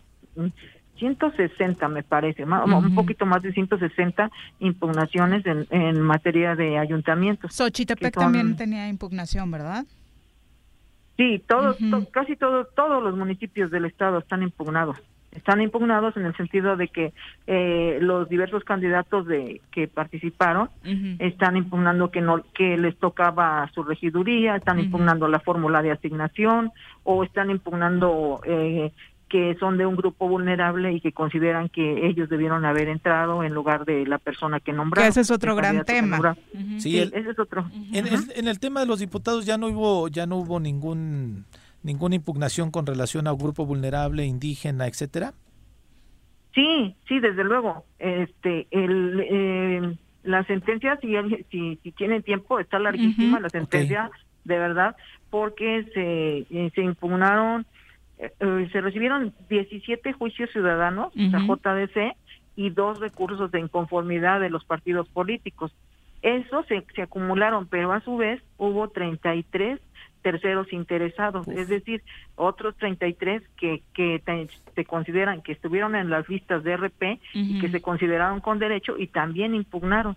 160, 1.03 1.87
me 1.89 2.01
parece, 2.03 2.43
un 2.45 2.95
poquito 2.95 3.25
más 3.25 3.41
de 3.41 3.51
160 3.51 4.31
impugnaciones 4.59 5.45
en, 5.45 5.67
en 5.69 6.01
materia 6.01 6.55
de 6.55 6.77
ayuntamientos. 6.77 7.53
Xochitepec 7.53 8.13
son- 8.13 8.23
también 8.23 8.55
tenía 8.55 8.87
impugnación, 8.87 9.51
¿verdad? 9.51 9.85
Sí, 11.17 11.43
todos, 11.47 11.77
to- 11.91 12.09
casi 12.11 12.35
todos, 12.35 12.67
todos 12.75 13.03
los 13.03 13.15
municipios 13.15 13.69
del 13.69 13.85
estado 13.85 14.19
están 14.19 14.41
impugnados. 14.43 14.97
Están 15.31 15.61
impugnados 15.61 16.15
en 16.15 16.25
el 16.25 16.35
sentido 16.37 16.75
de 16.77 16.87
que 16.89 17.11
eh, 17.47 17.97
los 18.01 18.29
diversos 18.29 18.63
candidatos 18.63 19.25
de 19.25 19.61
que 19.71 19.87
participaron 19.87 20.69
están 21.19 21.57
impugnando 21.57 22.11
que 22.11 22.21
no 22.21 22.43
que 22.53 22.77
les 22.77 22.95
tocaba 22.99 23.67
su 23.73 23.83
regiduría, 23.83 24.55
están 24.55 24.77
impugnando 24.79 25.27
la 25.27 25.39
fórmula 25.39 25.81
de 25.81 25.91
asignación 25.91 26.71
o 27.03 27.23
están 27.23 27.49
impugnando 27.49 28.41
eh, 28.45 28.91
que 29.33 29.55
son 29.59 29.79
de 29.79 29.85
un 29.87 29.95
grupo 29.95 30.29
vulnerable 30.29 30.93
y 30.93 31.01
que 31.01 31.11
consideran 31.11 31.67
que 31.67 32.05
ellos 32.05 32.29
debieron 32.29 32.65
haber 32.65 32.87
entrado 32.87 33.43
en 33.43 33.51
lugar 33.51 33.83
de 33.83 34.05
la 34.05 34.19
persona 34.19 34.59
que 34.59 34.73
nombraron. 34.73 35.07
Que 35.07 35.09
ese 35.09 35.21
es 35.21 35.31
otro 35.31 35.55
gran 35.55 35.83
tema. 35.85 36.37
Sí, 36.77 36.99
ese 36.99 37.31
es 37.31 37.39
otro. 37.39 37.67
En, 37.91 38.05
el, 38.05 38.19
en 38.35 38.47
el 38.47 38.59
tema 38.59 38.81
de 38.81 38.85
los 38.85 38.99
diputados 38.99 39.47
ya 39.47 39.57
no 39.57 39.69
hubo 39.69 40.07
ya 40.07 40.27
no 40.27 40.37
hubo 40.37 40.59
ningún 40.59 41.45
ninguna 41.81 42.13
impugnación 42.13 42.69
con 42.69 42.85
relación 42.85 43.25
a 43.25 43.33
un 43.33 43.39
grupo 43.39 43.65
vulnerable, 43.65 44.23
indígena, 44.23 44.85
etcétera. 44.85 45.33
Sí, 46.53 46.95
sí, 47.07 47.19
desde 47.19 47.43
luego. 47.43 47.85
Este, 47.97 48.67
el, 48.69 49.19
eh, 49.19 49.97
la 50.21 50.43
sentencia, 50.43 50.99
si, 51.01 51.15
si, 51.49 51.79
si 51.81 51.91
tienen 51.93 52.21
tiempo, 52.21 52.59
está 52.59 52.77
larguísima 52.77 53.39
la 53.39 53.49
sentencia, 53.49 54.11
de 54.43 54.59
verdad, 54.59 54.95
porque 55.31 55.89
se, 55.91 56.45
eh, 56.55 56.71
se 56.75 56.81
impugnaron 56.83 57.65
eh, 58.19 58.69
se 58.71 58.81
recibieron 58.81 59.33
17 59.49 60.13
juicios 60.13 60.49
ciudadanos, 60.51 61.13
JDC, 61.13 62.15
y 62.55 62.69
dos 62.69 62.99
recursos 62.99 63.51
de 63.51 63.59
inconformidad 63.59 64.39
de 64.39 64.49
los 64.49 64.63
partidos 64.63 65.07
políticos. 65.09 65.73
Eso 66.21 66.63
se, 66.63 66.85
se 66.95 67.01
acumularon, 67.01 67.67
pero 67.67 67.91
a 67.91 68.01
su 68.01 68.17
vez 68.17 68.41
hubo 68.57 68.89
33 68.89 69.79
terceros 70.21 70.71
interesados, 70.71 71.47
es 71.49 71.67
decir, 71.67 72.01
otros 72.35 72.75
33 72.77 73.43
que, 73.57 73.83
que 73.93 74.21
se 74.73 74.85
consideran 74.85 75.41
que 75.41 75.51
estuvieron 75.51 75.95
en 75.95 76.09
las 76.09 76.27
listas 76.29 76.63
de 76.63 76.77
RP 76.77 77.19
y 77.33 77.59
que 77.59 77.69
se 77.69 77.81
consideraron 77.81 78.39
con 78.39 78.57
derecho 78.57 78.97
y 78.97 79.07
también 79.07 79.53
impugnaron. 79.53 80.15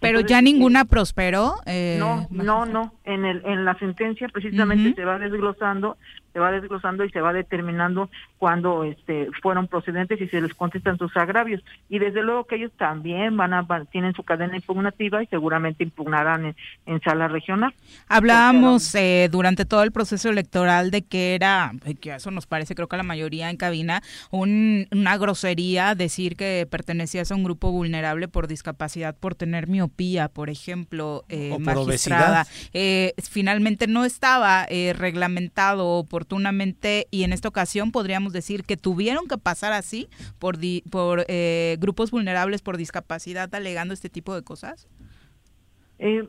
Pero 0.00 0.20
ya 0.20 0.40
ninguna 0.40 0.86
prosperó. 0.86 1.56
Eh, 1.66 1.96
no, 1.98 2.26
no, 2.30 2.64
no. 2.64 2.94
En 3.04 3.26
el 3.26 3.44
en 3.44 3.66
la 3.66 3.78
sentencia 3.78 4.28
precisamente 4.28 4.94
se 4.94 5.04
va 5.04 5.18
desglosando, 5.18 5.98
se 6.38 6.40
va 6.40 6.52
desglosando 6.52 7.04
y 7.04 7.10
se 7.10 7.20
va 7.20 7.32
determinando 7.32 8.08
cuando 8.38 8.84
este 8.84 9.28
fueron 9.42 9.66
procedentes 9.66 10.20
y 10.20 10.28
se 10.28 10.40
les 10.40 10.54
contestan 10.54 10.96
sus 10.96 11.16
agravios. 11.16 11.64
Y 11.88 11.98
desde 11.98 12.22
luego 12.22 12.44
que 12.44 12.54
ellos 12.54 12.70
también 12.78 13.36
van 13.36 13.54
a 13.54 13.66
tienen 13.90 14.14
su 14.14 14.22
cadena 14.22 14.54
impugnativa 14.54 15.20
y 15.20 15.26
seguramente 15.26 15.82
impugnarán 15.82 16.54
en, 16.86 17.00
sala 17.00 17.26
regional. 17.26 17.74
Hablábamos 18.08 18.94
eh, 18.94 19.28
durante 19.30 19.64
todo 19.64 19.82
el 19.82 19.90
proceso 19.90 20.30
electoral 20.30 20.90
de 20.90 21.02
que 21.02 21.34
era, 21.34 21.72
que 22.00 22.14
eso 22.14 22.30
nos 22.30 22.46
parece 22.46 22.74
creo 22.74 22.86
que 22.86 22.96
a 22.96 22.98
la 22.98 23.02
mayoría 23.02 23.50
en 23.50 23.56
cabina, 23.56 24.02
una 24.30 25.16
grosería 25.16 25.94
decir 25.94 26.36
que 26.36 26.66
pertenecías 26.70 27.32
a 27.32 27.34
un 27.34 27.42
grupo 27.42 27.72
vulnerable 27.72 28.28
por 28.28 28.46
discapacidad, 28.46 29.16
por 29.16 29.34
tener 29.34 29.66
miopía, 29.66 30.28
por 30.28 30.50
ejemplo, 30.50 31.24
eh, 31.28 31.56
magistrada, 31.58 32.46
eh, 32.72 33.14
finalmente 33.28 33.86
no 33.86 34.04
estaba 34.04 34.66
eh, 34.68 34.94
reglamentado 34.96 36.04
oportunamente 36.28 37.06
y 37.10 37.24
en 37.24 37.32
esta 37.32 37.48
ocasión 37.48 37.90
podríamos 37.90 38.34
decir 38.34 38.64
que 38.64 38.76
tuvieron 38.76 39.26
que 39.28 39.38
pasar 39.38 39.72
así 39.72 40.08
por, 40.38 40.56
por 40.90 41.24
eh, 41.28 41.76
grupos 41.80 42.10
vulnerables 42.10 42.60
por 42.60 42.76
discapacidad 42.76 43.52
alegando 43.54 43.94
este 43.94 44.10
tipo 44.10 44.34
de 44.34 44.42
cosas. 44.42 44.86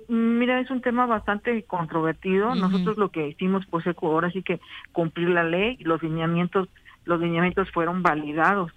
mira, 0.08 0.62
es 0.62 0.72
un 0.72 0.82
tema 0.82 1.06
bastante 1.06 1.64
controvertido. 1.64 2.56
Nosotros 2.56 2.98
lo 2.98 3.10
que 3.10 3.28
hicimos, 3.28 3.66
pues, 3.70 3.86
ahora 4.02 4.32
sí 4.32 4.42
que 4.42 4.62
cumplir 4.94 5.30
la 5.30 5.44
ley 5.44 5.76
y 5.80 5.84
los 5.84 6.02
lineamientos, 6.02 6.70
los 7.04 7.20
lineamientos 7.20 7.70
fueron 7.72 8.02
validados 8.02 8.72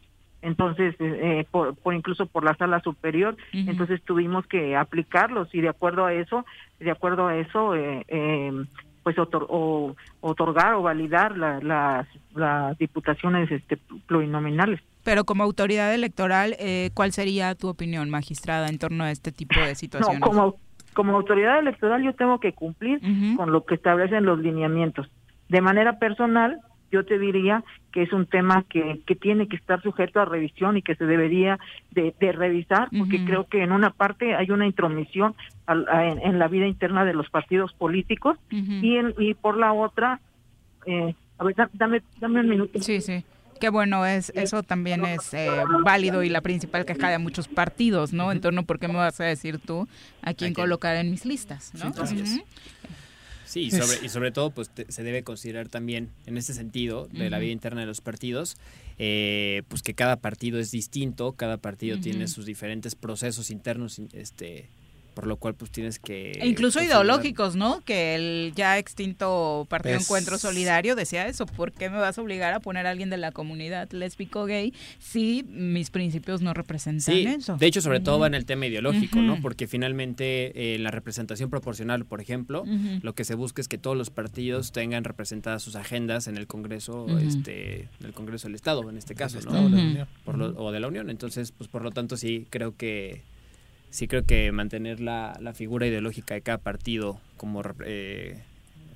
entonces 0.45 0.97
eh, 0.99 1.45
eh, 1.45 1.47
por, 1.53 1.95
incluso 1.95 2.27
por 2.27 2.43
la 2.43 2.57
sala 2.57 2.81
superior 2.81 3.37
entonces 3.53 4.03
tuvimos 4.03 4.45
que 4.49 4.75
aplicarlos 4.75 5.55
y 5.55 5.61
de 5.61 5.69
acuerdo 5.69 6.05
a 6.05 6.15
eso 6.15 6.45
de 6.81 6.91
acuerdo 6.91 7.29
a 7.29 7.37
eso 7.37 7.77
eh, 7.77 8.51
pues 9.03 9.17
o, 9.19 9.95
otorgar 10.21 10.75
o 10.75 10.83
validar 10.83 11.37
las, 11.37 12.07
las 12.35 12.79
diputaciones 12.79 13.51
este, 13.51 13.77
plurinominales. 14.07 14.81
Pero 15.05 15.25
como 15.25 15.43
autoridad 15.43 15.93
electoral 15.95 16.57
cuál 16.95 17.13
sería 17.13 17.55
tu 17.55 17.69
opinión 17.69 18.09
magistrada 18.09 18.69
en 18.69 18.79
torno 18.79 19.05
a 19.05 19.11
este 19.11 19.33
tipo 19.33 19.59
de 19.59 19.75
situaciones 19.75 20.21
no, 20.21 20.27
como 20.27 20.57
como 20.95 21.17
autoridad 21.17 21.59
electoral 21.59 22.03
yo 22.03 22.15
tengo 22.15 22.39
que 22.39 22.53
cumplir 22.53 23.01
con 23.37 23.51
lo 23.51 23.65
que 23.65 23.75
establecen 23.75 24.25
los 24.25 24.39
lineamientos. 24.39 25.09
De 25.49 25.61
manera 25.61 25.99
personal 25.99 26.61
yo 26.93 27.05
te 27.05 27.19
diría 27.19 27.65
que 27.91 28.03
es 28.03 28.13
un 28.13 28.27
tema 28.27 28.65
que, 28.69 29.01
que 29.07 29.17
tiene 29.17 29.49
que 29.49 29.57
estar 29.57 29.83
sujeto 29.83 30.21
a 30.21 30.25
revisión 30.25 30.77
y 30.77 30.83
que 30.83 30.95
se 30.95 31.07
debería 31.07 31.59
de, 31.91 32.15
revisar, 32.33 32.89
porque 32.97 33.25
creo 33.25 33.47
que 33.49 33.63
en 33.63 33.73
una 33.73 33.91
parte 33.91 34.35
hay 34.35 34.51
una 34.51 34.67
intromisión 34.67 35.35
en, 35.67 36.39
la 36.39 36.49
vida 36.49 36.67
interna 36.67 37.05
de 37.05 37.15
los 37.15 37.29
partidos 37.31 37.73
políticos 37.73 38.39
y, 38.51 38.99
y 39.19 39.35
por 39.35 39.57
la 39.57 39.73
otra, 39.73 40.21
eh, 40.87 41.15
a 41.39 41.45
ver, 41.45 41.57
dame, 41.73 42.03
dame 42.21 42.41
un 42.41 42.49
minuto. 42.49 42.81
Sí, 42.81 43.01
sí. 43.01 43.25
Qué 43.63 43.69
bueno, 43.69 44.05
es 44.05 44.33
eso 44.35 44.65
también 44.65 45.05
es 45.05 45.33
eh, 45.35 45.49
válido 45.85 46.25
y 46.25 46.29
la 46.29 46.41
principal 46.41 46.85
queja 46.85 47.11
de 47.11 47.19
muchos 47.19 47.47
partidos, 47.47 48.13
¿no? 48.13 48.33
En 48.33 48.41
torno, 48.41 48.65
¿por 48.65 48.81
qué 48.81 48.89
me 48.89 48.95
vas 48.95 49.21
a 49.21 49.25
decir 49.25 49.61
tú 49.61 49.87
a 50.21 50.35
quién 50.35 50.53
colocar 50.53 50.97
en 50.97 51.13
mis 51.13 51.25
listas, 51.25 51.73
¿no? 51.75 51.93
Sí, 52.05 52.43
y 53.61 53.71
sobre, 53.71 54.05
y 54.05 54.09
sobre 54.09 54.33
todo 54.33 54.51
pues 54.51 54.71
se 54.89 55.03
debe 55.03 55.23
considerar 55.23 55.69
también 55.69 56.11
en 56.27 56.39
ese 56.39 56.55
sentido 56.55 57.09
de 57.13 57.31
la 57.31 57.39
vida 57.39 57.53
interna 57.53 57.81
de 57.81 57.87
los 57.87 58.01
partidos, 58.01 58.57
eh, 58.99 59.63
pues 59.69 59.83
que 59.83 59.95
cada 59.95 60.17
partido 60.17 60.59
es 60.59 60.71
distinto, 60.71 61.33
cada 61.33 61.57
partido 61.57 61.99
tiene 61.99 62.29
sus 62.29 62.47
diferentes 62.47 62.95
procesos 62.95 63.51
internos 63.51 64.01
este, 64.13 64.69
por 65.15 65.27
lo 65.27 65.37
cual 65.37 65.55
pues 65.55 65.71
tienes 65.71 65.99
que... 65.99 66.33
E 66.33 66.47
incluso 66.47 66.83
ideológicos, 66.83 67.57
¿no? 67.57 67.81
Que 67.85 68.15
el 68.15 68.53
ya 68.55 68.79
extinto 68.79 69.67
Partido 69.69 69.97
Encuentro 69.97 70.39
Solidario 70.39 70.97
decía 70.97 71.27
eso, 71.27 71.47
¿por 71.47 71.73
qué 71.73 71.91
me 71.91 71.99
vas 71.99 72.19
a 72.19 72.23
obligar 72.23 72.55
a 72.55 72.61
poner 72.61 72.87
a 72.87 72.91
alguien 72.91 73.11
de 73.11 73.17
la 73.17 73.33
comunidad 73.33 73.91
lésbico 73.93 74.45
gay 74.45 74.73
si 74.99 75.45
mis 75.49 75.91
principios 75.91 76.43
no 76.43 76.55
representan 76.55 77.15
eso? 77.15 77.57
De 77.57 77.67
hecho, 77.67 77.81
sobre 77.81 78.01
todo 78.01 78.19
va 78.19 78.27
en 78.27 78.35
el 78.35 78.45
tema 78.45 78.67
ideológico, 78.67 79.19
¿no? 79.21 79.41
Porque 79.41 79.67
finalmente 79.67 80.75
en 80.75 80.81
eh, 80.81 80.83
la 80.83 80.91
representación 80.91 81.51
proporcional, 81.51 82.05
por 82.05 82.21
ejemplo, 82.21 82.65
lo 83.03 83.15
que 83.15 83.25
se 83.25 83.35
busca 83.35 83.61
es 83.61 83.69
que 83.69 83.79
todos 83.79 83.97
los 83.97 84.11
partidos 84.11 84.73
tengan 84.73 85.05
representadas 85.05 85.63
sus 85.63 85.77
agendas 85.77 86.27
en 86.27 86.37
el 86.37 86.47
Congreso, 86.47 87.07
este, 87.19 87.89
en 88.01 88.07
el 88.07 88.13
Congreso 88.13 88.49
del 88.49 88.55
Estado, 88.55 88.89
en 88.89 88.97
este 88.97 89.15
caso, 89.15 89.39
¿no? 89.41 89.71
o 90.57 90.73
de 90.73 90.81
la 90.81 90.89
Unión. 90.89 91.11
Entonces, 91.11 91.53
pues 91.53 91.69
por 91.69 91.83
lo 91.83 91.91
tanto 91.91 92.17
sí 92.17 92.47
creo 92.51 92.77
que 92.77 93.23
sí 93.93 94.09
creo 94.09 94.25
que 94.25 94.51
mantener 94.53 95.01
la, 95.01 95.37
la 95.41 95.53
figura 95.53 95.87
ideológica 95.87 96.35
de 96.35 96.41
cada 96.41 96.59
partido 96.59 97.21
como 97.37 97.63
eh, 97.85 98.43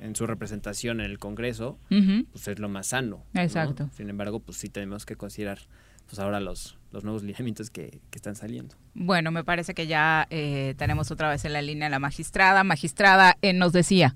en 0.01 0.17
su 0.17 0.27
representación 0.27 1.01
en 1.01 1.11
el 1.11 1.19
Congreso, 1.19 1.79
pues 1.89 2.49
es 2.49 2.59
lo 2.59 2.69
más 2.71 2.89
sano. 2.89 3.23
Exacto. 3.35 3.89
Sin 3.93 4.09
embargo, 4.09 4.41
pues 4.41 4.57
sí 4.57 4.69
tenemos 4.71 5.05
que 5.05 5.15
considerar 5.17 5.59
pues 6.07 6.19
ahora 6.19 6.41
los, 6.41 6.79
los 6.93 7.05
nuevos 7.05 7.23
lineamientos 7.23 7.69
que, 7.71 7.99
están 8.13 8.37
saliendo. 8.37 8.75
Bueno, 8.95 9.31
me 9.31 9.45
parece 9.45 9.75
que 9.75 9.87
ya 9.87 10.27
eh, 10.31 10.75
tenemos 10.79 11.11
otra 11.11 11.29
vez 11.29 11.45
en 11.45 11.53
la 11.53 11.61
línea 11.61 11.91
la 11.91 11.99
magistrada. 11.99 12.65
Magistrada 12.65 13.37
eh, 13.43 13.53
nos 13.53 13.73
decía. 13.73 14.15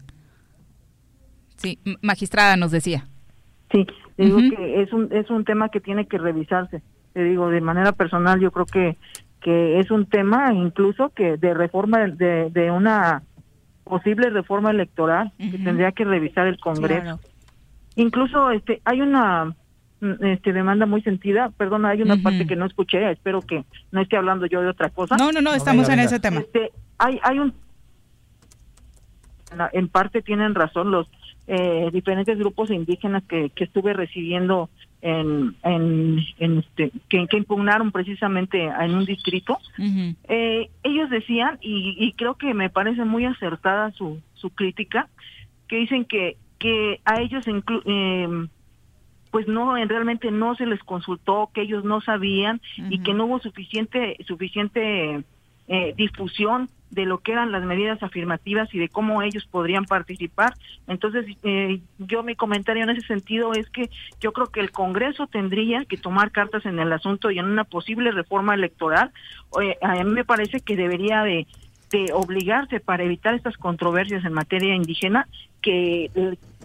Sí, 1.57 1.79
magistrada 2.01 2.57
nos 2.57 2.71
decía. 2.71 3.07
Sí, 3.71 3.87
digo 4.17 4.39
que 4.39 4.83
es 4.83 4.93
un, 4.95 5.13
es 5.13 5.29
un 5.29 5.45
tema 5.45 5.69
que 5.69 5.81
tiene 5.81 6.07
que 6.07 6.17
revisarse. 6.17 6.81
Te 7.13 7.23
digo, 7.23 7.51
de 7.51 7.61
manera 7.61 7.93
personal, 7.93 8.41
yo 8.41 8.51
creo 8.51 8.65
que 8.65 8.97
que 9.41 9.81
es 9.81 9.91
un 9.91 10.07
tema 10.07 10.53
incluso 10.53 11.11
que 11.11 11.37
de 11.37 11.55
reforma 11.55 12.07
de, 12.07 12.51
de 12.51 12.71
una 12.71 13.23
posible 13.85 14.31
reforma 14.31 14.71
electoral 14.71 15.33
que 15.39 15.59
tendría 15.59 15.93
que 15.93 16.05
revisar 16.05 16.47
el 16.47 16.59
Congreso. 16.59 17.19
Incluso 17.97 18.51
este 18.51 18.81
hay 18.85 19.01
una 19.01 19.47
mm, 20.01 20.25
este 20.25 20.53
demanda 20.53 20.87
muy 20.87 21.03
sentida, 21.03 21.51
perdón, 21.57 21.85
hay 21.85 22.01
una 22.01 22.17
parte 22.17 22.47
que 22.47 22.57
no 22.57 22.67
escuché, 22.67 23.11
espero 23.11 23.43
que 23.43 23.65
no 23.91 24.01
esté 24.01 24.17
hablando 24.17 24.47
yo 24.47 24.63
de 24.63 24.69
otra 24.69 24.91
cosa. 24.91 25.17
No, 25.17 25.33
no, 25.33 25.41
no, 25.41 25.53
estamos 25.53 25.89
en 25.89 25.99
ese 25.99 26.21
tema. 26.21 26.41
Este, 26.41 26.71
hay 26.99 27.19
hay 27.23 27.39
un 27.41 27.53
en 29.73 29.89
parte 29.89 30.23
tienen 30.23 30.55
razón 30.55 30.93
los 30.93 31.09
eh, 31.49 31.91
diferentes 31.93 32.39
grupos 32.39 32.71
indígenas 32.71 33.25
que, 33.25 33.51
que 33.51 33.65
estuve 33.65 33.93
recibiendo 33.93 34.71
en, 35.03 35.57
en, 35.63 36.59
este, 36.59 36.93
que, 37.09 37.27
impugnaron 37.37 37.91
precisamente 37.91 38.65
en 38.65 38.95
un 38.95 39.05
distrito, 39.05 39.59
eh, 40.29 40.71
ellos 40.83 41.11
decían, 41.11 41.59
y, 41.61 42.13
creo 42.17 42.35
que 42.35 42.55
me 42.55 42.71
parece 42.71 43.05
muy 43.05 43.25
acertada 43.25 43.93
su, 43.93 44.21
su 44.35 44.51
crítica, 44.51 45.09
que 45.69 45.77
dicen 45.77 46.05
que, 46.05 46.37
que 46.59 47.01
a 47.05 47.21
ellos 47.21 47.45
eh, 47.47 48.29
pues 49.31 49.47
no 49.47 49.75
realmente 49.75 50.31
no 50.31 50.55
se 50.57 50.67
les 50.67 50.81
consultó 50.81 51.51
que 51.55 51.63
ellos 51.63 51.85
no 51.85 52.01
sabían 52.01 52.61
y 52.77 53.03
que 53.03 53.15
no 53.15 53.27
hubo 53.27 53.39
suficiente 53.39 54.17
suficiente 54.27 55.23
eh, 55.73 55.95
difusión 55.97 56.69
de 56.91 57.07
lo 57.07 57.19
que 57.19 57.33
eran 57.33 57.53
las 57.53 57.63
medidas 57.63 58.03
afirmativas 58.03 58.69
y 58.75 58.79
de 58.79 58.89
cómo 58.89 59.23
ellos 59.23 59.47
podrían 59.49 59.85
participar. 59.85 60.55
Entonces, 60.89 61.25
eh, 61.45 61.81
yo 61.99 62.23
mi 62.23 62.35
comentario 62.35 62.83
en 62.83 62.91
ese 62.91 63.07
sentido 63.07 63.53
es 63.53 63.71
que 63.71 63.89
yo 64.21 64.33
creo 64.33 64.49
que 64.49 64.61
el 64.61 64.73
Congreso 64.73 65.29
tendría 65.29 65.85
que 65.85 65.97
tomar 65.97 66.33
cartas 66.33 66.67
en 66.67 66.81
el 66.81 66.93
asunto 66.93 67.31
y 67.31 67.39
en 67.39 67.47
una 67.47 67.65
posible 67.65 68.11
reforma 68.11 68.55
electoral. 68.55 69.13
a 69.81 70.05
mí 70.05 70.11
me 70.11 70.25
parece 70.25 70.61
que 70.61 70.77
debería 70.77 71.23
de 71.23 71.47
de 71.91 72.13
obligarse 72.13 72.81
para 72.81 73.03
evitar 73.03 73.35
estas 73.35 73.57
controversias 73.57 74.25
en 74.25 74.33
materia 74.33 74.75
indígena 74.75 75.27
que 75.61 76.11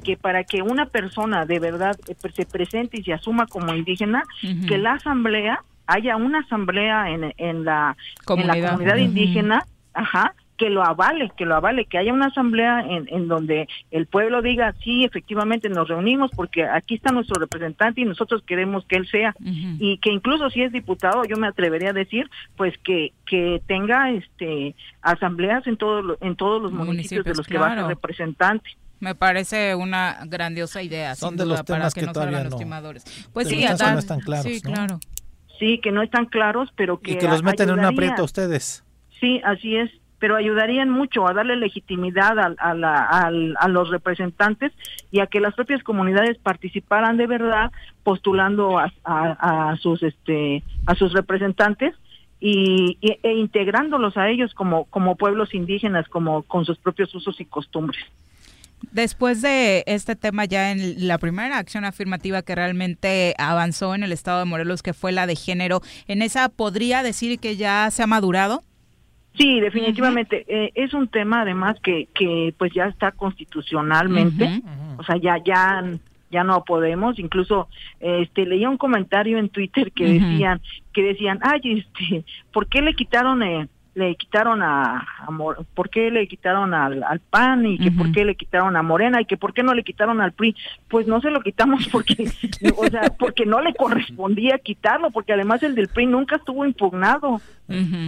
que 0.04 0.18
para 0.18 0.44
que 0.44 0.62
una 0.62 0.86
persona 0.86 1.46
de 1.46 1.60
verdad 1.60 1.96
eh, 2.08 2.16
se 2.34 2.46
presente 2.46 3.00
y 3.00 3.04
se 3.04 3.14
asuma 3.14 3.48
como 3.48 3.74
indígena 3.74 4.24
que 4.68 4.78
la 4.78 4.94
asamblea 4.94 5.64
haya 5.88 6.16
una 6.16 6.40
asamblea 6.40 7.10
en, 7.12 7.34
en 7.38 7.66
la 7.66 7.96
Comunidad. 8.26 8.56
en 8.56 8.62
la 8.64 8.70
comunidad 8.72 8.96
indígena 8.98 9.66
ajá 9.94 10.34
que 10.58 10.70
lo 10.70 10.84
avale, 10.86 11.32
que 11.36 11.44
lo 11.46 11.54
avale, 11.56 11.84
que 11.86 11.98
haya 11.98 12.14
una 12.14 12.28
asamblea 12.28 12.80
en, 12.80 13.10
en 13.10 13.28
donde 13.28 13.68
el 13.92 14.08
pueblo 14.08 14.42
diga, 14.42 14.74
sí, 14.82 15.04
efectivamente 15.04 15.68
nos 15.68 15.90
reunimos 15.90 16.32
porque 16.34 16.64
aquí 16.64 16.96
está 16.96 17.12
nuestro 17.12 17.38
representante 17.42 18.00
y 18.00 18.06
nosotros 18.06 18.42
queremos 18.48 18.86
que 18.86 18.96
él 18.96 19.06
sea. 19.10 19.36
Y 19.42 19.98
que 19.98 20.14
incluso 20.14 20.50
si 20.50 20.62
es 20.62 20.72
diputado, 20.72 21.26
yo 21.26 21.36
me 21.36 21.48
atrevería 21.48 21.90
a 21.90 21.94
decir, 21.94 22.30
pues 22.56 22.74
que, 22.86 23.12
que 23.26 23.62
tenga 23.68 24.12
este 24.12 24.76
asambleas 25.02 25.68
en, 25.68 25.76
todos 25.76 26.06
los- 26.06 26.22
en 26.22 26.38
todos 26.38 26.62
los 26.62 26.72
municipios, 26.72 27.26
de 27.26 27.36
los 27.36 27.46
que 27.46 27.58
va 27.58 27.74
a 27.74 27.76
ser 27.76 27.88
representante. 27.88 28.70
Me 29.02 29.14
parece 29.14 29.76
una 29.76 30.20
grandiosa 30.26 30.82
idea, 30.82 31.16
Son 31.16 31.32
sin 31.32 31.38
de 31.38 31.46
los 31.48 31.58
duda, 31.58 31.64
para 31.66 31.80
temas 31.80 31.94
que, 31.94 32.00
que 32.00 32.06
no 32.06 32.14
todavía 32.14 32.38
salgan 32.38 32.52
los 32.52 32.60
timadores. 32.60 33.28
Pues 33.34 33.50
sí, 33.50 33.60
temas 33.60 33.82
a 33.82 33.84
dar- 33.84 33.94
no 33.94 34.00
están 34.00 34.20
claros, 34.22 34.46
sí, 34.46 34.62
¿no? 34.64 34.72
claro. 34.72 35.00
Sí, 35.60 35.80
que 35.80 35.92
no 35.92 36.02
están 36.02 36.26
claros, 36.26 36.70
pero 36.76 37.00
que 37.00 37.12
Y 37.14 37.18
que 37.18 37.28
los 37.28 37.44
meten 37.44 37.70
en 37.70 37.80
un 37.80 37.86
aprieto 37.86 38.22
a 38.22 38.26
ustedes. 38.26 38.84
Sí, 39.20 39.42
así 39.46 39.76
es, 39.78 39.90
pero 40.20 40.36
ayudarían 40.36 40.90
mucho 40.90 41.28
a 41.28 41.34
darle 41.34 41.56
legitimidad 41.56 42.38
a, 42.40 42.54
a 42.58 42.74
la- 42.74 43.06
al- 43.06 43.56
a 43.60 43.68
los 43.68 43.90
representantes 43.90 44.72
y 45.12 45.20
a 45.20 45.28
que 45.28 45.40
las 45.40 45.54
propias 45.54 45.84
comunidades 45.84 46.38
participaran 46.38 47.18
de 47.18 47.28
verdad 47.28 47.72
postulando 48.04 48.78
a, 48.80 48.92
a- 49.04 49.70
a 49.72 49.78
sus 49.78 50.04
este 50.04 50.64
a 50.86 50.96
sus 50.96 51.14
representantes 51.14 51.94
y, 52.40 52.98
y- 53.02 53.18
e 53.24 53.34
integrándolos 53.34 54.18
a 54.18 54.30
ellos 54.30 54.54
como 54.54 54.86
como 54.86 55.16
pueblos 55.16 55.54
indígenas 55.54 56.08
como 56.10 56.44
con 56.44 56.66
sus 56.66 56.78
propios 56.78 57.14
usos 57.16 57.40
y 57.40 57.46
costumbres. 57.46 58.04
Después 58.92 59.42
de 59.42 59.84
este 59.88 60.16
tema 60.16 60.46
ya 60.46 60.72
en 60.72 61.08
la 61.08 61.18
primera 61.18 61.58
acción 61.58 61.86
afirmativa 61.86 62.42
que 62.42 62.56
realmente 62.56 63.34
avanzó 63.38 63.96
en 63.96 64.04
el 64.04 64.12
estado 64.12 64.40
de 64.40 64.46
Morelos, 64.46 64.84
que 64.84 64.94
fue 64.94 65.12
la 65.12 65.28
de 65.28 65.36
género, 65.36 65.82
¿en 66.08 66.22
esa 66.22 66.50
podría 66.50 67.04
decir 67.04 67.40
que 67.40 67.56
ya 67.56 67.90
se 67.92 68.04
ha 68.04 68.08
madurado? 68.08 68.64
Sí, 69.38 69.60
definitivamente. 69.60 70.46
Eh, 70.48 70.72
es 70.76 70.94
un 70.94 71.08
tema 71.08 71.42
además 71.42 71.78
que, 71.82 72.08
que 72.14 72.54
pues 72.58 72.74
ya 72.74 72.86
está 72.86 73.12
constitucionalmente, 73.12 74.62
o 74.98 75.04
sea, 75.04 75.18
ya, 75.18 75.38
ya, 75.44 75.84
ya 76.32 76.44
no 76.44 76.64
podemos. 76.64 77.20
Incluso, 77.20 77.68
este, 78.00 78.46
leía 78.46 78.70
un 78.70 78.78
comentario 78.78 79.38
en 79.38 79.50
Twitter 79.50 79.92
que 79.92 80.06
decían, 80.06 80.62
que 80.94 81.04
decían, 81.04 81.40
ay, 81.42 81.62
este, 81.80 82.24
¿por 82.54 82.68
qué 82.68 82.82
le 82.82 82.94
quitaron, 82.94 83.44
eh, 83.44 83.68
le 83.96 84.16
quitaron 84.16 84.62
a, 84.62 85.06
a 85.26 85.32
Mor- 85.32 85.66
por 85.74 85.90
qué 85.90 86.12
le 86.12 86.28
quitaron 86.28 86.74
al, 86.74 87.02
al 87.04 87.20
PAN 87.22 87.66
y 87.66 87.78
que 87.80 87.92
por 87.92 88.12
qué 88.12 88.26
le 88.26 88.36
quitaron 88.36 88.76
a 88.76 88.84
Morena 88.84 89.22
y 89.22 89.26
que 89.26 89.38
por 89.38 89.54
qué 89.54 89.64
no 89.64 89.74
le 89.74 89.84
quitaron 89.84 90.22
al 90.22 90.34
PRI? 90.34 90.56
Pues 90.90 91.08
no 91.08 91.22
se 91.22 91.32
lo 91.32 91.42
quitamos 91.42 91.88
porque, 91.92 92.30
o 92.78 92.86
sea, 92.88 93.04
porque 93.18 93.46
no 93.46 93.62
le 93.62 93.74
correspondía 93.74 94.60
quitarlo, 94.60 95.12
porque 95.12 95.34
además 95.34 95.64
el 95.64 95.76
del 95.76 95.88
PRI 95.88 96.06
nunca 96.08 96.36
estuvo 96.36 96.66
impugnado. 96.66 97.42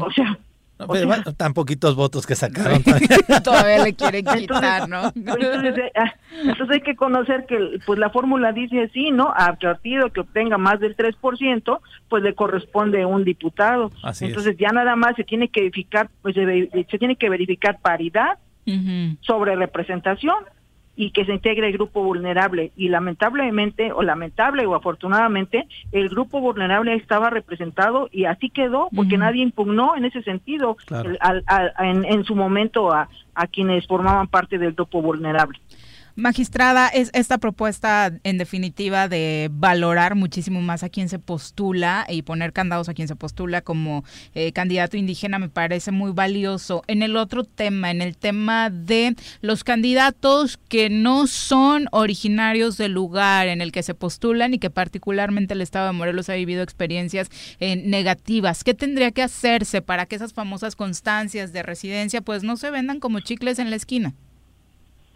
O 0.01 0.11
sea, 0.11 0.37
No, 0.79 0.87
pero 0.87 0.99
sea, 0.99 1.07
bueno, 1.07 1.33
tan 1.33 1.53
poquitos 1.53 1.95
votos 1.95 2.27
que 2.27 2.35
sacaron. 2.35 2.83
Todavía 3.43 3.83
le 3.83 3.95
quieren 3.95 4.25
quitar, 4.25 4.87
¿no? 4.87 5.11
Entonces, 5.15 5.77
eh, 5.77 5.91
ah, 5.95 6.13
entonces 6.43 6.69
hay 6.75 6.81
que 6.81 6.95
conocer 6.95 7.45
que 7.47 7.79
pues 7.85 7.97
la 7.97 8.09
fórmula 8.11 8.51
dice 8.51 8.89
sí, 8.93 9.09
¿no? 9.11 9.33
A 9.35 9.53
partido 9.55 10.11
que 10.11 10.19
obtenga 10.19 10.57
más 10.57 10.79
del 10.79 10.95
3%, 10.95 11.79
pues 12.09 12.23
le 12.23 12.35
corresponde 12.35 13.05
un 13.05 13.23
diputado. 13.23 13.91
Así 14.03 14.25
es. 14.25 14.29
entonces 14.29 14.55
ya 14.59 14.69
nada 14.69 14.95
más 14.95 15.15
se 15.15 15.23
tiene 15.23 15.47
que 15.49 15.61
verificar, 15.61 16.09
pues 16.21 16.35
se, 16.35 16.45
ve- 16.45 16.85
se 16.89 16.97
tiene 16.99 17.15
que 17.15 17.29
verificar 17.29 17.79
paridad 17.81 18.37
sobre 19.21 19.55
representación 19.55 20.35
y 20.97 21.11
que 21.11 21.23
se 21.25 21.33
integre 21.33 21.67
el 21.67 21.73
grupo 21.73 22.03
vulnerable. 22.03 22.71
Y 22.75 22.89
lamentablemente, 22.89 23.93
o 23.93 24.01
lamentable 24.01 24.65
o 24.65 24.75
afortunadamente, 24.75 25.67
el 25.91 26.09
grupo 26.09 26.41
vulnerable 26.41 26.95
estaba 26.95 27.29
representado 27.29 28.09
y 28.11 28.25
así 28.25 28.49
quedó, 28.49 28.89
porque 28.95 29.17
nadie 29.17 29.43
impugnó 29.43 29.95
en 29.95 30.05
ese 30.05 30.23
sentido 30.23 30.75
Claro. 30.87 31.11
el- 31.11 31.17
al- 31.21 31.43
al- 31.45 31.73
en, 31.79 32.03
en 32.03 32.23
su 32.25 32.35
momento 32.35 32.91
a, 32.91 33.07
a 33.35 33.47
quienes 33.47 33.85
formaban 33.87 34.27
parte 34.27 34.57
del 34.57 34.73
grupo 34.73 35.01
vulnerable. 35.01 35.59
Magistrada, 36.19 36.87
es 36.87 37.11
esta 37.13 37.37
propuesta 37.37 38.11
en 38.23 38.39
definitiva 38.39 39.07
de 39.07 39.49
valorar 39.51 40.15
muchísimo 40.15 40.63
más 40.63 40.81
a 40.81 40.89
quien 40.89 41.09
se 41.09 41.19
postula 41.19 42.07
y 42.09 42.23
poner 42.23 42.53
candados 42.53 42.89
a 42.89 42.95
quien 42.95 43.07
se 43.07 43.15
postula 43.15 43.61
como 43.61 44.03
eh, 44.33 44.51
candidato 44.51 44.97
indígena 44.97 45.37
me 45.37 45.49
parece 45.49 45.91
muy 45.91 46.11
valioso. 46.13 46.81
En 46.87 47.03
el 47.03 47.17
otro 47.17 47.43
tema, 47.43 47.91
en 47.91 48.01
el 48.01 48.17
tema 48.17 48.71
de 48.71 49.15
los 49.41 49.63
candidatos 49.63 50.57
que 50.57 50.89
no 50.89 51.27
son 51.27 51.85
originarios 51.91 52.77
del 52.77 52.93
lugar 52.93 53.47
en 53.47 53.61
el 53.61 53.71
que 53.71 53.83
se 53.83 53.93
postulan 53.93 54.55
y 54.55 54.57
que 54.57 54.71
particularmente 54.71 55.53
el 55.53 55.61
Estado 55.61 55.85
de 55.85 55.93
Morelos 55.93 56.29
ha 56.29 56.33
vivido 56.33 56.63
experiencias 56.63 57.29
eh, 57.59 57.75
negativas, 57.75 58.63
¿qué 58.63 58.73
tendría 58.73 59.11
que 59.11 59.21
hacerse 59.21 59.83
para 59.83 60.07
que 60.07 60.15
esas 60.15 60.33
famosas 60.33 60.75
constancias 60.75 61.53
de 61.53 61.61
residencia 61.61 62.21
pues 62.21 62.41
no 62.41 62.57
se 62.57 62.71
vendan 62.71 62.99
como 62.99 63.19
chicles 63.19 63.59
en 63.59 63.69
la 63.69 63.75
esquina? 63.75 64.15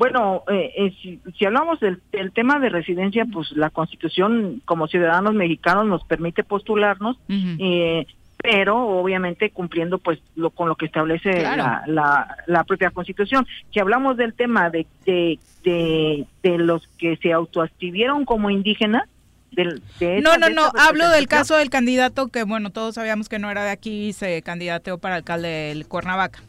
Bueno, 0.02 0.42
eh, 0.52 0.72
eh, 0.76 0.96
si, 1.00 1.20
si 1.38 1.46
hablamos 1.46 1.80
del, 1.80 2.02
del 2.12 2.32
tema 2.32 2.58
de 2.60 2.70
residencia, 2.70 3.24
pues 3.32 3.52
la 3.52 3.70
Constitución 3.70 4.60
como 4.66 4.88
ciudadanos 4.88 5.36
mexicanos 5.36 5.86
nos 5.86 6.04
permite 6.06 6.44
postularnos, 6.44 7.20
eh, 7.30 8.08
pero 8.38 8.80
obviamente 8.80 9.52
cumpliendo 9.52 10.00
pues 10.00 10.18
lo 10.36 10.50
con 10.50 10.68
lo 10.70 10.76
que 10.76 10.88
establece 10.88 11.30
Claro. 11.42 11.56
la, 11.56 11.84
la, 11.86 12.38
la 12.48 12.64
propia 12.64 12.90
Constitución. 12.90 13.46
Si 13.72 13.80
hablamos 13.80 14.18
del 14.18 14.34
tema 14.34 14.72
de, 14.72 14.88
de, 15.06 15.38
de, 15.64 16.26
de 16.42 16.58
los 16.58 16.88
que 16.98 17.18
se 17.18 17.32
autoascribieron 17.32 18.26
como 18.26 18.50
indígenas, 18.50 19.04
del, 19.52 19.84
de 20.00 20.20
No, 20.22 20.36
no, 20.40 20.48
de 20.48 20.56
no, 20.56 20.64
hablo 20.80 21.10
del 21.10 21.28
caso 21.28 21.56
del 21.58 21.70
candidato 21.70 22.30
que, 22.30 22.42
bueno, 22.42 22.72
todos 22.72 22.96
sabíamos 22.96 23.30
que 23.30 23.38
no 23.38 23.52
era 23.52 23.64
de 23.66 23.70
aquí 23.70 24.08
y 24.08 24.14
se 24.14 24.42
candidateó 24.42 24.98
para 24.98 25.18
alcalde 25.18 25.48
del 25.48 25.88
Cuernavaca, 25.88 26.40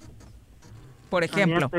por 1.11 1.23
ejemplo. 1.23 1.71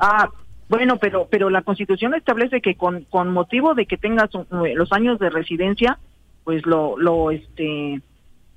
Ah, 0.00 0.30
bueno, 0.68 0.96
pero 0.98 1.28
pero 1.30 1.50
la 1.50 1.62
Constitución 1.62 2.14
establece 2.14 2.60
que 2.60 2.74
con, 2.74 3.04
con 3.04 3.32
motivo 3.32 3.74
de 3.74 3.86
que 3.86 3.96
tengas 3.96 4.30
eh, 4.34 4.74
los 4.74 4.92
años 4.92 5.18
de 5.18 5.30
residencia, 5.30 5.98
pues 6.44 6.64
lo 6.66 6.98
lo 6.98 7.30
este 7.30 8.00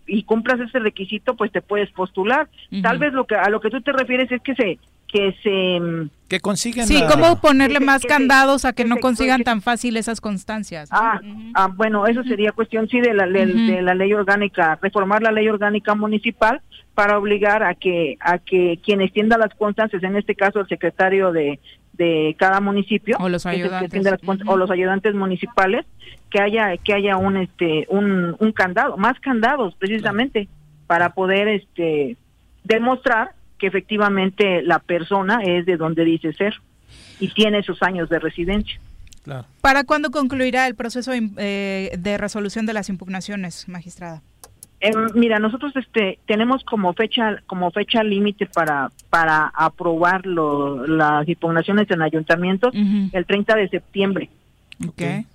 y 0.07 0.23
cumplas 0.23 0.59
ese 0.59 0.79
requisito, 0.79 1.35
pues 1.35 1.51
te 1.51 1.61
puedes 1.61 1.89
postular. 1.91 2.49
Tal 2.81 2.97
vez 2.97 3.13
lo 3.13 3.25
que 3.25 3.35
a 3.35 3.49
lo 3.49 3.61
que 3.61 3.69
tú 3.69 3.81
te 3.81 3.93
refieres 3.93 4.31
es 4.31 4.41
que 4.41 4.55
se 4.55 4.79
que 5.07 5.33
se 5.43 5.79
mm, 5.79 6.09
Que 6.29 6.39
consiguen 6.39 6.87
Sí, 6.87 6.99
la- 7.01 7.07
¿cómo 7.07 7.39
ponerle 7.41 7.79
que 7.79 7.85
más 7.85 8.01
que 8.01 8.07
candados 8.07 8.63
a 8.65 8.71
que 8.73 8.83
que 8.83 8.89
no 8.89 8.97
consigan 8.97 9.39
que- 9.39 9.43
tan 9.43 9.61
fácil 9.61 9.97
esas 9.97 10.21
constancias? 10.21 10.89
Ah, 10.91 11.19
ah, 11.53 11.67
bueno, 11.75 12.07
eso 12.07 12.23
sería 12.23 12.51
cuestión 12.53 12.87
sí 12.87 12.99
de 13.01 13.13
la 13.13 13.27
de 13.27 13.81
la 13.81 13.93
ley 13.93 14.13
orgánica, 14.13 14.79
reformar 14.81 15.21
la 15.21 15.31
ley 15.31 15.47
orgánica 15.49 15.95
municipal 15.95 16.61
para 16.93 17.17
obligar 17.17 17.61
a 17.63 17.75
que 17.75 18.17
a 18.21 18.37
que 18.37 18.79
quien 18.83 19.01
extienda 19.01 19.37
las 19.37 19.53
constancias, 19.55 20.01
en 20.03 20.15
este 20.15 20.33
caso 20.35 20.61
el 20.61 20.67
secretario 20.67 21.31
de 21.33 21.59
de 21.93 22.35
cada 22.39 22.61
municipio 22.61 23.17
O 23.19 23.29
los 23.29 23.45
ayudantes. 23.45 24.01
o 24.45 24.57
los 24.57 24.71
ayudantes 24.71 25.13
municipales 25.13 25.85
que 26.29 26.41
haya 26.41 26.77
que 26.77 26.93
haya 26.93 27.17
un 27.17 27.37
este 27.37 27.85
un, 27.89 28.35
un 28.39 28.51
candado, 28.51 28.97
más 28.97 29.19
candados 29.19 29.75
precisamente 29.75 30.47
para 30.87 31.13
poder 31.13 31.47
este 31.47 32.17
demostrar 32.63 33.33
que 33.57 33.67
efectivamente 33.67 34.61
la 34.63 34.79
persona 34.79 35.41
es 35.43 35.65
de 35.65 35.77
donde 35.77 36.03
dice 36.03 36.33
ser 36.33 36.55
y 37.19 37.27
tiene 37.29 37.61
sus 37.63 37.81
años 37.83 38.09
de 38.09 38.19
residencia. 38.19 38.79
¿Para 39.61 39.83
cuándo 39.83 40.09
concluirá 40.09 40.67
el 40.67 40.75
proceso 40.75 41.11
eh, 41.13 41.91
de 41.97 42.17
resolución 42.17 42.65
de 42.65 42.73
las 42.73 42.89
impugnaciones, 42.89 43.69
magistrada? 43.69 44.21
Em, 44.81 44.93
mira, 45.13 45.37
nosotros 45.37 45.75
este 45.75 46.17
tenemos 46.25 46.63
como 46.63 46.93
fecha 46.93 47.37
como 47.45 47.69
fecha 47.71 48.03
límite 48.03 48.47
para 48.47 48.89
para 49.11 49.51
aprobar 49.53 50.25
lo- 50.25 50.87
las 50.87 51.27
impugnaciones 51.29 51.89
en 51.91 52.01
ayuntamientos 52.01 52.73
el 53.13 53.25
30 53.25 53.55
de 53.55 53.69
septiembre. 53.69 54.29
Okay. 54.89 55.25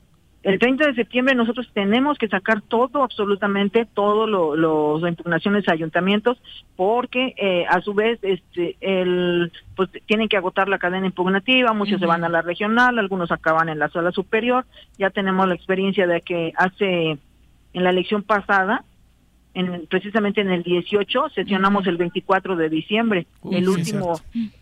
El 0.42 0.58
30 0.60 0.86
de 0.86 0.94
septiembre 0.94 1.34
nosotros 1.34 1.68
tenemos 1.74 2.18
que 2.18 2.28
sacar 2.28 2.60
todo, 2.62 3.02
absolutamente 3.02 3.84
todo 3.84 4.26
lo, 4.28 4.54
los 4.54 5.02
impugnaciones 5.08 5.68
a 5.68 5.72
ayuntamientos, 5.72 6.38
porque 6.76 7.34
eh, 7.36 7.64
a 7.68 7.80
su 7.80 7.94
vez 7.94 8.18
este 8.22 8.76
el 8.80 9.50
pues 9.76 9.90
tienen 10.06 10.28
que 10.28 10.36
agotar 10.36 10.68
la 10.68 10.78
cadena 10.78 11.06
impugnativa, 11.06 11.72
muchos 11.72 11.98
se 12.00 12.06
van 12.06 12.22
a 12.24 12.28
la 12.28 12.42
regional, 12.42 12.98
algunos 12.98 13.30
acaban 13.32 13.68
en 13.68 13.78
la 13.78 13.88
sala 13.90 14.10
superior. 14.12 14.66
Ya 14.98 15.10
tenemos 15.10 15.46
la 15.48 15.54
experiencia 15.54 16.06
de 16.08 16.20
que 16.20 16.52
hace 16.56 17.10
en 17.72 17.84
la 17.84 17.90
elección 17.90 18.22
pasada 18.22 18.84
en, 19.56 19.86
precisamente 19.88 20.40
en 20.40 20.50
el 20.50 20.62
18 20.62 21.30
sesionamos 21.34 21.86
el 21.86 21.96
24 21.96 22.56
de 22.56 22.68
diciembre 22.68 23.26
Uy, 23.42 23.56
el 23.56 23.64
sí, 23.64 23.70
último 23.70 24.20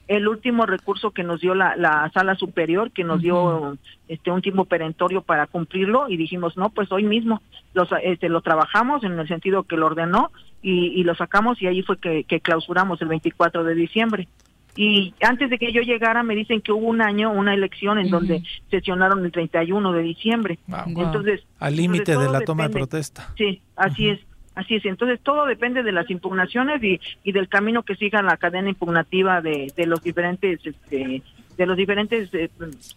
el 0.08 0.28
último 0.28 0.66
recurso 0.66 1.10
que 1.10 1.22
nos 1.22 1.40
dio 1.40 1.54
la, 1.54 1.76
la 1.76 2.10
sala 2.14 2.34
superior 2.36 2.90
que 2.90 3.04
nos 3.04 3.20
dio 3.20 3.76
este 4.08 4.30
un 4.30 4.40
tiempo 4.40 4.64
perentorio 4.64 5.22
para 5.22 5.46
cumplirlo 5.46 6.08
y 6.08 6.16
dijimos 6.16 6.56
no 6.56 6.70
pues 6.70 6.90
hoy 6.92 7.04
mismo 7.04 7.42
los, 7.74 7.88
este, 8.02 8.28
lo 8.28 8.40
trabajamos 8.40 9.04
en 9.04 9.18
el 9.18 9.28
sentido 9.28 9.64
que 9.64 9.76
lo 9.76 9.86
ordenó 9.86 10.30
y, 10.64 11.04
lo 11.04 11.14
sacamos 11.14 11.60
y 11.60 11.66
ahí 11.66 11.82
fue 11.82 11.98
que, 11.98 12.40
clausuramos 12.40 13.00
el 13.02 13.08
24 13.08 13.64
de 13.64 13.74
diciembre. 13.74 14.28
Y 14.76 15.14
antes 15.20 15.50
de 15.50 15.58
que 15.58 15.72
yo 15.72 15.82
llegara 15.82 16.22
me 16.22 16.34
dicen 16.34 16.62
que 16.62 16.72
hubo 16.72 16.86
un 16.86 17.02
año, 17.02 17.30
una 17.30 17.54
elección 17.54 17.98
en 17.98 18.10
donde 18.10 18.42
sesionaron 18.70 19.24
el 19.24 19.30
31 19.30 19.92
de 19.92 20.02
diciembre. 20.02 20.58
Entonces, 20.86 21.42
al 21.60 21.76
límite 21.76 22.16
de 22.16 22.30
la 22.30 22.40
toma 22.40 22.64
de 22.64 22.70
protesta. 22.70 23.30
Sí, 23.36 23.60
así 23.76 24.08
es. 24.08 24.20
Así 24.54 24.76
es, 24.76 24.84
entonces 24.84 25.20
todo 25.20 25.46
depende 25.46 25.82
de 25.82 25.90
las 25.90 26.08
impugnaciones 26.10 26.82
y, 26.82 27.00
y 27.24 27.32
del 27.32 27.48
camino 27.48 27.82
que 27.82 27.96
siga 27.96 28.22
la 28.22 28.36
cadena 28.36 28.68
impugnativa 28.68 29.40
de, 29.40 29.72
de 29.76 29.86
los 29.86 30.02
diferentes 30.02 30.60
este, 30.64 31.22
de 31.56 31.66
los 31.66 31.76
diferentes 31.76 32.32
eh, 32.34 32.50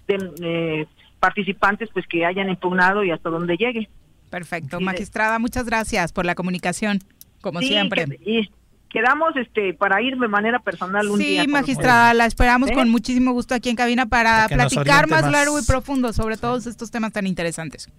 eh, 0.08 0.86
participantes 1.20 1.90
pues 1.94 2.06
que 2.08 2.26
hayan 2.26 2.50
impugnado 2.50 3.04
y 3.04 3.12
hasta 3.12 3.30
donde 3.30 3.58
llegue. 3.58 3.90
Perfecto, 4.30 4.80
magistrada, 4.80 5.40
muchas 5.40 5.66
gracias 5.66 6.12
por 6.12 6.26
la 6.26 6.36
comunicación, 6.36 7.00
como 7.42 7.60
siempre. 7.62 8.06
y 8.26 8.50
quedamos 8.90 9.36
este 9.36 9.74
para 9.74 10.02
ir 10.02 10.18
de 10.18 10.28
manera 10.28 10.60
personal 10.60 11.08
un 11.08 11.20
día. 11.20 11.44
Sí, 11.44 11.48
magistrada, 11.48 12.14
la 12.14 12.26
esperamos 12.26 12.70
¿Eh? 12.70 12.74
con 12.74 12.90
muchísimo 12.90 13.32
gusto 13.32 13.56
aquí 13.56 13.70
en 13.70 13.76
cabina 13.76 14.06
para, 14.06 14.48
platicar 14.48 15.08
más, 15.08 15.30
largo 15.32 15.60
y 15.60 15.64
profundo 15.64 16.12
sobre 16.14 16.38
todos 16.38 16.68
estos 16.68 16.92
temas 16.92 17.14
tan 17.14 17.26
interesantes. 17.26 17.90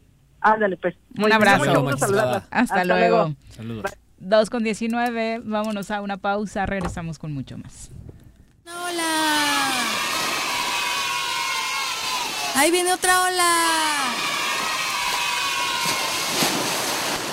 Ándale, 0.40 0.76
pues. 0.76 0.94
Un 1.18 1.32
abrazo. 1.32 1.88
Hasta, 2.50 2.84
luego. 2.84 3.34
Saludos. 3.50 3.90
2 4.20 4.50
con 4.50 4.64
19, 4.64 5.42
vámonos 5.44 5.90
a 5.90 6.00
una 6.00 6.16
pausa, 6.16 6.66
regresamos 6.66 7.18
con 7.18 7.32
mucho 7.32 7.56
más. 7.56 7.90
Hola. 8.66 9.68
Ahí 12.56 12.72
viene 12.72 12.92
otra 12.92 13.22
ola. 13.22 14.14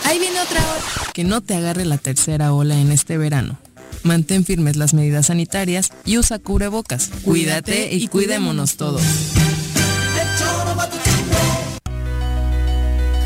Ahí 0.06 0.20
viene 0.20 0.40
otra 0.40 0.60
ola. 0.62 1.12
Que 1.14 1.24
no 1.24 1.42
te 1.42 1.56
agarre 1.56 1.86
la 1.86 1.98
tercera 1.98 2.54
ola 2.54 2.80
en 2.80 2.92
este 2.92 3.18
verano. 3.18 3.58
Mantén 4.04 4.46
firmes 4.46 4.76
las 4.76 4.94
medidas 4.94 5.28
sanitarias 5.28 5.92
y 6.06 6.20
usa 6.20 6.38
cubrebocas. 6.38 7.10
Cuídate 7.24 7.92
y 7.96 8.08
cuidémonos 8.08 8.78
todos. 8.78 9.02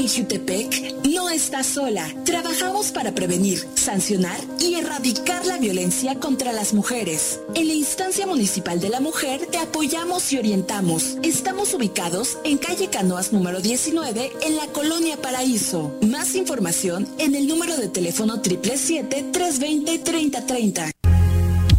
En 0.00 0.08
Jutepec 0.08 1.04
no 1.10 1.28
estás 1.28 1.66
sola. 1.66 2.08
Trabajamos 2.24 2.90
para 2.90 3.14
prevenir, 3.14 3.62
sancionar 3.74 4.40
y 4.58 4.76
erradicar 4.76 5.44
la 5.44 5.58
violencia 5.58 6.14
contra 6.14 6.54
las 6.54 6.72
mujeres. 6.72 7.38
En 7.54 7.66
la 7.66 7.74
instancia 7.74 8.26
municipal 8.26 8.80
de 8.80 8.88
la 8.88 9.00
mujer 9.00 9.46
te 9.52 9.58
apoyamos 9.58 10.32
y 10.32 10.38
orientamos. 10.38 11.18
Estamos 11.22 11.74
ubicados 11.74 12.38
en 12.44 12.56
calle 12.56 12.88
Canoas 12.88 13.34
número 13.34 13.60
19 13.60 14.32
en 14.40 14.56
la 14.56 14.68
colonia 14.68 15.20
Paraíso. 15.20 15.94
Más 16.00 16.34
información 16.34 17.06
en 17.18 17.34
el 17.34 17.46
número 17.46 17.76
de 17.76 17.88
teléfono 17.88 18.42
777-320-3030. 18.42 20.92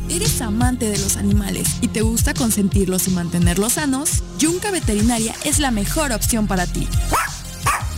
¿Eres 0.09 0.41
amante 0.41 0.89
de 0.89 0.99
los 0.99 1.17
animales 1.17 1.67
y 1.81 1.87
te 1.87 2.03
gusta 2.03 2.35
consentirlos 2.35 3.07
y 3.07 3.11
mantenerlos 3.11 3.73
sanos? 3.73 4.21
Yunca 4.37 4.69
Veterinaria 4.69 5.33
es 5.43 5.57
la 5.57 5.71
mejor 5.71 6.11
opción 6.11 6.45
para 6.45 6.67
ti. 6.67 6.87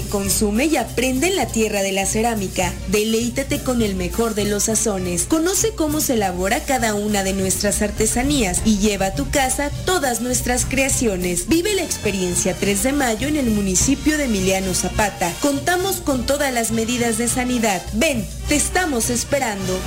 consume 0.00 0.66
y 0.66 0.76
aprende 0.76 1.28
en 1.28 1.36
la 1.36 1.46
tierra 1.46 1.82
de 1.82 1.92
la 1.92 2.06
cerámica. 2.06 2.72
Deleítate 2.88 3.62
con 3.62 3.82
el 3.82 3.94
mejor 3.94 4.34
de 4.34 4.46
los 4.46 4.64
sazones. 4.64 5.24
Conoce 5.24 5.74
cómo 5.74 6.00
se 6.00 6.14
elabora 6.14 6.64
cada 6.64 6.94
una 6.94 7.22
de 7.22 7.34
nuestras 7.34 7.82
artesanías 7.82 8.62
y 8.64 8.78
lleva 8.78 9.06
a 9.06 9.14
tu 9.14 9.30
casa 9.30 9.70
todas 9.84 10.20
nuestras 10.20 10.64
creaciones. 10.64 11.48
Vive 11.48 11.74
la 11.74 11.82
experiencia 11.82 12.54
3 12.54 12.82
de 12.82 12.92
mayo 12.92 13.28
en 13.28 13.36
el 13.36 13.50
municipio 13.50 14.16
de 14.16 14.24
Emiliano 14.24 14.74
Zapata. 14.74 15.32
Contamos 15.40 16.00
con 16.00 16.24
todas 16.24 16.52
las 16.52 16.70
medidas 16.70 17.18
de 17.18 17.28
sanidad. 17.28 17.82
Ven, 17.92 18.26
te 18.48 18.56
estamos 18.56 19.10
esperando. 19.10 19.78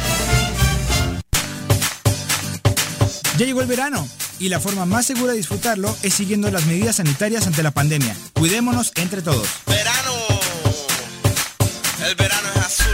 Ya 3.38 3.45
llegó 3.45 3.61
el 3.61 3.68
verano 3.68 4.07
y 4.40 4.49
la 4.49 4.60
forma 4.60 4.86
más 4.86 5.06
segura 5.06 5.32
de 5.32 5.38
disfrutarlo 5.38 5.95
es 6.03 6.14
siguiendo 6.14 6.49
las 6.52 6.65
medidas 6.65 6.98
sanitarias 6.98 7.48
ante 7.48 7.64
la 7.64 7.72
pandemia. 7.72 8.15
Cuidémonos 8.34 8.91
entre 8.95 9.22
todos. 9.22 9.48
Verano. 9.65 9.94
El 12.06 12.14
verano 12.14 12.49
es 12.56 12.61
azul. 12.61 12.85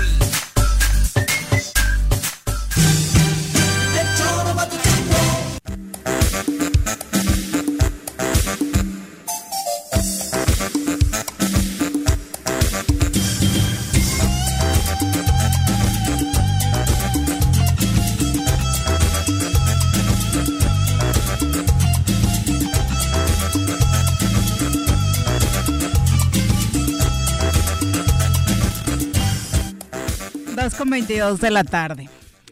22 30.92 31.40
de 31.40 31.52
la 31.52 31.64
tarde. 31.64 32.10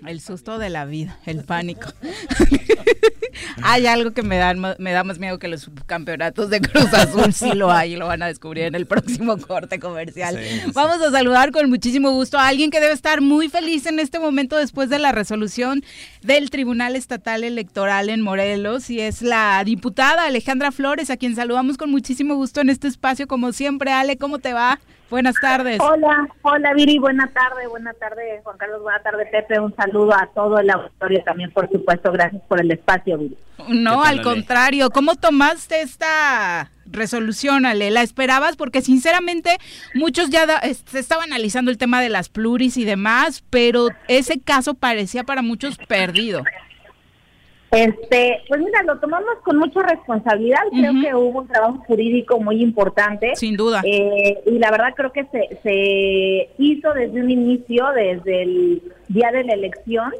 El 0.07 0.21
susto 0.21 0.59
de 0.59 0.69
la 0.69 0.85
vida, 0.85 1.19
el 1.25 1.43
pánico. 1.43 1.89
hay 3.63 3.85
algo 3.85 4.11
que 4.11 4.23
me 4.23 4.37
da, 4.37 4.53
me 4.53 4.91
da 4.93 5.03
más 5.03 5.19
miedo 5.19 5.39
que 5.39 5.49
los 5.49 5.69
campeonatos 5.85 6.49
de 6.49 6.61
Cruz 6.61 6.93
Azul, 6.93 7.33
sí 7.33 7.51
lo 7.51 7.69
hay 7.69 7.93
y 7.93 7.95
lo 7.97 8.07
van 8.07 8.23
a 8.23 8.27
descubrir 8.27 8.63
en 8.63 8.75
el 8.75 8.85
próximo 8.85 9.37
corte 9.37 9.77
comercial. 9.77 10.39
Vamos 10.73 11.01
a 11.05 11.11
saludar 11.11 11.51
con 11.51 11.69
muchísimo 11.69 12.11
gusto 12.11 12.39
a 12.39 12.47
alguien 12.47 12.71
que 12.71 12.79
debe 12.79 12.93
estar 12.93 13.19
muy 13.19 13.49
feliz 13.49 13.85
en 13.87 13.99
este 13.99 14.19
momento 14.19 14.55
después 14.55 14.89
de 14.89 14.99
la 14.99 15.11
resolución 15.11 15.83
del 16.21 16.49
Tribunal 16.49 16.95
Estatal 16.95 17.43
Electoral 17.43 18.07
en 18.07 18.21
Morelos 18.21 18.89
y 18.89 19.01
es 19.01 19.21
la 19.21 19.61
diputada 19.65 20.25
Alejandra 20.25 20.71
Flores, 20.71 21.09
a 21.09 21.17
quien 21.17 21.35
saludamos 21.35 21.75
con 21.75 21.91
muchísimo 21.91 22.35
gusto 22.35 22.61
en 22.61 22.69
este 22.69 22.87
espacio, 22.87 23.27
como 23.27 23.51
siempre. 23.51 23.91
Ale, 23.91 24.15
¿cómo 24.15 24.39
te 24.39 24.53
va? 24.53 24.79
Buenas 25.09 25.35
tardes. 25.41 25.79
Hola, 25.79 26.27
hola 26.43 26.73
Viri, 26.75 26.99
buena 26.99 27.27
tarde, 27.27 27.67
buena 27.67 27.93
tarde 27.93 28.41
Juan 28.43 28.57
Carlos, 28.57 28.81
buena 28.83 29.01
tarde 29.01 29.25
Pepe, 29.25 29.59
un 29.59 29.75
saludo 29.75 30.13
a 30.13 30.27
todo 30.35 30.59
el 30.59 30.69
auditorio 30.69 31.23
también, 31.23 31.51
por 31.51 31.69
supuesto, 31.69 32.11
gracias 32.11 32.43
por 32.47 32.61
el 32.61 32.69
espacio, 32.71 33.17
Viri. 33.17 33.37
No, 33.67 34.03
al 34.03 34.21
contrario, 34.21 34.91
¿cómo 34.91 35.15
tomaste 35.15 35.81
esta 35.81 36.71
resolución, 36.85 37.65
Ale? 37.65 37.91
¿La 37.91 38.03
esperabas? 38.03 38.55
Porque 38.55 38.81
sinceramente 38.81 39.57
muchos 39.95 40.29
ya 40.29 40.45
se 40.61 40.99
estaba 40.99 41.23
analizando 41.23 41.71
el 41.71 41.77
tema 41.77 42.01
de 42.01 42.09
las 42.09 42.29
pluris 42.29 42.77
y 42.77 42.85
demás, 42.85 43.43
pero 43.49 43.89
ese 44.07 44.39
caso 44.39 44.75
parecía 44.75 45.23
para 45.23 45.41
muchos 45.41 45.77
perdido. 45.77 46.43
Este, 47.71 48.41
pues 48.47 48.61
mira, 48.61 48.81
lo 48.83 48.97
tomamos 48.99 49.35
con 49.43 49.57
mucha 49.57 49.81
responsabilidad. 49.83 50.61
Creo 50.71 50.93
que 51.01 51.15
hubo 51.15 51.41
un 51.41 51.47
trabajo 51.47 51.83
jurídico 51.85 52.39
muy 52.39 52.63
importante. 52.63 53.35
Sin 53.35 53.55
duda. 53.55 53.81
Eh, 53.85 54.39
y 54.45 54.57
la 54.57 54.71
verdad 54.71 54.93
creo 54.95 55.11
que 55.11 55.25
se, 55.25 55.59
se 55.61 56.49
hizo 56.57 56.93
desde 56.93 57.21
un 57.21 57.29
inicio, 57.29 57.85
desde 57.95 58.41
el 58.41 58.81
día 59.07 59.31
de 59.31 59.43
la 59.43 59.53
elección, 59.53 60.11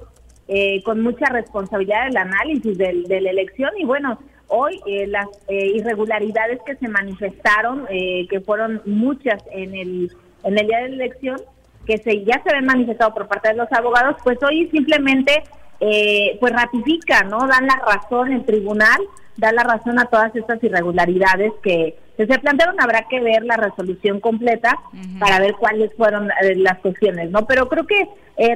eh, 0.48 0.84
con 0.84 1.02
mucha 1.02 1.26
responsabilidad 1.26 2.08
el 2.08 2.18
análisis 2.18 2.78
del, 2.78 3.04
de 3.06 3.22
la 3.22 3.32
elección. 3.32 3.72
Y 3.78 3.86
bueno, 3.86 4.20
hoy 4.48 4.80
eh, 4.86 5.08
las 5.08 5.28
eh, 5.48 5.72
irregularidades 5.76 6.60
que 6.66 6.76
se 6.76 6.88
manifestaron, 6.88 7.86
eh, 7.90 8.28
que 8.30 8.42
fueron 8.42 8.82
muchas 8.86 9.42
en 9.52 9.76
el, 9.76 10.12
en 10.44 10.58
el 10.58 10.68
día 10.68 10.80
de 10.80 10.90
la 10.90 10.96
elección, 10.96 11.42
que 11.86 11.98
se, 11.98 12.24
ya 12.24 12.42
se 12.44 12.50
habían 12.50 12.66
manifestado 12.66 13.14
por 13.14 13.28
parte 13.28 13.50
de 13.50 13.56
los 13.56 13.72
abogados, 13.72 14.18
pues 14.24 14.38
hoy 14.44 14.70
simplemente 14.70 15.44
pues 15.80 16.54
ratifica, 16.54 17.24
¿no? 17.24 17.40
Dan 17.48 17.68
la 17.68 17.82
razón 17.86 18.32
el 18.32 18.46
tribunal, 18.46 19.00
da 19.38 19.52
la 19.52 19.64
razón 19.64 20.00
a 20.00 20.06
todas 20.06 20.36
estas 20.36 20.64
irregularidades 20.64 21.52
que, 21.64 21.98
se 22.18 22.26
plantearon. 22.26 22.76
Habrá 22.82 23.08
que 23.10 23.22
ver 23.22 23.46
la 23.46 23.56
resolución 23.56 24.20
completa 24.20 24.78
para 25.20 25.40
ver 25.40 25.54
cuáles 25.54 25.94
fueron 25.96 26.30
las 26.58 26.78
cuestiones, 26.80 27.32
¿no? 27.32 27.46
Pero 27.46 27.70
creo 27.70 27.86
que 27.88 28.10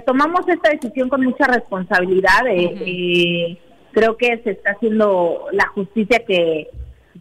tomamos 0.05 0.41
esta 0.49 0.69
decisión 0.69 1.07
con 1.07 1.23
mucha 1.23 1.45
responsabilidad. 1.47 2.45
eh, 2.49 3.57
creo 3.93 4.17
que 4.17 4.41
se 4.43 4.51
está 4.51 4.71
haciendo 4.71 5.45
la 5.53 5.67
justicia 5.67 6.23
que, 6.27 6.67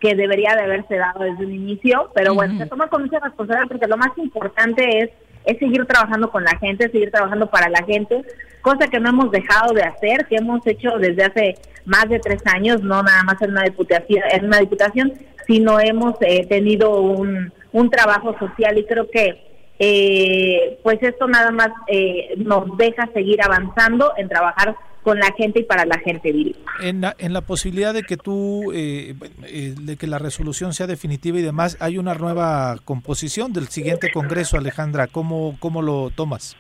que 0.01 0.17
debería 0.17 0.57
de 0.57 0.63
haberse 0.63 0.97
dado 0.97 1.23
desde 1.23 1.47
un 1.47 1.53
inicio, 1.53 2.11
pero 2.15 2.35
bueno, 2.35 2.59
se 2.59 2.67
toma 2.67 2.89
con 2.89 3.03
mucha 3.03 3.21
responsabilidad 3.21 3.69
porque 3.69 3.87
lo 3.87 3.97
más 3.97 4.11
importante 4.17 4.99
es, 4.99 5.11
es 5.45 5.59
seguir 5.59 5.85
trabajando 5.87 6.31
con 6.31 6.45
la 6.45 6.57
gente, 6.59 6.91
seguir 6.91 7.11
trabajando 7.11 7.49
para 7.51 7.69
la 7.69 7.83
gente, 7.85 8.23
cosa 8.61 8.89
que 8.89 9.01
no 9.01 9.11
hemos 9.11 9.31
dejado 9.31 9.75
de 9.75 9.83
hacer, 9.83 10.27
que 10.27 10.37
hemos 10.37 10.67
hecho 10.67 10.99
desde 10.99 11.25
hace 11.25 11.55
más 11.85 12.09
de 12.09 12.19
tres 12.19 12.43
años, 12.47 12.83
no 12.83 13.03
nada 13.03 13.23
más 13.25 13.41
en 13.43 13.51
una 13.51 13.65
diputación, 13.65 14.23
en 14.33 14.47
una 14.47 14.59
diputación 14.59 15.13
sino 15.47 15.81
hemos 15.81 16.15
eh, 16.21 16.47
tenido 16.49 17.01
un, 17.01 17.53
un 17.73 17.91
trabajo 17.91 18.37
social 18.39 18.79
y 18.79 18.85
creo 18.85 19.11
que 19.11 19.43
eh, 19.79 20.79
pues 20.83 21.03
esto 21.03 21.27
nada 21.27 21.51
más 21.51 21.71
eh, 21.89 22.35
nos 22.37 22.77
deja 22.77 23.09
seguir 23.13 23.43
avanzando 23.43 24.13
en 24.17 24.29
trabajar 24.29 24.77
con 25.03 25.19
la 25.19 25.33
gente 25.37 25.61
y 25.61 25.65
para 25.65 25.85
la 25.85 25.99
gente, 25.99 26.33
En 26.81 27.01
la, 27.01 27.15
en 27.19 27.33
la 27.33 27.41
posibilidad 27.41 27.93
de 27.93 28.03
que 28.03 28.17
tú, 28.17 28.73
eh, 28.73 29.15
eh, 29.47 29.75
de 29.81 29.97
que 29.97 30.07
la 30.07 30.19
resolución 30.19 30.73
sea 30.73 30.87
definitiva 30.87 31.39
y 31.39 31.43
demás, 31.43 31.77
hay 31.81 31.99
una 31.99 32.15
nueva 32.15 32.77
composición 32.85 33.53
del 33.53 33.69
siguiente 33.69 34.13
Congreso, 34.13 34.57
Alejandra. 34.57 35.09
¿Cómo, 35.09 35.57
cómo 35.59 35.83
lo 35.83 36.11
tomas? 36.11 36.57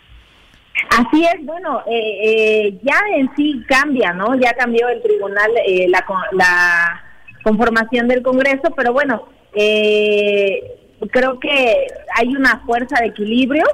Así 0.90 1.24
es, 1.24 1.44
bueno, 1.44 1.82
eh, 1.86 2.78
ya 2.82 2.98
en 3.16 3.30
sí 3.36 3.62
cambia, 3.68 4.12
¿no? 4.12 4.34
Ya 4.34 4.52
cambió 4.54 4.88
el 4.88 5.00
tribunal 5.02 5.50
la, 5.88 6.04
la 6.32 7.04
conformación 7.44 8.08
del 8.08 8.22
Congreso, 8.22 8.72
pero 8.76 8.92
bueno, 8.92 9.28
creo 9.52 11.38
que 11.38 11.86
hay 12.16 12.28
una 12.34 12.60
fuerza 12.66 13.00
de 13.00 13.08
equilibrio 13.08 13.64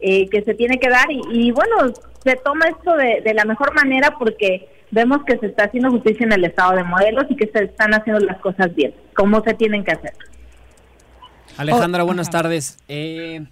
que 0.00 0.42
se 0.44 0.54
tiene 0.54 0.78
que 0.80 0.88
dar 0.88 1.10
y, 1.12 1.20
y 1.30 1.50
bueno, 1.52 1.92
se 2.24 2.36
toma 2.36 2.66
esto 2.68 2.96
de, 2.96 3.22
de 3.22 3.34
la 3.34 3.44
mejor 3.44 3.74
manera 3.74 4.16
porque 4.18 4.68
vemos 4.90 5.18
que 5.24 5.38
se 5.38 5.46
está 5.46 5.64
haciendo 5.64 5.90
justicia 5.90 6.26
en 6.26 6.32
el 6.32 6.44
estado 6.44 6.76
de 6.76 6.84
Modelos 6.84 7.24
y 7.30 7.36
que 7.36 7.48
se 7.52 7.64
están 7.64 7.94
haciendo 7.94 8.24
las 8.24 8.38
cosas 8.40 8.74
bien, 8.74 8.94
como 9.14 9.42
se 9.42 9.54
tienen 9.54 9.84
que 9.84 9.92
hacer. 9.92 10.12
Alejandra, 11.56 12.02
oh, 12.02 12.06
buenas 12.06 12.30
tardes. 12.30 12.78
Eh, 12.88 13.44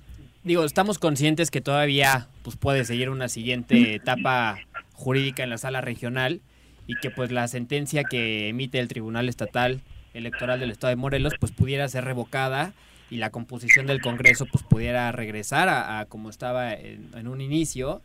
digo, 0.43 0.65
estamos 0.65 0.99
conscientes 0.99 1.51
que 1.51 1.61
todavía 1.61 2.29
pues, 2.43 2.57
puede 2.57 2.85
seguir 2.85 3.11
una 3.11 3.29
siguiente 3.29 3.95
etapa 3.95 4.59
jurídica 4.95 5.43
en 5.43 5.51
la 5.51 5.59
sala 5.59 5.81
regional 5.81 6.41
y 6.87 6.95
que 6.97 7.11
pues 7.11 7.31
la 7.31 7.47
sentencia 7.49 8.03
que 8.05 8.49
emite 8.49 8.79
el 8.79 8.89
Tribunal 8.89 9.29
Estatal 9.29 9.83
Electoral 10.15 10.59
del 10.59 10.71
Estado 10.71 10.91
de 10.91 10.97
Morelos 10.97 11.35
pues 11.39 11.53
pudiera 11.53 11.87
ser 11.89 12.05
revocada 12.05 12.73
y 13.11 13.19
la 13.19 13.31
composición 13.31 13.87
del 13.87 14.01
Congreso 14.01 14.47
pues 14.51 14.65
pudiera 14.65 15.13
regresar 15.13 15.69
a, 15.69 16.05
como 16.07 16.31
estaba 16.31 16.73
en 16.73 17.29
un 17.29 17.41
inicio 17.41 18.03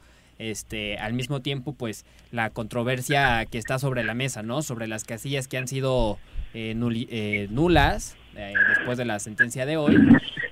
este, 0.52 0.98
al 0.98 1.14
mismo 1.14 1.41
tiempo, 1.41 1.74
pues 1.74 2.06
la 2.32 2.49
controversia 2.49 3.45
que 3.45 3.57
está 3.57 3.80
sobre 3.80 4.03
la 4.03 4.14
mesa, 4.14 4.44
¿no? 4.44 4.61
Sobre 4.61 4.88
las 4.88 5.06
casillas 5.06 5.48
que 5.48 5.57
han 5.57 5.68
sido 5.68 6.20
eh, 6.53 6.76
eh, 7.10 7.48
nulas 7.49 8.18
eh, 8.36 8.53
después 8.76 8.98
de 8.98 9.06
la 9.06 9.20
sentencia 9.20 9.65
de 9.65 9.78
hoy, 9.78 9.98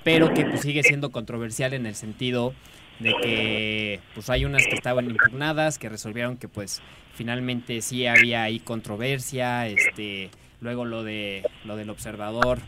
pero 0.03 0.33
que 0.33 0.45
pues, 0.45 0.61
sigue 0.61 0.83
siendo 0.83 1.11
controversial 1.11 1.73
en 1.73 1.85
el 1.85 1.95
sentido 1.95 2.53
de 2.99 3.13
que 3.21 3.99
pues 4.13 4.29
hay 4.29 4.45
unas 4.45 4.65
que 4.65 4.75
estaban 4.75 5.09
impugnadas, 5.09 5.77
que 5.77 5.89
resolvieron 5.89 6.37
que 6.37 6.47
pues 6.47 6.81
finalmente 7.13 7.81
sí 7.81 8.05
había 8.05 8.43
ahí 8.43 8.59
controversia, 8.59 9.67
este, 9.67 10.29
luego 10.61 10.85
lo 10.85 11.03
de 11.03 11.43
lo 11.65 11.75
del 11.75 11.89
observador 11.89 12.59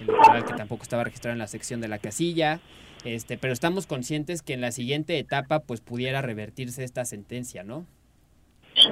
electoral 0.00 0.44
que 0.44 0.54
tampoco 0.54 0.84
estaba 0.84 1.04
registrado 1.04 1.32
en 1.32 1.40
la 1.40 1.48
sección 1.48 1.80
de 1.80 1.88
la 1.88 1.98
casilla, 1.98 2.60
este, 3.04 3.38
pero 3.38 3.52
estamos 3.52 3.86
conscientes 3.86 4.42
que 4.42 4.54
en 4.54 4.60
la 4.60 4.72
siguiente 4.72 5.18
etapa 5.18 5.60
pues 5.60 5.80
pudiera 5.80 6.22
revertirse 6.22 6.84
esta 6.84 7.04
sentencia, 7.04 7.62
¿no? 7.62 7.86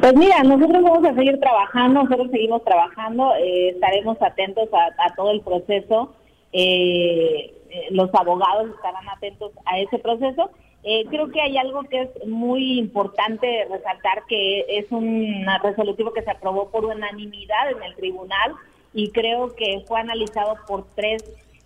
Pues 0.01 0.15
mira, 0.15 0.43
nosotros 0.43 0.83
vamos 0.83 1.05
a 1.05 1.15
seguir 1.15 1.39
trabajando, 1.41 2.03
nosotros 2.03 2.31
seguimos 2.31 2.63
trabajando, 2.65 3.35
eh, 3.37 3.71
estaremos 3.71 4.21
atentos 4.21 4.69
a, 4.73 5.15
todo 5.15 5.31
el 5.31 5.41
proceso, 5.41 6.15
eh, 6.53 7.55
eh, 7.71 7.87
los 7.91 8.13
abogados 8.15 8.71
estarán 8.75 9.09
atentos 9.09 9.53
a 9.65 9.79
ese 9.79 9.99
proceso. 9.99 10.51
creo 11.11 11.31
que 11.31 11.41
hay 11.41 11.57
algo 11.59 11.83
que 11.85 12.03
es 12.03 12.27
muy 12.27 12.79
importante 12.79 13.67
resaltar, 13.71 14.25
que 14.29 14.65
es 14.69 14.91
un 14.91 15.47
resolutivo 15.63 16.13
que 16.13 16.23
se 16.23 16.31
aprobó 16.31 16.71
por 16.71 16.85
unanimidad 16.85 17.71
en 17.71 17.83
el 17.83 17.95
tribunal 17.95 18.55
y 18.95 19.11
creo 19.11 19.55
que 19.55 19.85
fue 19.87 20.01
analizado 20.01 20.57
por 20.67 20.87
tres 20.95 21.23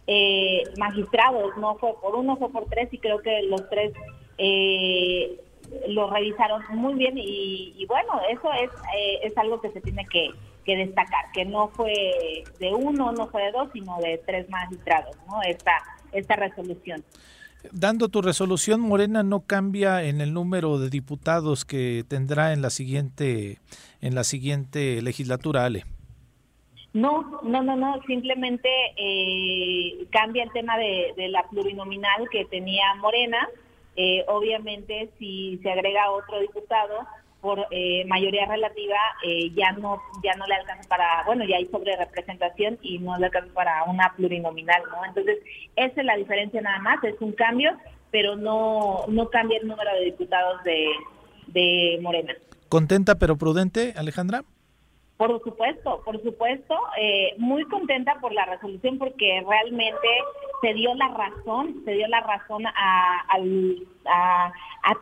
eh, 0.06 0.62
magistrados, 0.78 1.56
no 1.56 1.76
fue 1.76 1.94
por 2.00 2.16
uno, 2.16 2.36
fue 2.36 2.50
por 2.50 2.66
tres 2.66 2.88
y 2.92 2.98
creo 2.98 3.20
que 3.20 3.42
los 3.42 3.68
tres 3.68 3.92
eh, 4.38 5.40
lo 5.88 6.10
revisaron 6.10 6.62
muy 6.70 6.94
bien 6.94 7.14
y, 7.16 7.84
bueno, 7.86 8.20
eso 8.30 8.52
es, 8.52 8.70
eh, 8.96 9.20
es 9.22 9.36
algo 9.38 9.60
que 9.60 9.70
se 9.70 9.80
tiene 9.80 10.06
que, 10.06 10.30
destacar, 10.66 11.30
que 11.32 11.44
no 11.44 11.68
fue 11.68 12.44
de 12.58 12.72
uno, 12.72 13.12
no 13.12 13.28
fue 13.28 13.42
de 13.42 13.52
dos, 13.52 13.68
sino 13.72 13.98
de 13.98 14.18
tres 14.26 14.48
magistrados, 14.48 15.16
¿no? 15.28 15.42
Esta, 15.42 15.72
esta 16.12 16.36
resolución. 16.36 17.04
Dando 17.70 18.08
tu 18.08 18.22
resolución, 18.22 18.80
Morena 18.80 19.22
no 19.22 19.40
cambia 19.40 20.02
en 20.02 20.20
el 20.20 20.32
número 20.32 20.78
de 20.78 20.90
diputados 20.90 21.64
que 21.64 22.04
tendrá 22.08 22.52
en 22.52 22.62
la 22.62 22.70
siguiente 22.70 23.58
en 24.00 24.16
la 24.16 24.24
siguiente 24.24 25.00
legislatura, 25.00 25.64
Ale. 25.64 25.84
No, 26.94 27.40
no, 27.42 27.62
no, 27.62 27.74
no, 27.74 28.02
simplemente 28.06 28.68
eh, 28.96 30.06
cambia 30.10 30.44
el 30.44 30.52
tema 30.52 30.76
de, 30.76 31.14
la 31.28 31.42
plurinominal 31.48 32.28
que 32.30 32.44
tenía 32.44 32.94
Morena. 32.96 33.48
Eh, 33.96 34.24
obviamente, 34.28 35.10
si 35.18 35.58
se 35.62 35.70
agrega 35.70 36.10
otro 36.10 36.40
diputado 36.40 37.06
por 37.40 37.66
eh, 37.70 38.04
mayoría 38.06 38.46
relativa, 38.46 38.98
ya 39.54 39.72
no 39.72 40.00
ya 40.22 40.34
no 40.34 40.46
le 40.46 40.54
alcanza 40.54 40.88
para, 40.88 41.24
bueno, 41.24 41.44
ya 41.44 41.56
hay 41.56 41.66
sobre 41.66 41.96
representación 41.96 42.78
y 42.82 42.98
no 42.98 43.18
le 43.18 43.26
alcanza 43.26 43.52
para 43.52 43.82
una 43.84 44.12
plurinominal, 44.14 44.82
¿no? 44.90 45.04
Entonces, 45.04 45.38
esa 45.74 46.00
es 46.00 46.06
la 46.06 46.16
diferencia 46.16 46.60
nada 46.60 46.78
más, 46.78 47.02
es 47.02 47.20
un 47.20 47.32
cambio, 47.32 47.72
pero 48.10 48.36
no, 48.36 49.06
no 49.08 49.28
cambia 49.30 49.58
el 49.58 49.66
número 49.66 49.92
de 49.94 50.04
diputados 50.04 50.60
de 50.62 51.98
Morena. 52.00 52.34
¿Contenta 52.68 53.16
pero 53.16 53.36
prudente, 53.36 53.92
Alejandra? 53.96 54.44
Por 55.16 55.42
supuesto, 55.42 56.02
por 56.04 56.20
supuesto, 56.22 56.74
eh, 56.98 57.34
muy 57.38 57.64
contenta 57.64 58.16
por 58.20 58.32
la 58.32 58.44
resolución 58.44 58.98
porque 58.98 59.44
realmente 59.46 60.08
se 60.60 60.74
dio 60.74 60.94
la 60.94 61.08
razón, 61.08 61.82
se 61.84 61.92
dio 61.92 62.08
la 62.08 62.20
razón 62.20 62.64
a, 62.66 63.38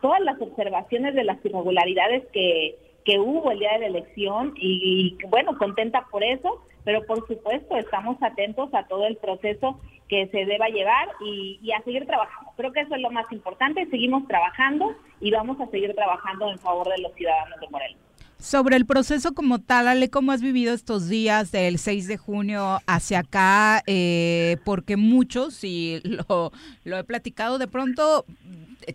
todas 0.01 0.21
las 0.21 0.39
observaciones 0.41 1.15
de 1.15 1.23
las 1.23 1.43
irregularidades 1.45 2.23
que, 2.33 2.75
que 3.05 3.19
hubo 3.19 3.51
el 3.51 3.59
día 3.59 3.73
de 3.73 3.79
la 3.79 3.87
elección 3.87 4.53
y, 4.55 5.17
bueno, 5.27 5.57
contenta 5.57 6.05
por 6.11 6.23
eso, 6.23 6.61
pero 6.83 7.05
por 7.05 7.27
supuesto 7.27 7.77
estamos 7.77 8.21
atentos 8.21 8.73
a 8.73 8.87
todo 8.87 9.05
el 9.05 9.17
proceso 9.17 9.79
que 10.07 10.27
se 10.27 10.45
deba 10.45 10.67
llevar 10.67 11.07
y, 11.21 11.71
a 11.71 11.81
seguir 11.83 12.05
trabajando. 12.05 12.51
Creo 12.57 12.71
que 12.73 12.81
eso 12.81 12.95
es 12.95 13.01
lo 13.01 13.11
más 13.11 13.31
importante, 13.31 13.87
seguimos 13.87 14.27
trabajando 14.27 14.93
y 15.19 15.31
vamos 15.31 15.59
a 15.61 15.67
seguir 15.67 15.93
trabajando 15.95 16.49
en 16.49 16.59
favor 16.59 16.87
de 16.89 17.01
los 17.01 17.13
ciudadanos 17.13 17.59
de 17.59 17.69
Morelos. 17.69 18.10
Sobre 18.41 18.75
el 18.75 18.85
proceso 18.85 19.33
como 19.33 19.59
tal, 19.59 19.87
Ale, 19.87 20.09
¿cómo 20.09 20.31
has 20.31 20.41
vivido 20.41 20.73
estos 20.73 21.07
días 21.07 21.51
del 21.51 21.77
6 21.77 22.07
de 22.07 22.17
junio 22.17 22.79
hacia 22.87 23.19
acá? 23.19 23.83
Eh, 23.85 24.57
porque 24.65 24.97
muchos, 24.97 25.63
y 25.63 26.01
lo, 26.03 26.51
lo 26.83 26.97
he 26.97 27.03
platicado, 27.03 27.59
de 27.59 27.67
pronto 27.67 28.25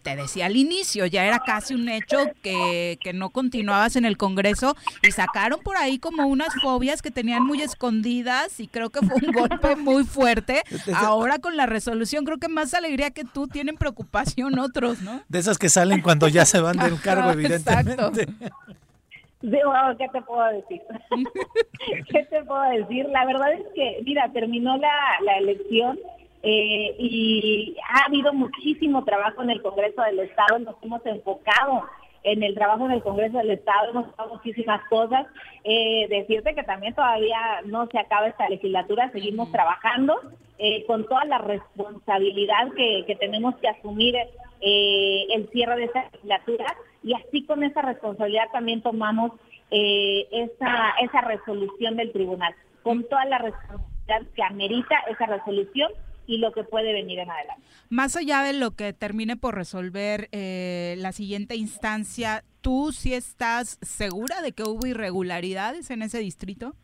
te 0.02 0.16
decía 0.16 0.46
al 0.46 0.56
inicio, 0.56 1.06
ya 1.06 1.24
era 1.24 1.38
casi 1.38 1.74
un 1.74 1.88
hecho 1.88 2.18
que, 2.42 2.98
que, 3.00 3.12
no 3.12 3.30
continuabas 3.30 3.96
en 3.96 4.04
el 4.04 4.16
Congreso 4.16 4.76
y 5.02 5.12
sacaron 5.12 5.60
por 5.62 5.76
ahí 5.76 5.98
como 5.98 6.26
unas 6.26 6.48
fobias 6.60 7.02
que 7.02 7.10
tenían 7.10 7.44
muy 7.44 7.62
escondidas 7.62 8.58
y 8.58 8.66
creo 8.66 8.90
que 8.90 9.00
fue 9.00 9.16
un 9.22 9.32
golpe 9.32 9.76
muy 9.76 10.04
fuerte. 10.04 10.62
Ahora 10.92 11.38
con 11.38 11.56
la 11.56 11.66
resolución 11.66 12.24
creo 12.24 12.38
que 12.38 12.48
más 12.48 12.74
alegría 12.74 13.10
que 13.10 13.24
tú 13.24 13.46
tienen 13.46 13.76
preocupación 13.76 14.58
otros, 14.58 15.00
¿no? 15.02 15.22
De 15.28 15.38
esas 15.38 15.58
que 15.58 15.68
salen 15.68 16.02
cuando 16.02 16.28
ya 16.28 16.44
se 16.44 16.60
van 16.60 16.76
del 16.78 17.00
cargo, 17.00 17.30
evidentemente. 17.32 18.26
¿Qué 19.98 20.08
te 20.12 20.22
puedo 20.22 20.44
decir? 20.52 20.82
¿Qué 22.10 22.24
te 22.24 22.44
puedo 22.44 22.62
decir? 22.62 23.06
La 23.10 23.24
verdad 23.26 23.52
es 23.52 23.66
que, 23.74 24.00
mira, 24.04 24.30
terminó 24.32 24.76
la, 24.76 24.92
la 25.22 25.38
elección 25.38 25.98
eh, 26.42 26.94
y 26.98 27.76
ha 27.88 28.06
habido 28.06 28.32
muchísimo 28.32 29.04
trabajo 29.04 29.42
en 29.42 29.50
el 29.50 29.62
Congreso 29.62 30.02
del 30.02 30.20
Estado, 30.20 30.58
nos 30.58 30.76
hemos 30.82 31.04
enfocado 31.06 31.84
en 32.24 32.42
el 32.42 32.54
trabajo 32.54 32.86
en 32.86 32.92
el 32.92 33.02
Congreso 33.02 33.38
del 33.38 33.52
Estado, 33.52 33.90
hemos 33.90 34.08
hecho 34.08 34.28
muchísimas 34.28 34.80
cosas. 34.88 35.26
Eh, 35.62 36.08
decirte 36.08 36.54
que 36.54 36.64
también 36.64 36.94
todavía 36.94 37.62
no 37.66 37.86
se 37.86 37.98
acaba 38.00 38.26
esta 38.26 38.48
legislatura, 38.48 39.10
seguimos 39.12 39.52
trabajando 39.52 40.20
eh, 40.58 40.84
con 40.86 41.06
toda 41.06 41.24
la 41.26 41.38
responsabilidad 41.38 42.72
que, 42.76 43.04
que 43.06 43.14
tenemos 43.14 43.54
que 43.56 43.68
asumir 43.68 44.16
eh, 44.60 45.26
el 45.34 45.48
cierre 45.50 45.76
de 45.76 45.84
esta 45.84 46.10
legislatura 46.12 46.66
y 47.06 47.14
así 47.14 47.44
con 47.44 47.62
esa 47.62 47.82
responsabilidad 47.82 48.50
también 48.52 48.82
tomamos 48.82 49.30
eh, 49.70 50.26
esa, 50.32 50.90
esa 51.00 51.20
resolución 51.20 51.96
del 51.96 52.12
tribunal, 52.12 52.52
con 52.82 53.08
toda 53.08 53.24
la 53.26 53.38
responsabilidad 53.38 54.32
que 54.34 54.42
amerita 54.42 54.96
esa 55.08 55.26
resolución 55.26 55.92
y 56.26 56.38
lo 56.38 56.52
que 56.52 56.64
puede 56.64 56.92
venir 56.92 57.20
en 57.20 57.30
adelante. 57.30 57.62
Más 57.90 58.16
allá 58.16 58.42
de 58.42 58.54
lo 58.54 58.72
que 58.72 58.92
termine 58.92 59.36
por 59.36 59.54
resolver 59.54 60.28
eh, 60.32 60.96
la 60.98 61.12
siguiente 61.12 61.54
instancia, 61.54 62.42
¿tú 62.60 62.90
sí 62.90 63.14
estás 63.14 63.78
segura 63.82 64.42
de 64.42 64.50
que 64.50 64.64
hubo 64.64 64.84
irregularidades 64.84 65.92
en 65.92 66.02
ese 66.02 66.18
distrito? 66.18 66.74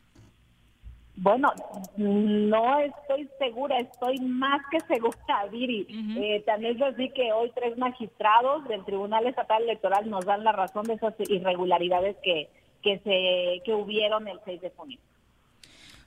Bueno, 1.15 1.53
no 1.95 2.79
estoy 2.79 3.29
segura, 3.37 3.79
estoy 3.79 4.19
más 4.19 4.61
que 4.71 4.79
segura, 4.81 5.45
Viri. 5.51 5.85
Eh, 6.17 6.43
también 6.45 6.75
es 6.75 6.81
así 6.81 7.09
que 7.09 7.31
hoy 7.31 7.51
tres 7.53 7.77
magistrados 7.77 8.67
del 8.67 8.83
Tribunal 8.83 9.27
Estatal 9.27 9.61
Electoral 9.63 10.09
nos 10.09 10.25
dan 10.25 10.43
la 10.43 10.53
razón 10.53 10.85
de 10.85 10.95
esas 10.95 11.13
irregularidades 11.29 12.17
que, 12.23 12.49
que, 12.81 12.97
se, 12.99 13.63
que 13.63 13.73
hubieron 13.73 14.27
el 14.27 14.39
6 14.43 14.61
de 14.61 14.71
junio. 14.71 14.99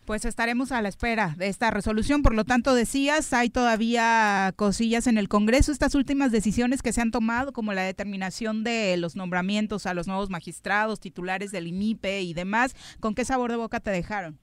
Pues 0.07 0.25
estaremos 0.25 0.71
a 0.71 0.83
la 0.83 0.89
espera 0.89 1.35
de 1.37 1.49
esta 1.49 1.71
resolución. 1.71 2.23
Por 2.23 2.35
lo 2.35 2.45
tanto, 2.45 2.75
decías, 2.75 3.33
hay 3.33 3.51
todavía 3.51 4.53
cosillas 4.55 5.09
en 5.09 5.19
el 5.19 5.29
Congreso, 5.29 5.73
estas 5.73 5.97
últimas 5.97 6.31
decisiones 6.31 6.83
que 6.83 6.93
se 6.93 7.01
han 7.01 7.11
tomado, 7.11 7.53
como 7.53 7.73
la 7.73 7.83
determinación 7.83 8.63
de 8.63 8.97
los 8.99 9.17
nombramientos 9.17 9.87
a 9.87 9.95
los 9.95 10.07
nuevos 10.07 10.31
magistrados, 10.31 11.01
titulares 11.01 11.51
del 11.51 11.67
IMIPE 11.69 12.23
y 12.23 12.35
demás. 12.35 12.77
¿Con 13.01 13.15
qué 13.17 13.25
sabor 13.25 13.51
de 13.51 13.57
boca 13.57 13.81
te 13.81 13.91
dejaron? 13.91 14.39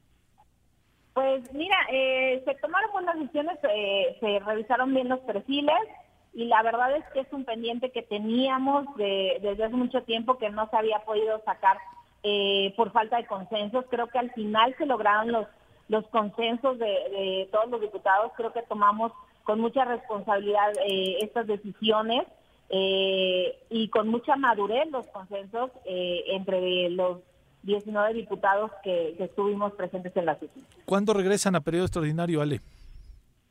Pues 1.14 1.53
mira, 1.53 1.77
eh, 1.91 2.41
se 2.45 2.56
tomaron 2.56 2.91
buenas 2.91 3.19
decisiones, 3.19 3.57
eh, 3.69 4.18
se 4.19 4.40
revisaron 4.40 4.94
bien 4.94 5.10
los 5.10 5.19
perfiles 5.19 5.76
y 6.34 6.45
la 6.45 6.64
verdad 6.64 6.95
es 6.95 7.06
que 7.14 7.19
es 7.19 7.31
un 7.31 7.45
pendiente 7.45 7.91
que 7.91 8.02
teníamos 8.02 8.85
de, 8.95 9.38
desde 9.41 9.65
hace 9.65 9.76
mucho 9.76 10.02
tiempo 10.03 10.40
que 10.40 10.49
no 10.49 10.68
se 10.69 10.77
había 10.77 10.99
podido 10.99 11.40
sacar 11.45 11.77
eh, 12.23 12.73
por 12.76 12.91
falta 12.91 13.18
de 13.18 13.27
consensos. 13.27 13.85
Creo 13.90 14.07
que 14.07 14.18
al 14.18 14.31
final 14.31 14.73
se 14.77 14.88
lograron 14.88 15.31
los, 15.31 15.48
los 15.88 16.06
consensos 16.07 16.80
de, 16.80 16.88
de 16.88 17.49
todos 17.52 17.69
los 17.69 17.81
diputados. 17.81 18.31
Creo 18.35 18.52
que 18.52 18.64
tomamos 18.64 19.11
con 19.44 19.60
mucha 19.60 19.85
responsabilidad 19.85 20.73
eh, 20.85 21.18
estas 21.22 21.48
decisiones 21.48 22.26
eh, 22.69 23.60
y 23.69 23.90
con 23.90 24.07
mucha 24.07 24.35
madurez 24.35 24.90
los 24.90 25.06
consensos 25.07 25.69
eh, 25.85 26.23
entre 26.27 26.90
los 26.90 27.19
19 27.64 28.14
diputados 28.14 28.72
que, 28.84 29.15
que 29.18 29.26
estuvimos 29.26 29.73
presentes 29.73 30.15
en 30.15 30.26
la 30.26 30.35
sesión. 30.40 30.65
¿Cuándo 30.85 31.14
regresan 31.14 31.56
a 31.56 31.61
periodo 31.61 31.85
extraordinario, 31.85 32.41
Ale? 32.41 32.60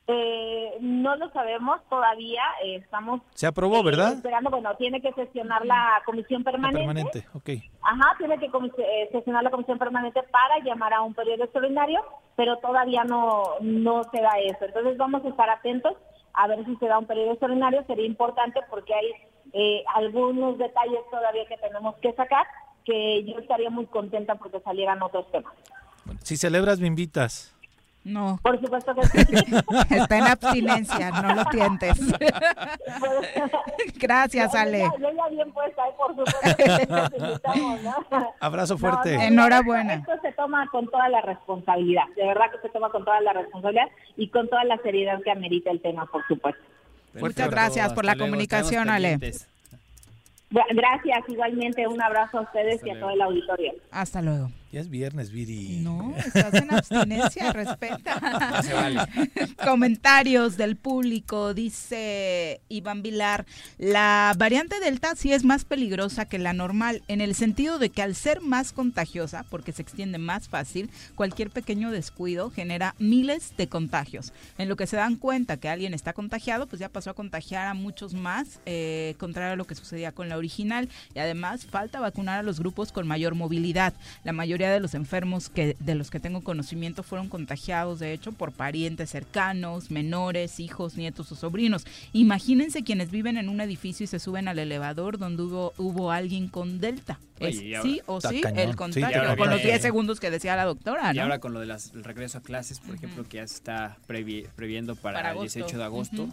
Eh, 0.08 0.76
no 0.80 1.14
lo 1.16 1.30
sabemos 1.30 1.80
todavía, 1.88 2.42
eh, 2.64 2.76
estamos 2.76 3.20
Se 3.34 3.46
aprobó, 3.46 3.78
eh, 3.78 3.82
¿verdad? 3.84 4.12
esperando, 4.14 4.50
bueno, 4.50 4.74
tiene 4.76 5.00
que 5.00 5.12
sesionar 5.12 5.64
la 5.64 6.02
comisión 6.04 6.42
permanente. 6.42 6.78
Permanente, 6.80 7.26
ok. 7.34 7.50
Ajá, 7.82 8.16
tiene 8.18 8.36
que 8.38 8.50
comis- 8.50 8.74
eh, 8.78 9.08
sesionar 9.12 9.44
la 9.44 9.50
comisión 9.50 9.78
permanente 9.78 10.22
para 10.24 10.58
llamar 10.64 10.92
a 10.92 11.02
un 11.02 11.14
periodo 11.14 11.44
extraordinario, 11.44 12.00
pero 12.36 12.56
todavía 12.58 13.04
no, 13.04 13.42
no 13.60 14.02
se 14.10 14.20
da 14.20 14.32
eso. 14.40 14.64
Entonces 14.64 14.96
vamos 14.96 15.24
a 15.24 15.28
estar 15.28 15.48
atentos 15.48 15.94
a 16.34 16.48
ver 16.48 16.64
si 16.64 16.74
se 16.76 16.86
da 16.86 16.98
un 16.98 17.06
periodo 17.06 17.30
extraordinario. 17.30 17.84
Sería 17.86 18.06
importante 18.06 18.60
porque 18.68 18.92
hay 18.92 19.06
eh, 19.52 19.84
algunos 19.94 20.58
detalles 20.58 21.00
todavía 21.10 21.46
que 21.46 21.58
tenemos 21.58 21.94
que 21.98 22.12
sacar, 22.14 22.46
que 22.84 23.24
yo 23.24 23.38
estaría 23.38 23.70
muy 23.70 23.86
contenta 23.86 24.34
porque 24.36 24.60
salieran 24.60 25.02
otros 25.02 25.30
temas. 25.30 25.52
Si 26.22 26.36
celebras, 26.36 26.80
me 26.80 26.86
invitas. 26.88 27.54
No. 28.04 28.40
Por 28.42 28.60
supuesto 28.60 28.92
que 28.96 29.02
sí. 29.06 29.44
Está 29.90 30.18
en 30.18 30.24
abstinencia, 30.24 31.10
no 31.22 31.34
lo 31.36 31.44
tientes. 31.44 31.96
Gracias, 33.96 34.54
Ale. 34.54 34.80
Yo 34.80 34.90
ya, 34.98 35.10
yo 35.10 35.16
ya 35.16 35.28
bien 35.28 35.52
puesta, 35.52 35.82
¿eh? 35.88 35.92
por 35.96 36.16
supuesto 36.16 37.52
¿no? 38.10 38.34
Abrazo 38.40 38.76
fuerte. 38.78 39.14
Enhorabuena. 39.14 39.94
Esto 39.94 40.12
se 40.22 40.32
toma 40.32 40.66
con 40.72 40.88
toda 40.90 41.08
la 41.08 41.20
responsabilidad, 41.22 42.04
de 42.16 42.26
verdad 42.26 42.46
que 42.50 42.58
se 42.66 42.68
toma 42.70 42.90
con 42.90 43.04
toda 43.04 43.20
la 43.20 43.32
responsabilidad 43.34 43.88
y 44.16 44.28
con 44.28 44.48
toda 44.48 44.64
la 44.64 44.78
seriedad 44.78 45.22
que 45.22 45.30
amerita 45.30 45.70
el 45.70 45.80
tema, 45.80 46.06
por 46.06 46.26
supuesto. 46.26 46.60
Muchas 47.14 47.50
gracias 47.50 47.92
por 47.92 48.04
la 48.04 48.16
comunicación, 48.16 48.88
Ale. 48.90 49.18
Bu- 49.18 49.46
Gracias, 50.70 51.28
igualmente 51.28 51.86
un 51.86 52.02
abrazo 52.02 52.38
a 52.38 52.42
ustedes 52.42 52.84
y 52.84 52.90
a 52.90 53.00
todo 53.00 53.10
el 53.10 53.20
auditorio. 53.22 53.72
Hasta 53.90 54.20
luego. 54.20 54.50
Ya 54.72 54.80
es 54.80 54.88
viernes, 54.88 55.30
Viri. 55.30 55.80
No, 55.82 56.14
estás 56.26 56.54
en 56.54 56.72
abstinencia, 56.72 57.52
respeta. 57.52 58.62
se 58.62 58.72
vale. 58.72 59.00
Comentarios 59.62 60.56
del 60.56 60.76
público, 60.76 61.52
dice 61.52 62.62
Iván 62.70 63.02
Vilar, 63.02 63.44
la 63.76 64.32
variante 64.38 64.80
Delta 64.80 65.14
sí 65.14 65.34
es 65.34 65.44
más 65.44 65.66
peligrosa 65.66 66.24
que 66.24 66.38
la 66.38 66.54
normal, 66.54 67.02
en 67.08 67.20
el 67.20 67.34
sentido 67.34 67.78
de 67.78 67.90
que 67.90 68.00
al 68.00 68.14
ser 68.14 68.40
más 68.40 68.72
contagiosa, 68.72 69.44
porque 69.50 69.72
se 69.72 69.82
extiende 69.82 70.16
más 70.16 70.48
fácil, 70.48 70.88
cualquier 71.16 71.50
pequeño 71.50 71.90
descuido 71.90 72.48
genera 72.48 72.94
miles 72.98 73.54
de 73.58 73.68
contagios. 73.68 74.32
En 74.56 74.70
lo 74.70 74.76
que 74.76 74.86
se 74.86 74.96
dan 74.96 75.16
cuenta 75.16 75.58
que 75.58 75.68
alguien 75.68 75.92
está 75.92 76.14
contagiado, 76.14 76.66
pues 76.66 76.80
ya 76.80 76.88
pasó 76.88 77.10
a 77.10 77.14
contagiar 77.14 77.66
a 77.66 77.74
muchos 77.74 78.14
más, 78.14 78.60
eh, 78.64 79.16
contrario 79.18 79.52
a 79.52 79.56
lo 79.56 79.66
que 79.66 79.74
sucedía 79.74 80.12
con 80.12 80.30
la 80.30 80.38
original. 80.38 80.88
Y 81.14 81.18
además 81.18 81.66
falta 81.66 82.00
vacunar 82.00 82.38
a 82.38 82.42
los 82.42 82.58
grupos 82.58 82.90
con 82.90 83.06
mayor 83.06 83.34
movilidad. 83.34 83.92
La 84.24 84.32
mayoría 84.32 84.61
de 84.70 84.80
los 84.80 84.94
enfermos 84.94 85.48
que 85.48 85.76
de 85.80 85.94
los 85.94 86.10
que 86.10 86.20
tengo 86.20 86.42
conocimiento 86.42 87.02
fueron 87.02 87.28
contagiados, 87.28 87.98
de 87.98 88.12
hecho, 88.12 88.32
por 88.32 88.52
parientes 88.52 89.10
cercanos, 89.10 89.90
menores, 89.90 90.60
hijos, 90.60 90.96
nietos 90.96 91.32
o 91.32 91.34
sobrinos. 91.34 91.84
Imagínense 92.12 92.82
quienes 92.84 93.10
viven 93.10 93.36
en 93.36 93.48
un 93.48 93.60
edificio 93.60 94.04
y 94.04 94.06
se 94.06 94.18
suben 94.18 94.48
al 94.48 94.58
elevador 94.58 95.18
donde 95.18 95.42
hubo, 95.42 95.72
hubo 95.78 96.10
alguien 96.12 96.48
con 96.48 96.80
Delta. 96.80 97.18
Es 97.40 97.56
ahora- 97.58 97.82
sí 97.82 98.00
o 98.06 98.20
sí 98.20 98.40
cañón. 98.40 98.58
el 98.60 98.76
contagio, 98.76 99.20
con 99.36 99.48
los 99.50 99.56
viene- 99.56 99.62
10 99.72 99.82
segundos 99.82 100.20
que 100.20 100.30
decía 100.30 100.54
la 100.54 100.64
doctora, 100.64 101.12
Y 101.12 101.16
¿no? 101.16 101.22
ahora 101.24 101.40
con 101.40 101.52
lo 101.52 101.58
del 101.60 101.74
regreso 102.04 102.38
a 102.38 102.40
clases, 102.42 102.78
por 102.78 102.94
ejemplo, 102.94 103.24
que 103.24 103.38
ya 103.38 103.46
se 103.48 103.54
está 103.56 103.96
previ- 104.06 104.46
previendo 104.54 104.94
para, 104.94 105.18
Para 105.18 105.30
el 105.30 105.38
agosto. 105.38 105.58
18 105.58 105.78
de 105.78 105.84
agosto. 105.84 106.28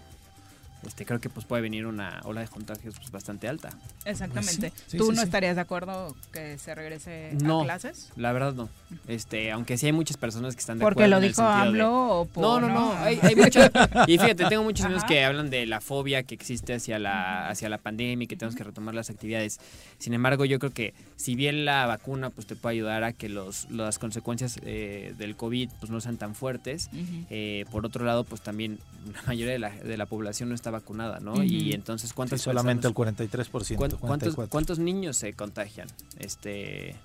Este, 0.86 1.06
creo 1.06 1.20
que 1.20 1.30
pues 1.30 1.46
puede 1.46 1.62
venir 1.62 1.86
una 1.86 2.22
ola 2.24 2.42
de 2.42 2.48
contagios 2.48 2.96
pues, 2.98 3.12
bastante 3.12 3.48
alta. 3.48 3.70
Exactamente. 4.06 4.70
Pues 4.72 4.84
sí, 4.88 4.98
¿Tú 4.98 5.06
sí, 5.06 5.10
no 5.12 5.18
sí. 5.18 5.24
estarías 5.24 5.56
de 5.56 5.62
acuerdo 5.62 6.16
que 6.32 6.58
se 6.58 6.74
regrese 6.76 7.32
No, 7.42 7.62
a 7.62 7.64
clases? 7.66 8.12
la 8.16 8.32
verdad 8.32 8.54
no. 8.54 8.70
Este, 9.08 9.52
aunque 9.52 9.78
sí 9.78 9.86
hay 9.88 9.92
muchas 9.92 10.18
personas 10.18 10.56
que 10.56 10.60
están 10.62 10.80
de 10.80 10.84
¿Porque 10.84 11.04
acuerdo. 11.04 11.12
lo 11.12 11.18
en 11.18 11.24
el 11.24 11.30
dijo 11.30 11.42
de- 11.42 11.48
AMLO 11.48 12.20
o 12.22 12.26
por- 12.26 12.42
No, 12.44 12.60
no, 12.60 12.68
no. 12.68 12.74
no? 12.74 12.94
Hay, 12.98 13.20
hay 13.22 13.36
mucha- 13.36 13.72
Y 14.08 14.18
fíjate, 14.18 14.46
tengo 14.46 14.64
muchos 14.64 14.86
amigos 14.86 15.04
que 15.06 15.24
hablan 15.24 15.50
de 15.50 15.66
la 15.66 15.82
fobia 15.82 16.24
que 16.24 16.36
existe 16.36 16.74
hacia 16.74 16.98
la, 17.00 17.50
hacia 17.50 17.70
la 17.70 17.78
pandemia 17.78 18.24
y 18.24 18.28
que 18.28 18.36
tenemos 18.36 18.56
que 18.56 18.64
retomar 18.64 18.96
las 18.96 19.10
actividades. 19.10 19.60
Sin 20.00 20.14
embargo, 20.14 20.46
yo 20.46 20.60
creo 20.60 20.72
que 20.74 20.94
si 21.18 21.36
bien 21.36 21.66
la 21.66 21.86
vacuna 21.86 22.30
pues 22.30 22.48
te 22.48 22.56
puede 22.56 22.76
ayudar 22.76 23.04
a 23.04 23.14
que 23.14 23.30
los, 23.30 23.70
las 23.70 24.00
consecuencias 24.00 24.60
eh, 24.64 25.14
del 25.18 25.36
COVID 25.36 25.70
pues 25.80 25.92
no 25.92 26.00
sean 26.02 26.18
tan 26.18 26.36
fuertes, 26.36 26.90
eh, 27.30 27.66
por 27.72 27.86
otro 27.86 28.06
lado, 28.06 28.24
pues 28.24 28.42
también 28.42 28.80
la 29.14 29.22
mayoría 29.24 29.54
de 29.54 29.60
la, 29.60 29.70
de 29.72 29.98
la 29.98 30.06
población 30.06 30.50
no 30.50 30.56
está 30.56 30.69
vacunada, 30.72 31.20
¿no? 31.20 31.44
Y 31.44 31.74
entonces, 31.74 32.14
¿cuántas 32.14 32.40
Sí, 32.42 32.46
solamente 32.46 32.88
el 32.88 32.94
personas- 32.94 33.16
43%, 33.16 33.78
¿cuán- 33.78 33.92
¿Cuántos, 33.92 34.36
44%. 34.36 34.50
cuántos 34.50 34.80
niños 34.80 35.18
se 35.18 35.34
contagian? 35.34 35.88
Este, 36.18 36.96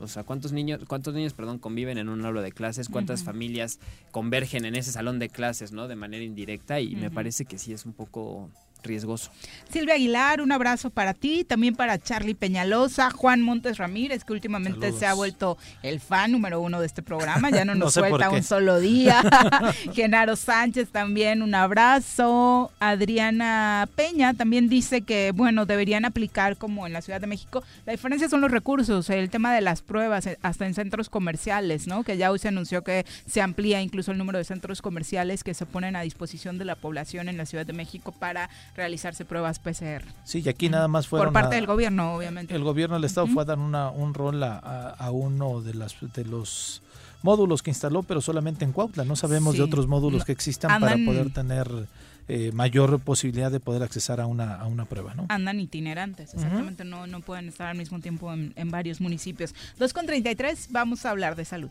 o 0.00 0.08
sea, 0.08 0.24
¿cuántos 0.24 0.52
niños, 0.52 0.80
cuántos 0.88 1.14
niños, 1.14 1.32
perdón, 1.34 1.58
conviven 1.58 1.98
en 1.98 2.08
un 2.08 2.24
aula 2.24 2.42
de 2.42 2.52
clases? 2.52 2.88
¿Cuántas 2.88 3.24
familias 3.24 3.78
convergen 4.10 4.64
en 4.64 4.74
ese 4.74 4.90
salón 4.92 5.18
de 5.18 5.28
clases, 5.28 5.72
¿no? 5.72 5.88
De 5.88 5.96
manera 5.96 6.24
indirecta 6.24 6.80
y 6.80 6.96
me 6.96 7.10
parece 7.10 7.44
que 7.44 7.58
sí 7.58 7.72
es 7.72 7.84
un 7.86 7.92
poco 7.92 8.50
riesgoso. 8.82 9.30
Silvia 9.70 9.94
Aguilar, 9.94 10.40
un 10.40 10.52
abrazo 10.52 10.90
para 10.90 11.14
ti, 11.14 11.44
también 11.44 11.74
para 11.74 11.98
Charlie 11.98 12.34
Peñalosa, 12.34 13.10
Juan 13.10 13.42
Montes 13.42 13.78
Ramírez, 13.78 14.24
que 14.24 14.32
últimamente 14.32 14.80
Saludos. 14.80 15.00
se 15.00 15.06
ha 15.06 15.14
vuelto 15.14 15.58
el 15.82 16.00
fan 16.00 16.32
número 16.32 16.60
uno 16.60 16.80
de 16.80 16.86
este 16.86 17.02
programa, 17.02 17.50
ya 17.50 17.64
no 17.64 17.72
No 17.82 17.86
nos 17.86 17.94
sé 17.94 18.00
por 18.00 18.10
suelta 18.10 18.30
un 18.30 18.42
solo 18.42 18.80
día. 18.80 19.22
Genaro 19.94 20.36
Sánchez 20.36 20.90
también, 20.90 21.42
un 21.42 21.54
abrazo. 21.54 22.70
Adriana 22.80 23.88
Peña 23.94 24.34
también 24.34 24.68
dice 24.68 25.02
que, 25.02 25.32
bueno, 25.34 25.66
deberían 25.66 26.04
aplicar 26.04 26.56
como 26.56 26.86
en 26.86 26.92
la 26.92 27.02
Ciudad 27.02 27.20
de 27.20 27.26
México. 27.26 27.62
La 27.86 27.92
diferencia 27.92 28.28
son 28.28 28.40
los 28.40 28.50
recursos, 28.50 29.08
el 29.10 29.30
tema 29.30 29.54
de 29.54 29.60
las 29.60 29.82
pruebas, 29.82 30.26
eh, 30.26 30.38
hasta 30.42 30.66
en 30.66 30.74
centros 30.74 31.08
comerciales, 31.08 31.86
¿no? 31.86 32.04
Que 32.04 32.16
ya 32.16 32.30
hoy 32.30 32.38
se 32.38 32.48
anunció 32.48 32.82
que 32.84 33.06
se 33.26 33.40
amplía 33.40 33.80
incluso 33.80 34.12
el 34.12 34.18
número 34.18 34.38
de 34.38 34.44
centros 34.44 34.82
comerciales 34.82 35.44
que 35.44 35.54
se 35.54 35.66
ponen 35.66 35.96
a 35.96 36.02
disposición 36.02 36.58
de 36.58 36.64
la 36.64 36.76
población 36.76 37.28
en 37.28 37.36
la 37.36 37.46
Ciudad 37.46 37.66
de 37.66 37.72
México 37.72 38.12
para 38.12 38.50
realizarse 38.74 39.24
pruebas 39.24 39.58
PCR. 39.58 40.02
Sí, 40.24 40.42
y 40.44 40.48
aquí 40.48 40.68
nada 40.68 40.88
más 40.88 41.06
fueron 41.06 41.26
Por 41.26 41.32
parte 41.42 41.56
a- 41.56 41.58
del 41.58 41.66
gobierno, 41.66 42.14
obviamente. 42.14 42.54
El 42.54 42.64
gobierno 42.64 42.96
del 42.96 43.04
estado 43.04 43.26
fue 43.26 43.42
a 43.42 43.46
dar 43.46 43.58
una, 43.58 43.90
un 43.90 44.14
rol 44.14 44.42
a, 44.42 44.58
a- 44.90 45.10
uno 45.10 45.60
de, 45.60 45.74
las, 45.74 45.94
de 46.14 46.24
los 46.24 46.82
módulos 47.22 47.62
que 47.62 47.70
instaló, 47.70 48.02
pero 48.02 48.20
solamente 48.20 48.64
en 48.64 48.72
Cuautla. 48.72 49.04
No 49.04 49.14
sabemos 49.16 49.52
Sí. 49.52 49.58
de 49.58 49.64
otros 49.64 49.86
módulos 49.86 50.20
No, 50.20 50.24
que 50.24 50.32
existan 50.32 50.70
andan- 50.70 50.80
para 50.80 51.04
poder 51.04 51.32
tener 51.32 51.88
eh, 52.28 52.50
mayor 52.52 53.00
posibilidad 53.00 53.50
de 53.50 53.58
poder 53.60 53.82
accesar 53.82 54.20
a 54.20 54.26
una, 54.26 54.54
a 54.54 54.66
una 54.66 54.84
prueba. 54.86 55.12
¿no? 55.14 55.26
Andan 55.28 55.58
itinerantes, 55.60 56.32
exactamente, 56.34 56.84
no, 56.84 57.06
no 57.08 57.20
pueden 57.20 57.48
estar 57.48 57.66
al 57.66 57.76
mismo 57.76 57.98
tiempo 58.00 58.32
en, 58.32 58.52
en 58.56 58.70
varios 58.70 59.00
municipios. 59.00 59.54
2 59.78 59.92
con 59.92 60.06
33, 60.06 60.68
vamos 60.70 61.04
a 61.04 61.10
hablar 61.10 61.34
de 61.36 61.44
salud. 61.44 61.70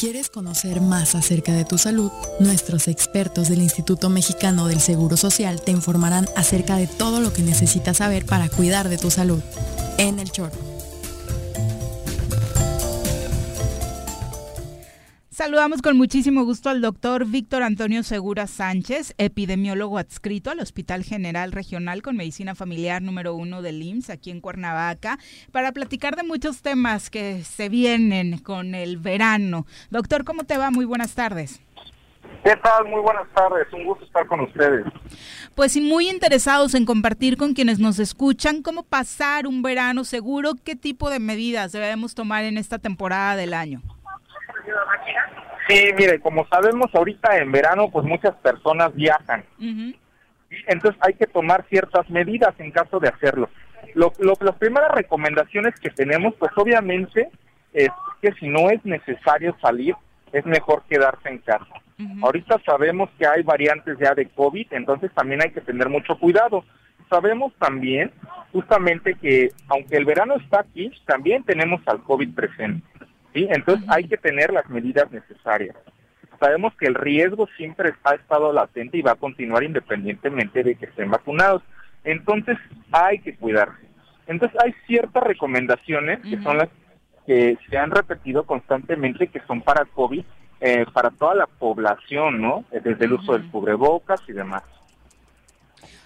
¿Quieres 0.00 0.30
conocer 0.30 0.80
más 0.80 1.14
acerca 1.14 1.52
de 1.52 1.66
tu 1.66 1.76
salud? 1.76 2.10
Nuestros 2.40 2.88
expertos 2.88 3.50
del 3.50 3.60
Instituto 3.60 4.08
Mexicano 4.08 4.66
del 4.66 4.80
Seguro 4.80 5.18
Social 5.18 5.60
te 5.60 5.72
informarán 5.72 6.26
acerca 6.36 6.76
de 6.76 6.86
todo 6.86 7.20
lo 7.20 7.34
que 7.34 7.42
necesitas 7.42 7.98
saber 7.98 8.24
para 8.24 8.48
cuidar 8.48 8.88
de 8.88 8.96
tu 8.96 9.10
salud. 9.10 9.42
En 9.98 10.18
el 10.18 10.32
choro. 10.32 10.79
Saludamos 15.40 15.80
con 15.80 15.96
muchísimo 15.96 16.44
gusto 16.44 16.68
al 16.68 16.82
doctor 16.82 17.24
Víctor 17.24 17.62
Antonio 17.62 18.02
Segura 18.02 18.46
Sánchez, 18.46 19.14
epidemiólogo 19.16 19.96
adscrito 19.96 20.50
al 20.50 20.60
Hospital 20.60 21.02
General 21.02 21.50
Regional 21.50 22.02
con 22.02 22.14
Medicina 22.14 22.54
Familiar 22.54 23.00
número 23.00 23.34
uno 23.34 23.62
del 23.62 23.82
IMSS 23.82 24.10
aquí 24.10 24.30
en 24.30 24.42
Cuernavaca, 24.42 25.18
para 25.50 25.72
platicar 25.72 26.14
de 26.14 26.24
muchos 26.24 26.60
temas 26.60 27.08
que 27.08 27.42
se 27.42 27.70
vienen 27.70 28.36
con 28.40 28.74
el 28.74 28.98
verano. 28.98 29.64
Doctor, 29.88 30.24
¿cómo 30.24 30.44
te 30.44 30.58
va? 30.58 30.70
Muy 30.70 30.84
buenas 30.84 31.14
tardes. 31.14 31.62
¿Qué 32.44 32.54
tal? 32.56 32.84
Muy 32.84 33.00
buenas 33.00 33.26
tardes, 33.34 33.66
un 33.72 33.86
gusto 33.86 34.04
estar 34.04 34.26
con 34.26 34.40
ustedes. 34.40 34.84
Pues 35.54 35.74
y 35.74 35.80
muy 35.80 36.10
interesados 36.10 36.74
en 36.74 36.84
compartir 36.84 37.38
con 37.38 37.54
quienes 37.54 37.78
nos 37.78 37.98
escuchan 37.98 38.60
cómo 38.60 38.82
pasar 38.82 39.46
un 39.46 39.62
verano 39.62 40.04
seguro, 40.04 40.52
qué 40.62 40.76
tipo 40.76 41.08
de 41.08 41.18
medidas 41.18 41.72
debemos 41.72 42.14
tomar 42.14 42.44
en 42.44 42.58
esta 42.58 42.78
temporada 42.78 43.36
del 43.36 43.54
año. 43.54 43.80
Sí, 45.70 45.90
mire, 45.96 46.20
como 46.20 46.46
sabemos 46.48 46.90
ahorita 46.94 47.38
en 47.38 47.52
verano, 47.52 47.90
pues 47.90 48.04
muchas 48.06 48.34
personas 48.36 48.94
viajan. 48.94 49.44
Entonces 50.66 51.00
hay 51.06 51.14
que 51.14 51.26
tomar 51.26 51.64
ciertas 51.68 52.08
medidas 52.10 52.54
en 52.58 52.70
caso 52.72 52.98
de 52.98 53.08
hacerlo. 53.08 53.48
Lo, 53.94 54.12
lo- 54.18 54.34
las 54.40 54.56
primeras 54.56 54.90
recomendaciones 54.92 55.74
que 55.80 55.90
tenemos, 55.90 56.34
pues 56.38 56.50
obviamente, 56.56 57.28
es 57.72 57.88
que 58.20 58.32
si 58.32 58.48
no 58.48 58.68
es 58.70 58.84
necesario 58.84 59.56
salir, 59.62 59.94
es 60.32 60.44
mejor 60.46 60.82
quedarse 60.88 61.28
en 61.28 61.38
casa. 61.38 61.66
Ahorita 62.22 62.58
sabemos 62.64 63.10
que 63.18 63.26
hay 63.26 63.42
variantes 63.42 63.96
ya 63.98 64.14
de 64.14 64.26
COVID, 64.26 64.68
entonces 64.72 65.10
también 65.14 65.42
hay 65.42 65.50
que 65.50 65.60
tener 65.60 65.88
mucho 65.88 66.18
cuidado. 66.18 66.64
Sabemos 67.10 67.52
también, 67.58 68.10
justamente, 68.52 69.14
que 69.14 69.50
aunque 69.68 69.96
el 69.96 70.04
verano 70.04 70.34
está 70.36 70.60
aquí, 70.60 70.90
también 71.06 71.42
tenemos 71.44 71.80
al 71.86 72.02
COVID 72.02 72.34
presente. 72.34 72.86
¿Sí? 73.32 73.46
Entonces 73.50 73.88
hay 73.88 74.04
que 74.08 74.16
tener 74.16 74.52
las 74.52 74.68
medidas 74.68 75.10
necesarias. 75.10 75.76
Sabemos 76.38 76.74
que 76.76 76.86
el 76.86 76.94
riesgo 76.94 77.48
siempre 77.56 77.92
ha 78.04 78.14
estado 78.14 78.52
latente 78.52 78.96
y 78.96 79.02
va 79.02 79.12
a 79.12 79.16
continuar 79.16 79.62
independientemente 79.62 80.62
de 80.62 80.74
que 80.74 80.86
estén 80.86 81.10
vacunados. 81.10 81.62
Entonces 82.02 82.56
hay 82.92 83.18
que 83.18 83.36
cuidarse. 83.36 83.86
Entonces 84.26 84.58
hay 84.62 84.74
ciertas 84.86 85.22
recomendaciones 85.22 86.20
que 86.20 86.40
son 86.42 86.58
las 86.58 86.68
que 87.26 87.58
se 87.68 87.76
han 87.76 87.90
repetido 87.90 88.44
constantemente 88.44 89.28
que 89.28 89.40
son 89.46 89.60
para 89.60 89.84
COVID, 89.84 90.24
eh, 90.60 90.86
para 90.92 91.10
toda 91.10 91.34
la 91.34 91.46
población, 91.46 92.40
¿no? 92.40 92.64
Eh, 92.72 92.80
Desde 92.82 93.04
el 93.04 93.12
uso 93.14 93.32
del 93.32 93.50
cubrebocas 93.50 94.20
y 94.28 94.32
demás. 94.32 94.62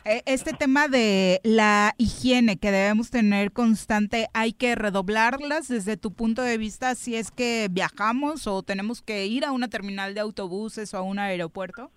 Eh, 0.05 0.23
Este 0.27 0.53
tema 0.53 0.89
de 0.89 1.41
la 1.45 1.95
higiene 1.97 2.59
que 2.59 2.71
debemos 2.71 3.11
tener 3.11 3.53
constante, 3.53 4.29
hay 4.35 4.53
que 4.53 4.75
redoblarlas 4.75 5.69
desde 5.69 5.97
tu 5.97 6.13
punto 6.13 6.43
de 6.43 6.59
vista 6.59 6.95
si 6.95 7.17
es 7.17 7.31
que 7.31 7.69
viajamos 7.71 8.47
o 8.47 8.63
tenemos 8.63 9.01
que 9.01 9.25
ir 9.25 9.47
a 9.47 9.53
una 9.53 9.69
terminal 9.69 10.13
de 10.15 10.21
autobuses 10.21 10.93
o 10.93 10.99
a 10.99 11.03
un 11.03 11.19
aeropuerto. 11.19 11.91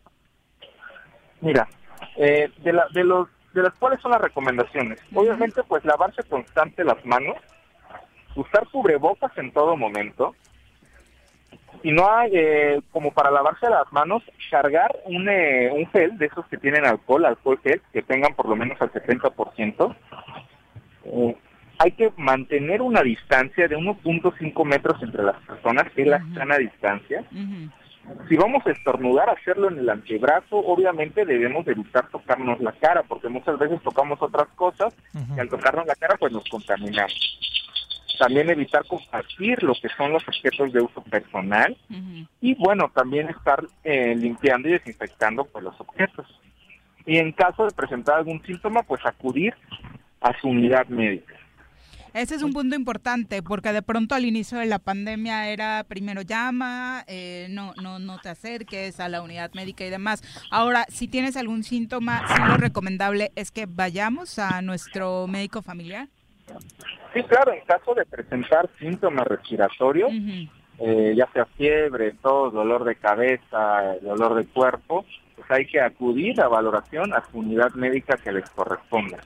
Mira, 1.41 1.67
eh, 2.15 2.49
de, 2.63 2.73
la, 2.73 2.88
de, 2.93 3.03
los, 3.03 3.27
de 3.53 3.63
las 3.63 3.77
cuales 3.77 3.99
son 4.01 4.11
las 4.11 4.21
recomendaciones. 4.21 5.01
Obviamente, 5.13 5.61
pues 5.63 5.84
lavarse 5.84 6.23
constante 6.23 6.85
las 6.85 7.05
manos, 7.05 7.35
usar 8.35 8.69
cubrebocas 8.71 9.38
en 9.38 9.51
todo 9.51 9.75
momento. 9.75 10.34
Si 11.82 11.91
no 11.91 12.10
hay, 12.10 12.32
eh, 12.34 12.82
como 12.91 13.12
para 13.12 13.32
lavarse 13.32 13.70
las 13.70 13.91
manos, 13.91 14.24
cargar 14.49 14.95
un, 15.06 15.30
eh, 15.30 15.72
un 15.74 15.88
gel 15.88 16.18
de 16.18 16.28
esos 16.28 16.45
que 16.48 16.58
tienen 16.58 16.86
alcohol, 16.86 17.26
alcohol 17.26 17.60
gel, 17.64 17.82
que 17.94 18.02
tengan 18.02 18.34
por 18.34 18.48
lo 18.48 18.56
menos 18.56 18.82
al 18.82 18.91
70%. 18.91 19.95
Eh, 21.06 21.36
hay 21.80 21.91
que 21.91 22.12
mantener 22.18 22.82
una 22.82 23.02
distancia 23.02 23.68
de 23.68 23.78
1.5 23.78 24.66
metros 24.66 25.02
entre 25.04 25.24
las 25.24 25.38
personas, 25.41 25.91
que 25.94 26.02
es 26.04 26.08
la 26.08 26.20
sana 26.34 26.58
distancia. 26.58 27.24
Si 28.30 28.36
vamos 28.36 28.66
a 28.66 28.72
estornudar, 28.72 29.30
hacerlo 29.30 29.70
en 29.70 29.80
el 29.80 29.90
antebrazo, 29.90 30.58
obviamente 30.58 31.26
debemos 31.26 31.66
de 31.66 31.74
evitar 31.74 32.08
tocarnos 32.10 32.60
la 32.62 32.72
cara, 32.72 33.04
porque 33.04 33.28
muchas 33.28 33.60
veces 33.60 33.82
tocamos 33.84 34.22
otras 34.22 34.48
cosas 34.56 34.95
y 35.36 35.40
al 35.40 35.49
tocarnos 35.49 35.86
la 35.86 35.95
cara 35.95 36.16
pues 36.18 36.32
nos 36.32 36.48
contaminamos. 36.49 37.38
También 38.18 38.49
evitar 38.49 38.85
compartir 38.85 39.61
lo 39.64 39.73
que 39.73 39.89
son 39.89 40.14
los 40.14 40.27
objetos 40.27 40.73
de 40.73 40.81
uso 40.81 41.02
personal 41.03 41.77
y 42.41 42.56
bueno, 42.56 42.91
también 42.94 43.30
estar 43.30 43.64
eh, 43.84 44.15
limpiando 44.15 44.69
y 44.69 44.73
desinfectando 44.73 45.45
pues 45.45 45.64
los 45.64 45.80
objetos. 45.80 46.26
Y 47.06 47.18
en 47.18 47.31
caso 47.31 47.65
de 47.65 47.72
presentar 47.72 48.18
algún 48.18 48.44
síntoma, 48.45 48.84
pues 48.84 49.06
acudir 49.06 49.53
a 50.19 50.38
su 50.39 50.49
unidad 50.49 50.88
médica. 50.88 51.34
Ese 52.14 52.34
es 52.34 52.41
un 52.41 52.52
punto 52.52 52.76
importante 52.76 53.44
porque 53.44 53.72
de 53.72 53.84
pronto 53.84 54.15
al 54.15 54.26
inicio 54.26 54.57
de 54.57 54.65
la 54.65 54.80
pandemia 54.80 55.49
era 55.49 55.85
primero 55.88 56.23
llama, 56.23 57.03
eh, 57.07 57.45
no, 57.52 57.73
no, 57.81 57.99
no 57.99 58.18
te 58.19 58.30
acerques 58.30 58.99
a 58.99 59.07
la 59.07 59.22
unidad 59.22 59.53
médica 59.53 59.85
y 59.85 59.91
demás. 59.91 60.23
Ahora, 60.49 60.85
si 60.89 61.07
tienes 61.07 61.38
algún 61.38 61.64
síntoma, 61.64 62.27
sí 62.27 62.41
lo 62.48 62.57
recomendable 62.57 63.31
es 63.35 63.52
que 63.52 63.68
vayamos 63.68 64.39
a 64.39 64.64
nuestro 64.64 65.27
médico 65.27 65.61
familiar. 65.61 66.07
Sí, 67.18 67.23
claro, 67.23 67.52
en 67.52 67.61
caso 67.61 67.95
de 67.95 68.06
presentar 68.06 68.69
síntomas 68.77 69.26
respiratorios, 69.26 70.11
eh, 70.80 71.14
ya 71.15 71.27
sea 71.34 71.45
fiebre, 71.57 72.14
tos, 72.22 72.53
dolor 72.53 72.84
de 72.84 72.95
cabeza, 72.95 73.95
dolor 74.03 74.35
de 74.35 74.45
cuerpo, 74.45 75.03
pues 75.35 75.49
hay 75.49 75.65
que 75.65 75.81
acudir 75.81 76.39
a 76.39 76.48
valoración 76.48 77.14
a 77.14 77.23
su 77.31 77.39
unidad 77.39 77.72
médica 77.73 78.18
que 78.18 78.31
les 78.31 78.48
corresponda. 78.52 79.18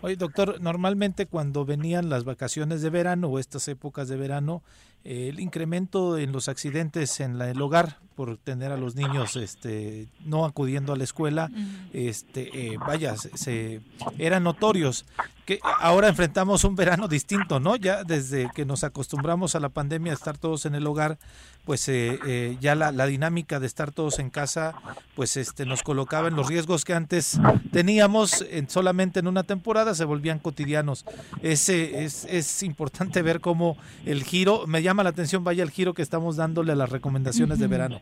Oye, 0.00 0.16
doctor, 0.16 0.58
normalmente 0.62 1.26
cuando 1.26 1.66
venían 1.66 2.08
las 2.08 2.24
vacaciones 2.24 2.80
de 2.80 2.88
verano 2.88 3.28
o 3.28 3.38
estas 3.38 3.68
épocas 3.68 4.08
de 4.08 4.16
verano, 4.16 4.62
eh, 4.62 4.93
el 5.04 5.38
incremento 5.40 6.16
en 6.18 6.32
los 6.32 6.48
accidentes 6.48 7.20
en 7.20 7.38
la- 7.38 7.50
el 7.50 7.60
hogar 7.60 7.98
por 8.16 8.36
tener 8.38 8.70
a 8.72 8.76
los 8.76 8.94
niños 8.94 9.34
este, 9.36 10.06
no 10.24 10.44
acudiendo 10.44 10.92
a 10.92 10.96
la 10.96 11.02
escuela, 11.04 11.50
este, 11.92 12.72
eh, 12.74 12.78
vaya, 12.78 13.16
se, 13.16 13.36
se- 13.36 13.80
eran 14.18 14.44
notorios. 14.44 15.04
Que 15.44 15.60
ahora 15.80 16.08
enfrentamos 16.08 16.64
un 16.64 16.74
verano 16.74 17.06
distinto, 17.06 17.60
¿no? 17.60 17.76
Ya 17.76 18.02
desde 18.02 18.48
que 18.54 18.64
nos 18.64 18.82
acostumbramos 18.82 19.54
a 19.54 19.60
la 19.60 19.68
pandemia 19.68 20.12
a 20.12 20.14
estar 20.14 20.38
todos 20.38 20.64
en 20.64 20.74
el 20.74 20.86
hogar, 20.86 21.18
pues 21.66 21.86
eh, 21.88 22.18
eh, 22.26 22.56
ya 22.62 22.74
la, 22.74 22.92
la 22.92 23.04
dinámica 23.04 23.60
de 23.60 23.66
estar 23.66 23.90
todos 23.92 24.20
en 24.20 24.30
casa, 24.30 24.74
pues 25.14 25.36
este, 25.36 25.66
nos 25.66 25.82
colocaba 25.82 26.28
en 26.28 26.36
los 26.36 26.46
riesgos 26.48 26.86
que 26.86 26.94
antes 26.94 27.38
teníamos 27.72 28.42
en, 28.50 28.70
solamente 28.70 29.20
en 29.20 29.26
una 29.26 29.42
temporada, 29.42 29.94
se 29.94 30.04
volvían 30.06 30.38
cotidianos. 30.38 31.04
Ese, 31.42 32.04
es, 32.04 32.24
es 32.24 32.62
importante 32.62 33.20
ver 33.20 33.40
cómo 33.40 33.76
el 34.06 34.24
giro, 34.24 34.66
me 34.66 34.82
llama 34.82 34.93
la 35.02 35.10
atención, 35.10 35.44
vaya 35.44 35.62
el 35.62 35.70
giro 35.70 35.94
que 35.94 36.02
estamos 36.02 36.36
dándole 36.36 36.72
a 36.72 36.76
las 36.76 36.90
recomendaciones 36.90 37.58
de 37.58 37.66
verano. 37.66 38.00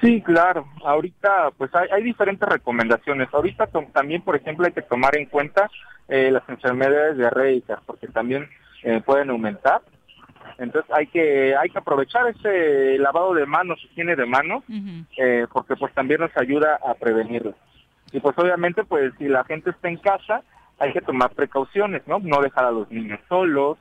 Sí, 0.00 0.22
claro. 0.22 0.66
Ahorita, 0.84 1.50
pues 1.58 1.74
hay, 1.74 1.88
hay 1.92 2.02
diferentes 2.02 2.48
recomendaciones. 2.48 3.28
Ahorita 3.32 3.66
también, 3.92 4.22
por 4.22 4.36
ejemplo, 4.36 4.66
hay 4.66 4.72
que 4.72 4.82
tomar 4.82 5.16
en 5.16 5.26
cuenta 5.26 5.70
eh, 6.08 6.30
las 6.30 6.48
enfermedades 6.48 7.18
diarreicas, 7.18 7.80
porque 7.84 8.06
también 8.08 8.48
eh, 8.82 9.02
pueden 9.04 9.30
aumentar. 9.30 9.82
Entonces 10.58 10.90
hay 10.94 11.06
que 11.06 11.54
hay 11.56 11.70
que 11.70 11.78
aprovechar 11.78 12.26
ese 12.28 12.98
lavado 12.98 13.34
de 13.34 13.46
manos, 13.46 13.78
higiene 13.84 14.16
de 14.16 14.26
manos, 14.26 14.62
eh, 15.16 15.46
porque 15.52 15.76
pues 15.76 15.92
también 15.94 16.20
nos 16.20 16.36
ayuda 16.36 16.78
a 16.84 16.94
prevenirlo. 16.94 17.54
Y 18.12 18.20
pues 18.20 18.36
obviamente, 18.38 18.84
pues 18.84 19.12
si 19.18 19.28
la 19.28 19.44
gente 19.44 19.70
está 19.70 19.88
en 19.88 19.96
casa, 19.98 20.42
hay 20.78 20.92
que 20.92 21.00
tomar 21.00 21.30
precauciones, 21.30 22.02
¿no? 22.06 22.18
No 22.18 22.42
dejar 22.42 22.64
a 22.64 22.70
los 22.72 22.90
niños 22.90 23.20
solos, 23.28 23.78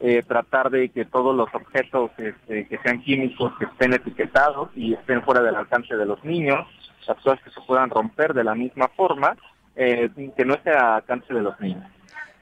eh, 0.00 0.22
tratar 0.26 0.70
de 0.70 0.90
que 0.90 1.04
todos 1.04 1.34
los 1.34 1.48
objetos 1.54 2.10
este, 2.18 2.66
que 2.68 2.78
sean 2.78 3.02
químicos 3.02 3.52
que 3.58 3.64
estén 3.64 3.94
etiquetados 3.94 4.70
y 4.74 4.94
estén 4.94 5.22
fuera 5.22 5.42
del 5.42 5.56
alcance 5.56 5.96
de 5.96 6.04
los 6.04 6.22
niños, 6.24 6.66
las 7.06 7.16
cosas 7.18 7.40
que 7.42 7.50
se 7.50 7.60
puedan 7.62 7.90
romper 7.90 8.34
de 8.34 8.44
la 8.44 8.54
misma 8.54 8.88
forma, 8.88 9.36
eh, 9.74 10.10
que 10.36 10.44
no 10.44 10.54
esté 10.54 10.70
al 10.70 10.96
alcance 10.96 11.32
de 11.32 11.42
los 11.42 11.58
niños. 11.60 11.84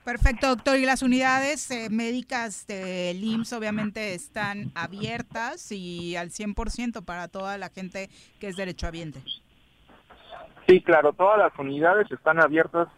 Perfecto, 0.04 0.48
doctor. 0.48 0.76
Y 0.76 0.84
las 0.84 1.02
unidades 1.02 1.70
eh, 1.70 1.88
médicas 1.90 2.66
del 2.66 3.24
IMSS 3.24 3.54
obviamente 3.54 4.14
están 4.14 4.70
abiertas 4.74 5.72
y 5.72 6.16
al 6.16 6.28
100% 6.28 7.04
para 7.04 7.28
toda 7.28 7.56
la 7.56 7.70
gente 7.70 8.10
que 8.38 8.48
es 8.48 8.56
derechohabiente. 8.56 9.22
Sí, 10.66 10.82
claro, 10.82 11.14
todas 11.14 11.38
las 11.38 11.58
unidades 11.58 12.10
están 12.10 12.38
abiertas. 12.38 12.88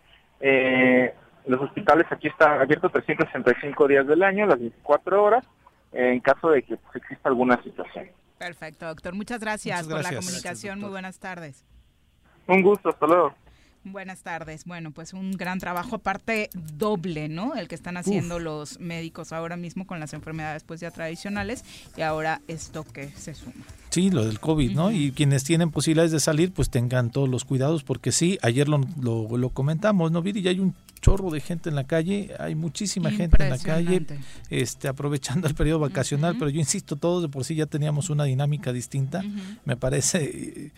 Eh, 0.41 1.15
los 1.47 1.61
hospitales 1.61 2.07
aquí 2.11 2.29
están 2.29 2.61
abiertos 2.61 2.93
365 2.93 3.89
días 3.89 4.07
del 4.07 4.23
año, 4.23 4.47
las 4.47 4.59
24 4.59 5.23
horas, 5.23 5.47
en 5.93 6.21
caso 6.21 6.51
de 6.51 6.63
que 6.63 6.77
pues, 6.77 6.97
exista 6.97 7.29
alguna 7.29 7.63
situación. 7.63 8.07
Perfecto, 8.39 8.87
doctor. 8.87 9.15
Muchas 9.15 9.41
gracias, 9.41 9.85
Muchas 9.85 9.87
por 9.87 10.03
la 10.03 10.11
gracias. 10.11 10.25
comunicación. 10.25 10.81
Muy 10.81 10.91
buenas 10.91 11.19
tardes. 11.19 11.65
Un 12.47 12.63
gusto, 12.63 12.91
hasta 12.91 13.07
luego. 13.07 13.35
Buenas 13.85 14.23
tardes. 14.23 14.65
Bueno, 14.65 14.91
pues 14.91 15.13
un 15.13 15.31
gran 15.33 15.61
trabajo, 15.61 15.97
aparte 15.97 16.51
doble, 16.55 17.29
¿no? 17.29 17.55
El 17.55 17.69
que 17.69 17.77
están 17.77 17.97
haciendo 17.97 18.41
los 18.41 18.81
médicos 18.81 19.33
ahora 19.33 19.57
mismo 19.57 19.87
con 19.87 20.01
las 20.01 20.13
enfermedades 20.13 20.65
pues 20.65 20.81
ya 20.81 20.91
tradicionales 20.91 21.65
y 21.97 22.03
ahora 22.03 22.41
esto 22.49 22.83
que 22.83 23.09
se 23.11 23.35
suma. 23.35 23.65
Sí, 23.97 24.11
lo 24.11 24.27
del 24.27 24.41
COVID, 24.41 24.73
¿no? 24.73 24.91
Y 24.93 25.11
quienes 25.13 25.43
tienen 25.43 25.71
posibilidades 25.71 26.13
de 26.13 26.21
salir, 26.21 26.53
pues 26.53 26.69
tengan 26.69 27.09
todos 27.09 27.31
los 27.31 27.47
cuidados, 27.47 27.83
porque 27.83 28.13
sí, 28.13 28.39
ayer 28.43 28.69
lo, 28.69 28.83
lo, 29.01 29.39
lo 29.39 29.49
comentamos, 29.49 30.13
¿no, 30.13 30.21
Viri? 30.21 30.43
Ya 30.43 30.51
hay 30.51 30.61
un 30.61 30.75
chorro 31.01 31.31
de 31.31 31.41
gente 31.41 31.71
en 31.71 31.77
la 31.77 31.85
calle, 31.85 32.35
hay 32.39 32.55
muchísima 32.55 33.11
gente 33.11 33.43
en 33.43 33.49
la 33.49 33.59
calle, 33.59 34.05
este, 34.51 34.89
aprovechando 34.89 35.47
el 35.49 35.55
periodo 35.55 35.79
vacacional, 35.81 36.37
pero 36.39 36.51
yo 36.51 36.59
insisto, 36.61 36.97
todos 36.97 37.23
de 37.23 37.29
por 37.31 37.45
sí 37.45 37.55
ya 37.55 37.65
teníamos 37.65 38.11
una 38.11 38.25
dinámica 38.25 38.71
distinta, 38.73 39.23
me 39.65 39.77
parece... 39.79 40.25
eh, 40.25 40.73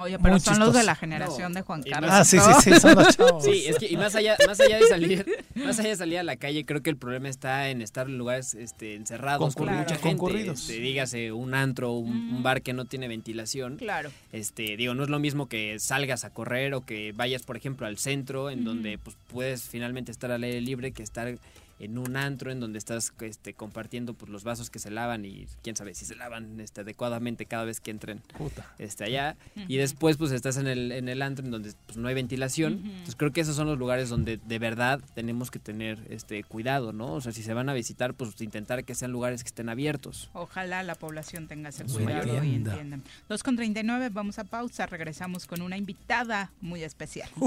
Oye, 0.00 0.18
pero 0.18 0.32
muy 0.32 0.40
son 0.40 0.58
los 0.58 0.74
de 0.74 0.82
la 0.82 0.96
generación 0.96 1.52
de 1.52 1.62
Juan 1.62 1.82
Carlos. 1.84 2.10
Ah, 2.12 2.24
sí, 2.24 2.38
sí, 2.38 2.50
sí, 2.72 2.80
son 2.80 2.96
los 2.96 3.08
chavos. 3.16 3.44
Sí, 3.44 3.64
es 3.68 3.78
que 3.78 3.86
y 3.86 3.96
más 3.96 4.14
allá, 4.16 4.36
más 4.46 4.58
allá 4.60 4.78
de 4.78 4.86
salir, 4.86 5.24
más 5.54 5.78
allá 5.78 5.90
de 5.90 5.96
salir 5.96 6.18
a 6.18 6.22
la 6.24 6.36
calle, 6.36 6.64
creo 6.66 6.82
que 6.82 6.90
el 6.90 6.96
problema 6.96 7.28
está 7.28 7.68
en 7.68 7.80
estar 7.80 8.08
en 8.08 8.18
lugares 8.18 8.54
este, 8.54 8.96
encerrados 8.96 9.54
con 9.54 9.66
Concurridos. 9.66 9.80
mucha 9.82 9.94
gente. 9.94 10.08
Concurridos. 10.08 10.60
Este, 10.62 10.80
dígase 10.80 11.32
un 11.32 11.54
antro, 11.54 11.92
un, 11.92 12.39
un 12.40 12.42
bar 12.42 12.62
que 12.62 12.72
no 12.72 12.86
tiene 12.86 13.06
ventilación. 13.06 13.76
Claro. 13.76 14.10
Este, 14.32 14.76
digo, 14.76 14.94
no 14.94 15.02
es 15.04 15.10
lo 15.10 15.18
mismo 15.18 15.46
que 15.46 15.78
salgas 15.78 16.24
a 16.24 16.30
correr 16.30 16.72
o 16.74 16.80
que 16.80 17.12
vayas, 17.12 17.42
por 17.42 17.56
ejemplo, 17.56 17.86
al 17.86 17.98
centro, 17.98 18.48
en 18.50 18.64
donde 18.64 18.96
pues 18.98 19.16
puedes 19.30 19.68
finalmente 19.68 20.10
estar 20.10 20.32
al 20.32 20.42
aire 20.42 20.60
libre, 20.62 20.92
que 20.92 21.02
estar 21.02 21.36
en 21.80 21.98
un 21.98 22.16
antro 22.16 22.52
en 22.52 22.60
donde 22.60 22.78
estás 22.78 23.12
este, 23.20 23.54
compartiendo 23.54 24.14
pues, 24.14 24.30
los 24.30 24.44
vasos 24.44 24.70
que 24.70 24.78
se 24.78 24.90
lavan 24.90 25.24
y 25.24 25.46
quién 25.62 25.74
sabe 25.76 25.94
si 25.94 26.04
se 26.04 26.14
lavan 26.14 26.60
este, 26.60 26.82
adecuadamente 26.82 27.46
cada 27.46 27.64
vez 27.64 27.80
que 27.80 27.90
entren 27.90 28.20
Puta. 28.36 28.72
este, 28.78 29.04
allá. 29.04 29.36
Y 29.66 29.78
después 29.78 30.16
pues 30.18 30.30
estás 30.32 30.58
en 30.58 30.66
el, 30.66 30.92
en 30.92 31.08
el 31.08 31.22
antro 31.22 31.44
en 31.44 31.50
donde 31.50 31.72
pues, 31.86 31.96
no 31.96 32.06
hay 32.08 32.14
ventilación. 32.14 32.82
Entonces 32.84 33.16
creo 33.16 33.32
que 33.32 33.40
esos 33.40 33.56
son 33.56 33.66
los 33.66 33.78
lugares 33.78 34.10
donde 34.10 34.36
de 34.36 34.58
verdad 34.58 35.00
tenemos 35.14 35.50
que 35.50 35.58
tener 35.58 35.98
este 36.10 36.44
cuidado, 36.44 36.92
¿no? 36.92 37.14
O 37.14 37.20
sea, 37.20 37.32
si 37.32 37.42
se 37.42 37.54
van 37.54 37.68
a 37.68 37.72
visitar, 37.72 38.14
pues 38.14 38.38
intentar 38.40 38.84
que 38.84 38.94
sean 38.94 39.10
lugares 39.10 39.42
que 39.42 39.48
estén 39.48 39.70
abiertos. 39.70 40.30
Ojalá 40.34 40.82
la 40.82 40.94
población 40.94 41.48
tenga 41.48 41.70
ese 41.70 41.88
Su 41.88 41.96
cuidado 41.96 42.44
y 42.44 42.54
entiendan. 42.54 43.02
2 43.28 43.42
con 43.42 43.56
39, 43.56 44.10
vamos 44.12 44.38
a 44.38 44.44
pausa, 44.44 44.86
regresamos 44.86 45.46
con 45.46 45.62
una 45.62 45.76
invitada 45.76 46.52
muy 46.60 46.82
especial. 46.82 47.30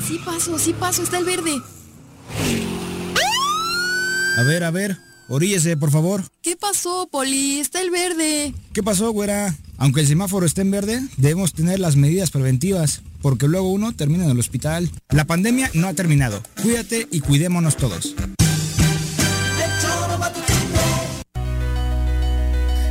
Sí 0.00 0.20
paso, 0.24 0.58
sí 0.58 0.72
paso, 0.72 1.02
está 1.02 1.18
el 1.18 1.24
verde. 1.24 1.60
A 4.36 4.42
ver, 4.42 4.64
a 4.64 4.70
ver, 4.70 4.98
oríllese, 5.28 5.76
por 5.76 5.90
favor. 5.90 6.24
¿Qué 6.42 6.56
pasó, 6.56 7.08
Poli? 7.10 7.60
Está 7.60 7.80
el 7.80 7.90
verde. 7.90 8.52
¿Qué 8.72 8.82
pasó, 8.82 9.10
güera? 9.12 9.54
Aunque 9.76 10.00
el 10.00 10.06
semáforo 10.06 10.46
esté 10.46 10.62
en 10.62 10.70
verde, 10.70 11.00
debemos 11.16 11.52
tener 11.52 11.78
las 11.78 11.96
medidas 11.96 12.30
preventivas, 12.30 13.02
porque 13.22 13.48
luego 13.48 13.70
uno 13.70 13.92
termina 13.92 14.24
en 14.24 14.30
el 14.30 14.38
hospital. 14.38 14.90
La 15.10 15.24
pandemia 15.24 15.70
no 15.74 15.88
ha 15.88 15.94
terminado. 15.94 16.42
Cuídate 16.62 17.08
y 17.10 17.20
cuidémonos 17.20 17.76
todos. 17.76 18.14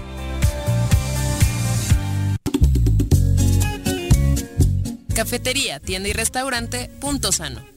Cafetería, 5.14 5.82
tienda 5.82 6.08
y 6.08 6.14
restaurante 6.14 6.90
Punto 7.02 7.34
Sano. 7.34 7.77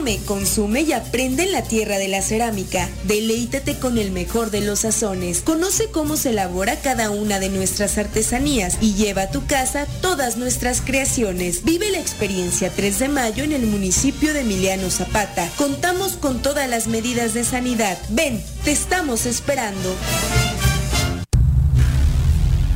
Come, 0.00 0.18
consume 0.24 0.80
y 0.80 0.94
aprende 0.94 1.42
en 1.42 1.52
la 1.52 1.60
tierra 1.60 1.98
de 1.98 2.08
la 2.08 2.22
cerámica. 2.22 2.88
Deleítate 3.04 3.78
con 3.78 3.98
el 3.98 4.12
mejor 4.12 4.50
de 4.50 4.62
los 4.62 4.80
sazones. 4.80 5.42
Conoce 5.42 5.90
cómo 5.90 6.16
se 6.16 6.30
elabora 6.30 6.80
cada 6.80 7.10
una 7.10 7.38
de 7.38 7.50
nuestras 7.50 7.98
artesanías 7.98 8.78
y 8.80 8.94
lleva 8.94 9.24
a 9.24 9.30
tu 9.30 9.44
casa 9.44 9.84
todas 10.00 10.38
nuestras 10.38 10.80
creaciones. 10.80 11.64
Vive 11.64 11.90
la 11.90 11.98
experiencia 11.98 12.70
3 12.74 12.98
de 12.98 13.08
mayo 13.10 13.44
en 13.44 13.52
el 13.52 13.66
municipio 13.66 14.32
de 14.32 14.40
Emiliano 14.40 14.88
Zapata. 14.88 15.46
Contamos 15.58 16.14
con 16.14 16.40
todas 16.40 16.66
las 16.66 16.86
medidas 16.86 17.34
de 17.34 17.44
sanidad. 17.44 17.98
Ven, 18.08 18.42
te 18.64 18.72
estamos 18.72 19.26
esperando. 19.26 19.94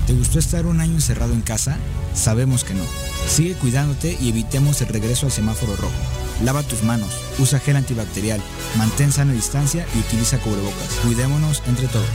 ¿Te 0.06 0.12
gustó 0.12 0.38
estar 0.38 0.66
un 0.66 0.78
año 0.82 0.92
encerrado 0.92 1.32
en 1.32 1.40
casa? 1.40 1.78
Sabemos 2.14 2.64
que 2.64 2.74
no. 2.74 2.84
Sigue 3.26 3.55
cuidándote 3.55 4.18
y 4.20 4.28
evitemos 4.28 4.82
el 4.82 4.88
regreso 4.88 5.24
al 5.24 5.32
semáforo 5.32 5.74
rojo. 5.74 5.94
Lava 6.43 6.62
tus 6.62 6.82
manos, 6.82 7.11
usa 7.39 7.59
gel 7.61 7.77
antibacterial, 7.77 8.40
mantén 8.77 9.12
sana 9.12 9.32
distancia 9.32 9.86
y 9.94 9.98
utiliza 10.01 10.39
cubrebocas. 10.39 10.89
Cuidémonos 11.05 11.62
entre 11.66 11.86
todos. 11.89 12.09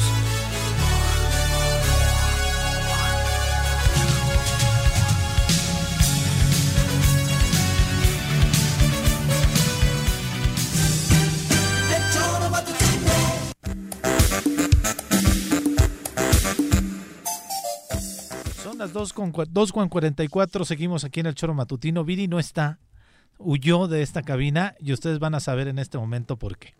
Son 18.63 18.77
las 18.77 18.93
2 18.93 19.13
con, 19.13 19.31
cua- 19.31 19.47
2 19.49 19.71
con 19.71 19.89
44, 19.89 20.65
seguimos 20.65 21.03
aquí 21.03 21.19
en 21.21 21.27
el 21.27 21.35
Choro 21.35 21.53
Matutino. 21.53 22.03
Viri 22.03 22.27
no 22.27 22.39
está, 22.39 22.79
huyó 23.39 23.87
de 23.87 24.01
esta 24.01 24.21
cabina 24.21 24.75
y 24.79 24.93
ustedes 24.93 25.19
van 25.19 25.33
a 25.33 25.39
saber 25.39 25.67
en 25.67 25.79
este 25.79 25.97
momento 25.97 26.37
por 26.37 26.57
qué. 26.57 26.75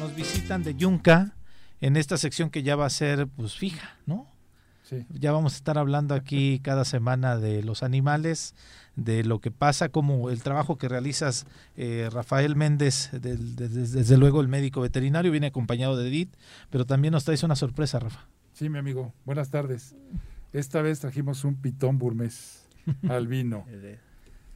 Nos 0.00 0.14
visitan 0.16 0.62
de 0.62 0.74
Yunca 0.74 1.34
en 1.80 1.96
esta 1.96 2.16
sección 2.16 2.50
que 2.50 2.62
ya 2.62 2.74
va 2.74 2.86
a 2.86 2.90
ser 2.90 3.28
pues 3.28 3.54
fija, 3.54 3.98
¿no? 4.06 4.37
Sí. 4.88 5.04
Ya 5.10 5.32
vamos 5.32 5.52
a 5.52 5.56
estar 5.56 5.76
hablando 5.76 6.14
aquí 6.14 6.60
cada 6.62 6.84
semana 6.84 7.36
de 7.36 7.62
los 7.62 7.82
animales, 7.82 8.54
de 8.96 9.22
lo 9.22 9.38
que 9.40 9.50
pasa, 9.50 9.90
como 9.90 10.30
el 10.30 10.42
trabajo 10.42 10.78
que 10.78 10.88
realizas, 10.88 11.44
eh, 11.76 12.08
Rafael 12.10 12.56
Méndez, 12.56 13.10
del- 13.12 13.54
de- 13.54 13.68
de- 13.68 13.86
desde 13.86 14.16
luego 14.16 14.40
el 14.40 14.48
médico 14.48 14.80
veterinario, 14.80 15.30
viene 15.30 15.48
acompañado 15.48 15.96
de 15.96 16.08
Edith, 16.08 16.34
pero 16.70 16.86
también 16.86 17.12
nos 17.12 17.24
traes 17.24 17.42
una 17.42 17.54
sorpresa, 17.56 17.98
Rafa. 17.98 18.26
Sí, 18.54 18.68
mi 18.70 18.78
amigo. 18.78 19.12
Buenas 19.26 19.50
tardes. 19.50 19.94
Esta 20.52 20.80
vez 20.80 21.00
trajimos 21.00 21.44
un 21.44 21.54
pitón 21.56 21.98
burmés 21.98 22.64
albino. 23.10 23.66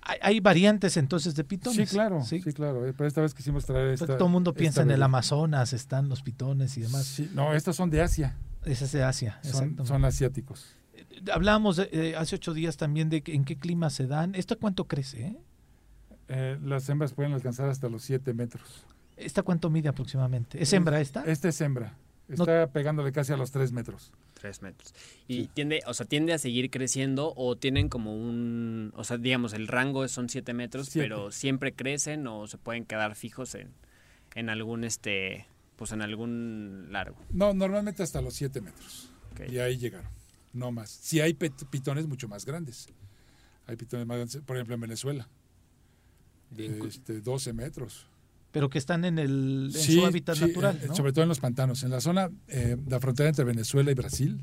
Hay, 0.04 0.18
hay 0.22 0.40
variantes 0.40 0.96
entonces 0.96 1.34
de 1.36 1.44
pitones. 1.44 1.88
Sí, 1.90 1.94
claro. 1.94 2.22
Sí, 2.24 2.40
claro. 2.40 2.86
eh, 2.86 2.92
Pero 2.96 3.06
esta 3.06 3.20
vez 3.20 3.34
quisimos 3.34 3.64
traer 3.66 3.88
esta. 3.88 4.06
Todo 4.16 4.26
el 4.26 4.32
mundo 4.32 4.52
piensa 4.54 4.82
en 4.82 4.90
el. 4.90 5.02
Amazonas, 5.02 5.72
están 5.74 6.08
los 6.08 6.22
pitones 6.22 6.76
y 6.78 6.80
demás. 6.80 7.04
Sí, 7.04 7.30
no, 7.34 7.52
estos 7.54 7.76
son 7.76 7.90
de 7.90 8.00
Asia. 8.02 8.34
Ese 8.64 8.84
es 8.84 8.92
de 8.92 9.02
Asia, 9.02 9.40
Son, 9.42 10.04
asiáticos. 10.04 10.76
Hablábamos 11.32 11.76
de- 11.76 11.88
eh, 11.92 12.16
hace 12.16 12.36
ocho 12.36 12.54
días 12.54 12.76
también 12.76 13.08
de 13.08 13.22
que- 13.22 13.34
en 13.34 13.44
qué 13.44 13.56
clima 13.56 13.90
se 13.90 14.06
dan. 14.06 14.34
¿Esto 14.34 14.58
cuánto 14.58 14.86
crece? 14.86 15.26
eh? 15.26 15.36
Eh, 16.28 16.58
las 16.62 16.88
hembras 16.88 17.12
pueden 17.12 17.32
alcanzar 17.32 17.68
hasta 17.68 17.88
los 17.88 18.02
7 18.02 18.32
metros. 18.34 18.84
¿Esta 19.16 19.42
cuánto 19.42 19.68
mide 19.70 19.88
aproximadamente? 19.88 20.62
¿Es 20.62 20.72
hembra 20.72 21.00
esta? 21.00 21.24
Esta 21.24 21.48
es 21.48 21.60
hembra. 21.60 21.96
No- 22.28 22.44
Está 22.44 22.68
pegándole 22.68 23.12
casi 23.12 23.32
a 23.32 23.36
los 23.36 23.50
3 23.50 23.72
metros. 23.72 24.12
Tres 24.34 24.62
metros. 24.62 24.94
Y 25.28 25.48
tiende, 25.48 25.82
o 25.86 25.92
sea, 25.94 26.06
tiende 26.06 26.32
a 26.32 26.38
seguir 26.38 26.70
creciendo 26.70 27.32
o 27.36 27.56
tienen 27.56 27.88
como 27.88 28.14
un, 28.16 28.92
o 28.96 29.04
sea, 29.04 29.18
digamos, 29.18 29.52
el 29.52 29.68
rango 29.68 30.06
son 30.08 30.28
siete 30.28 30.52
metros, 30.54 30.88
Siete. 30.88 31.08
pero 31.08 31.30
siempre 31.30 31.72
crecen 31.74 32.26
o 32.26 32.46
se 32.46 32.58
pueden 32.58 32.84
quedar 32.84 33.14
fijos 33.14 33.54
en, 33.54 33.70
en 34.34 34.48
algún, 34.48 34.82
este, 34.84 35.46
pues 35.76 35.92
en 35.92 36.02
algún 36.02 36.88
largo. 36.90 37.16
No, 37.30 37.52
normalmente 37.54 38.02
hasta 38.02 38.20
los 38.20 38.34
7 38.34 38.60
metros. 38.60 39.10
Y 39.50 39.58
ahí 39.58 39.76
llegaron. 39.78 40.10
No 40.52 40.70
más. 40.70 40.90
Si 40.90 41.20
hay 41.20 41.32
pet- 41.34 41.66
pitones 41.70 42.06
mucho 42.06 42.28
más 42.28 42.44
grandes. 42.44 42.88
Hay 43.66 43.76
pitones 43.76 44.06
más 44.06 44.16
grandes, 44.18 44.36
por 44.44 44.56
ejemplo, 44.56 44.74
en 44.74 44.80
Venezuela. 44.82 45.28
De 46.50 46.78
este, 46.86 47.20
12 47.20 47.52
metros. 47.54 48.06
Pero 48.50 48.68
que 48.68 48.76
están 48.76 49.06
en, 49.06 49.18
el, 49.18 49.70
en 49.74 49.80
Sí, 49.80 49.94
su 49.94 50.04
hábitat 50.04 50.36
sí, 50.36 50.42
natural. 50.42 50.78
eh, 50.82 50.86
¿no? 50.88 50.94
Sobre 50.94 51.12
todo 51.12 51.22
en 51.22 51.30
los 51.30 51.40
pantanos. 51.40 51.82
En 51.84 51.90
la 51.90 52.00
zona, 52.02 52.30
eh, 52.48 52.76
la 52.86 53.00
frontera 53.00 53.30
entre 53.30 53.44
Venezuela 53.44 53.90
y 53.90 53.94
Brasil, 53.94 54.42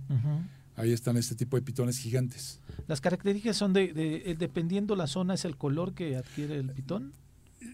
ahí 0.75 0.91
están 0.91 1.15
este 1.17 1.35
tipo 1.35 1.55
de 1.57 1.61
pitones 1.61 1.99
gigantes. 1.99 2.59
Las 2.87 3.01
características 3.01 3.55
son 3.55 3.71
de, 3.73 3.93
de- 3.93 4.31
eh, 4.31 4.35
dependiendo 4.35 4.95
la 4.95 5.05
zona, 5.05 5.35
es 5.35 5.45
el 5.45 5.55
color 5.57 5.93
que 5.93 6.15
adquiere 6.17 6.55
el 6.57 6.71
pitón. 6.71 7.13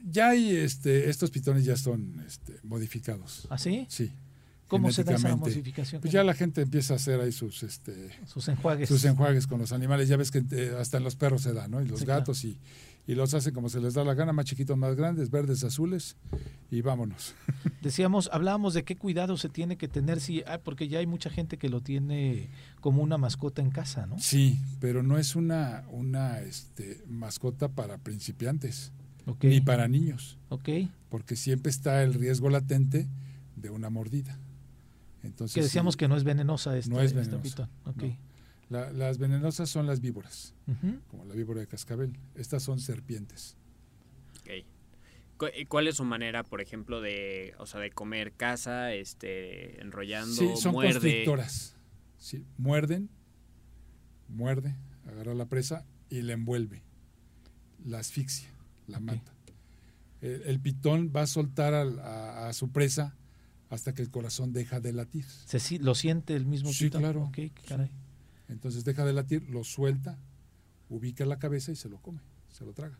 Ya 0.05 0.29
hay, 0.29 0.55
este, 0.55 1.09
estos 1.09 1.31
pitones 1.31 1.65
ya 1.65 1.75
son 1.77 2.23
este, 2.25 2.53
modificados. 2.63 3.47
¿Ah, 3.49 3.57
sí? 3.57 3.85
Sí. 3.89 4.11
¿Cómo 4.67 4.91
se 4.91 5.03
da 5.03 5.13
esa 5.13 5.35
modificación? 5.35 6.01
Pues 6.01 6.11
ya 6.11 6.23
la 6.23 6.33
gente 6.33 6.61
empieza 6.61 6.93
a 6.93 6.95
hacer 6.97 7.19
ahí 7.21 7.31
sus, 7.31 7.61
este, 7.61 8.09
Sus 8.25 8.47
enjuagues. 8.47 8.89
sus 8.89 9.05
enjuagues 9.05 9.45
con 9.45 9.59
los 9.59 9.71
animales. 9.71 10.09
Ya 10.09 10.17
ves 10.17 10.31
que 10.31 10.43
eh, 10.51 10.75
hasta 10.79 10.97
en 10.97 11.03
los 11.03 11.15
perros 11.15 11.43
se 11.43 11.53
da, 11.53 11.67
¿no? 11.67 11.81
Y 11.81 11.87
los 11.87 11.99
Sí, 11.99 12.05
claro. 12.05 12.21
gatos 12.21 12.43
y, 12.45 12.57
y 13.05 13.13
los 13.13 13.35
hacen 13.35 13.53
como 13.53 13.69
se 13.69 13.79
les 13.79 13.93
da 13.93 14.03
la 14.03 14.15
gana, 14.15 14.33
más 14.33 14.45
chiquitos, 14.45 14.75
más 14.75 14.95
grandes, 14.95 15.29
verdes, 15.29 15.63
azules 15.63 16.15
y 16.71 16.81
vámonos. 16.81 17.35
Decíamos, 17.83 18.27
hablábamos 18.33 18.73
de 18.73 18.83
qué 18.83 18.95
cuidado 18.95 19.37
se 19.37 19.49
tiene 19.49 19.77
que 19.77 19.87
tener, 19.87 20.19
si, 20.19 20.41
ah, 20.47 20.57
porque 20.63 20.87
ya 20.87 20.97
hay 20.97 21.05
mucha 21.05 21.29
gente 21.29 21.57
que 21.59 21.69
lo 21.69 21.81
tiene 21.81 22.49
como 22.81 23.03
una 23.03 23.19
mascota 23.19 23.61
en 23.61 23.69
casa, 23.69 24.07
¿no? 24.07 24.17
Sí, 24.17 24.59
pero 24.79 25.03
no 25.03 25.19
es 25.19 25.35
una, 25.35 25.83
una 25.91 26.39
este, 26.41 27.03
mascota 27.07 27.67
para 27.69 27.99
principiantes, 27.99 28.91
Ni 29.41 29.61
para 29.61 29.87
niños. 29.87 30.37
Porque 31.09 31.35
siempre 31.35 31.69
está 31.69 32.03
el 32.03 32.13
riesgo 32.13 32.49
latente 32.49 33.07
de 33.55 33.69
una 33.69 33.89
mordida. 33.89 34.37
Entonces, 35.23 35.55
que 35.55 35.61
decíamos 35.61 35.93
sí, 35.95 35.99
que 35.99 36.07
no 36.07 36.15
es 36.17 36.23
venenosa 36.23 36.77
esta, 36.77 36.91
no 36.93 36.99
es 37.01 37.07
este 37.13 37.19
venenosa. 37.21 37.41
pitón. 37.43 37.69
Ok. 37.85 38.03
no. 38.03 38.17
La- 38.69 38.91
las 38.91 39.17
venenosas 39.19 39.69
son 39.69 39.85
las 39.85 40.01
víboras, 40.01 40.53
como 41.09 41.23
la 41.25 41.35
víbora 41.35 41.59
de 41.61 41.67
cascabel. 41.67 42.17
Estas 42.35 42.63
son 42.63 42.79
serpientes. 42.79 43.55
Ok. 44.41 44.65
Cu- 45.37 45.47
y 45.55 45.65
¿Cuál 45.65 45.87
es 45.87 45.95
su 45.97 46.03
manera, 46.03 46.43
por 46.43 46.61
ejemplo, 46.61 46.99
de, 47.01 47.53
o 47.59 47.65
sea, 47.67 47.79
de 47.79 47.91
comer 47.91 48.31
caza, 48.33 48.93
este, 48.93 49.81
enrollando, 49.81 50.33
Sí, 50.33 50.49
son 50.57 50.71
muerde? 50.73 50.93
constrictoras. 50.93 51.75
Sí, 52.17 52.43
muerden, 52.57 53.09
muerde, 54.29 54.75
agarra 55.07 55.33
la 55.35 55.45
presa 55.47 55.85
y 56.09 56.21
la 56.21 56.33
envuelve. 56.33 56.81
La 57.83 57.99
asfixia, 57.99 58.49
la 58.87 58.99
mata. 58.99 59.33
El, 60.21 60.41
el 60.43 60.59
pitón 60.59 61.11
va 61.15 61.21
a 61.23 61.27
soltar 61.27 61.73
al- 61.73 61.99
a, 61.99 62.47
a 62.47 62.53
su 62.53 62.69
presa 62.71 63.15
hasta 63.69 63.93
que 63.93 64.01
el 64.01 64.09
corazón 64.11 64.53
deja 64.53 64.79
de 64.79 64.93
latir. 64.93 65.25
Se, 65.25 65.79
¿Lo 65.79 65.95
siente 65.95 66.35
el 66.35 66.45
mismo 66.45 66.71
Sí, 66.71 66.85
pitón? 66.85 67.01
claro. 67.01 67.31
Caray. 67.67 67.91
Entonces 68.47 68.83
deja 68.85 69.05
de 69.05 69.13
latir, 69.13 69.49
lo 69.49 69.63
suelta, 69.63 70.19
ubica 70.89 71.25
la 71.25 71.39
cabeza 71.39 71.71
y 71.71 71.75
se 71.75 71.89
lo 71.89 71.97
come, 71.97 72.21
se 72.51 72.63
lo 72.63 72.73
traga. 72.73 72.97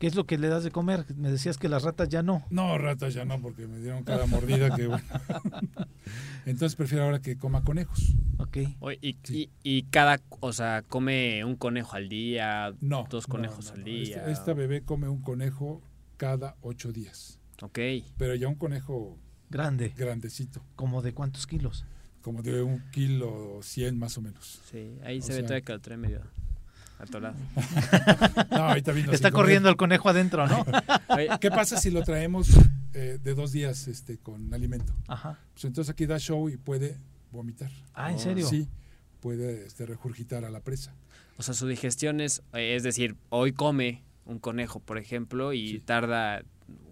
¿Qué 0.00 0.06
es 0.06 0.14
lo 0.16 0.24
que 0.26 0.38
le 0.38 0.48
das 0.48 0.64
de 0.64 0.70
comer? 0.70 1.04
Me 1.14 1.30
decías 1.30 1.58
que 1.58 1.68
las 1.68 1.82
ratas 1.84 2.08
ya 2.08 2.22
no. 2.22 2.44
No, 2.50 2.78
ratas 2.78 3.12
ya 3.14 3.24
no, 3.26 3.40
porque 3.40 3.66
me 3.68 3.78
dieron 3.78 4.02
cada 4.02 4.24
mordida 4.26 4.74
que 4.74 4.86
bueno. 4.86 5.04
Entonces 6.46 6.74
prefiero 6.74 7.04
ahora 7.04 7.20
que 7.20 7.36
coma 7.36 7.62
conejos. 7.62 8.14
Ok. 8.38 8.56
Oye, 8.80 8.98
y, 9.02 9.16
y, 9.28 9.50
y 9.62 9.82
cada, 9.84 10.18
o 10.40 10.52
sea, 10.52 10.82
come 10.88 11.44
un 11.44 11.54
conejo 11.56 11.96
al 11.96 12.08
día, 12.08 12.72
No. 12.80 13.06
dos 13.10 13.26
conejos 13.26 13.66
no, 13.66 13.72
al 13.72 13.78
no. 13.80 13.84
día. 13.84 14.16
Esta, 14.20 14.30
esta 14.30 14.54
bebé 14.54 14.82
come 14.82 15.08
un 15.08 15.20
conejo 15.20 15.82
cada 16.16 16.56
ocho 16.62 16.92
días. 16.92 17.38
Ok. 17.62 17.78
Pero 18.16 18.34
ya 18.34 18.48
un 18.48 18.54
conejo 18.54 19.18
Grande. 19.50 19.92
grandecito, 19.96 20.62
¿Como 20.76 21.02
de 21.02 21.12
cuántos 21.12 21.46
kilos? 21.46 21.84
como 22.22 22.42
de 22.42 22.62
un 22.62 22.80
kilo 22.90 23.60
cien 23.62 23.98
más 23.98 24.16
o 24.18 24.22
menos. 24.22 24.60
Sí, 24.70 24.98
ahí 25.04 25.18
O 25.18 25.22
se 25.22 25.32
ve 25.34 25.42
todavía 25.42 25.62
que 25.64 25.72
lo 25.72 25.80
trae 25.80 25.96
medio 25.96 26.20
atorado. 27.00 27.36
No, 28.50 28.56
ahorita 28.68 28.92
vino 28.92 29.12
Está 29.12 29.30
corriendo 29.30 29.66
comer. 29.66 29.72
el 29.72 29.76
conejo 29.76 30.08
adentro, 30.08 30.46
¿no? 30.46 30.64
¿Qué 31.40 31.50
pasa 31.50 31.76
si 31.78 31.90
lo 31.90 32.02
traemos 32.02 32.48
eh, 32.94 33.18
de 33.22 33.34
dos 33.34 33.52
días 33.52 33.88
este, 33.88 34.18
con 34.18 34.52
alimento? 34.52 34.92
Ajá. 35.08 35.38
Pues 35.52 35.64
entonces 35.64 35.90
aquí 35.92 36.06
da 36.06 36.18
show 36.18 36.48
y 36.48 36.56
puede 36.56 36.98
vomitar. 37.30 37.70
Ah, 37.94 38.10
¿en 38.12 38.18
serio? 38.18 38.46
Sí, 38.46 38.68
puede 39.20 39.66
este, 39.66 39.86
regurgitar 39.86 40.44
a 40.44 40.50
la 40.50 40.60
presa. 40.60 40.94
O 41.36 41.42
sea, 41.42 41.54
su 41.54 41.66
digestión 41.66 42.20
es, 42.20 42.42
es 42.52 42.82
decir, 42.82 43.16
hoy 43.30 43.52
come 43.52 44.02
un 44.24 44.38
conejo, 44.38 44.80
por 44.80 44.98
ejemplo, 44.98 45.52
y 45.52 45.80
tarda 45.80 46.42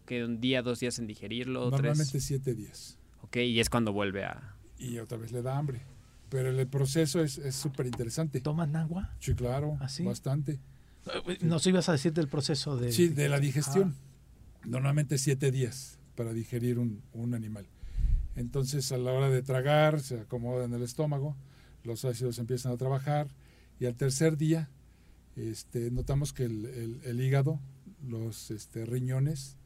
que 0.07 0.25
un 0.25 0.41
día, 0.41 0.63
dos 0.63 0.81
días 0.81 0.99
en 0.99 1.07
digerirlo, 1.07 1.71
Normalmente 1.71 2.13
tres. 2.13 2.25
siete 2.25 2.55
días. 2.55 2.99
Ok, 3.23 3.37
y 3.37 3.61
es 3.61 3.69
cuando 3.69 3.93
vuelve 3.93 4.25
a. 4.25 4.55
Y 4.79 4.99
otra 4.99 5.19
vez 5.19 5.33
le 5.33 5.43
da 5.43 5.59
hambre. 5.59 5.83
Pero 6.29 6.51
el 6.51 6.67
proceso 6.69 7.23
es 7.23 7.39
es 7.39 7.55
súper 7.55 7.87
interesante. 7.87 8.41
¿Toman 8.41 8.77
agua? 8.77 9.15
Sí, 9.21 9.35
claro, 9.35 9.77
¿Ah, 9.81 9.89
sí? 9.89 10.05
bastante. 10.05 10.61
Nos 11.41 11.67
ibas 11.67 11.89
a 11.89 11.93
decir 11.93 12.13
del 12.13 12.29
proceso 12.29 12.77
de... 12.77 12.93
Sí, 12.93 13.09
de 13.09 13.29
la 13.31 13.41
digestión. 13.41 13.95
Normalmente 14.67 15.17
siete 15.17 15.51
días 15.51 15.99
para 16.17 16.33
digerir 16.35 16.79
un, 16.79 17.03
un 17.15 17.33
animal. 17.35 17.67
Entonces, 18.37 18.93
a 18.93 18.99
la 18.99 19.13
hora 19.13 19.31
de 19.31 19.43
tragar, 19.43 20.01
se 20.01 20.21
acomoda 20.21 20.65
en 20.67 20.75
el 20.75 20.83
estómago, 20.83 21.35
los 21.85 22.05
ácidos 22.05 22.39
empiezan 22.39 22.73
a 22.73 22.77
trabajar 22.77 23.29
y 23.81 23.87
al 23.87 23.95
tercer 23.95 24.37
día 24.37 24.69
este, 25.37 25.91
notamos 25.91 26.33
que 26.35 26.45
el, 26.45 26.67
el- 26.67 27.01
el 27.05 27.21
hígado, 27.21 27.59
los 28.07 28.51
este, 28.51 28.85
riñones, 28.85 29.57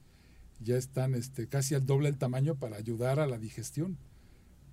ya 0.60 0.76
están 0.76 1.14
este, 1.14 1.48
casi 1.48 1.74
al 1.74 1.86
doble 1.86 2.08
del 2.10 2.18
tamaño 2.18 2.54
para 2.54 2.76
ayudar 2.76 3.18
a 3.18 3.26
la 3.26 3.38
digestión, 3.38 3.98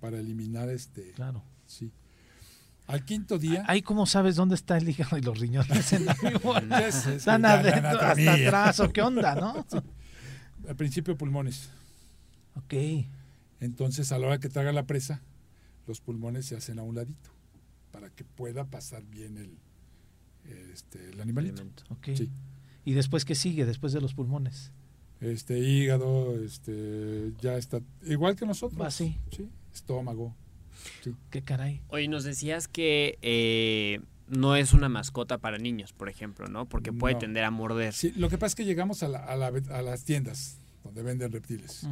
para 0.00 0.18
eliminar 0.20 0.68
este. 0.68 1.10
Claro. 1.12 1.42
Sí. 1.70 1.90
Al 2.86 3.04
quinto 3.04 3.38
día. 3.38 3.64
Ahí 3.68 3.82
cómo 3.82 4.04
sabes 4.04 4.34
dónde 4.34 4.56
está 4.56 4.76
el 4.76 4.88
hígado 4.88 5.16
y 5.16 5.20
los 5.22 5.38
riñones 5.38 5.92
en 5.92 6.06
la 6.06 6.14
figura? 6.16 6.60
Es- 6.88 7.06
es 7.06 7.16
Están 7.18 7.44
adentro, 7.44 8.00
hasta 8.00 8.32
atrás, 8.34 8.80
o 8.80 8.92
qué 8.92 9.00
onda, 9.02 9.34
¿no? 9.36 9.64
Sí. 9.70 9.78
Al 10.68 10.76
principio 10.76 11.16
pulmones. 11.16 11.70
Ok. 12.56 12.74
Entonces, 13.60 14.10
a 14.12 14.18
la 14.18 14.26
hora 14.26 14.38
que 14.40 14.48
traga 14.48 14.72
la 14.72 14.86
presa, 14.86 15.22
los 15.86 16.00
pulmones 16.00 16.46
se 16.46 16.56
hacen 16.56 16.78
a 16.78 16.82
un 16.82 16.94
ladito 16.96 17.30
para 17.92 18.10
que 18.10 18.24
pueda 18.24 18.64
pasar 18.66 19.02
bien 19.04 19.36
el, 19.38 19.56
este, 20.72 21.10
el 21.10 21.20
animalito. 21.20 21.62
Ok. 21.90 22.08
Sí. 22.16 22.30
¿Y 22.84 22.92
después 22.94 23.24
qué 23.24 23.34
sigue, 23.34 23.64
después 23.66 23.92
de 23.92 24.00
los 24.00 24.14
pulmones? 24.14 24.72
Este 25.20 25.58
hígado, 25.58 26.42
este, 26.42 27.32
ya 27.40 27.54
está 27.56 27.80
igual 28.06 28.34
que 28.36 28.46
nosotros. 28.46 28.80
Va 28.80 28.86
así. 28.88 29.18
Sí. 29.30 29.48
Estómago. 29.72 30.34
Sí. 31.02 31.14
Qué 31.30 31.42
caray. 31.42 31.80
Oye, 31.88 32.08
nos 32.08 32.24
decías 32.24 32.68
que 32.68 33.18
eh, 33.22 34.00
no 34.28 34.56
es 34.56 34.72
una 34.72 34.88
mascota 34.88 35.38
para 35.38 35.58
niños, 35.58 35.92
por 35.92 36.08
ejemplo, 36.08 36.48
¿no? 36.48 36.68
Porque 36.68 36.92
puede 36.92 37.14
No. 37.14 37.20
tender 37.20 37.44
a 37.44 37.50
morder. 37.50 37.92
Sí, 37.92 38.12
lo 38.16 38.28
que 38.28 38.38
pasa 38.38 38.48
es 38.48 38.54
que 38.54 38.64
llegamos 38.64 39.02
a, 39.02 39.08
la- 39.08 39.24
a 39.24 39.36
la- 39.36 39.52
a 39.70 39.82
las 39.82 40.04
tiendas 40.04 40.58
donde 40.84 41.02
venden 41.02 41.32
reptiles. 41.32 41.86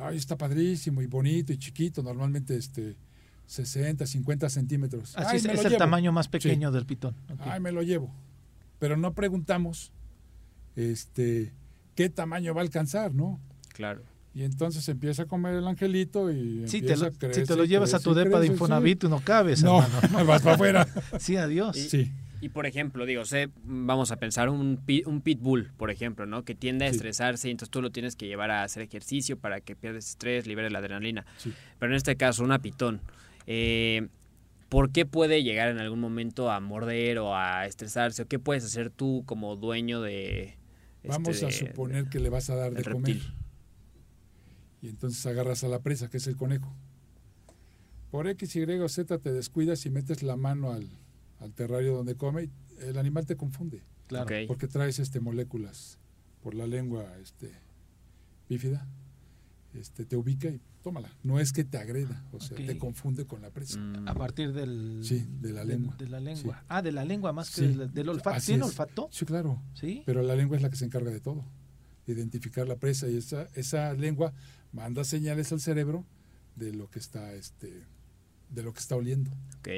Ay, 0.00 0.16
está 0.16 0.36
padrísimo 0.36 1.02
y 1.02 1.06
bonito 1.06 1.52
y 1.52 1.58
chiquito, 1.58 2.02
normalmente 2.02 2.56
este 2.56 2.96
60, 3.46 4.06
50 4.06 4.48
centímetros. 4.50 5.16
Así 5.16 5.28
Ay, 5.30 5.36
es, 5.38 5.44
el 5.46 5.56
llevo. 5.70 5.76
tamaño 5.78 6.12
más 6.12 6.28
pequeño 6.28 6.68
Sí. 6.70 6.74
del 6.74 6.84
pitón. 6.86 7.14
Ay, 7.38 7.60
me 7.60 7.72
lo 7.72 7.82
llevo. 7.82 8.12
Pero 8.78 8.96
no 8.96 9.14
preguntamos 9.14 9.90
este 10.76 11.52
qué 11.94 12.08
tamaño 12.10 12.54
va 12.54 12.60
a 12.60 12.64
alcanzar, 12.64 13.14
¿no? 13.14 13.40
Claro. 13.72 14.02
Y 14.34 14.44
entonces 14.44 14.88
empieza 14.88 15.22
a 15.22 15.26
comer 15.26 15.54
el 15.54 15.66
angelito 15.66 16.30
y 16.30 16.62
Sí, 16.68 16.82
te 16.82 16.96
lo, 16.96 17.06
a 17.06 17.10
si 17.32 17.44
te 17.44 17.56
lo 17.56 17.64
llevas 17.64 17.94
a 17.94 17.98
tu 17.98 18.14
depa 18.14 18.38
de 18.38 18.46
crece, 18.46 18.46
sí. 18.46 18.52
Infonavit, 18.52 18.98
tú 19.00 19.08
no 19.08 19.20
cabes, 19.20 19.62
No, 19.62 19.82
hermano. 19.82 20.24
vas 20.26 20.42
para 20.42 20.54
afuera. 20.54 20.86
Sí, 21.18 21.36
adiós. 21.36 21.76
Y, 21.94 22.12
y, 22.40 22.48
por 22.50 22.66
ejemplo, 22.66 23.04
digo, 23.04 23.24
sé, 23.24 23.48
vamos 23.64 24.12
a 24.12 24.16
pensar 24.16 24.48
un, 24.48 24.80
un 25.06 25.20
pitbull, 25.22 25.72
por 25.76 25.90
ejemplo, 25.90 26.24
¿no? 26.26 26.44
Que 26.44 26.54
tiende 26.54 26.84
a 26.84 26.90
Sí. 26.90 26.96
estresarse 26.96 27.48
y 27.48 27.50
entonces 27.50 27.70
tú 27.70 27.82
lo 27.82 27.90
tienes 27.90 28.14
que 28.14 28.26
llevar 28.28 28.50
a 28.52 28.62
hacer 28.62 28.82
ejercicio 28.82 29.36
para 29.38 29.60
que 29.60 29.74
pierdas 29.74 30.08
estrés, 30.08 30.46
libere 30.46 30.70
la 30.70 30.78
adrenalina. 30.78 31.26
Sí. 31.38 31.52
Pero 31.80 31.90
en 31.92 31.96
este 31.96 32.14
caso, 32.16 32.44
una 32.44 32.60
pitón. 32.60 33.00
Eh, 33.48 34.06
¿Por 34.68 34.92
qué 34.92 35.06
puede 35.06 35.42
llegar 35.42 35.68
en 35.70 35.78
algún 35.78 35.98
momento 35.98 36.50
a 36.50 36.60
morder 36.60 37.18
o 37.18 37.34
a 37.34 37.66
estresarse? 37.66 38.22
¿O 38.22 38.26
qué 38.28 38.38
puedes 38.38 38.64
hacer 38.64 38.90
tú 38.90 39.22
como 39.26 39.56
dueño 39.56 40.02
de... 40.02 40.58
este, 41.02 41.08
Vamos 41.08 41.42
a 41.42 41.46
de- 41.46 41.52
suponer 41.52 42.04
que 42.10 42.20
le 42.20 42.28
vas 42.28 42.50
a 42.50 42.54
dar 42.54 42.70
de 42.74 42.82
del 42.82 42.92
comer. 42.92 43.16
Y 44.80 44.88
entonces 44.88 45.24
agarras 45.26 45.64
a 45.64 45.68
la 45.68 45.80
presa, 45.82 46.08
que 46.08 46.18
es 46.18 46.26
el 46.26 46.36
conejo. 46.36 46.72
Por 48.10 48.26
X, 48.28 48.56
Y 48.56 48.62
o 48.62 48.88
Z 48.88 49.18
te 49.18 49.32
descuidas 49.32 49.84
y 49.86 49.90
metes 49.90 50.22
la 50.22 50.36
mano 50.36 50.72
al, 50.72 50.88
al 51.40 51.52
terrario 51.52 51.94
donde 51.94 52.14
come, 52.14 52.44
y 52.44 52.50
el 52.80 52.96
animal 52.98 53.26
te 53.26 53.36
confunde. 53.36 53.82
Claro. 54.06 54.34
Porque 54.46 54.68
traes 54.68 54.98
este 54.98 55.20
moléculas 55.20 55.98
por 56.42 56.54
la 56.54 56.66
lengua 56.66 57.04
este 57.20 57.52
bífida. 58.48 58.86
Este 59.74 60.06
te 60.06 60.16
ubica 60.16 60.48
y 60.48 60.60
tómala. 60.82 61.10
No 61.22 61.38
es 61.38 61.52
que 61.52 61.62
te 61.62 61.76
agreda, 61.76 62.24
o 62.32 62.40
sea, 62.40 62.56
te 62.56 62.78
confunde 62.78 63.26
con 63.26 63.42
la 63.42 63.50
presa. 63.50 63.78
A 64.06 64.14
partir 64.14 64.54
del... 64.54 65.00
Sí, 65.04 65.26
de 65.40 65.52
la 65.52 65.62
lengua. 65.64 65.94
De, 65.98 66.08
la 66.08 66.20
lengua. 66.20 66.58
Sí. 66.60 66.64
Ah, 66.68 66.80
de 66.80 66.90
la 66.92 67.04
lengua 67.04 67.32
más 67.34 67.50
que 67.54 67.60
Sí. 67.60 67.74
del, 67.74 67.92
del 67.92 68.08
olfato. 68.08 68.40
¿Tiene 68.44 68.64
olfato? 68.64 69.08
Sí, 69.12 69.26
claro. 69.26 69.60
Sí. 69.74 70.02
Pero 70.06 70.22
la 70.22 70.34
lengua 70.34 70.56
es 70.56 70.62
la 70.62 70.70
que 70.70 70.76
se 70.76 70.86
encarga 70.86 71.10
de 71.10 71.20
todo. 71.20 71.44
De 72.14 72.20
Identificar 72.20 72.66
la 72.66 72.76
presa 72.76 73.06
y 73.08 73.16
esa, 73.16 73.46
esa 73.54 73.92
lengua 73.92 74.32
manda 74.72 75.04
señales 75.04 75.52
al 75.52 75.60
cerebro 75.60 76.04
de 76.56 76.72
lo 76.72 76.90
que 76.90 76.98
está 76.98 77.32
este 77.34 77.84
de 78.50 78.62
lo 78.62 78.72
que 78.72 78.80
está 78.80 78.96
oliendo. 78.96 79.30
Ok. 79.58 79.68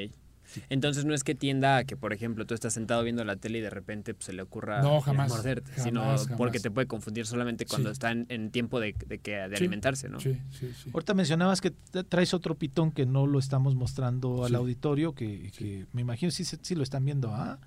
Entonces 0.69 1.05
no 1.05 1.13
es 1.13 1.23
que 1.23 1.33
tienda 1.35 1.77
a 1.77 1.83
que, 1.85 1.95
por 1.95 2.11
ejemplo, 2.13 2.45
tú 2.45 2.53
estás 2.53 2.73
sentado 2.73 3.03
viendo 3.03 3.23
la 3.23 3.35
tele 3.37 3.59
y 3.59 3.61
de 3.61 3.69
repente 3.69 4.13
pues, 4.13 4.25
se 4.25 4.33
le 4.33 4.41
ocurra 4.41 4.81
No, 4.81 4.99
jamás, 5.01 5.29
morderte, 5.29 5.71
jamás, 5.71 5.83
sino 5.83 6.01
jamás. 6.01 6.27
porque 6.37 6.59
te 6.59 6.71
puede 6.71 6.87
confundir 6.87 7.25
solamente 7.25 7.65
cuando 7.65 7.89
Sí. 7.89 7.93
está 7.93 8.11
en, 8.11 8.25
en 8.29 8.49
tiempo 8.51 8.79
de, 8.81 8.95
de 9.07 9.19
que, 9.19 9.31
de 9.31 9.49
Sí, 9.57 9.63
alimentarse, 9.63 10.09
¿no? 10.09 10.19
Sí, 10.19 10.37
sí, 10.51 10.71
sí. 10.73 10.89
Ahorita 10.93 11.13
mencionabas 11.13 11.61
que 11.61 11.71
tra- 11.73 12.05
traes 12.07 12.33
otro 12.33 12.55
pitón 12.55 12.91
que 12.91 13.05
no 13.05 13.27
lo 13.27 13.39
estamos 13.39 13.75
mostrando 13.75 14.43
al 14.45 14.55
auditorio, 14.55 15.13
que, 15.13 15.51
que 15.57 15.85
me 15.93 16.01
imagino 16.01 16.31
sí, 16.31 16.43
se- 16.43 16.59
sí 16.61 16.75
lo 16.75 16.83
están 16.83 17.05
viendo, 17.05 17.33
¿ah? 17.33 17.59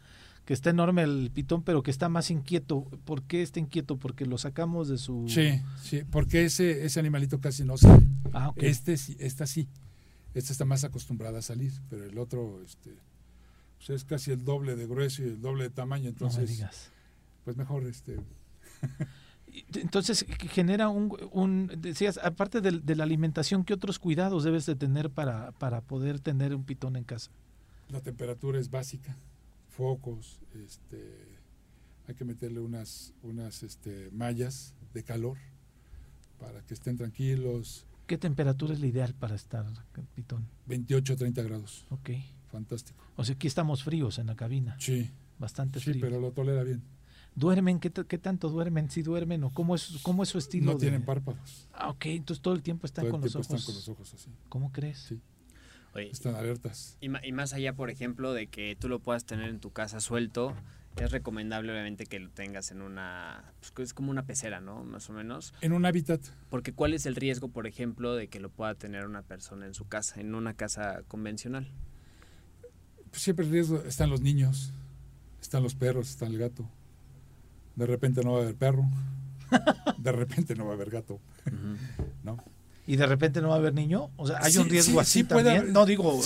Que 0.44 0.52
está 0.52 0.70
enorme 0.70 1.02
el 1.02 1.30
pitón, 1.32 1.62
pero 1.62 1.82
que 1.82 1.90
está 1.90 2.08
más 2.08 2.30
inquieto. 2.30 2.84
¿Por 3.04 3.22
qué 3.22 3.42
está 3.42 3.60
inquieto? 3.60 3.96
Porque 3.96 4.26
lo 4.26 4.36
sacamos 4.36 4.88
de 4.88 4.98
su... 4.98 5.24
Sí, 5.28 5.62
sí, 5.82 6.02
porque 6.10 6.44
ese, 6.44 6.84
ese 6.84 7.00
animalito 7.00 7.40
casi 7.40 7.64
no 7.64 7.78
sale. 7.78 8.06
Ah, 8.32 8.50
ok. 8.50 8.62
Este 8.62 8.96
sí, 8.98 9.16
esta 9.20 9.46
sí. 9.46 9.68
Esta 10.34 10.52
está 10.52 10.64
más 10.64 10.84
acostumbrada 10.84 11.38
a 11.38 11.42
salir, 11.42 11.72
pero 11.88 12.04
el 12.04 12.18
otro 12.18 12.60
este, 12.62 12.90
pues 13.78 13.90
es 13.90 14.04
casi 14.04 14.32
el 14.32 14.44
doble 14.44 14.74
de 14.76 14.86
grueso 14.86 15.22
y 15.22 15.26
el 15.28 15.40
doble 15.40 15.64
de 15.64 15.70
tamaño, 15.70 16.08
entonces 16.08 16.50
digas. 16.50 16.90
pues 17.44 17.56
mejor 17.56 17.84
este 17.86 18.16
Entonces 19.74 20.26
genera 20.50 20.88
un, 20.88 21.16
un- 21.30 21.70
decías, 21.78 22.18
aparte 22.22 22.60
de, 22.60 22.72
de 22.80 22.96
la 22.96 23.04
alimentación, 23.04 23.62
¿qué 23.64 23.72
otros 23.74 23.98
cuidados 24.00 24.42
debes 24.42 24.66
de 24.66 24.74
tener 24.74 25.10
para, 25.10 25.52
para 25.52 25.80
poder 25.80 26.18
tener 26.20 26.54
un 26.54 26.64
pitón 26.64 26.96
en 26.96 27.04
casa? 27.04 27.30
la 27.90 28.00
temperatura 28.00 28.58
es 28.58 28.70
básica, 28.70 29.16
focos, 29.76 30.40
este 30.54 31.38
hay 32.06 32.14
que 32.14 32.24
meterle 32.24 32.60
unas 32.60 33.12
unas 33.22 33.62
este, 33.62 34.10
mallas 34.12 34.74
de 34.92 35.02
calor 35.02 35.38
para 36.38 36.60
que 36.62 36.74
estén 36.74 36.96
tranquilos, 36.96 37.86
¿Qué 38.06 38.18
temperatura 38.18 38.74
es 38.74 38.80
la 38.80 38.86
ideal 38.86 39.14
para 39.14 39.34
estar 39.34 39.64
pitón? 40.14 40.46
28 40.66 41.16
30 41.16 41.42
grados. 41.42 41.86
Ok. 41.88 42.10
Fantástico. 42.52 43.02
O 43.16 43.24
sea, 43.24 43.34
aquí 43.34 43.46
estamos 43.46 43.82
fríos 43.82 44.18
en 44.18 44.26
la 44.26 44.36
cabina. 44.36 44.76
Sí. 44.78 45.10
Bastante 45.38 45.80
Sí, 45.80 45.90
frío. 45.92 46.02
pero 46.02 46.20
lo 46.20 46.30
tolera 46.30 46.62
bien. 46.64 46.82
¿Duermen? 47.34 47.80
¿Qué, 47.80 47.90
qué 47.90 48.18
tanto 48.18 48.50
duermen? 48.50 48.90
¿Si 48.90 49.00
duermen 49.02 49.42
o 49.44 49.50
cómo 49.54 49.74
es, 49.74 49.96
cómo 50.02 50.22
es 50.22 50.28
su 50.28 50.36
estilo? 50.36 50.66
No 50.66 50.72
de- 50.74 50.80
tienen 50.80 51.02
párpados. 51.02 51.66
Ah, 51.72 51.88
ok. 51.88 52.04
Entonces 52.06 52.42
todo 52.42 52.52
el 52.52 52.62
tiempo 52.62 52.84
están 52.86 53.04
Todo 53.04 53.08
el 53.08 53.12
con 53.12 53.20
los 53.22 53.34
ojos. 53.36 53.46
están 53.46 53.64
con 53.64 53.74
los 53.74 53.88
ojos 53.88 54.12
así. 54.14 54.30
¿Cómo 54.50 54.70
crees? 54.70 54.98
Sí. 54.98 55.18
Oye, 55.94 56.10
Están 56.10 56.34
alertas. 56.34 56.96
Y, 57.00 57.08
y 57.26 57.32
más 57.32 57.52
allá, 57.52 57.74
por 57.74 57.90
ejemplo, 57.90 58.32
de 58.32 58.48
que 58.48 58.76
tú 58.78 58.88
lo 58.88 58.98
puedas 59.00 59.24
tener 59.24 59.48
en 59.48 59.60
tu 59.60 59.70
casa 59.70 60.00
suelto, 60.00 60.54
es 60.96 61.10
recomendable 61.10 61.72
obviamente 61.72 62.06
que 62.06 62.18
lo 62.20 62.30
tengas 62.30 62.70
en 62.70 62.82
una... 62.82 63.52
Pues, 63.74 63.88
es 63.88 63.94
como 63.94 64.10
una 64.10 64.24
pecera, 64.24 64.60
¿no? 64.60 64.84
Más 64.84 65.08
o 65.10 65.12
menos. 65.12 65.54
En 65.60 65.72
un 65.72 65.84
hábitat. 65.86 66.20
Porque 66.50 66.72
¿cuál 66.72 66.94
es 66.94 67.06
el 67.06 67.16
riesgo, 67.16 67.48
por 67.48 67.66
ejemplo, 67.66 68.14
de 68.14 68.28
que 68.28 68.40
lo 68.40 68.50
pueda 68.50 68.74
tener 68.74 69.06
una 69.06 69.22
persona 69.22 69.66
en 69.66 69.74
su 69.74 69.86
casa, 69.86 70.20
en 70.20 70.34
una 70.34 70.54
casa 70.54 71.02
convencional? 71.08 71.70
Pues 73.10 73.22
siempre 73.22 73.44
el 73.44 73.52
riesgo 73.52 73.82
están 73.84 74.10
los 74.10 74.20
niños, 74.20 74.72
están 75.40 75.62
los 75.62 75.74
perros, 75.74 76.10
está 76.10 76.26
el 76.26 76.38
gato. 76.38 76.68
De 77.76 77.86
repente 77.86 78.22
no 78.22 78.32
va 78.32 78.38
a 78.38 78.42
haber 78.42 78.56
perro. 78.56 78.84
De 79.98 80.12
repente 80.12 80.54
no 80.54 80.66
va 80.66 80.72
a 80.72 80.74
haber 80.74 80.90
gato. 80.90 81.20
¿No? 82.22 82.42
¿Y 82.86 82.96
de 82.96 83.06
repente 83.06 83.40
no 83.40 83.48
va 83.48 83.54
a 83.54 83.58
haber 83.58 83.72
niño? 83.72 84.10
O 84.16 84.26
sea, 84.26 84.38
¿hay 84.42 84.52
Sí, 84.52 84.58
un 84.58 84.68
riesgo 84.68 84.92
sí, 84.94 84.98
así 84.98 85.18
sí 85.20 85.24
también? 85.24 85.72
no 85.72 85.86
digo, 85.86 86.20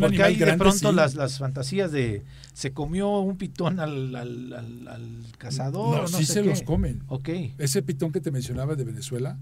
porque 0.00 0.22
hay 0.22 0.36
de 0.36 0.58
pronto 0.58 0.92
las, 0.92 1.14
las 1.14 1.38
fantasías 1.38 1.90
de 1.90 2.22
se 2.52 2.72
comió 2.72 3.20
un 3.20 3.38
pitón 3.38 3.80
al, 3.80 4.14
al, 4.14 4.52
al- 4.52 4.88
al 4.88 5.24
cazador. 5.38 6.02
No, 6.10 6.18
sí 6.18 6.26
sé 6.26 6.34
se 6.34 6.42
qué. 6.42 6.48
los 6.48 6.62
comen. 6.62 7.02
Ok. 7.08 7.30
Ese 7.56 7.82
pitón 7.82 8.12
que 8.12 8.20
te 8.20 8.30
mencionaba 8.30 8.74
de 8.76 8.84
Venezuela, 8.84 9.38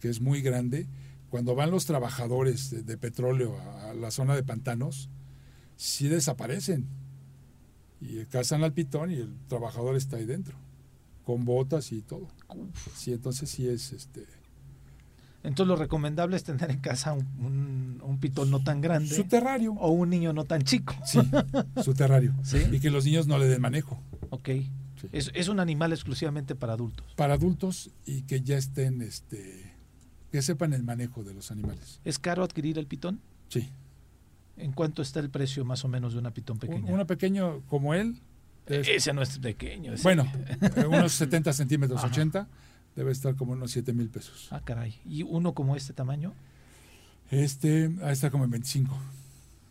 que 0.00 0.08
es 0.08 0.20
muy 0.20 0.42
grande, 0.42 0.88
cuando 1.30 1.54
van 1.54 1.70
los 1.70 1.86
trabajadores 1.86 2.70
de, 2.70 2.82
de 2.82 2.98
petróleo 2.98 3.56
a, 3.60 3.90
a 3.90 3.94
la 3.94 4.10
zona 4.10 4.34
de 4.34 4.42
pantanos, 4.42 5.08
sí 5.76 6.08
desaparecen. 6.08 6.88
Y 8.00 8.24
cazan 8.26 8.64
al 8.64 8.72
pitón 8.72 9.12
y 9.12 9.14
el 9.18 9.32
trabajador 9.46 9.94
está 9.94 10.16
ahí 10.16 10.24
dentro, 10.24 10.56
con 11.24 11.44
botas 11.44 11.92
y 11.92 12.02
todo. 12.02 12.26
Sí, 12.96 13.12
entonces 13.12 13.48
sí 13.48 13.68
es 13.68 13.92
este. 13.92 14.26
Entonces 15.44 15.66
lo 15.68 15.76
recomendable 15.76 16.36
es 16.36 16.44
tener 16.44 16.70
en 16.70 16.78
casa 16.80 17.12
un, 17.12 17.26
un- 17.38 18.00
un 18.04 18.18
pitón 18.18 18.50
no 18.50 18.62
tan 18.62 18.80
grande. 18.80 19.14
Su 19.14 19.24
terrario. 19.24 19.72
O 19.74 19.90
un 19.90 20.10
niño 20.10 20.32
no 20.32 20.44
tan 20.44 20.62
chico. 20.62 20.94
Sí, 21.04 21.18
su 21.82 21.94
terrario. 21.94 22.34
¿Sí? 22.42 22.58
Y 22.70 22.80
que 22.80 22.90
los 22.90 23.04
niños 23.04 23.26
no 23.26 23.38
le 23.38 23.46
den 23.48 23.60
manejo. 23.60 24.00
Ok. 24.30 24.50
Es, 25.10 25.32
es 25.34 25.48
un 25.48 25.58
animal 25.58 25.92
exclusivamente 25.92 26.54
para 26.54 26.74
adultos. 26.74 27.04
Para 27.16 27.34
adultos 27.34 27.90
y 28.06 28.22
que 28.22 28.40
ya 28.42 28.56
estén, 28.56 29.02
este, 29.02 29.72
que 30.30 30.42
sepan 30.42 30.72
el 30.74 30.84
manejo 30.84 31.24
de 31.24 31.34
los 31.34 31.50
animales. 31.50 32.00
¿Es 32.04 32.20
caro 32.20 32.44
adquirir 32.44 32.78
el 32.78 32.86
pitón? 32.86 33.20
Sí. 33.48 33.68
¿En 34.56 34.70
cuánto 34.72 35.02
está 35.02 35.18
el 35.18 35.28
precio 35.30 35.64
más 35.64 35.84
o 35.84 35.88
menos 35.88 36.12
de 36.12 36.20
una 36.20 36.30
pitón 36.30 36.58
pequeña? 36.58 36.92
Uno 36.92 37.04
pequeño 37.06 37.62
como 37.68 37.94
él, 37.94 38.20
Ese 38.66 39.12
no 39.12 39.22
es 39.22 39.38
pequeño. 39.40 39.92
ese- 39.94 40.04
Bueno, 40.04 40.30
eh, 40.76 40.86
unos 40.86 41.12
70 41.12 41.52
centímetros, 41.52 41.98
Ajá. 41.98 42.06
80, 42.08 42.46
debe 42.96 43.12
estar 43.12 43.34
como 43.36 43.52
unos 43.52 43.70
7 43.72 43.92
mil 43.92 44.08
pesos. 44.08 44.48
Ah, 44.50 44.60
caray. 44.64 45.00
¿Y 45.04 45.22
uno 45.22 45.54
como 45.54 45.76
este 45.76 45.92
tamaño? 45.92 46.34
Este, 47.30 47.90
ahí 48.02 48.12
está 48.12 48.30
como 48.30 48.44
en 48.44 48.50
25, 48.50 48.96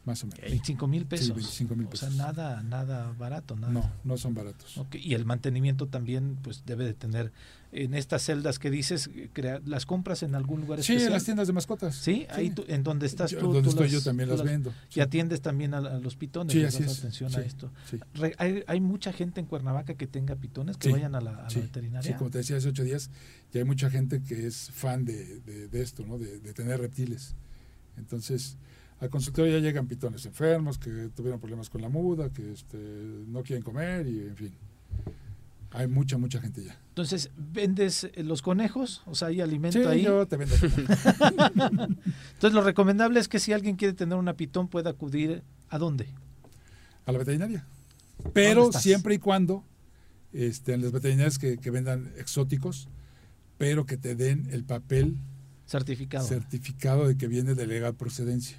más 0.05 0.23
o 0.23 0.27
menos. 0.27 0.41
25 0.41 0.87
mil 0.87 1.05
pesos. 1.05 1.27
Sí, 1.27 1.33
25 1.33 1.75
mil 1.75 1.87
O 1.87 1.95
sea, 1.95 2.07
pesos. 2.09 2.15
nada, 2.17 2.63
nada 2.63 3.13
barato, 3.19 3.55
nada. 3.55 3.71
No, 3.71 3.91
no 4.03 4.17
son 4.17 4.33
baratos. 4.33 4.77
Ok, 4.77 4.95
Y 4.95 5.13
el 5.13 5.25
mantenimiento 5.25 5.87
también, 5.87 6.37
pues 6.41 6.63
debe 6.65 6.85
de 6.85 6.93
tener 6.95 7.31
en 7.73 7.93
estas 7.93 8.23
celdas 8.23 8.57
que 8.59 8.69
dices, 8.69 9.09
crea- 9.31 9.61
las 9.63 9.85
compras 9.85 10.23
en 10.23 10.33
algún 10.35 10.61
lugar 10.61 10.79
Sí, 10.79 10.93
especial. 10.93 11.07
en 11.07 11.13
las 11.13 11.23
tiendas 11.23 11.47
de 11.47 11.53
mascotas. 11.53 11.95
Sí, 11.95 12.25
ahí 12.31 12.49
tú- 12.49 12.65
en 12.67 12.83
donde 12.83 13.05
estás 13.05 13.31
Yo- 13.31 13.37
tú. 13.39 13.45
donde 13.53 13.61
tú 13.61 13.69
estoy 13.69 13.89
yo 13.89 14.01
también 14.01 14.27
tú 14.27 14.35
las 14.35 14.43
vendo, 14.45 14.71
Y 14.89 14.95
sí. 14.95 14.99
atiendes 15.01 15.41
también 15.41 15.73
a, 15.73 15.77
a 15.77 15.99
los 15.99 16.15
pitones. 16.17 16.51
Sí, 16.51 16.63
así 16.63 16.83
es, 16.83 16.97
atención 16.99 17.33
a 17.33 17.37
sí, 17.37 17.43
esto. 17.45 17.71
sí. 17.89 17.97
Re- 18.15 18.35
hay, 18.39 18.63
hay 18.67 18.81
mucha 18.81 19.13
gente 19.13 19.39
en 19.39 19.45
Cuernavaca 19.45 19.93
que 19.93 20.07
tenga 20.07 20.35
pitones 20.35 20.75
que 20.77 20.87
Sí, 20.87 20.93
vayan 20.93 21.15
a 21.15 21.21
la, 21.21 21.31
a 21.31 21.43
la 21.43 21.49
sí, 21.49 21.61
veterinaria. 21.61 22.11
Sí, 22.11 22.17
como 22.17 22.29
te 22.31 22.39
decía 22.39 22.57
hace 22.57 22.67
ocho 22.67 22.83
días, 22.83 23.09
ya 23.53 23.59
hay 23.61 23.65
mucha 23.65 23.89
gente 23.89 24.21
que 24.21 24.47
es 24.47 24.69
fan 24.71 25.05
de, 25.05 25.39
de- 25.41 25.67
de 25.69 25.81
esto, 25.81 26.05
¿no? 26.05 26.17
De, 26.17 26.39
de 26.39 26.53
tener 26.53 26.79
reptiles. 26.81 27.35
Entonces, 27.97 28.57
al 29.01 29.09
consultorio 29.09 29.57
ya 29.57 29.59
llegan 29.63 29.87
pitones 29.87 30.25
enfermos, 30.25 30.77
que 30.77 31.09
tuvieron 31.15 31.39
problemas 31.39 31.69
con 31.69 31.81
la 31.81 31.89
muda, 31.89 32.29
que 32.29 32.51
este, 32.53 32.77
no 33.27 33.43
quieren 33.43 33.63
comer 33.63 34.07
y, 34.07 34.19
en 34.19 34.35
fin. 34.37 34.53
Hay 35.71 35.87
mucha, 35.87 36.17
mucha 36.17 36.39
gente 36.39 36.63
ya. 36.63 36.77
Entonces, 36.89 37.31
¿vendes 37.35 38.03
eh, 38.03 38.23
los 38.23 38.41
conejos? 38.41 39.01
O 39.05 39.15
sea, 39.15 39.29
¿hay 39.29 39.41
alimento 39.41 39.79
Sí, 39.79 39.85
ahí? 39.87 40.03
yo 40.03 40.27
te 40.27 40.37
vendo. 40.37 40.53
Entonces, 41.53 42.53
lo 42.53 42.61
recomendable 42.61 43.19
es 43.19 43.27
que 43.27 43.39
si 43.39 43.53
alguien 43.53 43.75
quiere 43.75 43.93
tener 43.93 44.17
una 44.17 44.35
pitón, 44.35 44.67
pueda 44.67 44.91
acudir 44.91 45.43
¿a 45.69 45.77
dónde? 45.77 46.07
A 47.05 47.11
la 47.11 47.17
veterinaria. 47.17 47.65
¿Dónde 48.17 48.31
Pero 48.33 48.71
siempre 48.71 49.15
y 49.15 49.17
cuando 49.17 49.63
este, 50.33 50.73
en 50.73 50.81
las 50.81 50.91
veterinarias 50.91 51.39
que, 51.39 51.57
que 51.57 51.71
vendan 51.71 52.11
exóticos, 52.17 52.87
pero 53.57 53.85
que 53.85 53.97
te 53.97 54.15
den 54.15 54.47
el 54.51 54.63
papel 54.63 55.17
Certificado. 55.65 56.27
certificado 56.27 57.07
de 57.07 57.15
que 57.15 57.27
viene 57.27 57.55
de 57.55 57.65
legal 57.65 57.95
procedencia. 57.95 58.57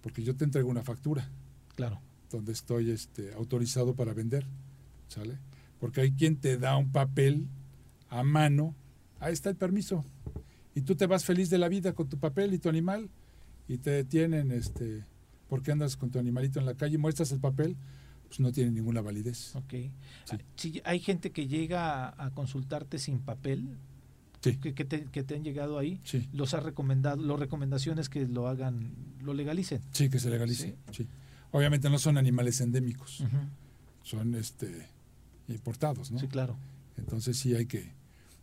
Porque 0.00 0.22
yo 0.22 0.36
te 0.36 0.44
entrego 0.44 0.70
una 0.70 0.82
factura. 0.82 1.28
Claro. 1.74 2.00
Donde 2.30 2.52
estoy 2.52 2.90
este, 2.90 3.32
autorizado 3.34 3.94
para 3.94 4.12
vender. 4.12 4.46
¿Sale? 5.08 5.38
Porque 5.80 6.00
hay 6.00 6.12
quien 6.12 6.36
te 6.36 6.58
da 6.58 6.76
un 6.76 6.90
papel 6.92 7.48
a 8.08 8.22
mano. 8.22 8.74
Ahí 9.20 9.32
está 9.32 9.50
el 9.50 9.56
permiso. 9.56 10.04
Y 10.74 10.82
tú 10.82 10.94
te 10.94 11.06
vas 11.06 11.24
feliz 11.24 11.50
de 11.50 11.58
la 11.58 11.68
vida 11.68 11.92
con 11.92 12.08
tu 12.08 12.18
papel 12.18 12.54
y 12.54 12.58
tu 12.58 12.68
animal. 12.68 13.10
Y 13.66 13.78
te 13.78 13.90
detienen, 13.90 14.50
este, 14.50 15.04
porque 15.48 15.72
andas 15.72 15.96
con 15.96 16.10
tu 16.10 16.18
animalito 16.18 16.58
en 16.58 16.66
la 16.66 16.74
calle 16.74 16.94
y 16.94 16.98
muestras 16.98 17.32
el 17.32 17.40
papel, 17.40 17.76
pues 18.28 18.40
no 18.40 18.52
tiene 18.52 18.70
ninguna 18.70 19.00
validez. 19.00 19.56
Ok. 19.56 19.74
Si 20.56 20.80
hay 20.84 21.00
gente 21.00 21.32
que 21.32 21.48
llega 21.48 22.14
a 22.22 22.30
consultarte 22.30 22.98
sin 22.98 23.20
papel, 23.20 23.78
Sí. 24.40 24.56
que, 24.56 24.72
que 24.74 24.84
te, 24.84 25.04
que 25.06 25.22
te 25.24 25.34
han 25.34 25.42
llegado 25.42 25.78
ahí, 25.78 26.00
Sí. 26.04 26.28
los 26.32 26.54
ha 26.54 26.60
recomendado, 26.60 27.16
los 27.22 27.40
recomendaciones 27.40 28.08
que 28.08 28.26
lo 28.28 28.46
hagan, 28.48 28.92
lo 29.20 29.34
legalicen. 29.34 29.80
Sí, 29.92 30.08
que 30.08 30.18
se 30.20 30.30
legalice. 30.30 30.76
Sí. 30.92 31.06
Obviamente 31.50 31.90
no 31.90 31.98
son 31.98 32.18
animales 32.18 32.60
endémicos, 32.60 33.24
son 34.02 34.34
este 34.34 34.86
importados, 35.48 36.10
¿no? 36.10 36.18
Sí, 36.18 36.28
claro. 36.28 36.56
Entonces 36.96 37.36
sí 37.38 37.54
hay 37.54 37.66
que, 37.66 37.92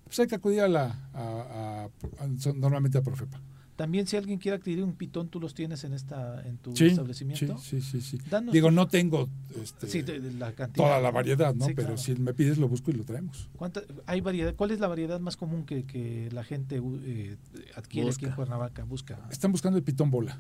pues 0.06 0.20
hay 0.20 0.28
que 0.28 0.36
acudir 0.36 0.62
a 0.62 0.68
la, 0.68 0.86
a, 1.14 1.22
a- 1.22 2.24
a- 2.24 2.40
son 2.40 2.60
normalmente 2.60 2.98
a 2.98 3.02
Profepa. 3.02 3.40
También 3.76 4.08
si 4.08 4.16
alguien 4.16 4.40
quiere 4.40 4.56
adquirir 4.56 4.84
un 4.86 4.94
pitón, 4.96 5.28
tú 5.28 5.40
los 5.42 5.54
tienes 5.54 5.84
en 5.84 5.92
esta, 5.92 6.42
en 6.48 6.58
tu 6.58 6.74
Sí, 6.78 6.86
establecimiento. 6.86 7.58
sí, 7.58 7.82
sí, 7.82 8.00
sí, 8.00 8.18
Digo, 8.54 8.72
no 8.72 8.88
tengo 8.88 9.30
este, 9.62 9.88
Sí, 9.90 10.02
de- 10.02 10.22
de 10.22 10.32
la 10.34 10.54
cantidad. 10.54 10.86
toda 10.86 11.02
la 11.02 11.12
variedad, 11.12 11.54
¿no? 11.54 11.66
Sí, 11.66 11.74
Pero 11.76 11.88
claro. 11.90 12.02
si 12.02 12.16
me 12.16 12.34
pides 12.34 12.58
lo 12.58 12.70
busco 12.70 12.92
y 12.92 12.94
lo 12.94 13.04
traemos. 13.04 13.50
¿Cuánta- 13.58 13.82
hay 14.06 14.22
variedad? 14.22 14.56
¿Cuál 14.56 14.72
es 14.72 14.80
la 14.80 14.88
variedad 14.88 15.20
más 15.20 15.36
común 15.36 15.66
que, 15.66 15.84
que 15.84 16.30
la 16.32 16.46
gente 16.46 16.82
eh, 17.04 17.36
adquiere 17.76 18.10
aquí 18.10 18.26
en. 18.26 18.32
Cuernavaca? 18.32 18.86
Busca. 18.86 19.20
Están 19.30 19.52
buscando 19.52 19.78
el 19.78 19.84
pitón 19.84 20.10
bola, 20.10 20.40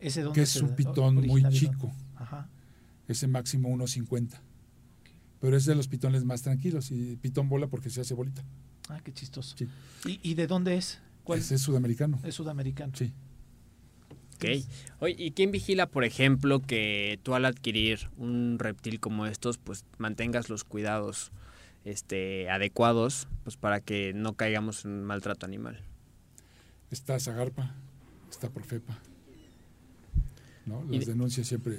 ¿Ese 0.00 0.22
dónde 0.22 0.36
que 0.36 0.42
es 0.44 0.56
un 0.56 0.74
pitón 0.74 1.16
muy 1.16 1.46
chico. 1.50 1.92
Ajá. 2.16 2.48
Ese 3.08 3.26
máximo 3.28 3.68
1.50. 3.68 4.40
Pero 5.40 5.54
es 5.58 5.66
de 5.66 5.74
los 5.74 5.88
pitones 5.88 6.24
más 6.24 6.40
tranquilos 6.40 6.90
y 6.90 7.16
pitón 7.16 7.50
bola 7.50 7.66
porque 7.66 7.90
se 7.90 8.00
hace 8.00 8.14
bolita. 8.14 8.42
Ah, 8.88 9.00
qué 9.04 9.12
chistoso. 9.12 9.54
¿Y, 10.06 10.18
y 10.22 10.32
de 10.34 10.46
dónde 10.46 10.76
es? 10.78 11.00
¿Cuál? 11.24 11.40
Ese 11.40 11.56
es 11.56 11.62
sudamericano. 11.62 12.20
Es 12.24 12.34
sudamericano. 12.34 12.92
Sí. 12.94 13.12
Ok. 14.36 14.44
Oye, 15.00 15.14
¿y 15.18 15.30
quién 15.30 15.50
vigila, 15.50 15.86
por 15.86 16.04
ejemplo, 16.04 16.60
que 16.60 17.18
tú 17.22 17.34
al 17.34 17.44
adquirir 17.46 18.10
un 18.16 18.58
reptil 18.58 19.00
como 19.00 19.26
estos, 19.26 19.58
pues 19.58 19.84
mantengas 19.98 20.48
los 20.50 20.64
cuidados 20.64 21.32
este, 21.84 22.50
adecuados, 22.50 23.26
pues 23.44 23.56
para 23.56 23.80
que 23.80 24.12
no 24.14 24.34
caigamos 24.34 24.84
en 24.84 24.90
un 24.92 25.04
maltrato 25.04 25.46
animal? 25.46 25.80
Está 26.90 27.18
Zagarpa, 27.18 27.74
está 28.30 28.50
Profepa. 28.50 28.98
¿no? 30.66 30.82
Las 30.90 31.06
de- 31.06 31.12
denuncias 31.12 31.46
siempre 31.46 31.78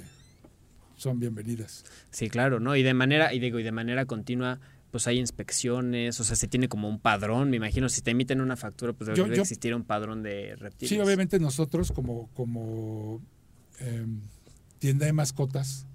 son 0.96 1.18
bienvenidas. 1.20 1.84
Sí, 2.10 2.28
claro, 2.28 2.58
¿no? 2.60 2.74
Y 2.76 2.82
de 2.82 2.94
manera, 2.94 3.32
y 3.34 3.38
digo, 3.38 3.58
y 3.58 3.62
de 3.62 3.72
manera 3.72 4.06
continua, 4.06 4.60
pues 4.96 5.06
hay 5.08 5.18
inspecciones, 5.18 6.18
o 6.20 6.24
sea, 6.24 6.36
se 6.36 6.48
tiene 6.48 6.68
como 6.70 6.88
un 6.88 6.98
padrón, 6.98 7.50
me 7.50 7.56
imagino, 7.58 7.88
si 7.90 8.00
te 8.00 8.12
emiten 8.12 8.40
una 8.40 8.56
factura, 8.56 8.94
pues 8.94 9.08
debe 9.08 9.18
Yo- 9.18 9.26
yo- 9.26 9.42
existir 9.42 9.74
un 9.74 9.84
padrón 9.84 10.22
de 10.22 10.56
reptiles. 10.56 10.88
Sí, 10.88 10.98
obviamente 10.98 11.38
nosotros 11.38 11.92
como, 11.92 12.28
como 12.34 13.20
em, 13.78 14.20
tienda 14.78 15.04
de 15.04 15.12
mascotas 15.12 15.86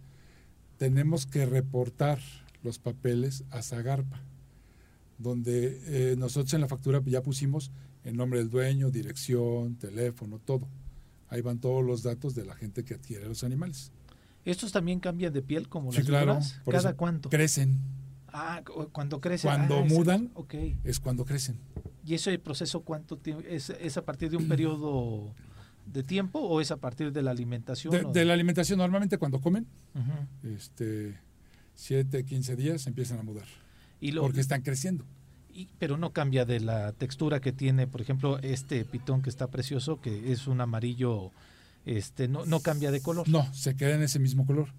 tenemos 0.78 1.26
que 1.26 1.48
reportar 1.48 2.20
los 2.62 2.78
papeles 2.78 3.44
a 3.50 3.64
Zagarpa, 3.64 4.22
donde 5.18 5.82
eh, 6.12 6.16
nosotros 6.16 6.54
en 6.54 6.62
la 6.62 6.68
factura 6.68 7.02
ya 7.06 7.24
pusimos 7.24 7.72
el 8.04 8.16
nombre 8.18 8.38
del 8.40 8.50
dueño, 8.52 8.92
dirección, 8.92 9.76
teléfono, 9.78 10.38
todo. 10.38 10.68
Ahí 11.30 11.42
van 11.42 11.60
todos 11.60 11.84
los 11.84 12.04
datos 12.04 12.36
de 12.36 12.46
la 12.46 12.56
gente 12.56 12.84
que 12.84 12.94
adquiere 12.96 13.28
los 13.28 13.44
animales. 13.44 13.92
¿Estos 14.46 14.72
también 14.72 15.00
cambian 15.00 15.32
de 15.34 15.42
piel 15.42 15.70
como 15.70 15.92
Sí, 15.92 16.00
las 16.00 16.08
claro. 16.08 16.40
por 16.66 16.74
¿Cada 16.76 16.96
cuánto? 16.96 17.30
Crecen. 17.30 17.80
Ah, 18.34 18.62
cu- 18.66 18.90
cuando 18.92 19.20
crecen. 19.20 19.50
Cuando 19.50 19.80
Ah, 19.80 19.84
mudan, 19.88 20.32
ok. 20.36 20.54
es 20.84 21.00
cuando 21.00 21.26
crecen. 21.26 21.58
¿Y 22.06 22.14
ese 22.16 22.38
proceso 22.40 22.82
cuánto 22.82 23.18
tiempo? 23.18 23.44
¿Es, 23.48 23.70
es 23.70 23.98
a 23.98 24.04
partir 24.06 24.30
de 24.32 24.38
un 24.38 24.48
periodo 24.48 25.34
de 25.86 26.04
tiempo 26.04 26.40
o 26.40 26.62
es 26.62 26.72
a 26.72 26.78
partir 26.78 27.12
de 27.12 27.22
la 27.22 27.32
alimentación? 27.32 28.12
De, 28.14 28.26
la 28.26 28.34
alimentación, 28.34 28.80
normalmente 28.80 29.18
cuando 29.18 29.40
comen, 29.42 29.68
este, 30.44 31.18
7, 31.76 32.26
15 32.26 32.56
días 32.56 32.88
empiezan 32.88 33.20
a 33.20 33.24
mudar. 33.24 33.46
Y 34.00 34.12
lo- 34.12 34.22
porque 34.22 34.40
están 34.42 34.62
creciendo. 34.62 35.06
Y- 35.54 35.68
pero 35.80 35.98
no 35.98 36.12
cambia 36.12 36.46
de 36.46 36.60
la 36.62 36.94
textura 36.94 37.42
que 37.42 37.52
tiene, 37.52 37.86
por 37.88 38.02
ejemplo, 38.02 38.40
este 38.40 38.86
pitón 38.86 39.22
que 39.22 39.30
está 39.30 39.48
precioso, 39.48 40.00
que 40.00 40.32
es 40.32 40.48
un 40.48 40.62
amarillo, 40.62 41.32
este, 41.86 42.28
no, 42.28 42.46
no 42.46 42.62
cambia 42.62 42.90
de 42.92 43.02
color. 43.02 43.28
No, 43.28 43.52
se 43.54 43.76
queda 43.76 43.96
en 43.96 44.02
ese 44.04 44.20
mismo 44.20 44.46
color. 44.46 44.70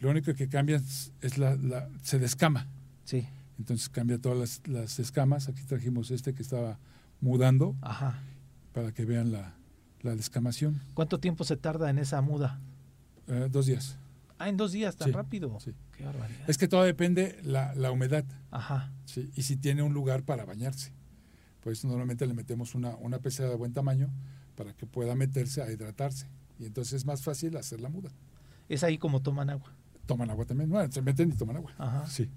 Lo 0.00 0.10
único 0.10 0.34
que 0.34 0.48
cambia 0.48 0.76
es, 0.76 1.12
es 1.22 1.38
la, 1.38 1.54
la- 1.56 1.88
se 2.02 2.18
descama. 2.18 2.66
Sí. 3.06 3.26
Entonces 3.58 3.88
cambia 3.88 4.18
todas 4.20 4.36
las, 4.38 4.68
las 4.68 4.98
escamas. 4.98 5.48
Aquí 5.48 5.62
trajimos 5.62 6.10
este 6.10 6.34
que 6.34 6.42
estaba 6.42 6.78
mudando 7.22 7.74
Ajá. 7.80 8.18
para 8.74 8.92
que 8.92 9.06
vean 9.06 9.32
la, 9.32 9.54
la 10.02 10.14
descamación. 10.14 10.82
¿Cuánto 10.92 11.18
tiempo 11.18 11.44
se 11.44 11.56
tarda 11.56 11.88
en 11.88 11.98
esa 11.98 12.20
muda? 12.20 12.60
Eh, 13.28 13.48
dos 13.50 13.64
días. 13.66 13.96
Ah, 14.38 14.50
en 14.50 14.58
dos 14.58 14.72
días, 14.72 14.96
tan 14.96 15.08
Sí, 15.08 15.12
rápido. 15.12 15.58
sí. 15.60 15.72
Qué 15.96 16.04
barbaridad. 16.04 16.50
Es 16.50 16.58
que 16.58 16.68
todo 16.68 16.82
depende 16.82 17.40
la, 17.42 17.74
la 17.74 17.90
humedad. 17.90 18.26
Ajá. 18.50 18.92
Sí, 19.06 19.30
y 19.34 19.42
si 19.44 19.56
tiene 19.56 19.82
un 19.82 19.94
lugar 19.94 20.22
para 20.24 20.44
bañarse. 20.44 20.92
Por 21.62 21.72
eso 21.72 21.88
normalmente 21.88 22.26
le 22.26 22.34
metemos 22.34 22.74
una, 22.74 22.94
una 22.96 23.18
pecera 23.20 23.48
de 23.48 23.56
buen 23.56 23.72
tamaño 23.72 24.10
para 24.54 24.74
que 24.74 24.84
pueda 24.86 25.14
meterse 25.14 25.62
a 25.62 25.72
hidratarse. 25.72 26.26
Y 26.58 26.66
entonces 26.66 26.92
es 26.92 27.06
más 27.06 27.22
fácil 27.22 27.56
hacer 27.56 27.80
la 27.80 27.88
muda. 27.88 28.10
Es 28.68 28.84
ahí 28.84 28.98
como 28.98 29.22
toman 29.22 29.48
agua. 29.48 29.72
Toman 30.04 30.28
agua 30.30 30.44
también. 30.44 30.68
Bueno, 30.68 30.92
se 30.92 31.00
meten 31.00 31.30
y 31.30 31.32
toman 31.32 31.56
agua. 31.56 31.72
Ajá. 31.78 32.06
Sí. 32.06 32.28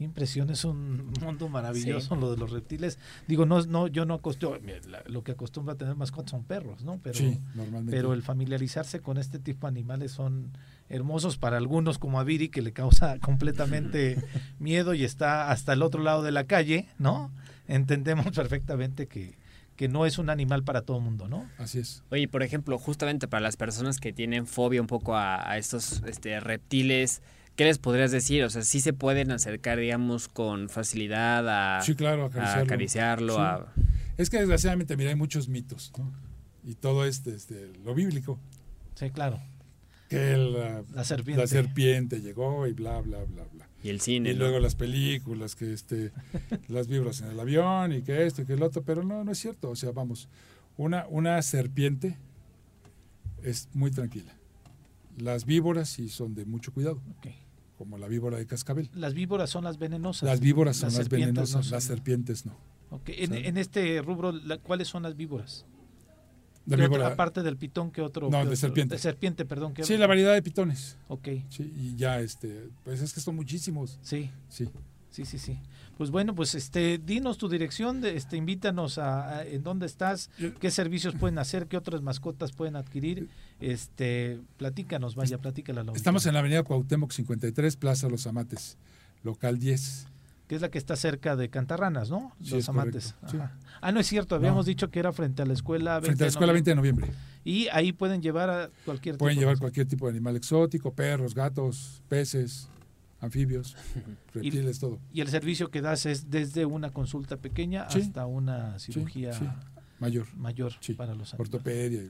Impresión, 0.00 0.50
es 0.50 0.64
un 0.64 1.12
mundo 1.20 1.48
maravilloso 1.48 2.14
Sí. 2.14 2.20
lo 2.20 2.30
de 2.30 2.36
los 2.38 2.50
reptiles. 2.50 2.98
Digo, 3.28 3.46
no, 3.46 3.62
no, 3.66 3.86
yo 3.86 4.04
no 4.06 4.14
acostumbro, 4.14 4.60
lo 5.06 5.22
que 5.22 5.32
acostumbro 5.32 5.74
a 5.74 5.76
tener 5.76 5.94
mascotas 5.94 6.30
son 6.30 6.44
perros, 6.44 6.82
¿no? 6.84 6.98
Pero, 7.02 7.16
Sí, 7.18 7.38
normalmente. 7.54 7.92
pero 7.96 8.12
el 8.14 8.22
familiarizarse 8.22 9.00
con 9.00 9.18
este 9.18 9.38
tipo 9.38 9.66
de 9.66 9.72
animales 9.72 10.12
son 10.12 10.56
hermosos 10.88 11.36
para 11.38 11.56
algunos 11.58 11.98
como 11.98 12.18
a 12.18 12.24
Viri 12.24 12.48
que 12.48 12.62
le 12.62 12.72
causa 12.72 13.18
completamente 13.20 14.16
miedo 14.58 14.94
y 14.94 15.04
está 15.04 15.50
hasta 15.50 15.72
el 15.74 15.82
otro 15.82 16.02
lado 16.02 16.22
de 16.22 16.32
la 16.32 16.44
calle, 16.44 16.88
¿no? 16.98 17.30
Entendemos 17.68 18.26
perfectamente 18.34 19.06
que, 19.06 19.38
que 19.76 19.88
no 19.88 20.04
es 20.06 20.18
un 20.18 20.28
animal 20.30 20.64
para 20.64 20.82
todo 20.82 20.98
mundo, 21.00 21.28
¿no? 21.28 21.48
Así 21.58 21.78
es. 21.78 22.02
Oye, 22.10 22.26
por 22.26 22.42
ejemplo, 22.42 22.78
justamente 22.78 23.28
para 23.28 23.40
las 23.42 23.56
personas 23.56 23.98
que 23.98 24.12
tienen 24.12 24.46
fobia 24.46 24.80
un 24.80 24.86
poco 24.88 25.14
a, 25.14 25.48
a 25.48 25.56
estos 25.58 26.02
este, 26.06 26.40
reptiles, 26.40 27.22
¿qué 27.60 27.66
les 27.66 27.76
podrías 27.76 28.10
decir? 28.10 28.42
O 28.42 28.48
sea, 28.48 28.62
sí 28.62 28.80
se 28.80 28.94
pueden 28.94 29.30
acercar, 29.32 29.78
digamos, 29.78 30.28
con 30.28 30.70
facilidad 30.70 31.46
a, 31.76 31.82
Sí, 31.82 31.94
claro, 31.94 32.30
a 32.34 32.54
acariciarlo. 32.60 33.34
Sí. 33.34 33.38
a- 33.38 33.66
Es 34.16 34.30
que 34.30 34.38
desgraciadamente, 34.38 34.96
mira, 34.96 35.10
hay 35.10 35.16
muchos 35.16 35.46
mitos, 35.50 35.92
¿no? 35.98 36.10
Y 36.64 36.76
todo 36.76 37.04
es 37.04 37.22
desde 37.22 37.70
lo 37.84 37.94
bíblico. 37.94 38.38
Sí, 38.94 39.10
claro. 39.10 39.38
que 40.08 40.38
la, 40.38 40.82
La 40.94 41.04
serpiente. 41.04 41.42
la 41.42 41.46
serpiente 41.46 42.22
llegó 42.22 42.66
y 42.66 42.72
bla, 42.72 42.98
bla, 43.02 43.18
bla, 43.24 43.44
bla. 43.52 43.68
Y 43.82 43.90
el 43.90 44.00
cine, 44.00 44.30
Y 44.30 44.32
¿no? 44.32 44.38
luego 44.40 44.58
las 44.58 44.74
películas, 44.74 45.54
que 45.54 45.74
este, 45.74 46.12
las 46.68 46.88
vibras 46.88 47.20
en 47.20 47.28
el 47.28 47.40
avión 47.40 47.92
y 47.92 48.00
que 48.00 48.24
esto 48.24 48.40
y 48.40 48.46
que 48.46 48.54
el 48.54 48.62
otro, 48.62 48.82
pero 48.84 49.02
no, 49.04 49.22
no 49.22 49.32
es 49.32 49.38
cierto. 49.38 49.68
O 49.68 49.76
sea, 49.76 49.90
vamos, 49.92 50.30
una, 50.78 51.06
una 51.08 51.42
serpiente 51.42 52.16
es 53.42 53.68
muy 53.74 53.90
tranquila. 53.90 54.32
Las 55.18 55.44
víboras 55.44 55.90
sí 55.90 56.08
son 56.08 56.34
de 56.34 56.46
mucho 56.46 56.72
cuidado, 56.72 57.02
como 57.80 57.96
la 57.96 58.08
víbora 58.08 58.36
de 58.36 58.44
cascabel. 58.44 58.90
Las 58.92 59.14
víboras 59.14 59.48
son 59.48 59.64
las 59.64 59.78
venenosas. 59.78 60.28
Las 60.28 60.38
víboras 60.40 60.76
son 60.76 60.88
las, 60.88 60.96
serpientes 60.96 61.28
venenosas, 61.28 61.56
no 61.56 61.62
son. 61.62 61.72
las 61.72 61.84
serpientes 61.84 62.44
no. 62.44 62.54
Ok, 62.90 63.08
En, 63.08 63.32
en 63.34 63.56
este 63.56 64.02
rubro, 64.02 64.32
la- 64.32 64.58
¿cuáles 64.58 64.86
son 64.86 65.02
las 65.02 65.16
víboras? 65.16 65.64
La 66.66 66.76
¿Qué 66.76 66.82
otro- 66.82 66.96
víbora- 66.98 67.06
aparte 67.14 67.42
del 67.42 67.56
pitón, 67.56 67.90
¿qué 67.90 68.02
otro? 68.02 68.26
No, 68.26 68.32
qué 68.32 68.36
de 68.36 68.42
otro? 68.48 68.56
serpiente. 68.56 68.96
De 68.96 68.98
serpiente, 69.00 69.46
perdón. 69.46 69.72
¿qué 69.72 69.82
Sí, 69.84 69.94
otro? 69.94 70.00
la 70.02 70.06
variedad 70.08 70.34
de 70.34 70.42
pitones. 70.42 70.98
Ok. 71.08 71.26
Sí, 71.48 71.72
y 71.74 71.96
ya, 71.96 72.20
este, 72.20 72.68
pues 72.84 73.00
es 73.00 73.14
que 73.14 73.20
son 73.20 73.34
muchísimos. 73.34 73.98
Sí. 74.02 74.30
Sí. 74.50 74.68
Sí, 75.10 75.24
sí, 75.24 75.38
sí. 75.38 75.58
Pues 75.96 76.10
bueno, 76.10 76.34
pues 76.34 76.54
este, 76.54 76.98
dinos 76.98 77.38
tu 77.38 77.48
dirección, 77.48 78.02
de, 78.02 78.14
este, 78.14 78.36
invítanos 78.36 78.98
a, 78.98 79.38
a- 79.38 79.46
en 79.46 79.62
dónde 79.62 79.86
estás, 79.86 80.28
qué 80.60 80.70
servicios 80.70 81.14
pueden 81.14 81.38
hacer, 81.38 81.66
qué 81.66 81.78
otras 81.78 82.02
mascotas 82.02 82.52
pueden 82.52 82.76
adquirir, 82.76 83.30
este, 83.60 84.40
platícanos, 84.56 85.14
vaya, 85.14 85.38
platícala. 85.38 85.84
la 85.84 85.92
Estamos 85.92 86.26
en 86.26 86.34
la 86.34 86.40
avenida 86.40 86.62
Cuauhtémoc 86.62 87.12
53, 87.12 87.76
Plaza 87.76 88.08
Los 88.08 88.26
Amates, 88.26 88.76
local 89.22 89.58
10. 89.58 90.06
que 90.48 90.56
es 90.56 90.62
la 90.62 90.70
que 90.70 90.78
está 90.78 90.96
cerca 90.96 91.36
de 91.36 91.48
Cantarranas, 91.48 92.10
¿no? 92.10 92.32
Sí, 92.42 92.50
Los 92.50 92.58
es 92.64 92.68
amantes. 92.68 93.14
sí. 93.30 93.38
Ah, 93.80 93.92
no 93.92 94.00
es 94.00 94.06
cierto, 94.08 94.34
habíamos 94.34 94.66
dicho 94.66 94.90
que 94.90 94.98
era 94.98 95.12
frente 95.12 95.42
a 95.42 95.46
la 95.46 95.52
escuela 95.52 95.92
20 96.00 96.06
Frente 96.06 96.24
a 96.24 96.26
la 96.26 96.30
escuela 96.30 96.52
20 96.52 96.70
de 96.70 96.74
noviembre. 96.74 97.08
Y 97.44 97.68
ahí 97.68 97.92
pueden 97.92 98.20
llevar 98.20 98.50
a 98.50 98.70
cualquier 98.84 99.16
Pueden 99.16 99.36
tipo 99.36 99.40
llevar 99.42 99.54
de- 99.56 99.60
cualquier 99.60 99.86
tipo 99.86 100.06
de 100.06 100.10
animal 100.10 100.34
exótico, 100.36 100.92
perros, 100.92 101.34
gatos, 101.34 102.02
peces, 102.08 102.68
anfibios, 103.20 103.76
reptiles, 104.34 104.78
todo. 104.80 104.98
Y 105.12 105.20
el 105.20 105.28
servicio 105.28 105.70
que 105.70 105.80
das 105.82 106.04
es 106.06 106.30
desde 106.30 106.64
una 106.66 106.90
consulta 106.90 107.36
pequeña 107.36 107.88
Sí. 107.88 108.00
hasta 108.00 108.26
una 108.26 108.78
cirugía. 108.78 109.30
Mayor. 110.00 110.26
mayor 110.36 110.72
para 110.96 111.14
los 111.14 111.32
animales. 111.34 111.54
Ortopedia, 111.54 112.02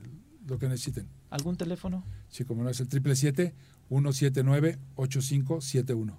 lo 0.47 0.57
que 0.57 0.67
necesiten. 0.67 1.07
¿Algún 1.29 1.55
teléfono? 1.57 2.03
Sí, 2.29 2.43
como 2.45 2.63
no 2.63 2.69
es 2.69 2.79
el 2.79 2.89
777-179-8571. 4.97 6.17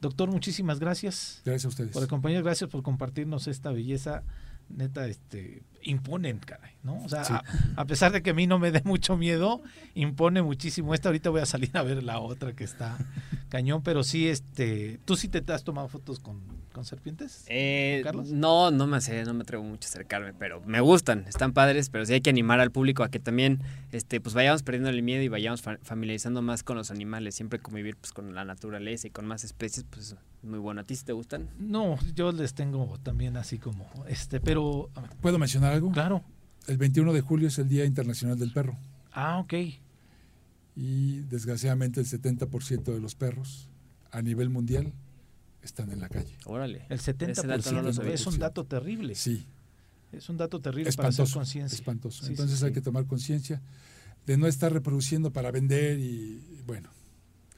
Doctor, 0.00 0.30
muchísimas 0.30 0.78
gracias. 0.80 1.40
Gracias 1.44 1.64
a 1.64 1.68
ustedes. 1.68 1.92
Por 1.92 2.02
acompañar, 2.02 2.42
gracias 2.42 2.68
por 2.70 2.82
compartirnos 2.82 3.46
esta 3.46 3.70
belleza. 3.72 4.22
Neta, 4.68 5.06
este, 5.06 5.62
imponen, 5.82 6.38
caray, 6.38 6.72
¿no? 6.82 6.96
O 7.04 7.08
sea, 7.08 7.24
Sí. 7.24 7.32
a, 7.34 7.42
a 7.76 7.84
pesar 7.86 8.12
de 8.12 8.22
que 8.22 8.30
a 8.30 8.34
mí 8.34 8.46
no 8.46 8.58
me 8.58 8.70
dé 8.70 8.80
mucho 8.84 9.16
miedo, 9.16 9.62
impone 9.94 10.40
muchísimo. 10.42 10.94
Esta 10.94 11.10
ahorita 11.10 11.28
voy 11.30 11.42
a 11.42 11.46
salir 11.46 11.70
a 11.76 11.82
ver 11.82 12.02
la 12.02 12.18
otra 12.18 12.54
que 12.54 12.64
está 12.64 12.96
cañón, 13.50 13.82
pero 13.82 14.02
sí, 14.02 14.26
este, 14.28 14.98
¿tú 15.04 15.16
sí 15.16 15.28
te 15.28 15.40
has 15.52 15.64
tomado 15.64 15.88
fotos 15.88 16.18
con, 16.18 16.40
con 16.74 16.84
serpientes? 16.84 17.44
Eh, 17.48 18.02
Carlos? 18.04 18.30
no, 18.30 18.70
no 18.70 18.86
me 18.86 19.00
sé, 19.00 19.24
no 19.24 19.32
me 19.32 19.40
atrevo 19.42 19.62
mucho 19.64 19.86
a 19.86 19.88
acercarme, 19.88 20.34
pero 20.34 20.60
me 20.66 20.80
gustan, 20.80 21.24
están 21.26 21.54
padres, 21.54 21.88
pero 21.88 22.04
sí 22.04 22.12
hay 22.12 22.20
que 22.20 22.28
animar 22.28 22.60
al 22.60 22.70
público 22.70 23.02
a 23.02 23.10
que 23.10 23.18
también 23.18 23.60
este, 23.92 24.20
pues 24.20 24.34
vayamos 24.34 24.62
perdiendo 24.62 24.90
el 24.90 25.02
miedo 25.02 25.22
y 25.22 25.28
vayamos 25.28 25.62
fa- 25.62 25.78
familiarizando 25.82 26.42
más 26.42 26.62
con 26.62 26.76
los 26.76 26.90
animales, 26.90 27.34
siempre 27.34 27.58
convivir 27.60 27.96
pues 27.96 28.12
con 28.12 28.34
la 28.34 28.44
naturaleza 28.44 29.06
y 29.06 29.10
con 29.10 29.24
más 29.26 29.44
especies, 29.44 29.86
pues 29.88 30.12
es 30.12 30.16
muy 30.42 30.58
bueno. 30.58 30.82
¿A 30.82 30.84
ti 30.84 30.94
sí 30.96 31.04
te 31.06 31.12
gustan? 31.14 31.48
No, 31.58 31.96
yo 32.14 32.30
les 32.32 32.52
tengo 32.52 32.98
también 33.02 33.38
así 33.38 33.58
como, 33.58 33.88
este, 34.08 34.40
pero... 34.40 34.90
¿Puedo 35.22 35.38
mencionar 35.38 35.72
algo? 35.72 35.90
Claro. 35.92 36.22
El 36.66 36.76
21 36.76 37.12
de 37.14 37.20
julio 37.22 37.48
es 37.48 37.58
el 37.58 37.68
Día 37.68 37.84
Internacional 37.86 38.38
del 38.38 38.52
Perro. 38.52 38.76
Ah, 39.12 39.38
ok. 39.38 39.54
Y 40.76 41.20
desgraciadamente 41.30 42.00
el 42.00 42.06
70% 42.06 42.82
de 42.92 43.00
los 43.00 43.14
perros 43.14 43.68
a 44.10 44.22
nivel 44.22 44.50
mundial 44.50 44.92
están 45.66 45.90
en 45.90 46.00
la 46.00 46.08
calle. 46.08 46.36
Órale. 46.44 46.86
El 46.88 47.00
70% 47.00 48.04
es 48.12 48.26
un 48.26 48.38
dato 48.38 48.64
terrible. 48.64 49.14
Sí. 49.14 49.46
Es 50.12 50.28
un 50.28 50.36
dato 50.36 50.60
terrible 50.60 50.92
para 50.92 51.08
hacer 51.08 51.24
Espantoso. 51.24 51.38
conciencia. 51.40 51.74
Espantoso. 51.76 52.24
Sí, 52.24 52.30
Entonces 52.30 52.58
sí, 52.58 52.64
hay 52.64 52.70
sí. 52.70 52.74
que 52.74 52.80
tomar 52.80 53.06
conciencia 53.06 53.60
de 54.26 54.36
no 54.36 54.46
estar 54.46 54.72
reproduciendo 54.72 55.32
para 55.32 55.50
vender 55.50 55.98
y 55.98 56.62
bueno. 56.66 56.90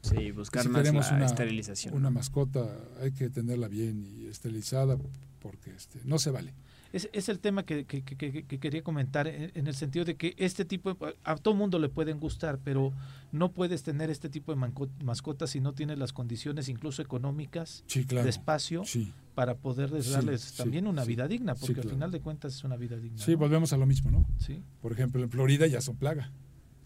Sí, 0.03 0.31
buscar 0.31 0.63
si 0.63 0.69
más 0.69 0.83
queremos 0.83 1.11
la 1.11 1.17
una, 1.17 1.27
esterilización, 1.27 1.95
Una 1.95 2.11
¿no? 2.11 2.13
mascota 2.13 2.65
hay 3.01 3.11
que 3.13 3.29
tenerla 3.29 3.67
bien 3.69 4.07
y 4.07 4.27
esterilizada 4.27 4.97
porque 5.41 5.75
este, 5.75 6.01
no 6.05 6.19
se 6.19 6.31
vale. 6.31 6.55
Es, 6.97 7.11
es 7.13 7.29
el 7.29 7.39
tema 7.41 7.65
que, 7.65 7.85
que- 7.85 8.03
que- 8.03 8.17
que- 8.17 8.43
que 8.45 8.59
quería 8.59 8.83
comentar 8.83 9.27
en, 9.29 9.53
en 9.55 9.67
el 9.67 9.75
sentido 9.75 10.05
de 10.05 10.17
que 10.17 10.35
este 10.39 10.65
tipo, 10.65 10.95
de- 10.95 11.17
a 11.25 11.37
todo 11.37 11.55
mundo 11.55 11.79
le 11.79 11.89
pueden 11.91 12.19
gustar, 12.19 12.59
pero 12.65 12.93
no 13.33 13.53
puedes 13.53 13.83
tener 13.83 14.09
este 14.09 14.29
tipo 14.31 14.51
de 14.53 14.57
manco- 14.59 14.89
mascotas 15.05 15.51
si 15.51 15.61
no 15.61 15.75
tienes 15.75 15.99
las 15.99 16.13
condiciones 16.13 16.69
incluso 16.69 17.03
económicas, 17.03 17.85
Sí, 17.87 18.05
claro. 18.07 18.25
de 18.25 18.31
espacio, 18.31 18.85
Sí. 18.85 19.13
para 19.35 19.57
poder 19.57 19.91
darles 19.91 20.41
sí, 20.41 20.57
también 20.57 20.87
una 20.87 21.05
vida 21.05 21.29
digna, 21.29 21.55
porque 21.55 21.75
claro. 21.75 21.89
al 21.91 21.95
final 21.95 22.11
de 22.11 22.21
cuentas 22.21 22.55
es 22.55 22.65
una 22.65 22.77
vida 22.77 22.97
digna. 22.97 23.19
Sí, 23.23 23.33
¿no? 23.33 23.39
volvemos 23.39 23.73
a 23.75 23.77
lo 23.77 23.85
mismo, 23.87 24.11
¿no? 24.11 24.27
Sí. 24.39 24.63
Por 24.81 24.93
ejemplo, 24.93 25.23
en 25.23 25.29
Florida 25.31 25.67
ya 25.67 25.81
son 25.83 25.97
plaga. 25.97 26.33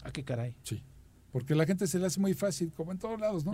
¿A 0.03 0.11
qué 0.11 0.23
caray? 0.23 0.55
Sí. 0.63 0.83
Porque 1.31 1.55
la 1.55 1.65
gente 1.65 1.87
se 1.87 1.97
le 1.99 2.07
hace 2.07 2.19
muy 2.19 2.33
fácil, 2.33 2.73
como 2.75 2.91
en 2.91 2.97
todos 2.99 3.17
lados, 3.17 3.45
¿no? 3.45 3.53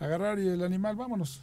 Agarrar 0.00 0.40
y 0.40 0.48
el 0.48 0.64
animal, 0.64 0.96
vámonos. 0.96 1.42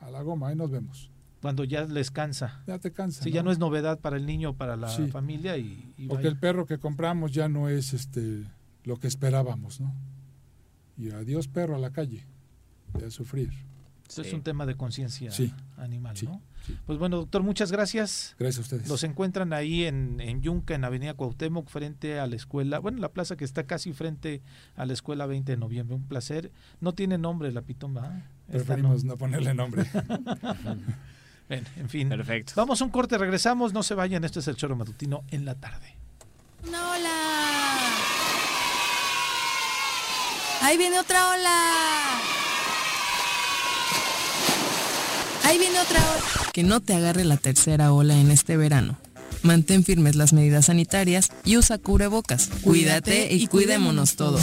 A 0.00 0.10
la 0.10 0.22
goma, 0.22 0.48
ahí 0.48 0.56
nos 0.56 0.70
vemos. 0.72 1.08
Cuando 1.40 1.64
ya 1.64 1.84
les 1.84 2.10
cansa. 2.10 2.62
Ya 2.66 2.78
te 2.78 2.92
cansa. 2.92 3.22
Sí, 3.22 3.30
ya 3.30 3.42
no 3.42 3.50
es 3.50 3.58
novedad 3.58 3.98
para 3.98 4.16
el 4.16 4.26
niño, 4.26 4.54
para 4.56 4.76
la 4.76 4.88
Sí. 4.88 5.06
familia 5.08 5.56
y, 5.56 5.94
y 5.96 6.06
Porque 6.08 6.24
vaya. 6.24 6.34
el 6.34 6.38
perro 6.38 6.66
que 6.66 6.78
compramos 6.78 7.32
ya 7.32 7.48
no 7.48 7.68
es 7.68 7.92
este 7.94 8.44
lo 8.84 8.98
que 8.98 9.06
esperábamos, 9.08 9.80
¿no? 9.80 9.94
Y 10.98 11.10
adiós 11.10 11.48
perro 11.48 11.76
a 11.76 11.78
la 11.78 11.90
calle, 11.90 12.26
de 12.98 13.06
a 13.06 13.10
sufrir. 13.10 13.50
Esto 14.08 14.22
es 14.22 14.32
un 14.32 14.42
tema 14.42 14.66
de 14.66 14.74
conciencia 14.74 15.30
Sí. 15.30 15.54
animal, 15.76 16.16
Sí, 16.16 16.26
¿no? 16.26 16.42
Pues 16.84 16.98
bueno, 16.98 17.16
doctor, 17.16 17.42
muchas 17.42 17.70
gracias. 17.72 18.34
Gracias 18.38 18.58
a 18.58 18.60
ustedes. 18.62 18.88
Los 18.88 19.02
encuentran 19.04 19.52
ahí 19.52 19.84
en, 19.84 20.20
en 20.20 20.42
Yunca, 20.42 20.74
en 20.74 20.84
Avenida 20.84 21.14
Cuauhtémoc, 21.14 21.68
frente 21.70 22.18
a 22.18 22.26
la 22.26 22.36
escuela, 22.36 22.80
bueno, 22.80 22.98
la 22.98 23.12
plaza 23.12 23.36
que 23.36 23.44
está 23.44 23.64
casi 23.64 23.92
frente 23.92 24.42
a 24.76 24.84
la 24.84 24.92
escuela 24.92 25.26
20 25.26 25.52
de 25.52 25.56
noviembre. 25.58 25.94
Un 25.94 26.02
placer. 26.06 26.50
No 26.80 26.92
tiene 26.92 27.16
nombre 27.18 27.50
la. 27.52 27.60
Esta 27.60 28.24
Preferimos 28.48 29.04
no 29.04 29.16
ponerle 29.16 29.54
nombre. 29.54 29.84
Bien, 31.50 31.66
en 31.76 31.88
fin. 31.88 32.08
Perfecto. 32.08 32.52
Vamos 32.54 32.80
a 32.80 32.84
un 32.84 32.90
corte, 32.90 33.18
regresamos, 33.18 33.72
no 33.72 33.82
se 33.82 33.94
vayan, 33.94 34.22
esto 34.22 34.38
es 34.38 34.46
el 34.46 34.54
choro 34.54 34.76
matutino 34.76 35.24
en 35.32 35.44
la 35.44 35.56
tarde. 35.56 35.96
Una 36.66 36.90
ola. 36.92 37.10
Ahí 40.62 40.78
viene 40.78 41.00
otra 41.00 41.32
ola. 41.32 42.20
Ahí 45.42 45.58
viene 45.58 45.80
otra 45.80 45.98
ola. 45.98 46.50
Que 46.52 46.62
no 46.62 46.80
te 46.80 46.94
agarre 46.94 47.24
la 47.24 47.36
tercera 47.36 47.92
ola 47.92 48.14
en 48.14 48.30
este 48.30 48.56
verano. 48.56 48.96
Mantén 49.42 49.82
firmes 49.82 50.14
las 50.14 50.32
medidas 50.32 50.66
sanitarias 50.66 51.30
y 51.44 51.56
usa 51.56 51.78
cubrebocas. 51.78 52.48
Cuídate 52.62 53.34
y 53.34 53.48
cuidémonos 53.48 54.14
todos. 54.14 54.42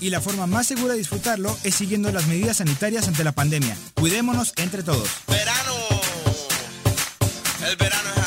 y 0.00 0.10
la 0.10 0.20
forma 0.20 0.46
más 0.46 0.66
segura 0.66 0.94
de 0.94 0.98
disfrutarlo 0.98 1.56
es 1.64 1.74
siguiendo 1.74 2.10
las 2.12 2.26
medidas 2.26 2.58
sanitarias 2.58 3.08
ante 3.08 3.24
la 3.24 3.32
pandemia. 3.32 3.76
Cuidémonos 3.94 4.52
entre 4.56 4.82
todos. 4.82 5.08
Verano. 5.28 5.74
El 7.68 7.76
verano 7.76 8.19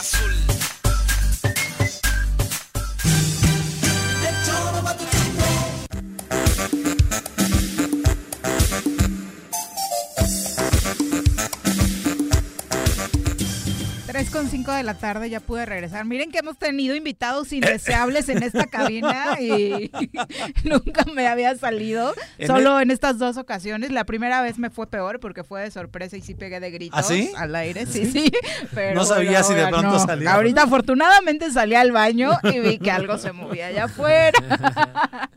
5 14.53 14.71
de 14.71 14.83
la 14.83 14.93
tarde 14.93 15.31
ya 15.31 15.39
pude 15.39 15.65
regresar. 15.65 16.05
Miren 16.05 16.31
que 16.31 16.37
hemos 16.37 16.59
tenido 16.59 16.95
invitados 16.95 17.51
eh. 17.51 17.55
indeseables 17.55 18.29
en 18.29 18.43
esta 18.43 18.67
cabina 18.69 19.41
y 19.41 19.89
nunca 20.63 21.05
me 21.11 21.25
había 21.25 21.55
salido. 21.55 22.13
Solo 22.45 22.77
el... 22.77 22.83
en 22.83 22.91
estas 22.91 23.17
dos 23.17 23.37
ocasiones. 23.37 23.89
La 23.89 24.03
primera 24.03 24.43
vez 24.43 24.59
me 24.59 24.69
fue 24.69 24.85
peor 24.85 25.19
porque 25.19 25.43
fue 25.43 25.61
de 25.61 25.71
sorpresa 25.71 26.17
y 26.17 26.21
sí 26.21 26.35
pegué 26.35 26.59
de 26.59 26.69
gritos 26.69 27.09
¿Ah, 27.09 27.41
al 27.41 27.55
aire. 27.55 27.87
Sí, 27.87 28.05
sí. 28.05 28.31
Pero 28.75 28.93
no 28.93 29.05
sabía 29.05 29.41
si 29.41 29.55
de 29.55 29.65
pronto 29.69 29.89
no. 29.89 29.99
salía. 29.99 30.35
Ahorita 30.35 30.61
afortunadamente 30.61 31.49
salí 31.49 31.73
al 31.73 31.91
baño 31.91 32.33
y 32.43 32.59
vi 32.59 32.77
que 32.77 32.91
algo 32.91 33.17
se 33.17 33.31
movía 33.31 33.67
allá 33.67 33.85
afuera. 33.85 34.37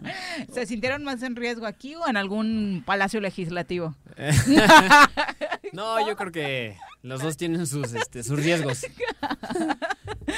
¿Se 0.53 0.67
sintieron 0.67 1.05
más 1.05 1.23
en 1.23 1.37
riesgo 1.37 1.65
aquí 1.65 1.95
o 1.95 2.07
en 2.07 2.19
algún 2.19 2.83
palacio 2.85 3.23
legislativo? 3.23 3.95
No, 5.77 6.07
yo 6.09 6.17
creo 6.17 6.33
que 6.33 6.77
los 7.03 7.23
dos 7.23 7.37
tienen 7.37 7.67
sus, 7.67 7.93
este, 7.93 8.23
sus 8.25 8.39
riesgos. 8.43 8.85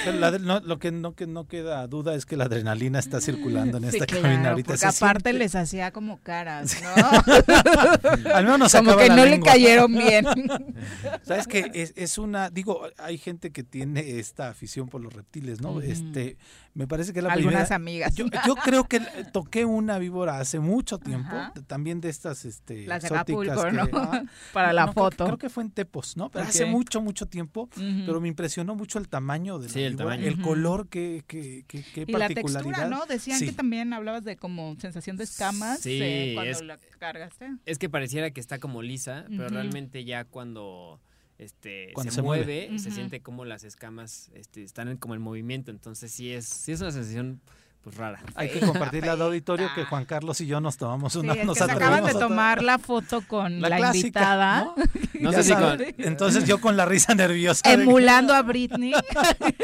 Pero 0.04 0.18
la 0.18 0.30
de- 0.30 0.38
no, 0.38 0.60
lo 0.60 0.78
que 0.78 0.92
no, 0.92 1.14
que 1.14 1.26
no 1.26 1.46
queda 1.48 1.86
duda 1.86 2.14
es 2.14 2.26
que 2.26 2.36
la 2.36 2.44
adrenalina 2.44 2.98
está 2.98 3.20
circulando 3.20 3.78
en 3.78 3.84
Sí, 3.90 3.96
esta 3.96 4.06
claro, 4.06 4.22
cabina 4.22 4.50
ahorita. 4.50 4.66
porque 4.74 4.86
aparte 4.86 5.30
siente- 5.30 5.32
les 5.38 5.54
hacía 5.54 5.92
como 5.92 6.18
caras, 6.20 6.76
¿no? 6.82 6.90
Al 8.34 8.44
menos 8.44 8.58
nos 8.58 8.72
como 8.74 8.96
que 8.96 9.08
la 9.08 9.16
no 9.16 9.24
le 9.24 9.40
cayeron 9.40 9.92
bien. 9.96 10.26
Sabes 11.22 11.46
que 11.46 11.70
es, 11.74 11.94
es 11.96 12.18
una, 12.18 12.50
digo, 12.50 12.82
hay 12.98 13.16
gente 13.18 13.50
que 13.50 13.62
tiene 13.64 14.18
esta 14.18 14.48
afición 14.50 14.88
por 14.88 15.00
los 15.00 15.12
reptiles, 15.12 15.60
¿no? 15.62 15.80
Este, 15.80 16.36
me 16.74 16.86
parece 16.86 17.12
que 17.12 17.22
la 17.22 17.32
Algunas 17.32 17.68
primera- 17.68 17.76
amigas. 17.76 18.14
Yo, 18.14 18.26
yo 18.46 18.54
creo 18.64 18.84
que 18.84 19.00
toqué 19.32 19.64
una 19.64 19.98
víbora 19.98 20.38
hace 20.38 20.60
mucho 20.60 20.98
tiempo, 20.98 21.34
Ajá. 21.34 21.52
también 21.66 22.00
de 22.00 22.08
estas, 22.08 22.44
este, 22.44 22.86
Las 22.86 23.02
de 23.02 23.08
exóticas 23.08 23.58
Acapulco, 23.58 23.86
que- 23.86 23.92
¿no? 23.92 23.98
ah, 23.98 24.22
Para 24.52 24.72
la 24.72 24.86
no, 24.86 24.92
que- 24.92 25.00
foto. 25.00 25.24
Creo 25.26 25.38
que 25.38 25.48
fue 25.50 25.64
en 25.64 25.70
Tepos, 25.70 26.16
¿no? 26.16 26.30
Pero 26.30 26.44
hace 26.44 26.66
mucho, 26.66 27.00
mucho 27.00 27.26
tiempo. 27.26 27.68
Pero 27.74 28.20
me 28.20 28.28
impresionó 28.28 28.74
mucho 28.74 28.98
el 28.98 29.08
tamaño 29.08 29.58
de 29.58 29.66
la 29.68 29.72
Sí, 29.72 29.82
el 29.82 29.94
víbora, 29.96 30.16
tamaño. 30.16 30.28
el 30.28 30.40
color, 30.40 30.88
qué, 30.88 31.24
qué, 31.26 31.64
qué, 31.66 31.82
qué 31.94 32.04
Y 32.06 32.12
la 32.12 32.28
textura, 32.28 32.88
¿no? 32.88 33.06
Decían 33.06 33.38
Sí. 33.38 33.46
que 33.46 33.52
también 33.52 33.92
hablabas 33.92 34.24
de 34.24 34.36
como 34.36 34.76
sensación 34.78 35.16
de 35.16 35.24
escamas 35.24 35.80
Sí, 35.80 35.98
eh, 36.02 36.32
cuando 36.34 36.50
es- 36.52 36.62
la 36.62 36.78
cargaste. 36.98 37.48
Es 37.66 37.78
que 37.78 37.88
pareciera 37.88 38.30
que 38.30 38.40
está 38.40 38.58
como 38.58 38.82
lisa, 38.82 39.24
pero 39.28 39.48
realmente 39.48 40.04
ya 40.04 40.24
cuando 40.24 41.00
este 41.38 41.92
Cuando 41.94 42.10
se, 42.10 42.16
se 42.16 42.22
mueve. 42.22 42.66
mueve, 42.68 42.78
se 42.78 42.90
siente 42.90 43.20
como 43.20 43.44
las 43.44 43.64
escamas 43.64 44.30
este, 44.34 44.62
están 44.62 44.88
en, 44.88 44.96
como 44.96 45.14
en 45.14 45.22
movimiento, 45.22 45.70
entonces 45.70 46.10
sí 46.12 46.32
es 46.32 46.46
sí 46.46 46.72
es 46.72 46.80
una 46.80 46.90
sensación 46.92 47.40
pues 47.82 47.96
rara. 47.96 48.20
Hay 48.34 48.50
que 48.50 48.60
compartirle 48.60 49.08
al 49.10 49.22
auditorio 49.22 49.68
que 49.74 49.84
Juan 49.84 50.04
Carlos 50.04 50.40
y 50.40 50.46
yo 50.46 50.60
nos 50.60 50.76
tomamos 50.76 51.12
Sí, 51.12 51.20
una, 51.20 51.32
es 51.34 51.44
nos 51.46 51.56
que 51.58 51.64
se 51.64 51.70
acaban 51.70 52.04
de 52.04 52.12
tomar 52.12 52.62
la 52.62 52.78
foto 52.78 53.22
con 53.26 53.60
la, 53.60 53.68
clásica, 53.76 53.96
invitada. 53.98 54.74
¿no? 55.20 55.32
Sé 55.32 55.42
si 55.44 55.54
con- 55.54 55.78
Entonces 55.98 56.44
yo 56.44 56.60
con 56.60 56.76
la 56.76 56.84
risa 56.84 57.14
nerviosa. 57.14 57.62
que- 57.62 57.72
Emulando 57.72 58.34
a 58.34 58.42
Britney. 58.42 58.92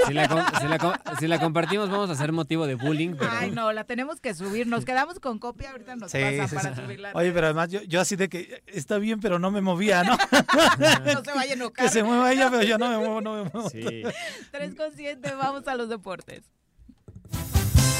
Si 0.06 0.12
la, 0.14 0.28
com- 0.28 0.44
si 0.60 0.66
la 0.68 0.78
com- 0.78 0.94
si 1.18 1.26
la 1.28 1.38
compartimos 1.40 1.90
vamos 1.90 2.08
a 2.08 2.12
hacer 2.14 2.32
motivo 2.32 2.66
de 2.66 2.76
bullying, 2.76 3.14
pero 3.18 3.30
Ay, 3.32 3.50
no, 3.50 3.72
la 3.72 3.84
tenemos 3.84 4.20
que 4.20 4.32
subir. 4.34 4.66
Nos 4.66 4.84
quedamos 4.84 5.18
con 5.20 5.38
copia, 5.38 5.70
ahorita 5.72 5.96
nos 5.96 6.10
Sí, 6.10 6.18
pasa 6.18 6.48
sí, 6.48 6.54
para 6.54 6.74
sí. 6.74 6.80
subirla. 6.82 7.10
Oye, 7.14 7.32
pero 7.32 7.46
además 7.48 7.68
yo, 7.70 7.82
yo 7.82 8.00
así 8.00 8.16
de 8.16 8.28
que 8.28 8.62
está 8.68 8.98
bien, 8.98 9.20
pero 9.20 9.38
no 9.38 9.50
me 9.50 9.60
movía, 9.60 10.02
¿no? 10.04 10.16
No 11.04 11.22
se 11.24 11.32
vaya 11.32 11.50
a 11.52 11.54
enojar. 11.54 11.72
que 11.84 11.88
se 11.88 12.02
mueva 12.02 12.32
ella, 12.32 12.48
pero 12.50 12.62
yo 12.62 12.78
no 12.78 12.88
me 12.88 12.96
muevo, 12.98 13.20
no 13.20 13.34
me 13.44 13.50
muevo. 13.50 13.68
sí. 13.70 14.02
Tres 14.50 14.74
con 14.74 14.92
siete, 14.94 15.32
vamos 15.34 15.66
a 15.68 15.74
los 15.74 15.88
deportes. 15.88 16.42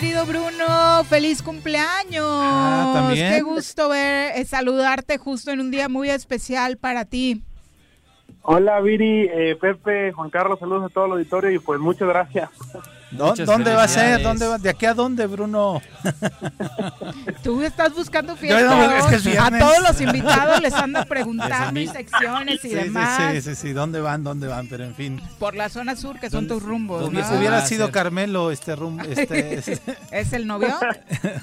querido 0.00 0.24
Bruno, 0.24 1.04
feliz 1.04 1.42
cumpleaños. 1.42 2.24
Ah, 2.26 2.92
¿también? 2.94 3.34
Qué 3.34 3.42
gusto 3.42 3.90
ver, 3.90 4.32
eh, 4.34 4.46
saludarte 4.46 5.18
justo 5.18 5.50
en 5.50 5.60
un 5.60 5.70
día 5.70 5.90
muy 5.90 6.08
especial 6.08 6.78
para 6.78 7.04
ti. 7.04 7.42
Hola 8.40 8.80
Viri, 8.80 9.28
eh, 9.30 9.58
Pepe, 9.60 10.12
Juan 10.12 10.30
Carlos, 10.30 10.58
saludos 10.58 10.90
a 10.90 10.94
todo 10.94 11.04
el 11.04 11.12
auditorio 11.12 11.50
y 11.50 11.58
pues 11.58 11.78
muchas 11.80 12.08
gracias. 12.08 12.48
¿Dó- 13.10 13.26
Muchas 13.30 13.46
¿Dónde 13.46 13.74
va 13.74 13.82
a 13.84 13.88
ser? 13.88 14.22
¿Dónde 14.22 14.46
va? 14.46 14.58
¿De 14.58 14.70
aquí 14.70 14.86
a 14.86 14.94
dónde, 14.94 15.26
Bruno? 15.26 15.82
Tú 17.42 17.62
estás 17.62 17.94
buscando 17.94 18.36
fiesta. 18.36 18.62
no, 18.62 18.90
es 18.96 19.04
que 19.22 19.30
es 19.32 19.38
a 19.38 19.50
todos 19.58 19.80
los 19.88 20.00
invitados 20.00 20.60
les 20.60 20.72
anda 20.74 21.04
preguntando 21.08 21.80
y 21.80 21.86
secciones 21.88 22.64
y 22.64 22.68
sí, 22.68 22.74
demás. 22.74 23.32
sí, 23.34 23.42
sí, 23.42 23.54
sí, 23.54 23.72
¿dónde 23.72 24.00
van? 24.00 24.22
¿Dónde 24.22 24.46
van? 24.46 24.68
Pero 24.68 24.84
en 24.84 24.94
fin. 24.94 25.20
Por 25.38 25.54
la 25.56 25.68
zona 25.68 25.96
sur, 25.96 26.20
que 26.20 26.30
son 26.30 26.46
tus 26.46 26.62
rumbos. 26.62 27.10
Se 27.26 27.36
hubiera 27.38 27.64
sido 27.66 27.90
Carmelo, 27.90 28.50
este 28.50 28.76
rum, 28.76 29.00
este, 29.00 29.54
es- 29.58 29.80
¿Es 30.10 30.32
el 30.32 30.46
novio? 30.46 30.78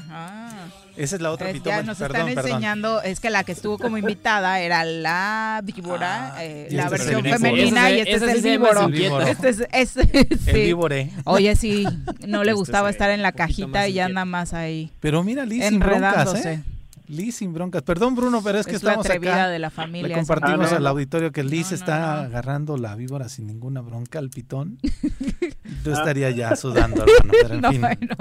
Ah. 0.09 0.49
Esa 0.97 1.15
es 1.15 1.21
la 1.21 1.31
otra 1.31 1.51
pitoma. 1.51 1.77
ya 1.77 1.83
nos 1.83 1.97
perdón, 1.97 2.17
están 2.21 2.35
perdón. 2.35 2.51
enseñando, 2.51 3.01
es 3.01 3.19
que 3.19 3.29
la 3.29 3.43
que 3.43 3.51
estuvo 3.53 3.77
como 3.77 3.97
invitada 3.97 4.59
era 4.59 4.83
la 4.83 5.61
víbora, 5.63 6.35
eh, 6.39 6.67
y 6.71 6.75
la 6.75 6.83
este 6.85 6.97
versión 6.97 7.25
el 7.25 7.33
femenina 7.33 7.91
y 7.91 7.99
este 8.01 8.15
es 8.15 8.21
el 8.21 8.41
víboro. 8.41 8.85
el. 8.87 9.27
Este 9.27 9.49
es, 9.49 9.67
es- 9.71 9.97
sí. 10.45 10.51
víboré. 10.51 11.11
Oye, 11.25 11.55
sí, 11.55 11.85
no 12.27 12.43
le 12.43 12.51
Este 12.51 12.59
gustaba 12.59 12.89
es, 12.89 12.95
estar 12.95 13.09
en 13.11 13.21
la 13.21 13.31
cajita 13.31 13.87
y 13.87 13.93
ya 13.93 14.09
nada 14.09 14.25
más 14.25 14.53
ahí. 14.53 14.91
Pero 14.99 15.23
mira, 15.23 15.45
Liz 15.45 15.65
sin 15.67 15.79
broncas, 15.79 15.97
enredándose. 15.97 16.53
¿eh? 16.53 16.63
Liz 17.09 17.37
sin 17.37 17.53
broncas. 17.53 17.83
Perdón, 17.83 18.15
Bruno, 18.15 18.41
pero 18.43 18.59
es 18.59 18.65
que 18.67 18.75
Es 18.75 18.83
la 18.83 18.91
estamos 18.91 19.05
atrevida 19.05 19.33
acá. 19.35 19.47
de 19.47 19.59
la 19.59 19.69
familia, 19.69 20.09
Le 20.09 20.13
compartimos 20.13 20.73
al 20.73 20.85
auditorio 20.87 21.31
que 21.31 21.41
Liz 21.41 21.67
No, 21.67 21.69
no, 21.69 21.75
está 21.77 21.99
no. 21.99 22.05
agarrando 22.23 22.75
la 22.77 22.95
víbora 22.95 23.29
sin 23.29 23.47
ninguna 23.47 23.79
bronca 23.79 24.19
al 24.19 24.29
pitón. 24.29 24.77
Yo 25.85 25.93
estaría 25.93 26.29
ya 26.31 26.53
sudando, 26.57 27.05
hermano, 27.05 27.33
pero 27.41 27.53
en 27.55 27.61
No, 27.61 27.71
fin. 27.71 27.79
bueno, 27.81 28.15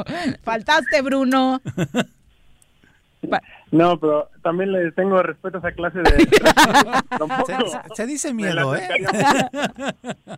faltaste, 0.45 1.03
Bruno. 1.03 1.61
No, 3.73 3.99
pero 3.99 4.31
también 4.47 4.71
les 4.71 4.95
tengo 4.95 5.21
respeto 5.21 5.57
a 5.57 5.59
esa 5.59 5.73
clase 5.73 5.99
de... 5.99 6.27
Tampoco 7.19 7.47
Se, 7.47 7.95
se 7.97 8.07
dice 8.07 8.33
miedo, 8.33 8.73
la 8.75 8.79
¿eh? 8.79 8.89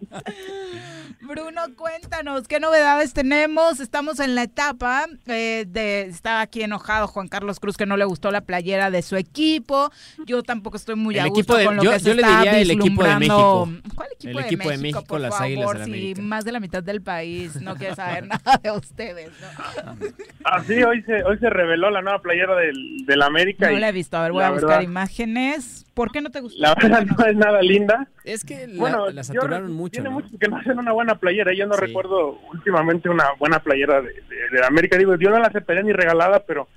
Bruno, 1.21 1.61
cuéntanos, 1.77 2.49
¿qué 2.49 2.59
novedades 2.59 3.13
tenemos? 3.13 3.81
Estamos 3.81 4.19
en 4.19 4.35
la 4.35 4.45
etapa 4.45 5.05
eh, 5.27 5.67
de... 5.69 6.03
Está 6.03 6.41
aquí 6.41 6.63
enojado 6.63 7.07
Juan 7.07 7.29
Carlos 7.29 7.61
Cruz 7.61 7.77
que 7.77 7.85
no 7.85 7.99
le 7.99 8.07
gustó 8.07 8.31
la 8.31 8.41
playera 8.41 8.91
de 8.91 9.03
su 9.03 9.17
equipo. 9.17 9.91
Yo 10.25 10.43
tampoco 10.43 10.79
estoy 10.79 10.95
muy 10.95 11.17
El 11.17 11.21
a 11.21 11.29
gusto 11.29 11.41
equipo 11.41 11.57
de- 11.59 11.65
con 11.67 11.77
lo 11.77 11.83
yo- 11.83 11.91
que 11.93 11.99
se 12.01 12.09
yo 12.09 12.15
le 12.15 12.23
está 12.23 12.37
diría 12.43 12.61
el 12.61 12.71
equipo 12.71 13.05
de. 13.05 13.17
México. 13.17 13.69
¿Cuál 13.95 14.09
equipo, 14.15 14.31
El 14.31 14.37
de, 14.37 14.47
equipo 14.47 14.63
de 14.71 14.77
México, 14.79 14.83
México, 15.01 15.05
por 15.07 15.21
las 15.21 15.31
favor? 15.37 15.45
Águilas 15.47 15.71
del 15.73 15.85
Si 15.85 15.91
América. 15.91 16.23
más 16.23 16.45
de 16.47 16.53
la 16.53 16.61
mitad 16.61 16.83
del 16.83 17.03
país 17.03 17.61
no 17.61 17.77
quiere 17.77 17.95
saber 17.95 18.27
nada 18.29 18.61
de 18.63 18.71
ustedes, 18.71 19.31
¿no? 19.41 19.93
Así, 20.45 20.83
hoy 20.83 21.03
se, 21.03 21.23
hoy 21.25 21.39
se 21.39 21.51
reveló 21.51 21.91
la 21.91 22.01
nueva 22.01 22.21
playera 22.23 22.57
del, 22.57 23.05
del 23.05 23.23
América. 23.23 23.71
No 23.71 23.77
y 23.77 23.81
la 23.81 23.93
visto. 23.99 24.17
A 24.17 24.23
ver, 24.23 24.33
voy 24.33 24.41
la 24.41 24.49
a 24.49 24.51
buscar 24.53 24.69
verdad- 24.71 24.83
imágenes. 24.83 25.85
¿Por 25.95 26.11
qué 26.13 26.21
no 26.21 26.31
te 26.31 26.41
gustó? 26.41 26.61
La 26.61 26.75
verdad 26.75 27.05
no 27.05 27.25
es 27.27 27.37
nada 27.37 27.61
linda. 27.63 28.09
Es 28.25 28.45
que 28.45 28.67
la, 28.67 28.79
Bueno, 28.79 29.07
la 29.11 29.23
yo- 29.23 29.25
saturaron 29.25 29.73
mucho. 29.73 29.93
Tiene 29.95 30.09
¿no? 30.11 30.15
mucho 30.17 30.29
que 30.39 30.49
no 30.49 30.57
hacen 30.57 30.79
una 30.79 30.93
buena 30.93 31.17
playera. 31.17 31.53
Yo 31.55 31.67
no 31.67 31.77
recuerdo 31.77 32.39
últimamente 32.53 33.09
una 33.09 33.25
buena 33.39 33.59
playera 33.61 34.01
de, 34.01 34.09
de, 34.09 34.37
de 34.59 34.65
América. 34.67 34.97
Digo, 34.97 35.15
yo 35.17 35.31
no 35.31 35.39
la 35.39 35.49
aceptaría 35.49 35.83
ni 35.83 35.93
regalada, 35.93 36.41
pero, 36.47 36.69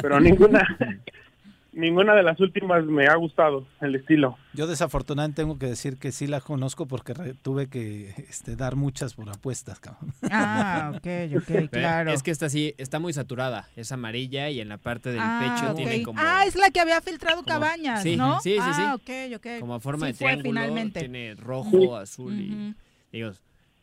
pero 0.00 0.18
ninguna, 0.20 0.76
ninguna 1.72 2.14
de 2.14 2.22
las 2.22 2.38
últimas 2.40 2.84
me 2.84 3.06
ha 3.06 3.14
gustado 3.16 3.66
el 3.80 3.94
estilo. 3.94 4.36
Yo 4.52 4.66
desafortunadamente 4.66 5.42
tengo 5.42 5.58
que 5.58 5.66
decir 5.66 5.96
que 5.98 6.12
sí 6.12 6.26
la 6.26 6.40
conozco 6.40 6.86
porque 6.86 7.14
re- 7.14 7.34
tuve 7.34 7.68
que 7.68 8.10
este, 8.28 8.56
dar 8.56 8.76
muchas 8.76 9.14
por 9.14 9.28
apuestas, 9.30 9.80
cabrón. 9.80 10.12
Ah, 10.30 10.92
ok, 10.94 11.06
ok, 11.38 11.42
Pero 11.46 11.68
claro. 11.70 12.12
Es 12.12 12.22
que 12.22 12.30
está 12.30 12.46
así, 12.46 12.74
está 12.78 12.98
muy 12.98 13.12
saturada. 13.12 13.68
Es 13.76 13.90
amarilla 13.92 14.50
y 14.50 14.60
en 14.60 14.68
la 14.68 14.78
parte 14.78 15.10
del 15.10 15.20
Ah, 15.22 15.38
pecho 15.40 15.74
tiene 15.74 16.02
como, 16.02 16.20
Ah, 16.22 16.44
es 16.46 16.56
la 16.56 16.70
que 16.70 16.80
había 16.80 17.00
filtrado 17.00 17.42
Cabañas, 17.42 18.02
sí, 18.02 18.16
¿no? 18.16 18.40
sí, 18.40 18.56
sí, 18.60 18.74
sí. 18.74 18.82
Ah, 18.84 18.94
ok, 18.94 19.36
ok. 19.36 19.46
como 19.60 19.80
forma 19.80 20.06
Sí 20.06 20.12
de 20.12 20.18
triángulo. 20.18 20.60
finalmente. 20.60 21.00
Tiene 21.00 21.34
rojo, 21.34 21.96
azul 21.96 22.38
y 22.38 22.74
digo, 23.12 23.32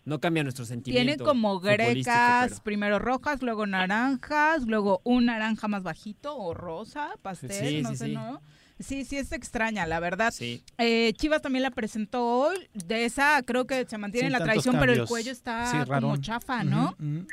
no 0.09 0.19
cambia 0.19 0.43
nuestro 0.43 0.65
sentimiento. 0.65 1.05
Tiene 1.15 1.23
como 1.23 1.59
grecas, 1.59 2.49
pero- 2.49 2.63
primero 2.63 2.99
rojas, 2.99 3.41
luego 3.41 3.65
naranjas, 3.67 4.63
luego 4.65 4.99
un 5.05 5.25
naranja 5.27 5.67
más 5.67 5.83
bajito 5.83 6.35
o 6.35 6.53
rosa, 6.53 7.11
pastel, 7.21 7.51
Sí, 7.51 7.81
no 7.81 7.89
sí, 7.91 7.95
sé, 7.95 8.05
sí. 8.07 8.13
¿no? 8.13 8.41
Sí, 8.79 9.03
sí, 9.03 9.17
es 9.17 9.31
extraña, 9.33 9.85
la 9.85 9.99
verdad. 9.99 10.31
Sí. 10.31 10.63
Eh, 10.77 11.11
Chivas 11.17 11.41
también 11.41 11.63
la 11.63 11.71
presentó 11.71 12.25
hoy. 12.25 12.55
De 12.73 13.03
esa 13.05 13.43
creo 13.43 13.67
que 13.67 13.85
se 13.85 13.97
mantiene 13.97 14.29
Sin 14.29 14.37
la 14.39 14.43
tradición, 14.43 14.75
pero 14.79 14.91
el 14.93 14.97
cambios. 14.99 15.09
cuello 15.09 15.31
está 15.33 15.65
Sí, 15.65 15.77
como 15.89 16.15
chafa, 16.17 16.63
¿no? 16.63 16.95
Ujú, 16.99 17.03
ujú. 17.19 17.27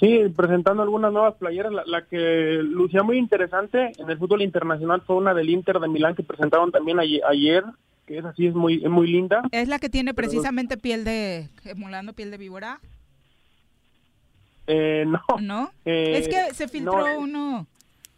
Sí, 0.00 0.20
presentando 0.36 0.82
algunas 0.82 1.12
nuevas 1.12 1.34
playeras. 1.36 1.72
La, 1.72 1.82
la 1.86 2.04
que 2.06 2.60
lucía 2.62 3.02
muy 3.02 3.16
interesante 3.18 3.92
en 3.98 4.08
el 4.10 4.18
fútbol 4.18 4.42
internacional 4.42 5.02
fue 5.06 5.16
una 5.16 5.34
del 5.34 5.50
Inter 5.50 5.80
de 5.80 5.88
Milán 5.88 6.14
que 6.14 6.22
presentaron 6.22 6.70
también 6.70 7.00
aye- 7.00 7.20
ayer, 7.28 7.64
que 8.08 8.18
es 8.18 8.24
así, 8.24 8.46
es 8.46 8.54
muy, 8.54 8.82
es 8.82 8.90
muy 8.90 9.06
linda. 9.06 9.42
Es 9.52 9.68
la 9.68 9.78
que 9.78 9.88
tiene 9.88 10.14
Pero- 10.14 10.26
precisamente 10.28 10.76
piel 10.76 11.04
de, 11.04 11.48
emulando 11.64 12.12
piel 12.14 12.30
de 12.32 12.38
víbora, 12.38 12.80
Eh, 14.66 15.04
no. 15.06 15.22
¿no? 15.40 15.72
Eh, 15.84 16.18
es 16.18 16.28
que 16.28 16.54
se 16.54 16.68
filtró 16.68 16.98
no, 16.98 17.06
eh. 17.06 17.16
uno 17.16 17.66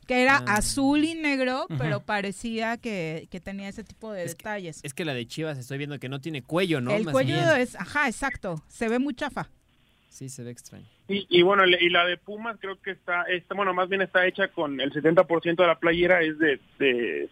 que 0.06 0.22
era 0.22 0.38
Ah. 0.38 0.54
azul 0.56 1.04
y 1.04 1.14
negro, 1.14 1.66
pero 1.78 2.00
parecía 2.00 2.76
que, 2.78 3.28
que 3.30 3.38
tenía 3.38 3.68
ese 3.68 3.84
tipo 3.84 4.12
de 4.12 4.26
detalles. 4.26 4.80
Es 4.82 4.92
que 4.92 5.04
la 5.04 5.14
de 5.14 5.24
Chivas 5.28 5.56
estoy 5.56 5.78
viendo 5.78 6.00
que 6.00 6.08
no 6.08 6.20
tiene 6.20 6.42
cuello, 6.42 6.80
¿no? 6.80 6.90
el 6.90 7.04
Más 7.04 7.12
cuello 7.12 7.34
bien. 7.36 7.60
es, 7.60 7.76
ajá, 7.76 8.08
exacto, 8.08 8.60
se 8.66 8.88
ve 8.88 8.98
muy 8.98 9.14
chafa. 9.14 9.48
Sí, 10.08 10.28
se 10.28 10.42
ve 10.42 10.50
extraño. 10.50 10.84
Y, 11.06 11.26
y 11.30 11.42
bueno, 11.42 11.62
y 11.64 11.88
la 11.90 12.04
de 12.06 12.16
Pumas 12.16 12.56
creo 12.60 12.80
que 12.82 12.90
está, 12.90 13.22
está, 13.24 13.54
bueno, 13.54 13.72
más 13.72 13.88
bien 13.88 14.02
está 14.02 14.26
hecha 14.26 14.48
con 14.48 14.80
el 14.80 14.92
70% 14.92 15.62
de 15.62 15.66
la 15.68 15.78
playera 15.78 16.22
es 16.22 16.36
de, 16.40 16.58
de, 16.80 17.28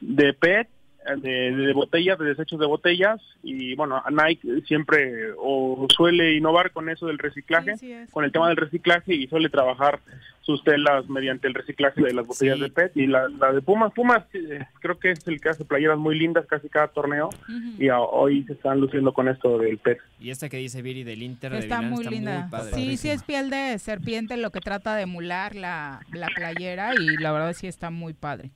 de 0.00 0.32
PET, 0.32 0.68
de, 1.16 1.52
de 1.56 1.72
botellas, 1.72 2.18
de 2.18 2.26
desechos 2.26 2.58
de 2.60 2.66
botellas. 2.66 3.20
Y 3.42 3.74
bueno, 3.74 3.96
a 4.04 4.10
Nike 4.10 4.62
siempre 4.66 5.32
o 5.38 5.86
suele 5.94 6.34
innovar 6.36 6.70
con 6.72 6.88
eso 6.88 7.06
del 7.06 7.18
reciclaje, 7.18 7.72
con 8.10 8.24
el 8.24 8.32
tema 8.32 8.48
del 8.48 8.56
reciclaje 8.56 9.14
y 9.14 9.26
suele 9.28 9.48
trabajar 9.48 10.00
sus 10.42 10.64
telas 10.64 11.08
mediante 11.08 11.46
el 11.46 11.54
reciclaje 11.54 12.02
de 12.02 12.12
las 12.14 12.26
botellas 12.26 12.58
de 12.58 12.68
PET. 12.68 12.96
Y 12.96 13.06
la, 13.06 13.28
la 13.28 13.52
de 13.52 13.60
Pumas, 13.62 13.92
Pumas 13.92 14.24
eh, 14.34 14.64
creo 14.80 14.98
que 14.98 15.12
es 15.12 15.26
el 15.28 15.40
que 15.40 15.50
hace 15.50 15.64
playeras 15.64 15.98
muy 15.98 16.18
lindas 16.18 16.46
casi 16.46 16.68
cada 16.68 16.88
torneo. 16.88 17.28
Y 17.78 17.88
a- 17.88 18.00
hoy 18.00 18.42
se 18.44 18.54
están 18.54 18.80
luciendo 18.80 19.12
con 19.12 19.28
esto 19.28 19.58
del 19.58 19.78
PET. 19.78 19.98
Y 20.20 20.30
esta 20.30 20.48
que 20.48 20.56
dice 20.56 20.82
Viri 20.82 21.04
del 21.04 21.22
Inter 21.22 21.52
de 21.52 21.58
Está 21.60 21.76
Milán 21.78 21.90
muy 21.92 22.00
está 22.00 22.10
linda. 22.10 22.40
muy 22.40 22.50
padre. 22.50 22.72
sí, 22.74 22.96
sí 22.96 23.08
es 23.10 23.22
piel 23.22 23.50
de 23.50 23.78
serpiente 23.78 24.36
lo 24.36 24.50
que 24.50 24.60
trata 24.60 24.96
de 24.96 25.02
emular 25.02 25.54
la, 25.54 26.00
la 26.12 26.26
playera 26.34 26.92
y 27.00 27.16
la 27.22 27.30
verdad 27.32 27.52
sí 27.52 27.68
está 27.68 27.90
muy 27.90 28.12
padre. 28.12 28.50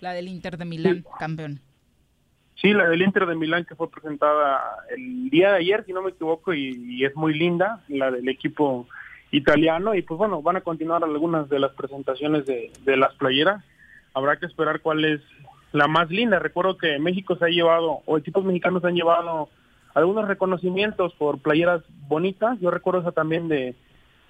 La 0.00 0.12
del 0.12 0.28
Inter 0.28 0.58
de 0.58 0.64
Milán, 0.64 1.04
campeón. 1.18 1.60
Sí, 2.62 2.72
la 2.72 2.88
del 2.88 3.02
Inter 3.02 3.26
de 3.26 3.34
Milán 3.34 3.64
que 3.64 3.74
fue 3.74 3.90
presentada 3.90 4.60
el 4.96 5.28
día 5.30 5.50
de 5.50 5.56
ayer, 5.56 5.84
si 5.84 5.92
no 5.92 6.00
me 6.00 6.10
equivoco, 6.10 6.54
y, 6.54 7.04
es 7.04 7.14
muy 7.16 7.34
linda, 7.36 7.82
la 7.88 8.12
del 8.12 8.28
equipo 8.28 8.86
italiano. 9.32 9.96
Y 9.96 10.02
pues 10.02 10.16
bueno, 10.16 10.42
van 10.42 10.58
a 10.58 10.60
continuar 10.60 11.02
algunas 11.02 11.48
de 11.48 11.58
las 11.58 11.72
presentaciones 11.72 12.46
de, 12.46 12.70
de 12.84 12.96
las 12.96 13.12
playeras. 13.14 13.64
Habrá 14.14 14.36
que 14.36 14.46
esperar 14.46 14.80
cuál 14.80 15.04
es 15.04 15.20
la 15.72 15.88
más 15.88 16.08
linda. 16.10 16.38
Recuerdo 16.38 16.78
que 16.78 17.00
México 17.00 17.34
se 17.34 17.46
ha 17.46 17.48
llevado, 17.48 18.02
o 18.06 18.16
equipos 18.16 18.44
mexicanos 18.44 18.84
han 18.84 18.94
llevado 18.94 19.48
algunos 19.94 20.28
reconocimientos 20.28 21.12
por 21.14 21.40
playeras 21.40 21.82
bonitas. 22.06 22.60
Yo 22.60 22.70
recuerdo 22.70 23.00
esa 23.00 23.10
también 23.10 23.48
de 23.48 23.74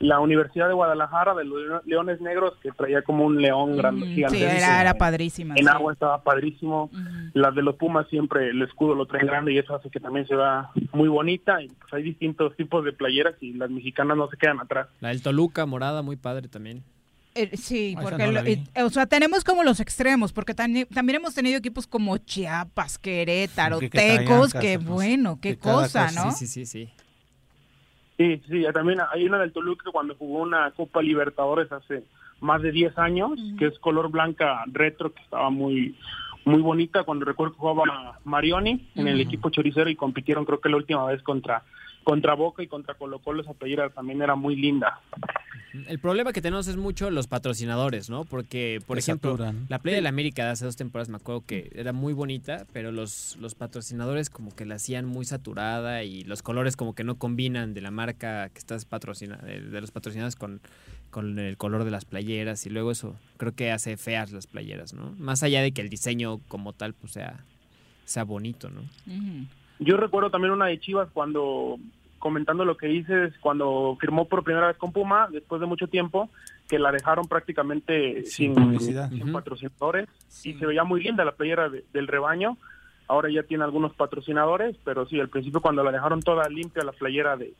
la 0.03 0.21
Universidad 0.21 0.69
de 0.69 0.75
Guadalajara, 0.75 1.33
de 1.35 1.45
los 1.45 1.85
Leones 1.87 2.21
Negros, 2.21 2.55
que 2.63 2.71
traía 2.73 3.03
como 3.03 3.25
un 3.25 3.41
león 3.41 3.77
grande, 3.77 4.05
Mm, 4.07 4.15
gigante. 4.15 4.37
sí, 4.37 4.43
era, 4.45 4.81
era 4.81 4.95
padrísima. 4.95 5.55
En 5.57 5.65
sí. 5.65 5.71
agua 5.73 5.93
estaba 5.93 6.23
padrísimo. 6.23 6.91
Las 7.35 7.55
de 7.55 7.63
los 7.63 7.77
Pumas 7.77 8.07
siempre 8.09 8.51
el 8.51 8.61
escudo 8.63 8.95
lo 8.95 9.07
traen 9.07 9.27
grande 9.27 9.53
y 9.53 9.59
eso 9.59 9.75
hace 9.75 9.89
que 9.91 10.01
también 10.01 10.27
se 10.27 10.35
vea 10.35 10.69
muy 10.93 11.09
bonita. 11.09 11.63
Y 11.63 11.69
pues 11.69 11.93
hay 11.95 12.03
distintos 12.03 12.55
tipos 12.57 12.85
de 12.85 12.93
playeras 12.93 13.35
y 13.41 13.53
las 13.55 13.71
mexicanas 13.71 14.17
no 14.17 14.29
se 14.29 14.37
quedan 14.37 14.61
atrás. 14.61 14.89
La 15.01 15.09
del 15.11 15.23
Toluca 15.23 15.65
morada 15.67 16.03
muy 16.03 16.17
padre 16.17 16.49
también. 16.49 16.83
Eh, 17.35 17.57
sí, 17.57 17.95
Ah, 17.97 18.03
porque 18.03 18.27
no 18.27 18.33
lo- 18.33 18.87
o 18.87 18.91
sea, 18.91 19.07
tenemos 19.07 19.43
como 19.43 19.63
los 19.63 19.81
extremos, 19.81 20.35
porque 20.35 20.53
también 20.53 20.87
hemos 21.15 21.35
tenido 21.35 21.57
equipos 21.57 21.87
como 21.87 22.19
Chiapas, 22.19 22.99
Querétaro, 22.99 23.79
Que- 23.79 23.89
que 23.89 23.99
Tecos, 24.19 24.53
que 24.53 24.79
pues, 24.79 24.87
bueno, 24.91 25.39
qué 25.41 25.57
cosa, 25.57 26.07
cosa. 26.09 26.25
¿no? 26.27 26.33
Sí, 26.33 26.47
sí, 26.47 26.67
sí. 26.67 26.89
Sí, 26.89 26.93
sí, 28.49 28.65
también 28.73 29.01
hay 29.11 29.27
una 29.27 29.39
del 29.39 29.53
Toluca 29.53 29.91
cuando 29.91 30.15
jugó 30.15 30.41
una 30.41 30.71
Copa 30.73 31.03
Libertadores 31.03 31.71
hace 31.73 32.05
más 32.41 32.61
de 32.63 32.73
10 32.73 32.99
años, 32.99 33.39
que 33.59 33.67
es 33.67 33.79
color 33.79 34.11
blanca 34.11 34.65
retro, 34.73 35.13
que 35.13 35.23
estaba 35.23 35.51
muy 35.51 35.95
muy 36.45 36.61
bonita. 36.61 37.05
Cuando 37.05 37.25
recuerdo 37.25 37.55
que 37.55 37.61
jugaba 37.61 38.19
Marioni 38.25 38.89
en 38.95 39.09
el 39.09 39.21
equipo 39.21 39.51
choricero 39.51 39.89
y 39.89 39.97
compitieron 39.97 40.45
creo 40.45 40.61
que 40.61 40.69
la 40.69 40.77
última 40.77 41.05
vez 41.07 41.23
contra 41.23 41.63
contra 42.03 42.35
Boca 42.35 42.63
y 42.63 42.67
contra 42.67 42.95
Colo 42.95 43.19
Colo, 43.21 43.43
esa 43.43 43.55
playera 43.55 43.91
también 43.91 44.23
era 44.23 44.35
muy 44.35 44.57
linda. 44.57 45.01
El 45.89 45.99
problema 45.99 46.33
que 46.33 46.43
tenemos 46.43 46.69
es 46.69 46.77
mucho 46.77 47.11
los 47.11 47.29
patrocinadores, 47.29 48.11
¿no? 48.11 48.27
Porque, 48.27 48.81
por 48.87 48.99
ejemplo, 48.99 49.39
la 49.69 49.79
Playa 49.79 49.97
de 49.97 50.03
la 50.03 50.11
América 50.11 50.45
de 50.45 50.51
hace 50.51 50.67
dos 50.67 50.77
temporadas 50.77 51.09
me 51.09 51.17
acuerdo 51.17 51.45
que 51.47 51.71
era 51.75 51.95
muy 51.95 52.13
bonita, 52.13 52.67
pero 52.75 52.93
los, 52.93 53.39
los 53.41 53.55
patrocinadores 53.55 54.29
como 54.29 54.55
que 54.55 54.67
la 54.67 54.75
hacían 54.75 55.07
muy 55.07 55.25
saturada 55.25 56.05
y 56.05 56.25
los 56.25 56.43
colores 56.43 56.77
como 56.77 56.95
que 56.95 57.05
no 57.05 57.15
combinan 57.15 57.73
de 57.73 57.81
la 57.81 57.91
marca 57.91 58.51
que 58.51 58.59
estás 58.59 58.85
patrocinando, 58.85 59.47
de, 59.47 59.61
de 59.63 59.81
los 59.81 59.91
patrocinadores 59.91 60.37
con, 60.37 60.61
con 61.11 61.39
el 61.39 61.57
color 61.57 61.85
de 61.85 61.91
las 61.91 62.05
playeras 62.05 62.67
y 62.67 62.71
luego 62.71 62.91
eso 62.91 63.17
creo 63.39 63.53
que 63.53 63.71
hace 63.71 63.97
feas 63.97 64.31
las 64.31 64.47
playeras, 64.47 64.93
¿no? 64.93 65.15
Más 65.19 65.43
allá 65.43 65.63
de 65.63 65.73
que 65.73 65.81
el 65.81 65.89
diseño 65.89 66.39
como 66.49 66.75
tal 66.75 66.93
pues 66.93 67.13
sea, 67.13 67.45
sea 68.05 68.25
bonito, 68.25 68.69
¿no? 68.69 68.83
Yo 69.85 69.97
recuerdo 69.97 70.31
también 70.31 70.53
una 70.53 70.67
de 70.67 70.79
Chivas 70.81 71.09
cuando, 71.13 71.79
comentando 72.19 72.65
lo 72.65 72.77
que 72.77 72.87
dices, 72.87 73.33
cuando 73.41 73.97
firmó 74.01 74.27
por 74.29 74.45
primera 74.45 74.69
vez 74.69 74.77
con 74.77 74.93
Puma, 74.93 75.29
después 75.31 75.61
de 75.61 75.67
mucho 75.67 75.87
tiempo, 75.89 76.31
que 76.69 76.79
la 76.79 76.93
dejaron 76.93 77.27
prácticamente 77.27 78.25
sin, 78.25 78.55
publicidad. 78.55 79.09
sin 79.11 79.23
Ujú. 79.25 79.33
patrocinadores 79.33 80.09
y 80.45 80.55
se 80.55 80.67
veía 80.67 80.85
muy 80.85 81.03
linda 81.03 81.25
la 81.25 81.33
playera 81.33 81.69
de- 81.69 81.85
del 81.93 82.07
rebaño. 82.07 82.57
Ahora 83.09 83.29
ya 83.31 83.43
tiene 83.43 83.65
algunos 83.65 83.93
patrocinadores, 83.95 84.77
pero 84.85 85.07
sí, 85.07 85.21
al 85.21 85.29
principio 85.29 85.61
cuando 85.61 85.83
la 85.85 85.91
dejaron 85.93 86.21
toda 86.23 86.49
limpia 86.49 86.83
la 86.85 86.93
playera 86.93 87.37
de, 87.37 87.53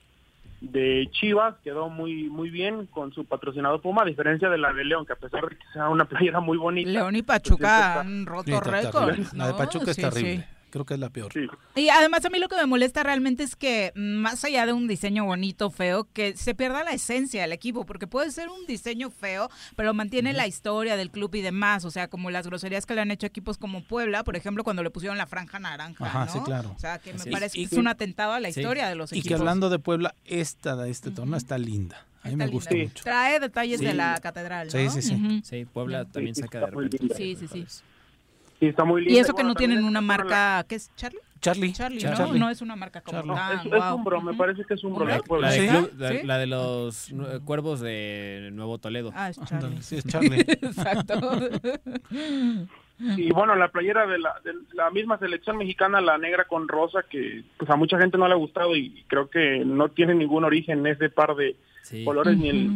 de 0.61 1.09
Chivas 1.11 1.57
quedó 1.65 1.89
muy 1.91 2.31
muy 2.31 2.49
bien 2.49 2.87
con 2.87 3.13
su 3.13 3.25
patrocinador 3.25 3.81
Puma, 3.83 4.03
a 4.03 4.07
diferencia 4.07 4.49
de 4.49 4.59
la 4.59 4.73
de 4.73 4.85
León, 4.85 5.05
que 5.05 5.13
a 5.13 5.17
pesar 5.17 5.43
de 5.49 5.57
que 5.57 5.65
sea 5.73 5.89
una 5.89 6.05
playera 6.09 6.41
muy 6.41 6.57
bonita. 6.57 6.89
León 6.89 7.17
y 7.17 7.23
pues, 7.23 7.41
Pachuca 7.41 8.01
han 8.01 8.25
roto 8.27 8.61
récords. 8.61 9.35
La 9.35 9.49
de. 9.49 9.55
Pachuca 9.55 9.91
es 9.91 9.97
Sí, 9.97 10.03
terrible. 10.03 10.37
sí. 10.39 10.45
Creo 10.73 10.85
que 10.87 10.95
es 10.95 11.01
la 11.01 11.11
peor. 11.11 11.31
Y 11.77 11.89
además 11.91 12.25
a 12.25 12.31
mí 12.31 12.39
lo 12.39 12.49
que 12.49 12.57
me 12.57 12.65
molesta 12.67 13.03
realmente 13.03 13.43
es 13.43 13.55
que 13.57 13.93
más 13.95 14.43
allá 14.43 14.65
de 14.67 14.73
un 14.73 14.89
diseño 14.89 15.25
bonito, 15.27 15.71
feo, 15.71 16.09
que 16.13 16.35
se 16.37 16.55
pierda 16.55 16.83
la 16.83 16.93
esencia 16.93 17.43
del 17.43 17.53
equipo, 17.53 17.85
porque 17.85 18.07
puede 18.07 18.31
ser 18.33 18.49
un 18.49 18.67
diseño 18.67 19.11
feo, 19.11 19.51
pero 19.77 19.93
mantiene 19.93 20.33
la 20.33 20.47
historia 20.47 20.97
del 20.97 21.11
club 21.11 21.35
y 21.35 21.43
demás, 21.43 21.85
o 21.85 21.91
sea, 21.91 22.09
como 22.09 22.31
las 22.31 22.47
groserías 22.47 22.87
que 22.87 22.95
le 22.95 23.03
han 23.03 23.11
hecho 23.11 23.27
equipos 23.27 23.59
como 23.59 23.85
Puebla, 23.85 24.25
por 24.25 24.35
ejemplo, 24.35 24.65
cuando 24.65 24.83
le 24.83 24.91
pusieron 24.91 25.19
la 25.19 25.27
franja 25.27 25.59
naranja, 25.59 26.07
Ajá, 26.07 26.25
¿no? 26.25 26.33
sí, 26.33 26.39
claro. 26.43 26.73
O 26.75 26.79
sea, 26.81 26.99
que 26.99 27.13
me 27.13 27.19
es. 27.21 27.27
parece 27.27 27.59
Y- 27.61 27.67
que 27.67 27.75
es 27.75 27.79
un 27.79 27.87
atentado 27.89 28.33
a 28.33 28.41
la 28.41 28.49
historia 28.49 28.89
de 28.89 28.95
los 28.95 29.13
Y 29.13 29.19
equipos. 29.19 29.29
que 29.29 29.35
hablando 29.41 29.69
de 29.69 29.79
Puebla, 29.79 30.15
esta 30.25 30.75
de 30.77 30.91
este 30.91 31.11
torneo 31.11 31.37
está 31.37 31.59
linda. 31.59 32.07
A 32.23 32.29
mí 32.29 32.37
me 32.37 32.47
gusta 32.47 32.75
mucho. 32.75 33.03
Trae 33.05 33.41
detalles 33.41 33.81
Sí. 33.81 33.85
de 33.85 33.95
la 33.95 34.19
catedral, 34.23 34.71
Sí, 34.71 34.89
sí, 34.89 35.03
sí. 35.03 35.43
Sí, 35.45 35.65
Puebla 35.67 36.05
también 36.07 36.35
saca 36.35 36.61
de 36.61 36.67
repente. 36.67 37.15
Sí, 37.17 37.37
sí, 37.37 37.47
sí. 37.49 37.67
Sí, 38.63 38.69
está 38.69 38.85
muy 38.85 39.03
Y 39.03 39.07
linda. 39.07 39.21
eso 39.23 39.33
que 39.33 39.43
bueno, 39.43 39.49
no 39.49 39.55
tienen 39.57 39.83
una 39.85 40.01
marca, 40.01 40.65
¿qué 40.69 40.77
es 40.77 40.89
Charlie? 40.95 41.19
Charlie. 41.41 41.73
Charlie, 41.73 41.99
Charlie. 41.99 42.39
¿no? 42.39 42.47
No 42.47 42.51
es 42.51 42.63
una 42.63 42.77
marca 42.77 43.01
como 43.01 43.21
No, 43.25 43.35
tan, 43.35 43.59
es, 43.59 43.65
es 43.67 43.73
guau. 43.73 43.97
un 43.97 44.05
bro, 44.05 44.21
me 44.23 44.35
parece 44.35 44.63
que 44.65 44.75
es 44.75 44.85
un 44.85 44.95
bro. 44.95 45.05
La, 45.05 45.21
la 45.41 45.51
de 45.51 45.59
¿Sí? 45.61 45.67
club- 45.67 45.91
la- 45.99 46.09
¿Sí? 46.11 46.21
la 46.23 46.39
de 46.39 46.47
los 46.47 47.13
nue- 47.13 47.45
cuervos 47.45 47.81
de 47.81 48.51
Nuevo 48.53 48.79
Toledo. 48.79 49.11
Ah, 49.17 49.31
es 49.31 49.41
Charlie. 49.47 49.83
Sí, 49.83 49.97
es 49.97 50.05
Charlie. 50.07 50.43
Exacto. 50.43 51.19
Y 53.17 53.33
bueno, 53.33 53.57
la 53.57 53.67
playera 53.73 54.07
de 54.07 54.21
la, 54.21 54.35
de 54.45 54.53
la 54.75 54.91
misma 54.93 55.19
selección 55.19 55.57
mexicana, 55.57 56.01
la 56.01 56.19
negra 56.19 56.45
con 56.45 56.69
rosa, 56.69 57.01
que 57.11 57.43
pues 57.59 57.69
a 57.69 57.75
mucha 57.75 57.99
gente 57.99 58.17
no 58.17 58.29
le 58.29 58.35
ha 58.35 58.37
gustado 58.37 58.77
y 58.77 59.03
creo 59.09 59.29
que 59.29 59.65
no 59.65 59.89
tiene 59.89 60.15
ningún 60.15 60.45
origen 60.45 60.87
ese 60.87 61.09
par 61.11 61.35
de 61.35 61.57
Sí. 61.83 62.05
colores 62.05 62.37
ni 62.39 62.49
el... 62.49 62.71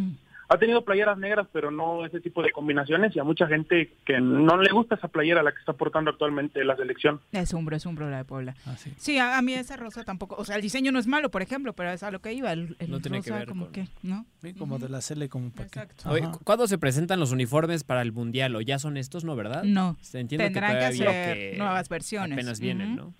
Ha 0.48 0.58
tenido 0.58 0.84
playeras 0.84 1.18
negras, 1.18 1.46
pero 1.52 1.70
no 1.70 2.04
ese 2.06 2.20
tipo 2.20 2.42
de 2.42 2.52
combinaciones 2.52 3.14
y 3.16 3.18
a 3.18 3.24
mucha 3.24 3.46
gente 3.48 3.92
que 4.04 4.20
no 4.20 4.56
le 4.62 4.70
gusta 4.72 4.94
esa 4.94 5.08
playera 5.08 5.42
la 5.42 5.50
que 5.52 5.58
está 5.58 5.72
portando 5.72 6.10
actualmente 6.10 6.64
la 6.64 6.76
selección. 6.76 7.20
Es 7.32 7.52
umbro, 7.52 7.74
es 7.76 7.84
umbro 7.86 8.08
la 8.08 8.18
de 8.18 8.24
Puebla. 8.24 8.54
Ah, 8.64 8.76
sí, 8.96 9.18
a, 9.18 9.38
a 9.38 9.42
mí 9.42 9.54
esa 9.54 9.76
rosa 9.76 10.04
tampoco. 10.04 10.36
O 10.38 10.44
sea, 10.44 10.56
el 10.56 10.62
diseño 10.62 10.92
no 10.92 10.98
es 11.00 11.06
malo, 11.08 11.30
por 11.30 11.42
ejemplo, 11.42 11.72
pero 11.72 11.90
es 11.90 12.02
a 12.02 12.10
lo 12.10 12.20
que 12.20 12.32
iba. 12.32 12.52
El, 12.52 12.76
el 12.78 12.90
No 12.90 13.00
tiene 13.00 13.22
que 13.22 13.32
ver 13.32 13.46
como 13.48 13.64
con- 13.64 13.72
que, 13.72 13.88
¿no? 14.02 14.24
Sí, 14.42 14.54
como 14.54 14.78
de 14.78 14.88
la 14.88 15.00
Cele, 15.00 15.28
como 15.28 15.50
para 15.50 15.68
que- 15.68 15.80
Oye, 16.08 16.22
Ajá. 16.22 16.32
¿cu- 16.32 16.40
¿Cuándo 16.44 16.68
se 16.68 16.78
presentan 16.78 17.18
los 17.18 17.32
uniformes 17.32 17.82
para 17.82 18.02
el 18.02 18.12
Mundial? 18.12 18.54
¿O 18.54 18.60
ya 18.60 18.78
son 18.78 18.96
estos, 18.96 19.24
no, 19.24 19.34
verdad? 19.34 19.64
No. 19.64 19.96
Se 20.00 20.20
entiende 20.20 20.44
Tendrán 20.44 20.72
que 20.72 20.78
todavía 20.78 21.08
hacer 21.32 21.58
nuevas 21.58 21.88
versiones. 21.88 22.32
Apenas 22.32 22.60
vienen. 22.60 22.94
¿no? 22.96 23.12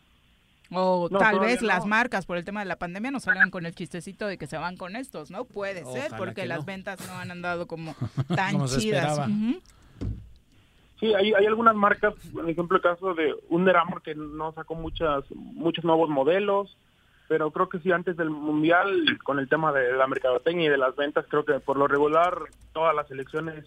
O 0.73 1.09
No, 1.11 1.19
tal 1.19 1.39
vez 1.41 1.63
no. 1.63 1.69
las 1.69 1.87
marcas 1.87 2.27
por 2.27 2.37
el 2.37 2.45
tema 2.45 2.61
de 2.61 2.67
la 2.67 2.77
pandemia 2.77 3.11
no 3.11 3.21
salgan 3.21 3.51
con 3.51 3.67
el 3.67 3.75
chistecito 3.75 4.27
de 4.27 4.39
que 4.39 4.47
se 4.47 4.57
van 4.59 4.77
con 4.77 4.97
estos, 4.97 5.31
¿no? 5.31 5.45
Puede 5.45 5.85
ser, 5.85 6.13
porque 6.17 6.43
que 6.43 6.47
las 6.47 6.61
no. 6.61 6.65
ventas 6.65 7.07
no 7.07 7.15
han 7.19 7.31
andado 7.31 7.67
como 7.67 7.95
tan 8.35 8.53
Como 8.53 8.67
chidas. 8.67 9.21
Sí, 11.01 11.13
hay, 11.15 11.35
hay 11.35 11.47
algunas 11.47 11.75
marcas, 11.75 12.15
por 12.33 12.49
ejemplo 12.49 12.79
el 12.79 12.83
caso 12.83 13.15
de 13.15 13.35
Under 13.51 13.77
Armour 13.77 14.03
que 14.03 14.15
no 14.15 14.53
sacó 14.53 14.75
muchas 14.75 15.25
muchos 15.31 15.85
nuevos 15.85 16.09
modelos, 16.09 16.75
pero 17.29 17.51
creo 17.51 17.69
que 17.69 17.81
sí 17.81 17.93
antes 17.93 18.17
del 18.17 18.31
Mundial, 18.31 19.19
con 19.23 19.39
el 19.39 19.49
tema 19.49 19.73
de 19.73 19.93
la 19.93 20.07
mercadotecnia 20.07 20.67
y 20.67 20.71
de 20.71 20.79
las 20.79 20.97
ventas, 20.97 21.27
creo 21.29 21.45
que 21.45 21.61
por 21.61 21.77
lo 21.77 21.87
regular 21.87 22.39
todas 22.73 22.95
las 22.95 23.09
selecciones 23.09 23.67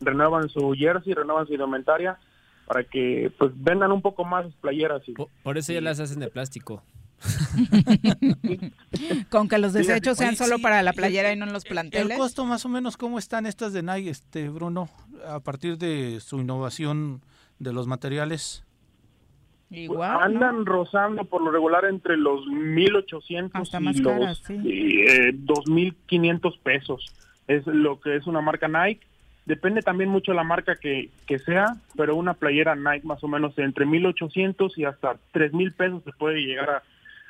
renuevan 0.00 0.48
su 0.48 0.72
jersey, 0.76 1.14
renuevan 1.14 1.46
su 1.46 1.54
indumentaria 1.54 2.18
para 2.68 2.84
que 2.84 3.32
pues 3.38 3.50
vendan 3.56 3.90
un 3.90 4.02
poco 4.02 4.24
más 4.24 4.44
sus 4.44 4.54
playeras. 4.56 5.02
Y, 5.08 5.12
Por, 5.12 5.28
por 5.42 5.58
eso 5.58 5.72
ya 5.72 5.80
las 5.80 5.98
hacen 6.00 6.20
de 6.20 6.28
plástico. 6.28 6.82
Con 9.30 9.48
que 9.48 9.58
los 9.58 9.72
desechos 9.72 10.18
sean 10.18 10.30
oye, 10.30 10.36
solo 10.36 10.56
sí, 10.56 10.62
para 10.62 10.82
la 10.82 10.92
playera 10.92 11.32
y 11.32 11.36
no 11.36 11.46
en 11.46 11.52
los 11.52 11.64
¿El 11.64 11.70
planteles. 11.70 12.16
costo 12.16 12.44
más 12.44 12.64
o 12.64 12.68
menos 12.68 12.96
cómo 12.96 13.18
están 13.18 13.46
estas 13.46 13.72
de 13.72 13.82
Nike, 13.82 14.10
este 14.10 14.48
Bruno, 14.50 14.88
a 15.26 15.40
partir 15.40 15.78
de 15.78 16.20
su 16.20 16.38
innovación 16.38 17.22
de 17.58 17.72
los 17.72 17.86
materiales? 17.88 18.64
Igual, 19.70 20.12
¿no? 20.12 20.20
andan 20.20 20.66
rozando 20.66 21.24
por 21.24 21.42
lo 21.42 21.50
regular 21.50 21.84
entre 21.86 22.16
los 22.16 22.46
1800 22.46 23.60
Hasta 23.60 23.80
y 23.80 23.84
más 23.84 23.98
los 23.98 24.12
caras, 24.12 24.42
sí. 24.46 24.54
eh, 25.08 25.32
2500 25.34 26.58
pesos. 26.58 27.04
Es 27.48 27.66
lo 27.66 27.98
que 28.00 28.16
es 28.16 28.26
una 28.26 28.40
marca 28.40 28.68
Nike. 28.68 29.06
Depende 29.48 29.80
también 29.80 30.10
mucho 30.10 30.34
la 30.34 30.44
marca 30.44 30.76
que, 30.76 31.08
que 31.26 31.38
sea, 31.38 31.68
pero 31.96 32.14
una 32.16 32.34
playera 32.34 32.76
Nike 32.76 33.06
más 33.06 33.24
o 33.24 33.28
menos 33.28 33.58
entre 33.58 33.86
1800 33.86 34.76
y 34.76 34.84
hasta 34.84 35.16
3000 35.32 35.72
pesos 35.72 36.04
se 36.04 36.12
puede 36.12 36.42
llegar 36.42 36.68
a, 36.68 36.82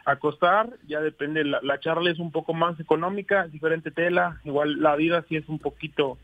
a 0.04 0.16
costar. 0.16 0.68
Ya 0.88 1.00
depende, 1.00 1.44
la, 1.44 1.60
la 1.62 1.78
Charlie 1.78 2.10
es 2.10 2.18
un 2.18 2.32
poco 2.32 2.54
más 2.54 2.80
económica, 2.80 3.46
diferente 3.46 3.92
tela. 3.92 4.40
Igual 4.42 4.82
la 4.82 4.94
Adidas 4.94 5.26
sí 5.28 5.36
es 5.36 5.48
un 5.48 5.60
poquito 5.60 6.18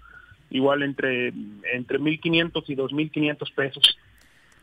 igual 0.50 0.82
entre 0.82 1.32
entre 1.72 2.00
1500 2.00 2.68
y 2.70 2.74
2500 2.74 3.50
pesos. 3.52 3.98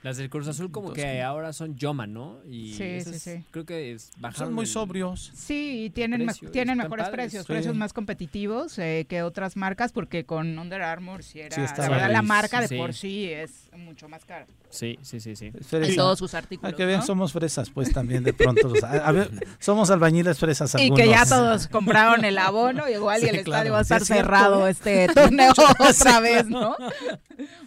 Las 0.03 0.17
del 0.17 0.29
Cruz 0.31 0.47
Azul 0.47 0.71
como 0.71 0.93
que 0.93 1.21
ahora 1.21 1.53
son 1.53 1.75
Yoma, 1.75 2.07
¿no? 2.07 2.39
Y 2.49 2.73
Sí, 2.73 2.83
esas 2.83 3.13
sí, 3.21 3.37
sí. 3.37 3.43
creo 3.51 3.65
que 3.65 3.91
es, 3.91 4.09
bajaron 4.17 4.47
Son 4.47 4.53
muy 4.55 4.63
el- 4.65 4.69
sobrios. 4.71 5.31
Sí, 5.35 5.83
y 5.85 5.89
tienen, 5.91 6.25
precio, 6.25 6.47
me- 6.47 6.51
tienen 6.51 6.77
mejores 6.79 7.05
padres. 7.05 7.25
precios, 7.25 7.45
Sí. 7.45 7.53
precios 7.53 7.75
más 7.75 7.93
competitivos 7.93 8.79
eh, 8.79 9.05
que 9.07 9.21
otras 9.21 9.55
marcas, 9.55 9.91
porque 9.91 10.25
con 10.25 10.57
Under 10.57 10.81
Armour 10.81 11.21
sí 11.23 11.39
era, 11.41 11.53
Sí, 11.53 11.61
la 11.61 11.65
estaba 11.67 11.89
verdad, 11.89 12.11
la 12.11 12.21
marca 12.23 12.61
de 12.61 12.67
sí. 12.67 12.77
por 12.77 12.93
sí 12.95 13.25
es 13.31 13.69
mucho 13.77 14.09
más 14.09 14.25
cara. 14.25 14.47
Sí, 14.71 14.97
sí, 15.03 15.19
sí, 15.19 15.35
sí. 15.35 15.51
Fresa. 15.51 15.91
En 15.91 15.95
todos 15.95 16.17
sus 16.17 16.33
artículos, 16.33 16.71
Hay 16.71 16.77
que 16.77 16.85
ver, 16.85 16.97
¿no? 16.99 17.05
somos 17.05 17.31
fresas, 17.33 17.69
pues 17.69 17.91
también 17.93 18.23
de 18.23 18.33
pronto. 18.33 18.69
o 18.69 18.75
sea, 18.75 18.89
a 19.05 19.11
ver, 19.11 19.29
somos 19.59 19.91
albañiles 19.91 20.39
fresas 20.39 20.73
Y 20.79 20.91
que 20.93 21.09
ya 21.09 21.25
todos 21.27 21.67
compraron 21.67 22.25
el 22.25 22.37
abono, 22.39 22.89
igual 22.89 23.21
y 23.21 23.25
el 23.27 23.43
claro. 23.43 23.67
estadio 23.67 23.73
va 23.73 23.79
a 23.79 23.83
Sí, 23.83 23.93
estar 23.93 24.01
es 24.01 24.07
cerrado 24.07 24.67
este 24.67 25.07
torneo 25.13 25.51
otra 25.77 26.19
vez, 26.21 26.47
¿no? 26.47 26.75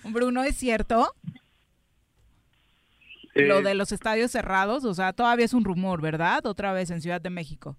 Bruno, 0.04 0.42
¿es 0.44 0.56
cierto? 0.56 1.14
Lo 3.34 3.58
Eh, 3.58 3.62
de 3.62 3.74
los 3.74 3.92
estadios 3.92 4.30
cerrados, 4.30 4.84
o 4.84 4.94
sea, 4.94 5.12
todavía 5.12 5.44
es 5.44 5.54
un 5.54 5.64
rumor, 5.64 6.00
¿verdad? 6.00 6.46
Otra 6.46 6.72
vez 6.72 6.90
en 6.90 7.00
Ciudad 7.00 7.20
de 7.20 7.30
México. 7.30 7.76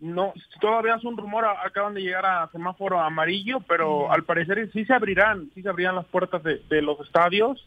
No, 0.00 0.32
todavía 0.60 0.96
es 0.96 1.04
un 1.04 1.16
rumor, 1.16 1.44
acaban 1.44 1.94
de 1.94 2.00
llegar 2.02 2.26
a 2.26 2.48
semáforo 2.50 3.00
amarillo, 3.00 3.60
pero 3.68 4.10
al 4.10 4.24
parecer 4.24 4.68
sí 4.72 4.84
se 4.84 4.92
abrirán, 4.92 5.48
sí 5.54 5.62
se 5.62 5.68
abrirán 5.68 5.94
las 5.94 6.06
puertas 6.06 6.42
de, 6.42 6.60
de 6.68 6.82
los 6.82 6.98
estadios 7.00 7.64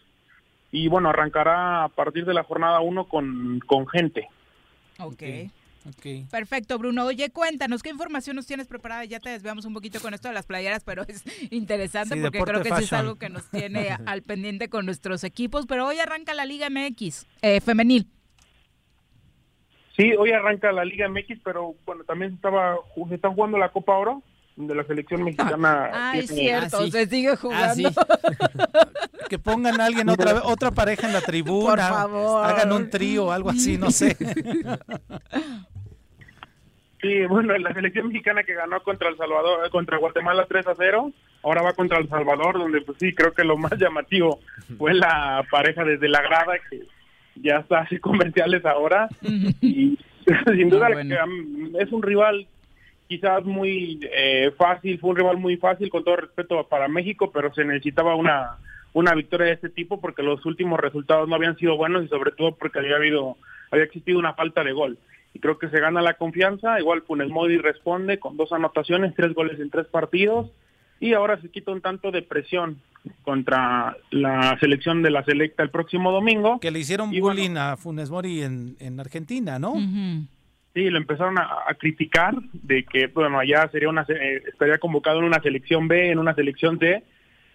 y 0.69 0.89
bueno, 0.89 1.07
arrancará 1.07 1.85
a 1.85 1.87
partir 1.87 2.25
de 2.25 2.33
la 2.33 2.43
jornada 2.43 2.81
1 2.81 3.05
con, 3.07 3.59
con 3.65 3.87
gente. 3.87 4.27
Ok. 4.99 5.23
Perfecto, 6.31 6.77
Bruno. 6.79 7.05
Oye, 7.05 7.29
cuéntanos, 7.29 7.83
¿qué 7.83 7.89
información 7.89 8.35
nos 8.35 8.45
tienes 8.47 8.67
preparada? 8.67 9.05
Ya 9.05 9.19
te 9.19 9.29
desviamos 9.29 9.65
un 9.65 9.73
poquito 9.73 9.99
con 9.99 10.13
esto 10.13 10.27
de 10.27 10.33
las 10.33 10.45
playeras, 10.45 10.83
pero 10.83 11.03
es 11.07 11.23
interesante 11.51 12.15
Sí, 12.15 12.21
porque 12.21 12.39
creo 12.39 12.61
que 12.63 12.75
sí 12.75 12.83
es 12.83 12.93
algo 12.93 13.15
que 13.15 13.29
nos 13.29 13.49
tiene 13.51 13.89
al 14.05 14.21
pendiente 14.23 14.69
con 14.69 14.85
nuestros 14.85 15.23
equipos. 15.23 15.65
Pero 15.67 15.85
hoy 15.87 15.99
arranca 15.99 16.33
la 16.33 16.45
Liga 16.45 16.69
MX 16.69 17.25
eh, 17.41 17.61
femenil. 17.61 18.07
Sí, 19.95 20.11
hoy 20.17 20.31
arranca 20.31 20.71
la 20.71 20.83
Liga 20.83 21.07
MX, 21.07 21.39
pero 21.43 21.75
bueno, 21.85 22.03
también 22.03 22.31
se 22.31 22.35
estaba 22.35 22.75
se 23.07 23.15
está 23.15 23.29
jugando 23.29 23.57
la 23.57 23.71
Copa 23.71 23.93
Oro 23.95 24.23
de 24.57 24.73
la 24.75 24.83
selección 24.85 25.23
mexicana. 25.23 25.89
Ay, 25.93 26.25
tiene- 26.25 26.41
cierto, 26.41 26.77
Ah, 26.79 26.83
sí. 26.85 26.91
se 26.91 27.07
sigue 27.07 27.35
jugando. 27.35 27.91
Que 29.29 29.39
pongan 29.39 29.81
a 29.81 29.85
alguien 29.85 30.07
otra 30.07 30.33
vez- 30.33 30.43
otra 30.45 30.69
pareja 30.69 31.07
en 31.07 31.13
la 31.13 31.21
tribuna. 31.21 31.67
Por 31.69 31.79
favor. 31.79 32.45
Hagan 32.45 32.71
un 32.71 32.89
trío 32.91 33.25
o 33.25 33.31
algo 33.31 33.49
así, 33.49 33.75
no 33.75 33.89
sé. 33.89 34.15
Sí, 37.05 37.23
bueno, 37.27 37.55
la 37.55 37.71
selección 37.71 38.07
mexicana 38.07 38.43
que 38.43 38.55
ganó 38.55 38.81
contra 38.81 39.09
El 39.09 39.17
Salvador, 39.17 39.69
contra 39.69 39.99
Guatemala 39.99 40.47
3 40.49 40.65
a 40.65 40.73
0, 40.75 41.11
ahora 41.43 41.61
va 41.61 41.73
contra 41.73 41.99
El 41.99 42.09
Salvador, 42.09 42.57
donde 42.57 42.81
pues 42.81 42.97
sí, 42.99 43.13
creo 43.13 43.31
que 43.31 43.43
lo 43.43 43.57
más 43.57 43.77
llamativo 43.77 44.39
fue 44.79 44.95
la 44.95 45.45
pareja 45.51 45.83
desde 45.83 46.09
la 46.09 46.23
grada 46.23 46.53
que 46.67 46.81
ya 47.35 47.57
está 47.57 47.81
así 47.81 47.99
comerciales 47.99 48.65
ahora 48.65 49.07
y 49.61 49.99
sin 50.55 50.69
duda 50.71 50.87
Ah, 50.87 50.93
bueno. 50.93 51.15
que, 51.15 51.83
es 51.83 51.91
un 51.91 52.01
rival 52.01 52.47
quizás 53.07 53.45
muy 53.45 53.99
eh, 54.11 54.51
fácil, 54.57 54.97
fue 54.97 55.11
un 55.11 55.17
rival 55.17 55.37
muy 55.37 55.57
fácil 55.57 55.91
con 55.91 56.03
todo 56.03 56.15
respeto 56.15 56.67
para 56.67 56.87
México, 56.87 57.29
pero 57.31 57.53
se 57.53 57.65
necesitaba 57.65 58.15
una 58.15 58.57
una 58.93 59.13
victoria 59.13 59.47
de 59.47 59.53
este 59.53 59.69
tipo 59.69 60.01
porque 60.01 60.23
los 60.23 60.43
últimos 60.47 60.79
resultados 60.79 61.29
no 61.29 61.35
habían 61.35 61.57
sido 61.57 61.77
buenos 61.77 62.03
y 62.03 62.07
sobre 62.07 62.31
todo 62.31 62.55
porque 62.55 62.79
había 62.79 62.95
habido 62.95 63.37
había 63.69 63.83
existido 63.85 64.17
una 64.17 64.33
falta 64.33 64.63
de 64.63 64.71
gol. 64.71 64.97
Y 65.35 65.39
creo 65.39 65.59
que 65.59 65.67
se 65.69 65.81
gana 65.81 66.01
la 66.01 66.13
confianza, 66.13 66.79
igual 66.79 67.01
Funes 67.01 67.29
Mori 67.29 67.57
responde 67.57 68.19
con 68.19 68.37
dos 68.37 68.53
anotaciones, 68.53 69.13
tres 69.15 69.33
goles 69.33 69.59
en 69.59 69.69
tres 69.69 69.85
partidos 69.87 70.49
y 71.01 71.13
ahora 71.13 71.41
se 71.41 71.49
quita 71.49 71.73
un 71.73 71.81
tanto 71.81 72.09
de 72.09 72.21
presión 72.21 72.81
contra 73.21 73.97
la 74.11 74.57
selección 74.61 75.03
de 75.03 75.11
la 75.11 75.25
selecta 75.25 75.61
el 75.61 75.71
próximo 75.71 76.13
domingo. 76.13 76.59
Que 76.61 76.71
le 76.71 76.79
hicieron 76.79 77.13
Y 77.13 77.19
bullying 77.19 77.57
a 77.57 77.75
Funes 77.75 78.09
Mori 78.09 78.43
en, 78.43 78.77
en 78.79 78.97
Argentina, 78.97 79.59
¿no? 79.59 79.73
Sí, 80.73 80.89
lo 80.89 80.97
empezaron 80.97 81.37
a, 81.37 81.49
a 81.67 81.73
criticar 81.73 82.33
de 82.53 82.85
que, 82.85 83.07
bueno, 83.07 83.37
allá 83.37 83.67
sería 83.73 83.89
una, 83.89 84.05
eh, 84.07 84.41
estaría 84.47 84.77
convocado 84.77 85.19
en 85.19 85.25
una 85.25 85.41
selección 85.41 85.89
B, 85.89 86.11
en 86.11 86.19
una 86.19 86.33
selección 86.33 86.79
C, 86.79 87.03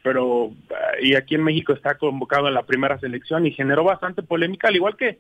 pero 0.02 0.52
eh, 0.68 1.06
y 1.06 1.14
aquí 1.14 1.34
en 1.34 1.44
México 1.44 1.72
está 1.72 1.96
convocado 1.96 2.46
en 2.48 2.54
la 2.54 2.64
primera 2.64 2.98
selección 3.00 3.46
y 3.46 3.52
generó 3.52 3.84
bastante 3.84 4.22
polémica, 4.22 4.68
al 4.68 4.76
igual 4.76 4.98
que, 4.98 5.18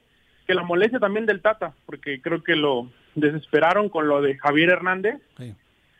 que 0.50 0.54
la 0.56 0.64
molestia 0.64 0.98
también 0.98 1.26
del 1.26 1.42
Tata, 1.42 1.74
porque 1.86 2.20
creo 2.20 2.42
que 2.42 2.56
lo 2.56 2.90
desesperaron 3.14 3.88
con 3.88 4.08
lo 4.08 4.20
de 4.20 4.36
Javier 4.36 4.70
Hernández 4.70 5.22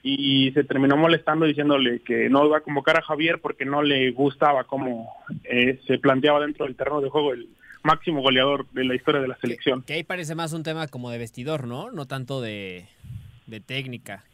y 0.03 0.51
se 0.51 0.65
terminó 0.65 0.97
molestando 0.97 1.47
diciéndole 1.47 2.01
que 2.01 2.29
no 2.29 2.45
iba 2.45 2.57
a 2.57 2.63
convocar 2.63 2.97
a 2.97 3.03
Javier 3.03 3.41
porque 3.41 3.65
no 3.65 3.81
le 3.81 4.11
gustaba 4.11 4.65
cómo 4.65 5.09
eh, 5.45 5.79
se 5.87 5.99
planteaba 5.99 6.41
dentro 6.41 6.67
del 6.67 6.75
terreno 6.75 7.01
de 7.01 7.11
juego 7.11 7.33
el 7.33 7.49
máximo 7.85 8.23
goleador 8.23 8.69
de 8.71 8.83
la 8.83 8.97
historia 8.97 9.21
de 9.21 9.29
la 9.29 9.37
selección. 9.37 9.83
Que 9.83 9.93
ahí 9.93 10.03
parece 10.03 10.35
más 10.35 10.53
un 10.53 10.65
tema 10.65 10.89
como 10.89 11.11
de 11.11 11.19
vestidor, 11.19 11.69
¿no? 11.69 11.93
No 11.93 12.07
tanto 12.07 12.41
de, 12.41 12.87
de 13.47 13.61
técnica. 13.61 14.25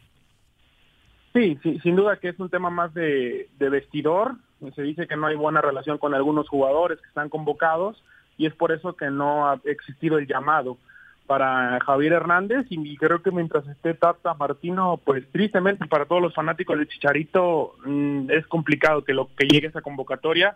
Sí, 1.35 1.59
sí, 1.61 1.79
sin 1.83 1.95
duda 1.95 2.17
que 2.17 2.29
es 2.29 2.39
un 2.39 2.49
tema 2.49 2.71
más 2.71 2.91
de, 2.95 3.49
de 3.59 3.69
vestidor. 3.69 4.33
Se 4.75 4.81
dice 4.81 5.05
que 5.05 5.15
no 5.15 5.27
hay 5.27 5.35
buena 5.35 5.61
relación 5.61 5.99
con 5.99 6.15
algunos 6.15 6.49
jugadores 6.49 6.99
que 6.99 7.07
están 7.07 7.29
convocados 7.29 8.03
y 8.37 8.45
es 8.45 8.53
por 8.53 8.71
eso 8.71 8.95
que 8.95 9.09
no 9.09 9.49
ha 9.49 9.59
existido 9.65 10.17
el 10.17 10.27
llamado 10.27 10.77
para 11.25 11.79
Javier 11.81 12.13
Hernández 12.13 12.65
y 12.69 12.95
creo 12.95 13.21
que 13.21 13.31
mientras 13.31 13.67
esté 13.67 13.93
Tata 13.93 14.33
Martino, 14.33 14.99
pues 15.03 15.25
tristemente 15.31 15.85
para 15.85 16.05
todos 16.05 16.21
los 16.21 16.33
fanáticos 16.33 16.77
del 16.77 16.87
Chicharito 16.87 17.75
mm, 17.85 18.31
es 18.31 18.47
complicado 18.47 19.03
que 19.03 19.13
lo 19.13 19.29
que 19.35 19.45
llegue 19.45 19.67
esa 19.67 19.81
convocatoria 19.81 20.55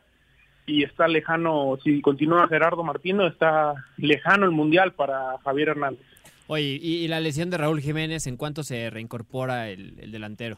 y 0.65 0.83
está 0.83 1.07
lejano, 1.07 1.77
si 1.83 2.01
continúa 2.01 2.47
Gerardo 2.47 2.83
Martino, 2.83 3.27
está 3.27 3.73
lejano 3.97 4.45
el 4.45 4.51
Mundial 4.51 4.93
para 4.93 5.37
Javier 5.43 5.69
Hernández. 5.69 6.05
Oye, 6.47 6.79
y, 6.81 7.07
la 7.07 7.19
lesión 7.19 7.49
de 7.49 7.57
Raúl 7.57 7.81
Jiménez, 7.81 8.27
¿en 8.27 8.37
cuánto 8.37 8.63
se 8.63 8.89
reincorpora 8.89 9.69
el 9.69 10.11
delantero? 10.11 10.57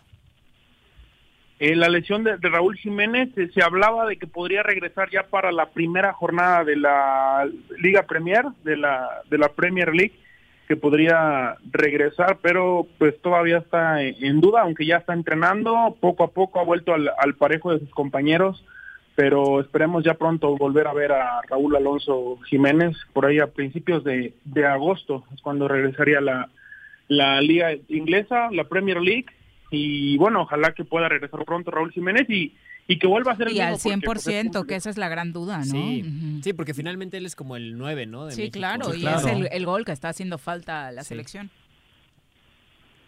Eh, 1.59 1.75
la 1.75 1.88
lesión 1.88 2.23
de, 2.23 2.38
de 2.38 2.49
Raúl 2.49 2.75
Jiménez 2.77 3.30
eh, 3.38 3.49
se 3.53 3.64
hablaba 3.64 4.07
de 4.07 4.17
que 4.17 4.27
podría 4.27 4.64
regresar 4.64 5.09
ya 5.11 5.23
para 5.23 5.51
la 5.51 5.67
primera 5.67 6.14
jornada 6.14 6.64
de 6.64 6.75
la 6.75 7.48
Liga 7.77 8.03
Premier, 8.03 8.45
de 8.64 8.75
la, 8.75 9.22
de 9.30 9.38
la 9.38 9.49
Premier 9.49 9.93
League, 9.93 10.14
que 10.67 10.75
podría 10.75 11.57
regresar, 11.72 12.40
pero 12.41 12.88
pues 12.98 13.19
todavía 13.22 13.57
está 13.57 14.01
en, 14.01 14.41
duda, 14.41 14.61
aunque 14.61 14.85
ya 14.85 14.98
está 14.98 15.14
entrenando, 15.14 15.95
poco 15.99 16.23
a 16.23 16.32
poco 16.32 16.59
ha 16.59 16.64
vuelto 16.64 16.93
al, 16.93 17.11
al 17.17 17.35
parejo 17.35 17.72
de 17.72 17.80
sus 17.80 17.90
compañeros, 17.91 18.65
pero 19.15 19.59
esperemos 19.59 20.03
ya 20.03 20.15
pronto 20.15 20.57
volver 20.57 20.88
a 20.88 20.93
ver 20.93 21.11
a 21.11 21.41
Raúl 21.49 21.75
Alonso 21.75 22.40
Jiménez, 22.49 22.95
por 23.14 23.25
ahí 23.25 23.40
a 23.40 23.48
principios 23.48 24.03
de, 24.03 24.33
de 24.45 24.65
agosto, 24.65 25.25
es 25.33 25.41
cuando 25.41 25.67
regresaría 25.67 26.22
la, 26.22 26.49
la 27.07 27.41
liga 27.41 27.73
inglesa, 27.90 28.49
la 28.51 28.64
Premier 28.64 29.01
League, 29.01 29.27
y 29.76 30.18
bueno, 30.18 30.42
ojalá 30.43 30.72
que 30.74 30.85
pueda 30.85 31.10
regresar 31.10 31.43
pronto 31.45 31.72
Raúl 31.72 31.92
Jiménez 31.92 32.30
y, 32.30 32.53
y 32.88 33.00
que 33.00 33.08
vuelva 33.08 33.32
a 33.32 33.35
ser 33.38 33.48
el 33.48 33.56
Y 33.56 33.60
al 33.60 33.72
mismo, 33.74 33.92
porque, 34.06 34.22
pues, 34.22 34.27
100%, 34.27 34.66
que 34.68 34.76
esa 34.76 34.90
es 34.90 34.98
la 34.98 35.10
gran 35.10 35.34
duda, 35.34 35.60
¿no? 35.60 35.64
Sí, 36.43 36.53
porque 36.56 36.74
finalmente 36.74 37.18
él 37.18 37.26
es 37.26 37.35
como 37.35 37.56
el 37.56 37.77
9, 37.77 38.06
¿no? 38.06 38.26
De 38.27 38.34
Sí, 38.34 38.42
México. 38.42 38.60
claro, 38.60 38.93
y 38.95 39.06
es 39.08 39.26
el, 39.26 39.48
el 39.52 39.66
gol 39.66 39.84
que 39.85 39.92
está 39.92 40.10
haciendo 40.10 40.38
falta 40.38 40.88
a 40.88 40.92
la 40.92 41.03
selección. 41.03 41.50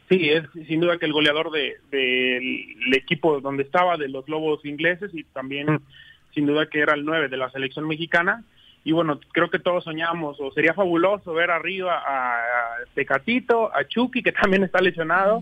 Sí, 0.10 0.30
es 0.30 0.44
sin 0.68 0.80
duda 0.82 0.98
que 1.00 1.06
el 1.08 1.14
goleador 1.14 1.50
de- 1.52 1.78
del 1.90 2.94
equipo 2.94 3.42
donde 3.42 3.64
estaba, 3.64 3.98
de 3.98 4.08
los 4.08 4.28
Lobos 4.30 4.64
ingleses, 4.64 5.10
y 5.14 5.24
también 5.24 5.82
sin 6.34 6.46
duda 6.46 6.68
que 6.70 6.80
era 6.80 6.94
el 6.94 7.06
9 7.06 7.28
de 7.28 7.38
la 7.38 7.50
selección 7.50 7.88
mexicana. 7.88 8.44
Y 8.88 8.92
bueno, 8.92 9.20
creo 9.34 9.50
que 9.50 9.58
todos 9.58 9.84
soñamos, 9.84 10.40
o 10.40 10.52
sería 10.52 10.76
fabuloso 10.76 11.34
ver 11.34 11.50
arriba 11.50 12.04
a, 12.06 12.38
Tecatito, 12.94 13.76
a 13.76 13.84
Chucky, 13.88 14.22
que 14.22 14.32
también 14.32 14.64
está 14.64 14.80
lesionado, 14.80 15.42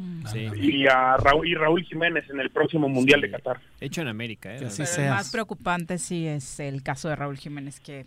y 0.56 0.88
a 0.88 1.18
Raúl, 1.18 1.46
y 1.46 1.54
Raúl 1.54 1.84
Jiménez 1.84 2.24
en 2.30 2.40
el 2.40 2.50
próximo 2.52 2.88
Mundial 2.88 3.20
de 3.20 3.32
Qatar. 3.32 3.60
Hecho 3.82 4.02
en 4.02 4.08
América, 4.08 4.56
¿eh? 4.56 4.60
Pero 4.60 4.92
el 4.98 5.10
más 5.10 5.30
preocupante 5.30 5.98
sí 5.98 6.26
es 6.26 6.62
el 6.62 6.84
caso 6.84 7.10
de 7.10 7.18
Raúl 7.18 7.38
Jiménez, 7.38 7.82
que 7.82 8.06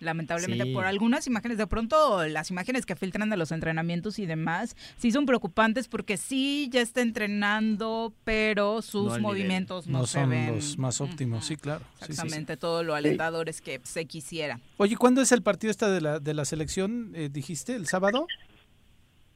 lamentablemente 0.00 0.64
Sí. 0.64 0.72
por 0.72 0.84
algunas 0.86 1.26
imágenes, 1.26 1.58
de 1.58 1.66
pronto 1.66 2.26
las 2.26 2.50
imágenes 2.50 2.84
que 2.86 2.96
filtran 2.96 3.30
de 3.30 3.36
los 3.36 3.52
entrenamientos 3.52 4.18
y 4.18 4.26
demás, 4.26 4.76
sí 4.98 5.10
son 5.10 5.26
preocupantes 5.26 5.88
porque 5.88 6.16
sí 6.16 6.68
ya 6.72 6.80
está 6.80 7.00
entrenando, 7.02 8.12
pero 8.24 8.82
sus 8.82 9.12
No 9.14 9.20
movimientos 9.20 9.86
no, 9.86 10.00
No 10.00 10.06
se 10.06 10.20
son 10.20 10.30
ven 10.30 10.54
los 10.54 10.78
más 10.78 11.00
óptimos, 11.00 11.44
sí, 11.46 11.56
claro. 11.56 11.80
Sí, 11.80 11.86
sí, 12.00 12.04
sí. 12.06 12.12
exactamente 12.12 12.56
todo 12.56 12.82
lo 12.82 12.94
alentadores 12.94 13.60
que 13.60 13.80
se 13.84 14.04
quisiera. 14.06 14.60
Oye, 14.76 14.96
¿cuándo 14.96 15.20
es 15.22 15.32
el 15.32 15.42
partido 15.42 15.70
esta 15.70 15.90
de 15.90 16.00
la, 16.00 16.18
de 16.20 16.34
la 16.34 16.44
selección? 16.44 17.12
eh, 17.14 17.28
dijiste, 17.32 17.74
¿el 17.74 17.86
sábado? 17.86 18.26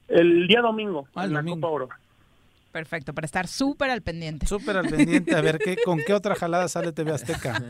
El 0.09 0.47
día 0.49 0.61
domingo, 0.61 1.07
Ah, 1.15 1.21
en 1.23 1.29
el 1.29 1.33
la 1.35 1.39
domingo. 1.41 1.57
Copa 1.61 1.69
Oro. 1.73 1.89
Perfecto, 2.73 3.13
para 3.15 3.25
estar 3.25 3.49
súper 3.49 3.91
al 3.91 4.01
pendiente. 4.03 4.47
Súper 4.47 4.77
al 4.77 4.89
pendiente, 4.89 5.35
a 5.35 5.41
ver 5.41 5.59
qué, 5.59 5.77
con 5.85 5.99
qué 6.07 6.15
otra 6.15 6.37
jalada 6.37 6.69
sale 6.69 6.93
TV 6.93 7.11
Azteca. 7.13 7.61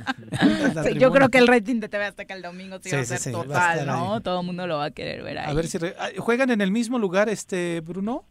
Sí, 0.84 0.98
yo 0.98 1.10
creo 1.10 1.30
que 1.30 1.38
el 1.38 1.46
rating 1.46 1.80
de 1.80 1.88
TV 1.88 2.04
Azteca 2.04 2.34
el 2.34 2.42
domingo 2.42 2.78
sí, 2.82 2.90
Sí, 2.90 2.96
va 2.96 3.00
a 3.02 3.04
ser 3.06 3.18
sí, 3.18 3.32
va 3.32 3.40
a 3.40 3.44
total, 3.44 3.86
¿no? 3.86 4.14
ahí. 4.16 4.20
Todo 4.22 4.40
el 4.40 4.46
mundo 4.46 4.66
lo 4.66 4.76
va 4.76 4.84
a 4.86 4.90
querer 4.90 5.22
ver 5.22 5.38
ahí. 5.38 5.50
A 5.50 5.54
ver 5.54 5.66
si 5.68 5.78
re- 5.78 5.94
juegan 6.18 6.50
en 6.50 6.60
el 6.60 6.70
mismo 6.70 6.98
lugar, 6.98 7.30
este 7.30 7.80
Bruno. 7.80 8.24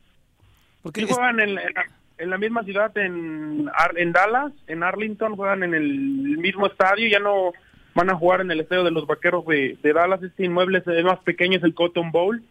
Porque 0.84 1.02
Sí, 1.02 1.08
es- 1.10 1.14
juegan 1.16 1.40
en, 1.40 1.50
en 1.50 1.56
la, 1.56 1.86
en 2.20 2.30
la 2.30 2.38
misma 2.38 2.64
ciudad, 2.64 2.96
en, 3.00 3.68
Ar- 3.74 3.98
en 3.98 4.12
Dallas, 4.12 4.52
en 4.68 4.84
Arlington, 4.84 5.36
juegan 5.36 5.64
en 5.64 5.74
el 5.74 6.38
mismo 6.38 6.68
estadio, 6.68 7.08
ya 7.10 7.20
no 7.20 7.52
van 7.96 8.12
a 8.12 8.16
jugar 8.16 8.42
en 8.42 8.52
el 8.52 8.60
estadio 8.60 8.84
de 8.84 8.92
los 8.92 9.08
Vaqueros 9.08 9.44
de, 9.48 9.76
de 9.82 9.94
Dallas, 9.94 10.22
este 10.22 10.46
inmueble 10.46 10.78
es 10.78 10.88
el 10.88 11.04
más 11.04 11.20
pequeño, 11.20 11.58
es 11.58 11.64
el 11.64 11.74
Cotton 11.74 12.12
Bowl, 12.12 12.44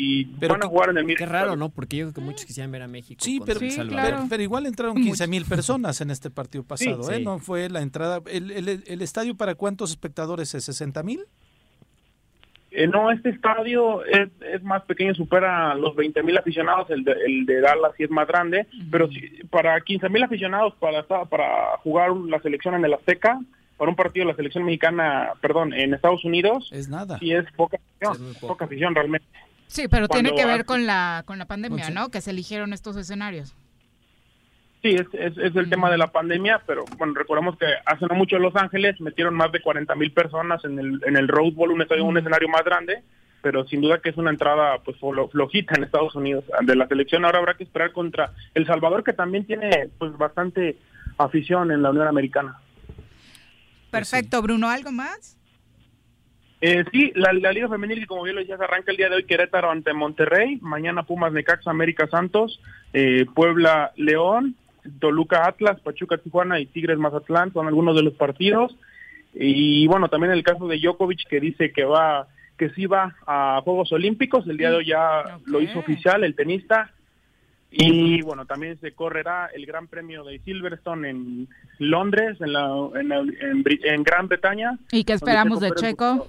y 0.00 0.24
van 0.46 0.62
a 0.62 0.66
jugar 0.68 0.90
en 0.90 0.98
el 0.98 1.04
mismo 1.04 1.18
Qué 1.18 1.26
raro, 1.26 1.56
¿no? 1.56 1.70
Porque 1.70 1.96
yo 1.96 2.04
creo 2.06 2.14
que 2.14 2.20
muchos 2.20 2.44
quisieran 2.46 2.70
ver 2.70 2.82
a 2.82 2.88
México. 2.88 3.20
Sí, 3.24 3.40
pero, 3.44 3.58
Salvador. 3.68 4.10
pero, 4.10 4.26
pero 4.30 4.42
igual 4.44 4.66
entraron 4.66 4.94
15 4.94 5.26
mil 5.26 5.44
personas 5.44 6.00
en 6.00 6.12
este 6.12 6.30
partido 6.30 6.62
pasado, 6.62 7.02
Sí. 7.02 7.14
¿eh? 7.14 7.16
Sí. 7.18 7.24
No 7.24 7.40
fue 7.40 7.68
la 7.68 7.80
entrada. 7.82 8.20
¿El, 8.26 8.52
el, 8.52 8.68
el 8.86 9.02
estadio 9.02 9.34
para 9.36 9.56
cuántos 9.56 9.90
espectadores 9.90 10.54
es? 10.54 10.68
¿60 10.68 11.02
mil? 11.02 11.24
Eh, 12.70 12.86
no, 12.86 13.10
este 13.10 13.30
estadio 13.30 14.04
es, 14.04 14.28
es 14.52 14.62
más 14.62 14.82
pequeño, 14.84 15.14
supera 15.14 15.74
los 15.74 15.96
20 15.96 16.22
mil 16.22 16.36
aficionados, 16.36 16.88
el 16.90 17.02
de, 17.02 17.12
el 17.26 17.46
de 17.46 17.60
Dallas 17.60 17.92
sí 17.96 18.04
es 18.04 18.10
más 18.10 18.28
grande, 18.28 18.66
pero 18.90 19.08
sí, 19.08 19.20
para 19.50 19.80
15 19.80 20.08
mil 20.10 20.22
aficionados 20.22 20.74
para, 20.78 21.02
para 21.04 21.78
jugar 21.82 22.10
la 22.14 22.40
selección 22.40 22.74
en 22.74 22.84
el 22.84 22.92
Azteca, 22.92 23.40
para 23.78 23.90
un 23.90 23.96
partido 23.96 24.26
de 24.26 24.32
la 24.32 24.36
selección 24.36 24.64
mexicana, 24.64 25.30
perdón, 25.40 25.72
en 25.72 25.94
Estados 25.94 26.24
Unidos, 26.24 26.68
es 26.72 26.88
nada. 26.88 27.18
Sí 27.18 27.32
es 27.32 27.46
poca 27.56 27.78
afición, 27.78 28.34
poca 28.40 28.66
afición 28.66 28.94
realmente. 28.94 29.26
Sí, 29.68 29.86
pero 29.88 30.08
tiene 30.08 30.34
que 30.34 30.44
ver 30.44 30.64
con 30.64 30.86
la 30.86 31.22
con 31.26 31.38
la 31.38 31.44
pandemia. 31.46 31.90
¿no? 31.90 32.08
Que 32.10 32.20
se 32.20 32.30
eligieron 32.30 32.72
estos 32.72 32.96
escenarios. 32.96 33.54
Sí, 34.82 34.90
es, 34.94 35.06
es, 35.12 35.36
es 35.38 35.56
el 35.56 35.68
tema 35.70 35.90
de 35.90 35.98
la 35.98 36.06
pandemia, 36.06 36.62
pero 36.66 36.84
bueno, 36.96 37.12
recordemos 37.14 37.56
que 37.58 37.66
hace 37.84 38.06
no 38.06 38.14
mucho 38.14 38.36
en 38.36 38.42
Los 38.42 38.54
Ángeles 38.56 39.00
metieron 39.00 39.34
más 39.34 39.50
de 39.50 39.60
40 39.60 39.92
mil 39.96 40.12
personas 40.12 40.64
en 40.64 40.78
el, 40.78 41.00
en 41.04 41.16
el 41.16 41.26
Rose 41.28 41.50
Bowl, 41.54 41.72
un, 41.72 41.82
estadio, 41.82 42.04
un 42.04 42.16
escenario 42.16 42.48
más 42.48 42.62
grande, 42.64 43.02
pero 43.42 43.66
sin 43.66 43.80
duda 43.80 43.98
que 44.00 44.10
es 44.10 44.16
una 44.16 44.30
entrada 44.30 44.78
pues 44.84 44.96
flo- 44.98 45.28
flojita 45.30 45.74
en 45.76 45.82
Estados 45.84 46.14
Unidos 46.14 46.44
de 46.62 46.76
la 46.76 46.86
selección. 46.86 47.24
Ahora 47.24 47.38
habrá 47.40 47.54
que 47.54 47.64
esperar 47.64 47.90
contra 47.92 48.32
El 48.54 48.66
Salvador, 48.66 49.02
que 49.02 49.12
también 49.12 49.44
tiene 49.46 49.90
pues 49.98 50.16
bastante 50.16 50.76
afición 51.18 51.72
en 51.72 51.82
la 51.82 51.90
Unión 51.90 52.06
Americana. 52.06 52.58
Perfecto, 53.90 54.40
Bruno, 54.42 54.68
¿algo 54.68 54.92
más? 54.92 55.37
Eh, 56.60 56.84
sí, 56.90 57.12
la, 57.14 57.32
la 57.32 57.52
Liga 57.52 57.68
Femenil, 57.68 58.06
como 58.06 58.24
bien 58.24 58.34
lo 58.34 58.40
decías, 58.40 58.60
arranca 58.60 58.90
el 58.90 58.96
día 58.96 59.08
de 59.08 59.16
hoy 59.16 59.24
Querétaro 59.24 59.70
ante 59.70 59.92
Monterrey, 59.92 60.58
mañana 60.60 61.04
Pumas 61.04 61.32
Necaxa 61.32 61.70
América 61.70 62.08
Santos, 62.08 62.60
eh, 62.92 63.26
Puebla 63.34 63.92
León, 63.96 64.56
Toluca 64.98 65.46
Atlas, 65.46 65.78
Pachuca 65.80 66.18
Tijuana 66.18 66.58
y 66.58 66.66
Tigres 66.66 66.98
Mazatlán 66.98 67.52
son 67.52 67.66
algunos 67.68 67.94
de 67.94 68.02
los 68.02 68.14
partidos. 68.14 68.74
Y 69.34 69.86
bueno, 69.86 70.08
también 70.08 70.32
el 70.32 70.42
caso 70.42 70.66
de 70.66 70.78
Djokovic 70.80 71.28
que 71.28 71.38
dice 71.38 71.70
que 71.72 71.84
va 71.84 72.26
que 72.56 72.70
sí 72.70 72.86
va 72.86 73.14
a 73.24 73.60
Juegos 73.62 73.92
Olímpicos, 73.92 74.48
el 74.48 74.56
día 74.56 74.70
de 74.70 74.76
hoy 74.78 74.86
ya 74.86 75.38
lo 75.46 75.60
hizo 75.60 75.78
oficial 75.78 76.24
el 76.24 76.34
tenista. 76.34 76.90
Y 77.70 78.22
bueno, 78.22 78.46
también 78.46 78.80
se 78.80 78.92
correrá 78.92 79.50
el 79.54 79.66
Gran 79.66 79.86
Premio 79.86 80.24
de 80.24 80.38
Silverstone 80.40 81.10
en 81.10 81.48
Londres, 81.78 82.36
en, 82.40 82.52
la, 82.54 82.66
en, 82.98 83.08
la- 83.10 83.18
en 83.18 83.64
en 83.84 84.02
Gran 84.02 84.26
Bretaña. 84.26 84.78
¿Y 84.90 85.04
qué 85.04 85.12
esperamos 85.12 85.60
de 85.60 85.70
Checo? 85.72 86.28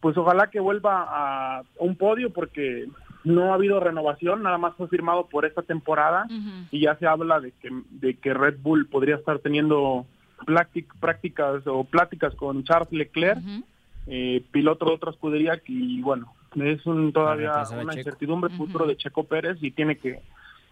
Pues 0.00 0.16
ojalá 0.16 0.48
que 0.50 0.60
vuelva 0.60 1.06
a 1.08 1.62
un 1.78 1.96
podio 1.96 2.30
porque 2.30 2.88
no 3.24 3.52
ha 3.52 3.54
habido 3.54 3.80
renovación, 3.80 4.42
nada 4.42 4.58
más 4.58 4.74
fue 4.76 4.88
firmado 4.88 5.26
por 5.26 5.44
esta 5.44 5.62
temporada 5.62 6.26
y 6.70 6.80
ya 6.80 6.96
se 6.96 7.06
habla 7.06 7.40
de 7.40 7.52
que, 7.52 7.68
de 7.90 8.14
que 8.14 8.32
Red 8.32 8.58
Bull 8.62 8.86
podría 8.86 9.16
estar 9.16 9.38
teniendo 9.40 10.06
prácticas 11.00 11.66
o 11.66 11.84
pláticas 11.84 12.34
con 12.34 12.64
Charles 12.64 12.92
Leclerc, 12.92 13.40
eh, 14.06 14.42
piloto 14.50 14.86
de 14.86 14.92
otra 14.92 15.10
escudería, 15.10 15.58
que, 15.58 15.72
y 15.72 16.00
bueno, 16.00 16.32
es 16.56 16.84
un, 16.86 17.12
todavía 17.12 17.62
una 17.80 17.94
incertidumbre 17.94 18.50
futuro 18.56 18.86
de 18.86 18.96
Checo 18.96 19.24
Pérez 19.24 19.58
y 19.60 19.70
tiene 19.70 19.96
que 19.96 20.20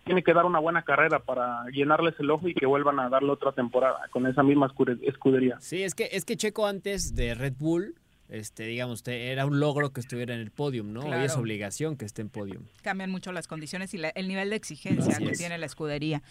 tiene 0.05 0.23
que 0.23 0.33
dar 0.33 0.47
una 0.47 0.59
buena 0.59 0.83
carrera 0.83 1.19
para 1.19 1.67
llenarles 1.67 2.15
el 2.19 2.31
ojo 2.31 2.49
y 2.49 2.55
que 2.55 2.65
vuelvan 2.65 2.99
a 2.99 3.11
darle 3.11 3.31
otra 3.31 3.53
temporada 3.53 4.01
con 4.11 4.27
esa 4.27 4.43
misma 4.43 4.73
escudería. 5.03 5.61
Sí, 5.61 5.83
es 5.83 5.95
que, 5.95 6.09
es 6.13 6.25
que 6.25 6.39
Checo 6.39 6.67
antes 6.67 7.15
de 7.15 7.35
Red 7.35 7.53
Bull, 7.59 7.95
este, 8.29 8.65
digamos, 8.65 9.03
te- 9.03 9.33
era 9.33 9.47
un 9.47 9.59
logro 9.61 9.91
que 9.93 10.01
estuviera 10.01 10.35
en 10.35 10.41
el 10.41 10.51
podium, 10.51 10.93
¿no? 10.93 11.01
Hoy 11.01 11.13
es 11.25 11.27
Claro. 11.33 11.41
obligación 11.41 11.97
que 11.97 12.05
esté 12.05 12.23
en 12.23 12.29
podium. 12.29 12.63
Cambian 12.83 13.11
mucho 13.11 13.33
las 13.33 13.47
condiciones 13.49 13.95
y 13.95 13.99
la- 13.99 14.11
el 14.11 14.29
nivel 14.29 14.51
de 14.51 14.57
exigencia 14.57 15.15
Así 15.15 15.25
que 15.25 15.31
es. 15.33 15.39
tiene 15.39 15.57
la 15.59 15.67
escudería. 15.67 16.23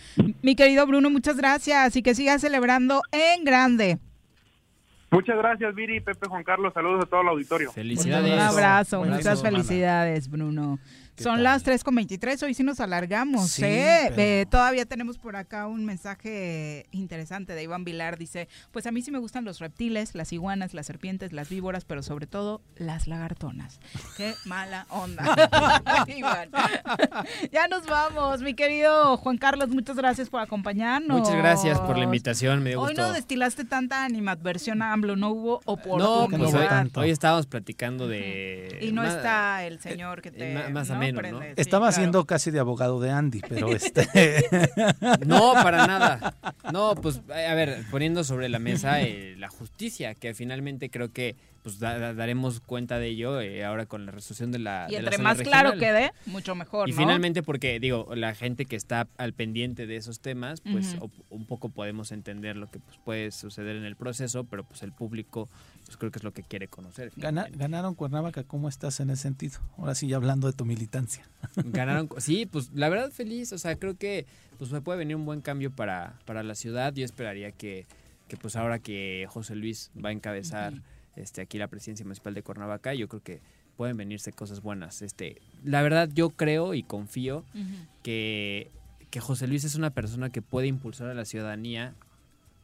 Mi 0.41 0.55
querido 0.55 0.85
Bruno, 0.85 1.09
muchas 1.09 1.37
gracias 1.37 1.95
y 1.95 2.03
que 2.03 2.13
sigas 2.15 2.41
celebrando 2.41 3.01
en 3.11 3.43
grande. 3.43 3.97
Muchas 5.09 5.37
gracias, 5.37 5.73
Viri, 5.73 6.01
Pepe, 6.01 6.27
Juan 6.27 6.43
Carlos, 6.43 6.73
saludos 6.73 7.05
a 7.05 7.07
todo 7.07 7.21
el 7.21 7.29
auditorio. 7.29 7.71
Felicidades. 7.71 8.33
Un 8.33 8.39
abrazo, 8.39 8.99
muchas 9.05 9.39
semana. 9.39 9.49
felicidades, 9.63 10.29
Bruno. 10.29 10.79
¿Qué 11.17 11.23
Son 11.23 11.35
tal? 11.37 11.43
las 11.45 11.65
3.23, 11.65 12.43
hoy 12.43 12.53
sí 12.53 12.61
nos 12.61 12.79
alargamos, 12.79 13.49
Sí, 13.49 13.63
¿eh? 13.65 14.05
pero- 14.09 14.21
Eh, 14.21 14.45
Todavía 14.49 14.85
tenemos 14.85 15.17
por 15.17 15.35
acá 15.35 15.65
un 15.65 15.83
mensaje 15.83 16.85
interesante 16.91 17.53
de 17.53 17.63
Iván 17.63 17.83
Vilar, 17.83 18.19
dice, 18.19 18.47
pues 18.71 18.85
a 18.85 18.91
mí 18.91 19.01
sí 19.01 19.09
me 19.09 19.17
gustan 19.17 19.43
los 19.43 19.57
reptiles, 19.59 20.13
las 20.13 20.31
iguanas, 20.31 20.75
las 20.75 20.85
serpientes, 20.85 21.33
las 21.33 21.49
víboras, 21.49 21.85
pero 21.85 22.03
sobre 22.03 22.27
todo 22.27 22.61
las 22.75 23.07
lagartonas. 23.07 23.79
Qué 24.15 24.35
mala 24.45 24.85
onda. 24.89 25.23
Iván. 26.07 26.49
ya 27.51 27.67
nos 27.67 27.87
vamos, 27.87 28.41
mi 28.43 28.53
querido 28.53 29.17
Juan 29.17 29.37
Carlos, 29.39 29.69
muchas 29.69 29.95
gracias 29.97 30.29
por 30.29 30.41
acompañarnos. 30.41 31.19
Muchas 31.19 31.35
gracias 31.35 31.79
por 31.79 31.97
la 31.97 32.03
invitación, 32.03 32.61
me 32.61 32.69
dio 32.71 32.81
Hoy 32.81 32.93
no 32.93 33.11
destilaste 33.11 33.65
tanta 33.65 34.05
animadversión 34.05 34.83
a 34.83 34.93
AMLO, 34.93 35.15
no 35.15 35.29
hubo 35.31 35.61
oportunidad. 35.65 36.27
No, 36.29 36.37
pues 36.37 36.53
hoy, 36.53 36.91
hoy 36.95 37.09
estábamos 37.09 37.47
platicando 37.47 38.07
de... 38.07 38.77
Y 38.81 38.91
no 38.91 39.01
más- 39.01 39.15
está 39.15 39.65
el 39.65 39.79
señor 39.79 40.21
que 40.21 40.31
te 40.31 40.53
ma- 40.53 40.69
más 40.69 40.89
¿no? 40.89 40.95
¿No? 41.13 41.39
Sí, 41.41 41.45
Estaba 41.57 41.87
claro. 41.87 41.89
haciendo 41.89 42.25
casi 42.25 42.51
de 42.51 42.59
abogado 42.59 42.99
de 42.99 43.11
Andy, 43.11 43.41
pero 43.47 43.69
este... 43.75 44.07
No, 45.25 45.53
para 45.53 45.87
nada. 45.87 46.35
No, 46.71 46.95
pues 46.95 47.21
a 47.29 47.53
ver, 47.53 47.83
poniendo 47.91 48.23
sobre 48.23 48.49
la 48.49 48.59
mesa 48.59 49.01
eh, 49.01 49.35
la 49.37 49.49
justicia, 49.49 50.15
que 50.15 50.33
finalmente 50.33 50.89
creo 50.89 51.11
que 51.11 51.35
pues 51.63 51.79
da- 51.79 51.97
da- 51.99 52.13
daremos 52.13 52.61
cuenta 52.61 52.97
de 52.97 53.07
ello 53.07 53.41
eh, 53.41 53.65
ahora 53.65 53.85
con 53.85 54.05
la 54.05 54.11
resolución 54.13 54.51
de 54.53 54.59
la 54.59 54.85
Y 54.87 54.93
de 54.93 54.97
entre 54.99 55.17
más 55.17 55.37
claro 55.41 55.73
quede, 55.77 56.11
mucho 56.25 56.55
mejor, 56.55 56.87
Y 56.87 56.93
¿no? 56.93 56.97
finalmente 56.97 57.43
porque 57.43 57.79
digo, 57.79 58.07
la 58.15 58.33
gente 58.35 58.65
que 58.65 58.75
está 58.77 59.07
al 59.17 59.33
pendiente 59.33 59.85
de 59.85 59.97
esos 59.97 60.19
temas, 60.21 60.61
pues 60.61 60.95
un 61.29 61.45
poco 61.45 61.67
podemos 61.69 62.11
entender 62.13 62.55
lo 62.55 62.67
que 62.71 62.79
pues, 62.79 62.97
puede 63.03 63.31
suceder 63.31 63.75
en 63.75 63.83
el 63.83 63.95
proceso, 63.97 64.45
pero 64.45 64.63
pues 64.63 64.81
el 64.83 64.93
público 64.93 65.49
pues 65.87 65.97
creo 65.97 66.11
que 66.11 66.19
es 66.19 66.23
lo 66.23 66.33
que 66.33 66.43
quiere 66.43 66.67
conocer. 66.67 67.11
Gana- 67.15 67.47
ganaron 67.51 67.95
Cuernavaca, 67.95 68.43
¿cómo 68.43 68.69
estás 68.69 68.99
en 68.99 69.09
ese 69.09 69.23
sentido? 69.23 69.59
Ahora 69.77 69.95
sí, 69.95 70.07
ya 70.07 70.17
hablando 70.17 70.47
de 70.47 70.53
tu 70.53 70.65
militancia. 70.65 71.27
Ganaron, 71.55 72.09
sí, 72.19 72.45
pues 72.45 72.71
la 72.73 72.89
verdad 72.89 73.09
feliz, 73.11 73.51
o 73.53 73.57
sea, 73.57 73.75
creo 73.77 73.97
que 73.97 74.25
pues 74.59 74.71
me 74.71 74.81
puede 74.81 74.99
venir 74.99 75.15
un 75.15 75.25
buen 75.25 75.41
cambio 75.41 75.71
para, 75.71 76.19
para 76.25 76.43
la 76.43 76.55
ciudad. 76.55 76.93
Yo 76.93 77.05
esperaría 77.05 77.51
que, 77.51 77.87
que 78.27 78.37
pues 78.37 78.55
ahora 78.55 78.79
que 78.79 79.25
José 79.29 79.55
Luis 79.55 79.91
va 80.03 80.09
a 80.09 80.11
encabezar 80.11 80.73
este 81.15 81.41
aquí 81.41 81.57
la 81.57 81.67
presidencia 81.67 82.05
municipal 82.05 82.33
de 82.33 82.43
Cuernavaca, 82.43 82.93
yo 82.93 83.07
creo 83.07 83.23
que 83.23 83.41
pueden 83.75 83.95
venirse 83.97 84.31
cosas 84.33 84.61
buenas. 84.61 85.01
Este, 85.01 85.41
la 85.63 85.81
verdad 85.81 86.09
yo 86.13 86.31
creo 86.31 86.73
y 86.73 86.83
confío 86.83 87.43
que, 88.03 88.69
que 89.09 89.19
José 89.19 89.47
Luis 89.47 89.63
es 89.63 89.75
una 89.75 89.89
persona 89.91 90.29
que 90.29 90.41
puede 90.41 90.67
impulsar 90.67 91.07
a 91.09 91.13
la 91.13 91.25
ciudadanía 91.25 91.93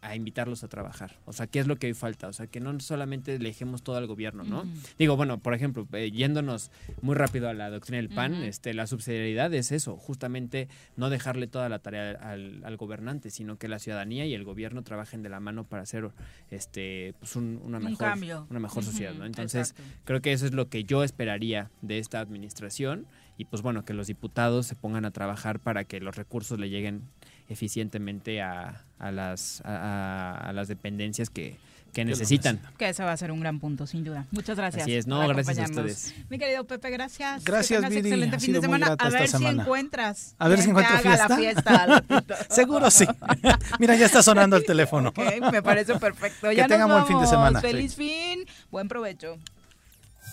a 0.04 0.16
invitarlos 0.16 0.64
a 0.64 0.68
trabajar. 0.68 1.18
O 1.26 1.34
sea, 1.34 1.48
¿qué 1.48 1.60
es 1.60 1.68
lo 1.68 1.78
que 1.78 1.88
hoy 1.88 1.94
falta? 1.94 2.28
O 2.28 2.34
sea, 2.34 2.48
que 2.48 2.60
no 2.60 2.78
solamente 2.82 3.40
le 3.40 3.50
dejemos 3.50 3.84
todo 3.84 3.96
al 3.96 4.06
gobierno, 4.06 4.44
¿no? 4.44 4.66
Digo, 5.00 5.16
bueno, 5.16 5.40
por 5.40 5.54
ejemplo, 5.54 5.88
eh, 5.94 6.12
yéndonos 6.12 6.72
muy 7.02 7.16
rápido 7.16 7.48
a 7.50 7.54
la 7.54 7.70
doctrina 7.70 7.98
del 7.98 8.10
PAN, 8.10 8.36
este, 8.44 8.74
la 8.74 8.86
subsidiariedad 8.86 9.54
es 9.54 9.72
eso, 9.72 9.96
justamente 9.98 10.68
no 10.98 11.10
dejarle 11.10 11.48
toda 11.48 11.70
la 11.70 11.80
tarea 11.80 12.12
al, 12.12 12.62
al 12.66 12.78
gobernante, 12.78 13.30
sino 13.30 13.58
que 13.58 13.68
la 13.68 13.80
ciudadanía 13.80 14.26
y 14.26 14.34
el 14.34 14.44
gobierno 14.44 14.84
trabajen 14.84 15.24
de 15.24 15.30
la 15.30 15.40
mano 15.40 15.64
para 15.64 15.84
hacer 15.84 16.10
este, 16.52 17.14
pues 17.20 17.36
un- 17.36 17.60
una 17.64 17.78
Un 17.78 17.86
mejor, 17.86 18.46
una 18.50 18.60
mejor 18.60 18.84
sociedad, 18.84 19.14
¿no? 19.14 19.26
Entonces, 19.26 19.72
exacto. 19.72 19.94
creo 20.06 20.22
que 20.22 20.34
eso 20.34 20.46
es 20.46 20.54
lo 20.54 20.70
que 20.70 20.84
yo 20.84 21.04
esperaría 21.04 21.72
de 21.82 22.00
esta 22.00 22.20
administración 22.20 23.08
y 23.38 23.46
pues 23.46 23.62
bueno, 23.64 23.84
que 23.84 23.94
los 23.94 24.08
diputados 24.08 24.68
se 24.68 24.76
pongan 24.76 25.06
a 25.06 25.12
trabajar 25.12 25.60
para 25.60 25.86
que 25.86 26.00
los 26.00 26.16
recursos 26.16 26.60
le 26.60 26.70
lleguen 26.70 27.02
eficientemente 27.50 28.42
a, 28.42 28.82
a 29.00 29.12
las, 29.12 29.62
a, 29.66 30.52
las 30.54 30.68
dependencias 30.68 31.30
que, 31.30 31.58
que 31.92 32.06
necesitan. 32.06 32.60
Que 32.78 32.90
ese 32.90 33.04
va 33.04 33.12
a 33.12 33.18
ser 33.18 33.32
un 33.32 33.40
gran 33.40 33.60
punto, 33.60 33.86
sin 33.86 34.04
duda. 34.04 34.26
Muchas 34.32 34.58
gracias. 34.58 34.84
Así 34.84 34.96
es, 34.96 35.08
no, 35.08 35.28
gracias 35.28 35.60
a 35.60 35.64
ustedes. 35.64 36.14
Mi 36.30 36.40
querido 36.40 36.64
Pepe, 36.66 36.90
gracias. 36.90 37.44
Gracias, 37.44 37.82
que 37.82 37.88
tengas 37.88 37.90
Viri. 37.92 38.10
excelente 38.10 38.36
Ha 38.36 38.40
fin 38.40 38.54
de 38.54 38.62
semana. 38.62 38.96
A 38.98 39.10
ver 39.10 39.28
si 39.28 39.46
encuentras. 39.46 40.36
A 40.40 40.48
ver 40.48 40.62
si 40.62 40.70
encuentro 40.70 40.98
haga 40.98 41.28
la 41.28 41.38
fiesta. 41.38 42.02
fiesta. 42.02 42.46
Seguro 42.50 42.90
sí. 42.90 43.06
Mira, 43.80 43.96
ya 43.96 44.06
está 44.06 44.24
sonando 44.24 44.58
el 44.58 44.66
teléfono. 44.66 45.10
Ok, 45.10 45.20
me 45.52 45.62
parece 45.62 45.96
perfecto. 46.00 46.50
Que 46.50 46.56
ya 46.56 46.68
tengan 46.68 46.90
buen 46.90 47.06
fin 47.06 47.20
de 47.20 47.28
semana. 47.28 47.62
Feliz 47.62 47.96
fin. 47.96 48.46
Buen 48.72 48.88
provecho. 48.88 49.38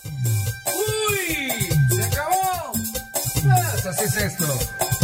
¡Uy! 0.03 1.49
¡Se 1.95 2.03
acabó! 2.03 2.71
Pues 3.43 3.85
así 3.85 4.05
es 4.05 4.17
esto. 4.17 4.45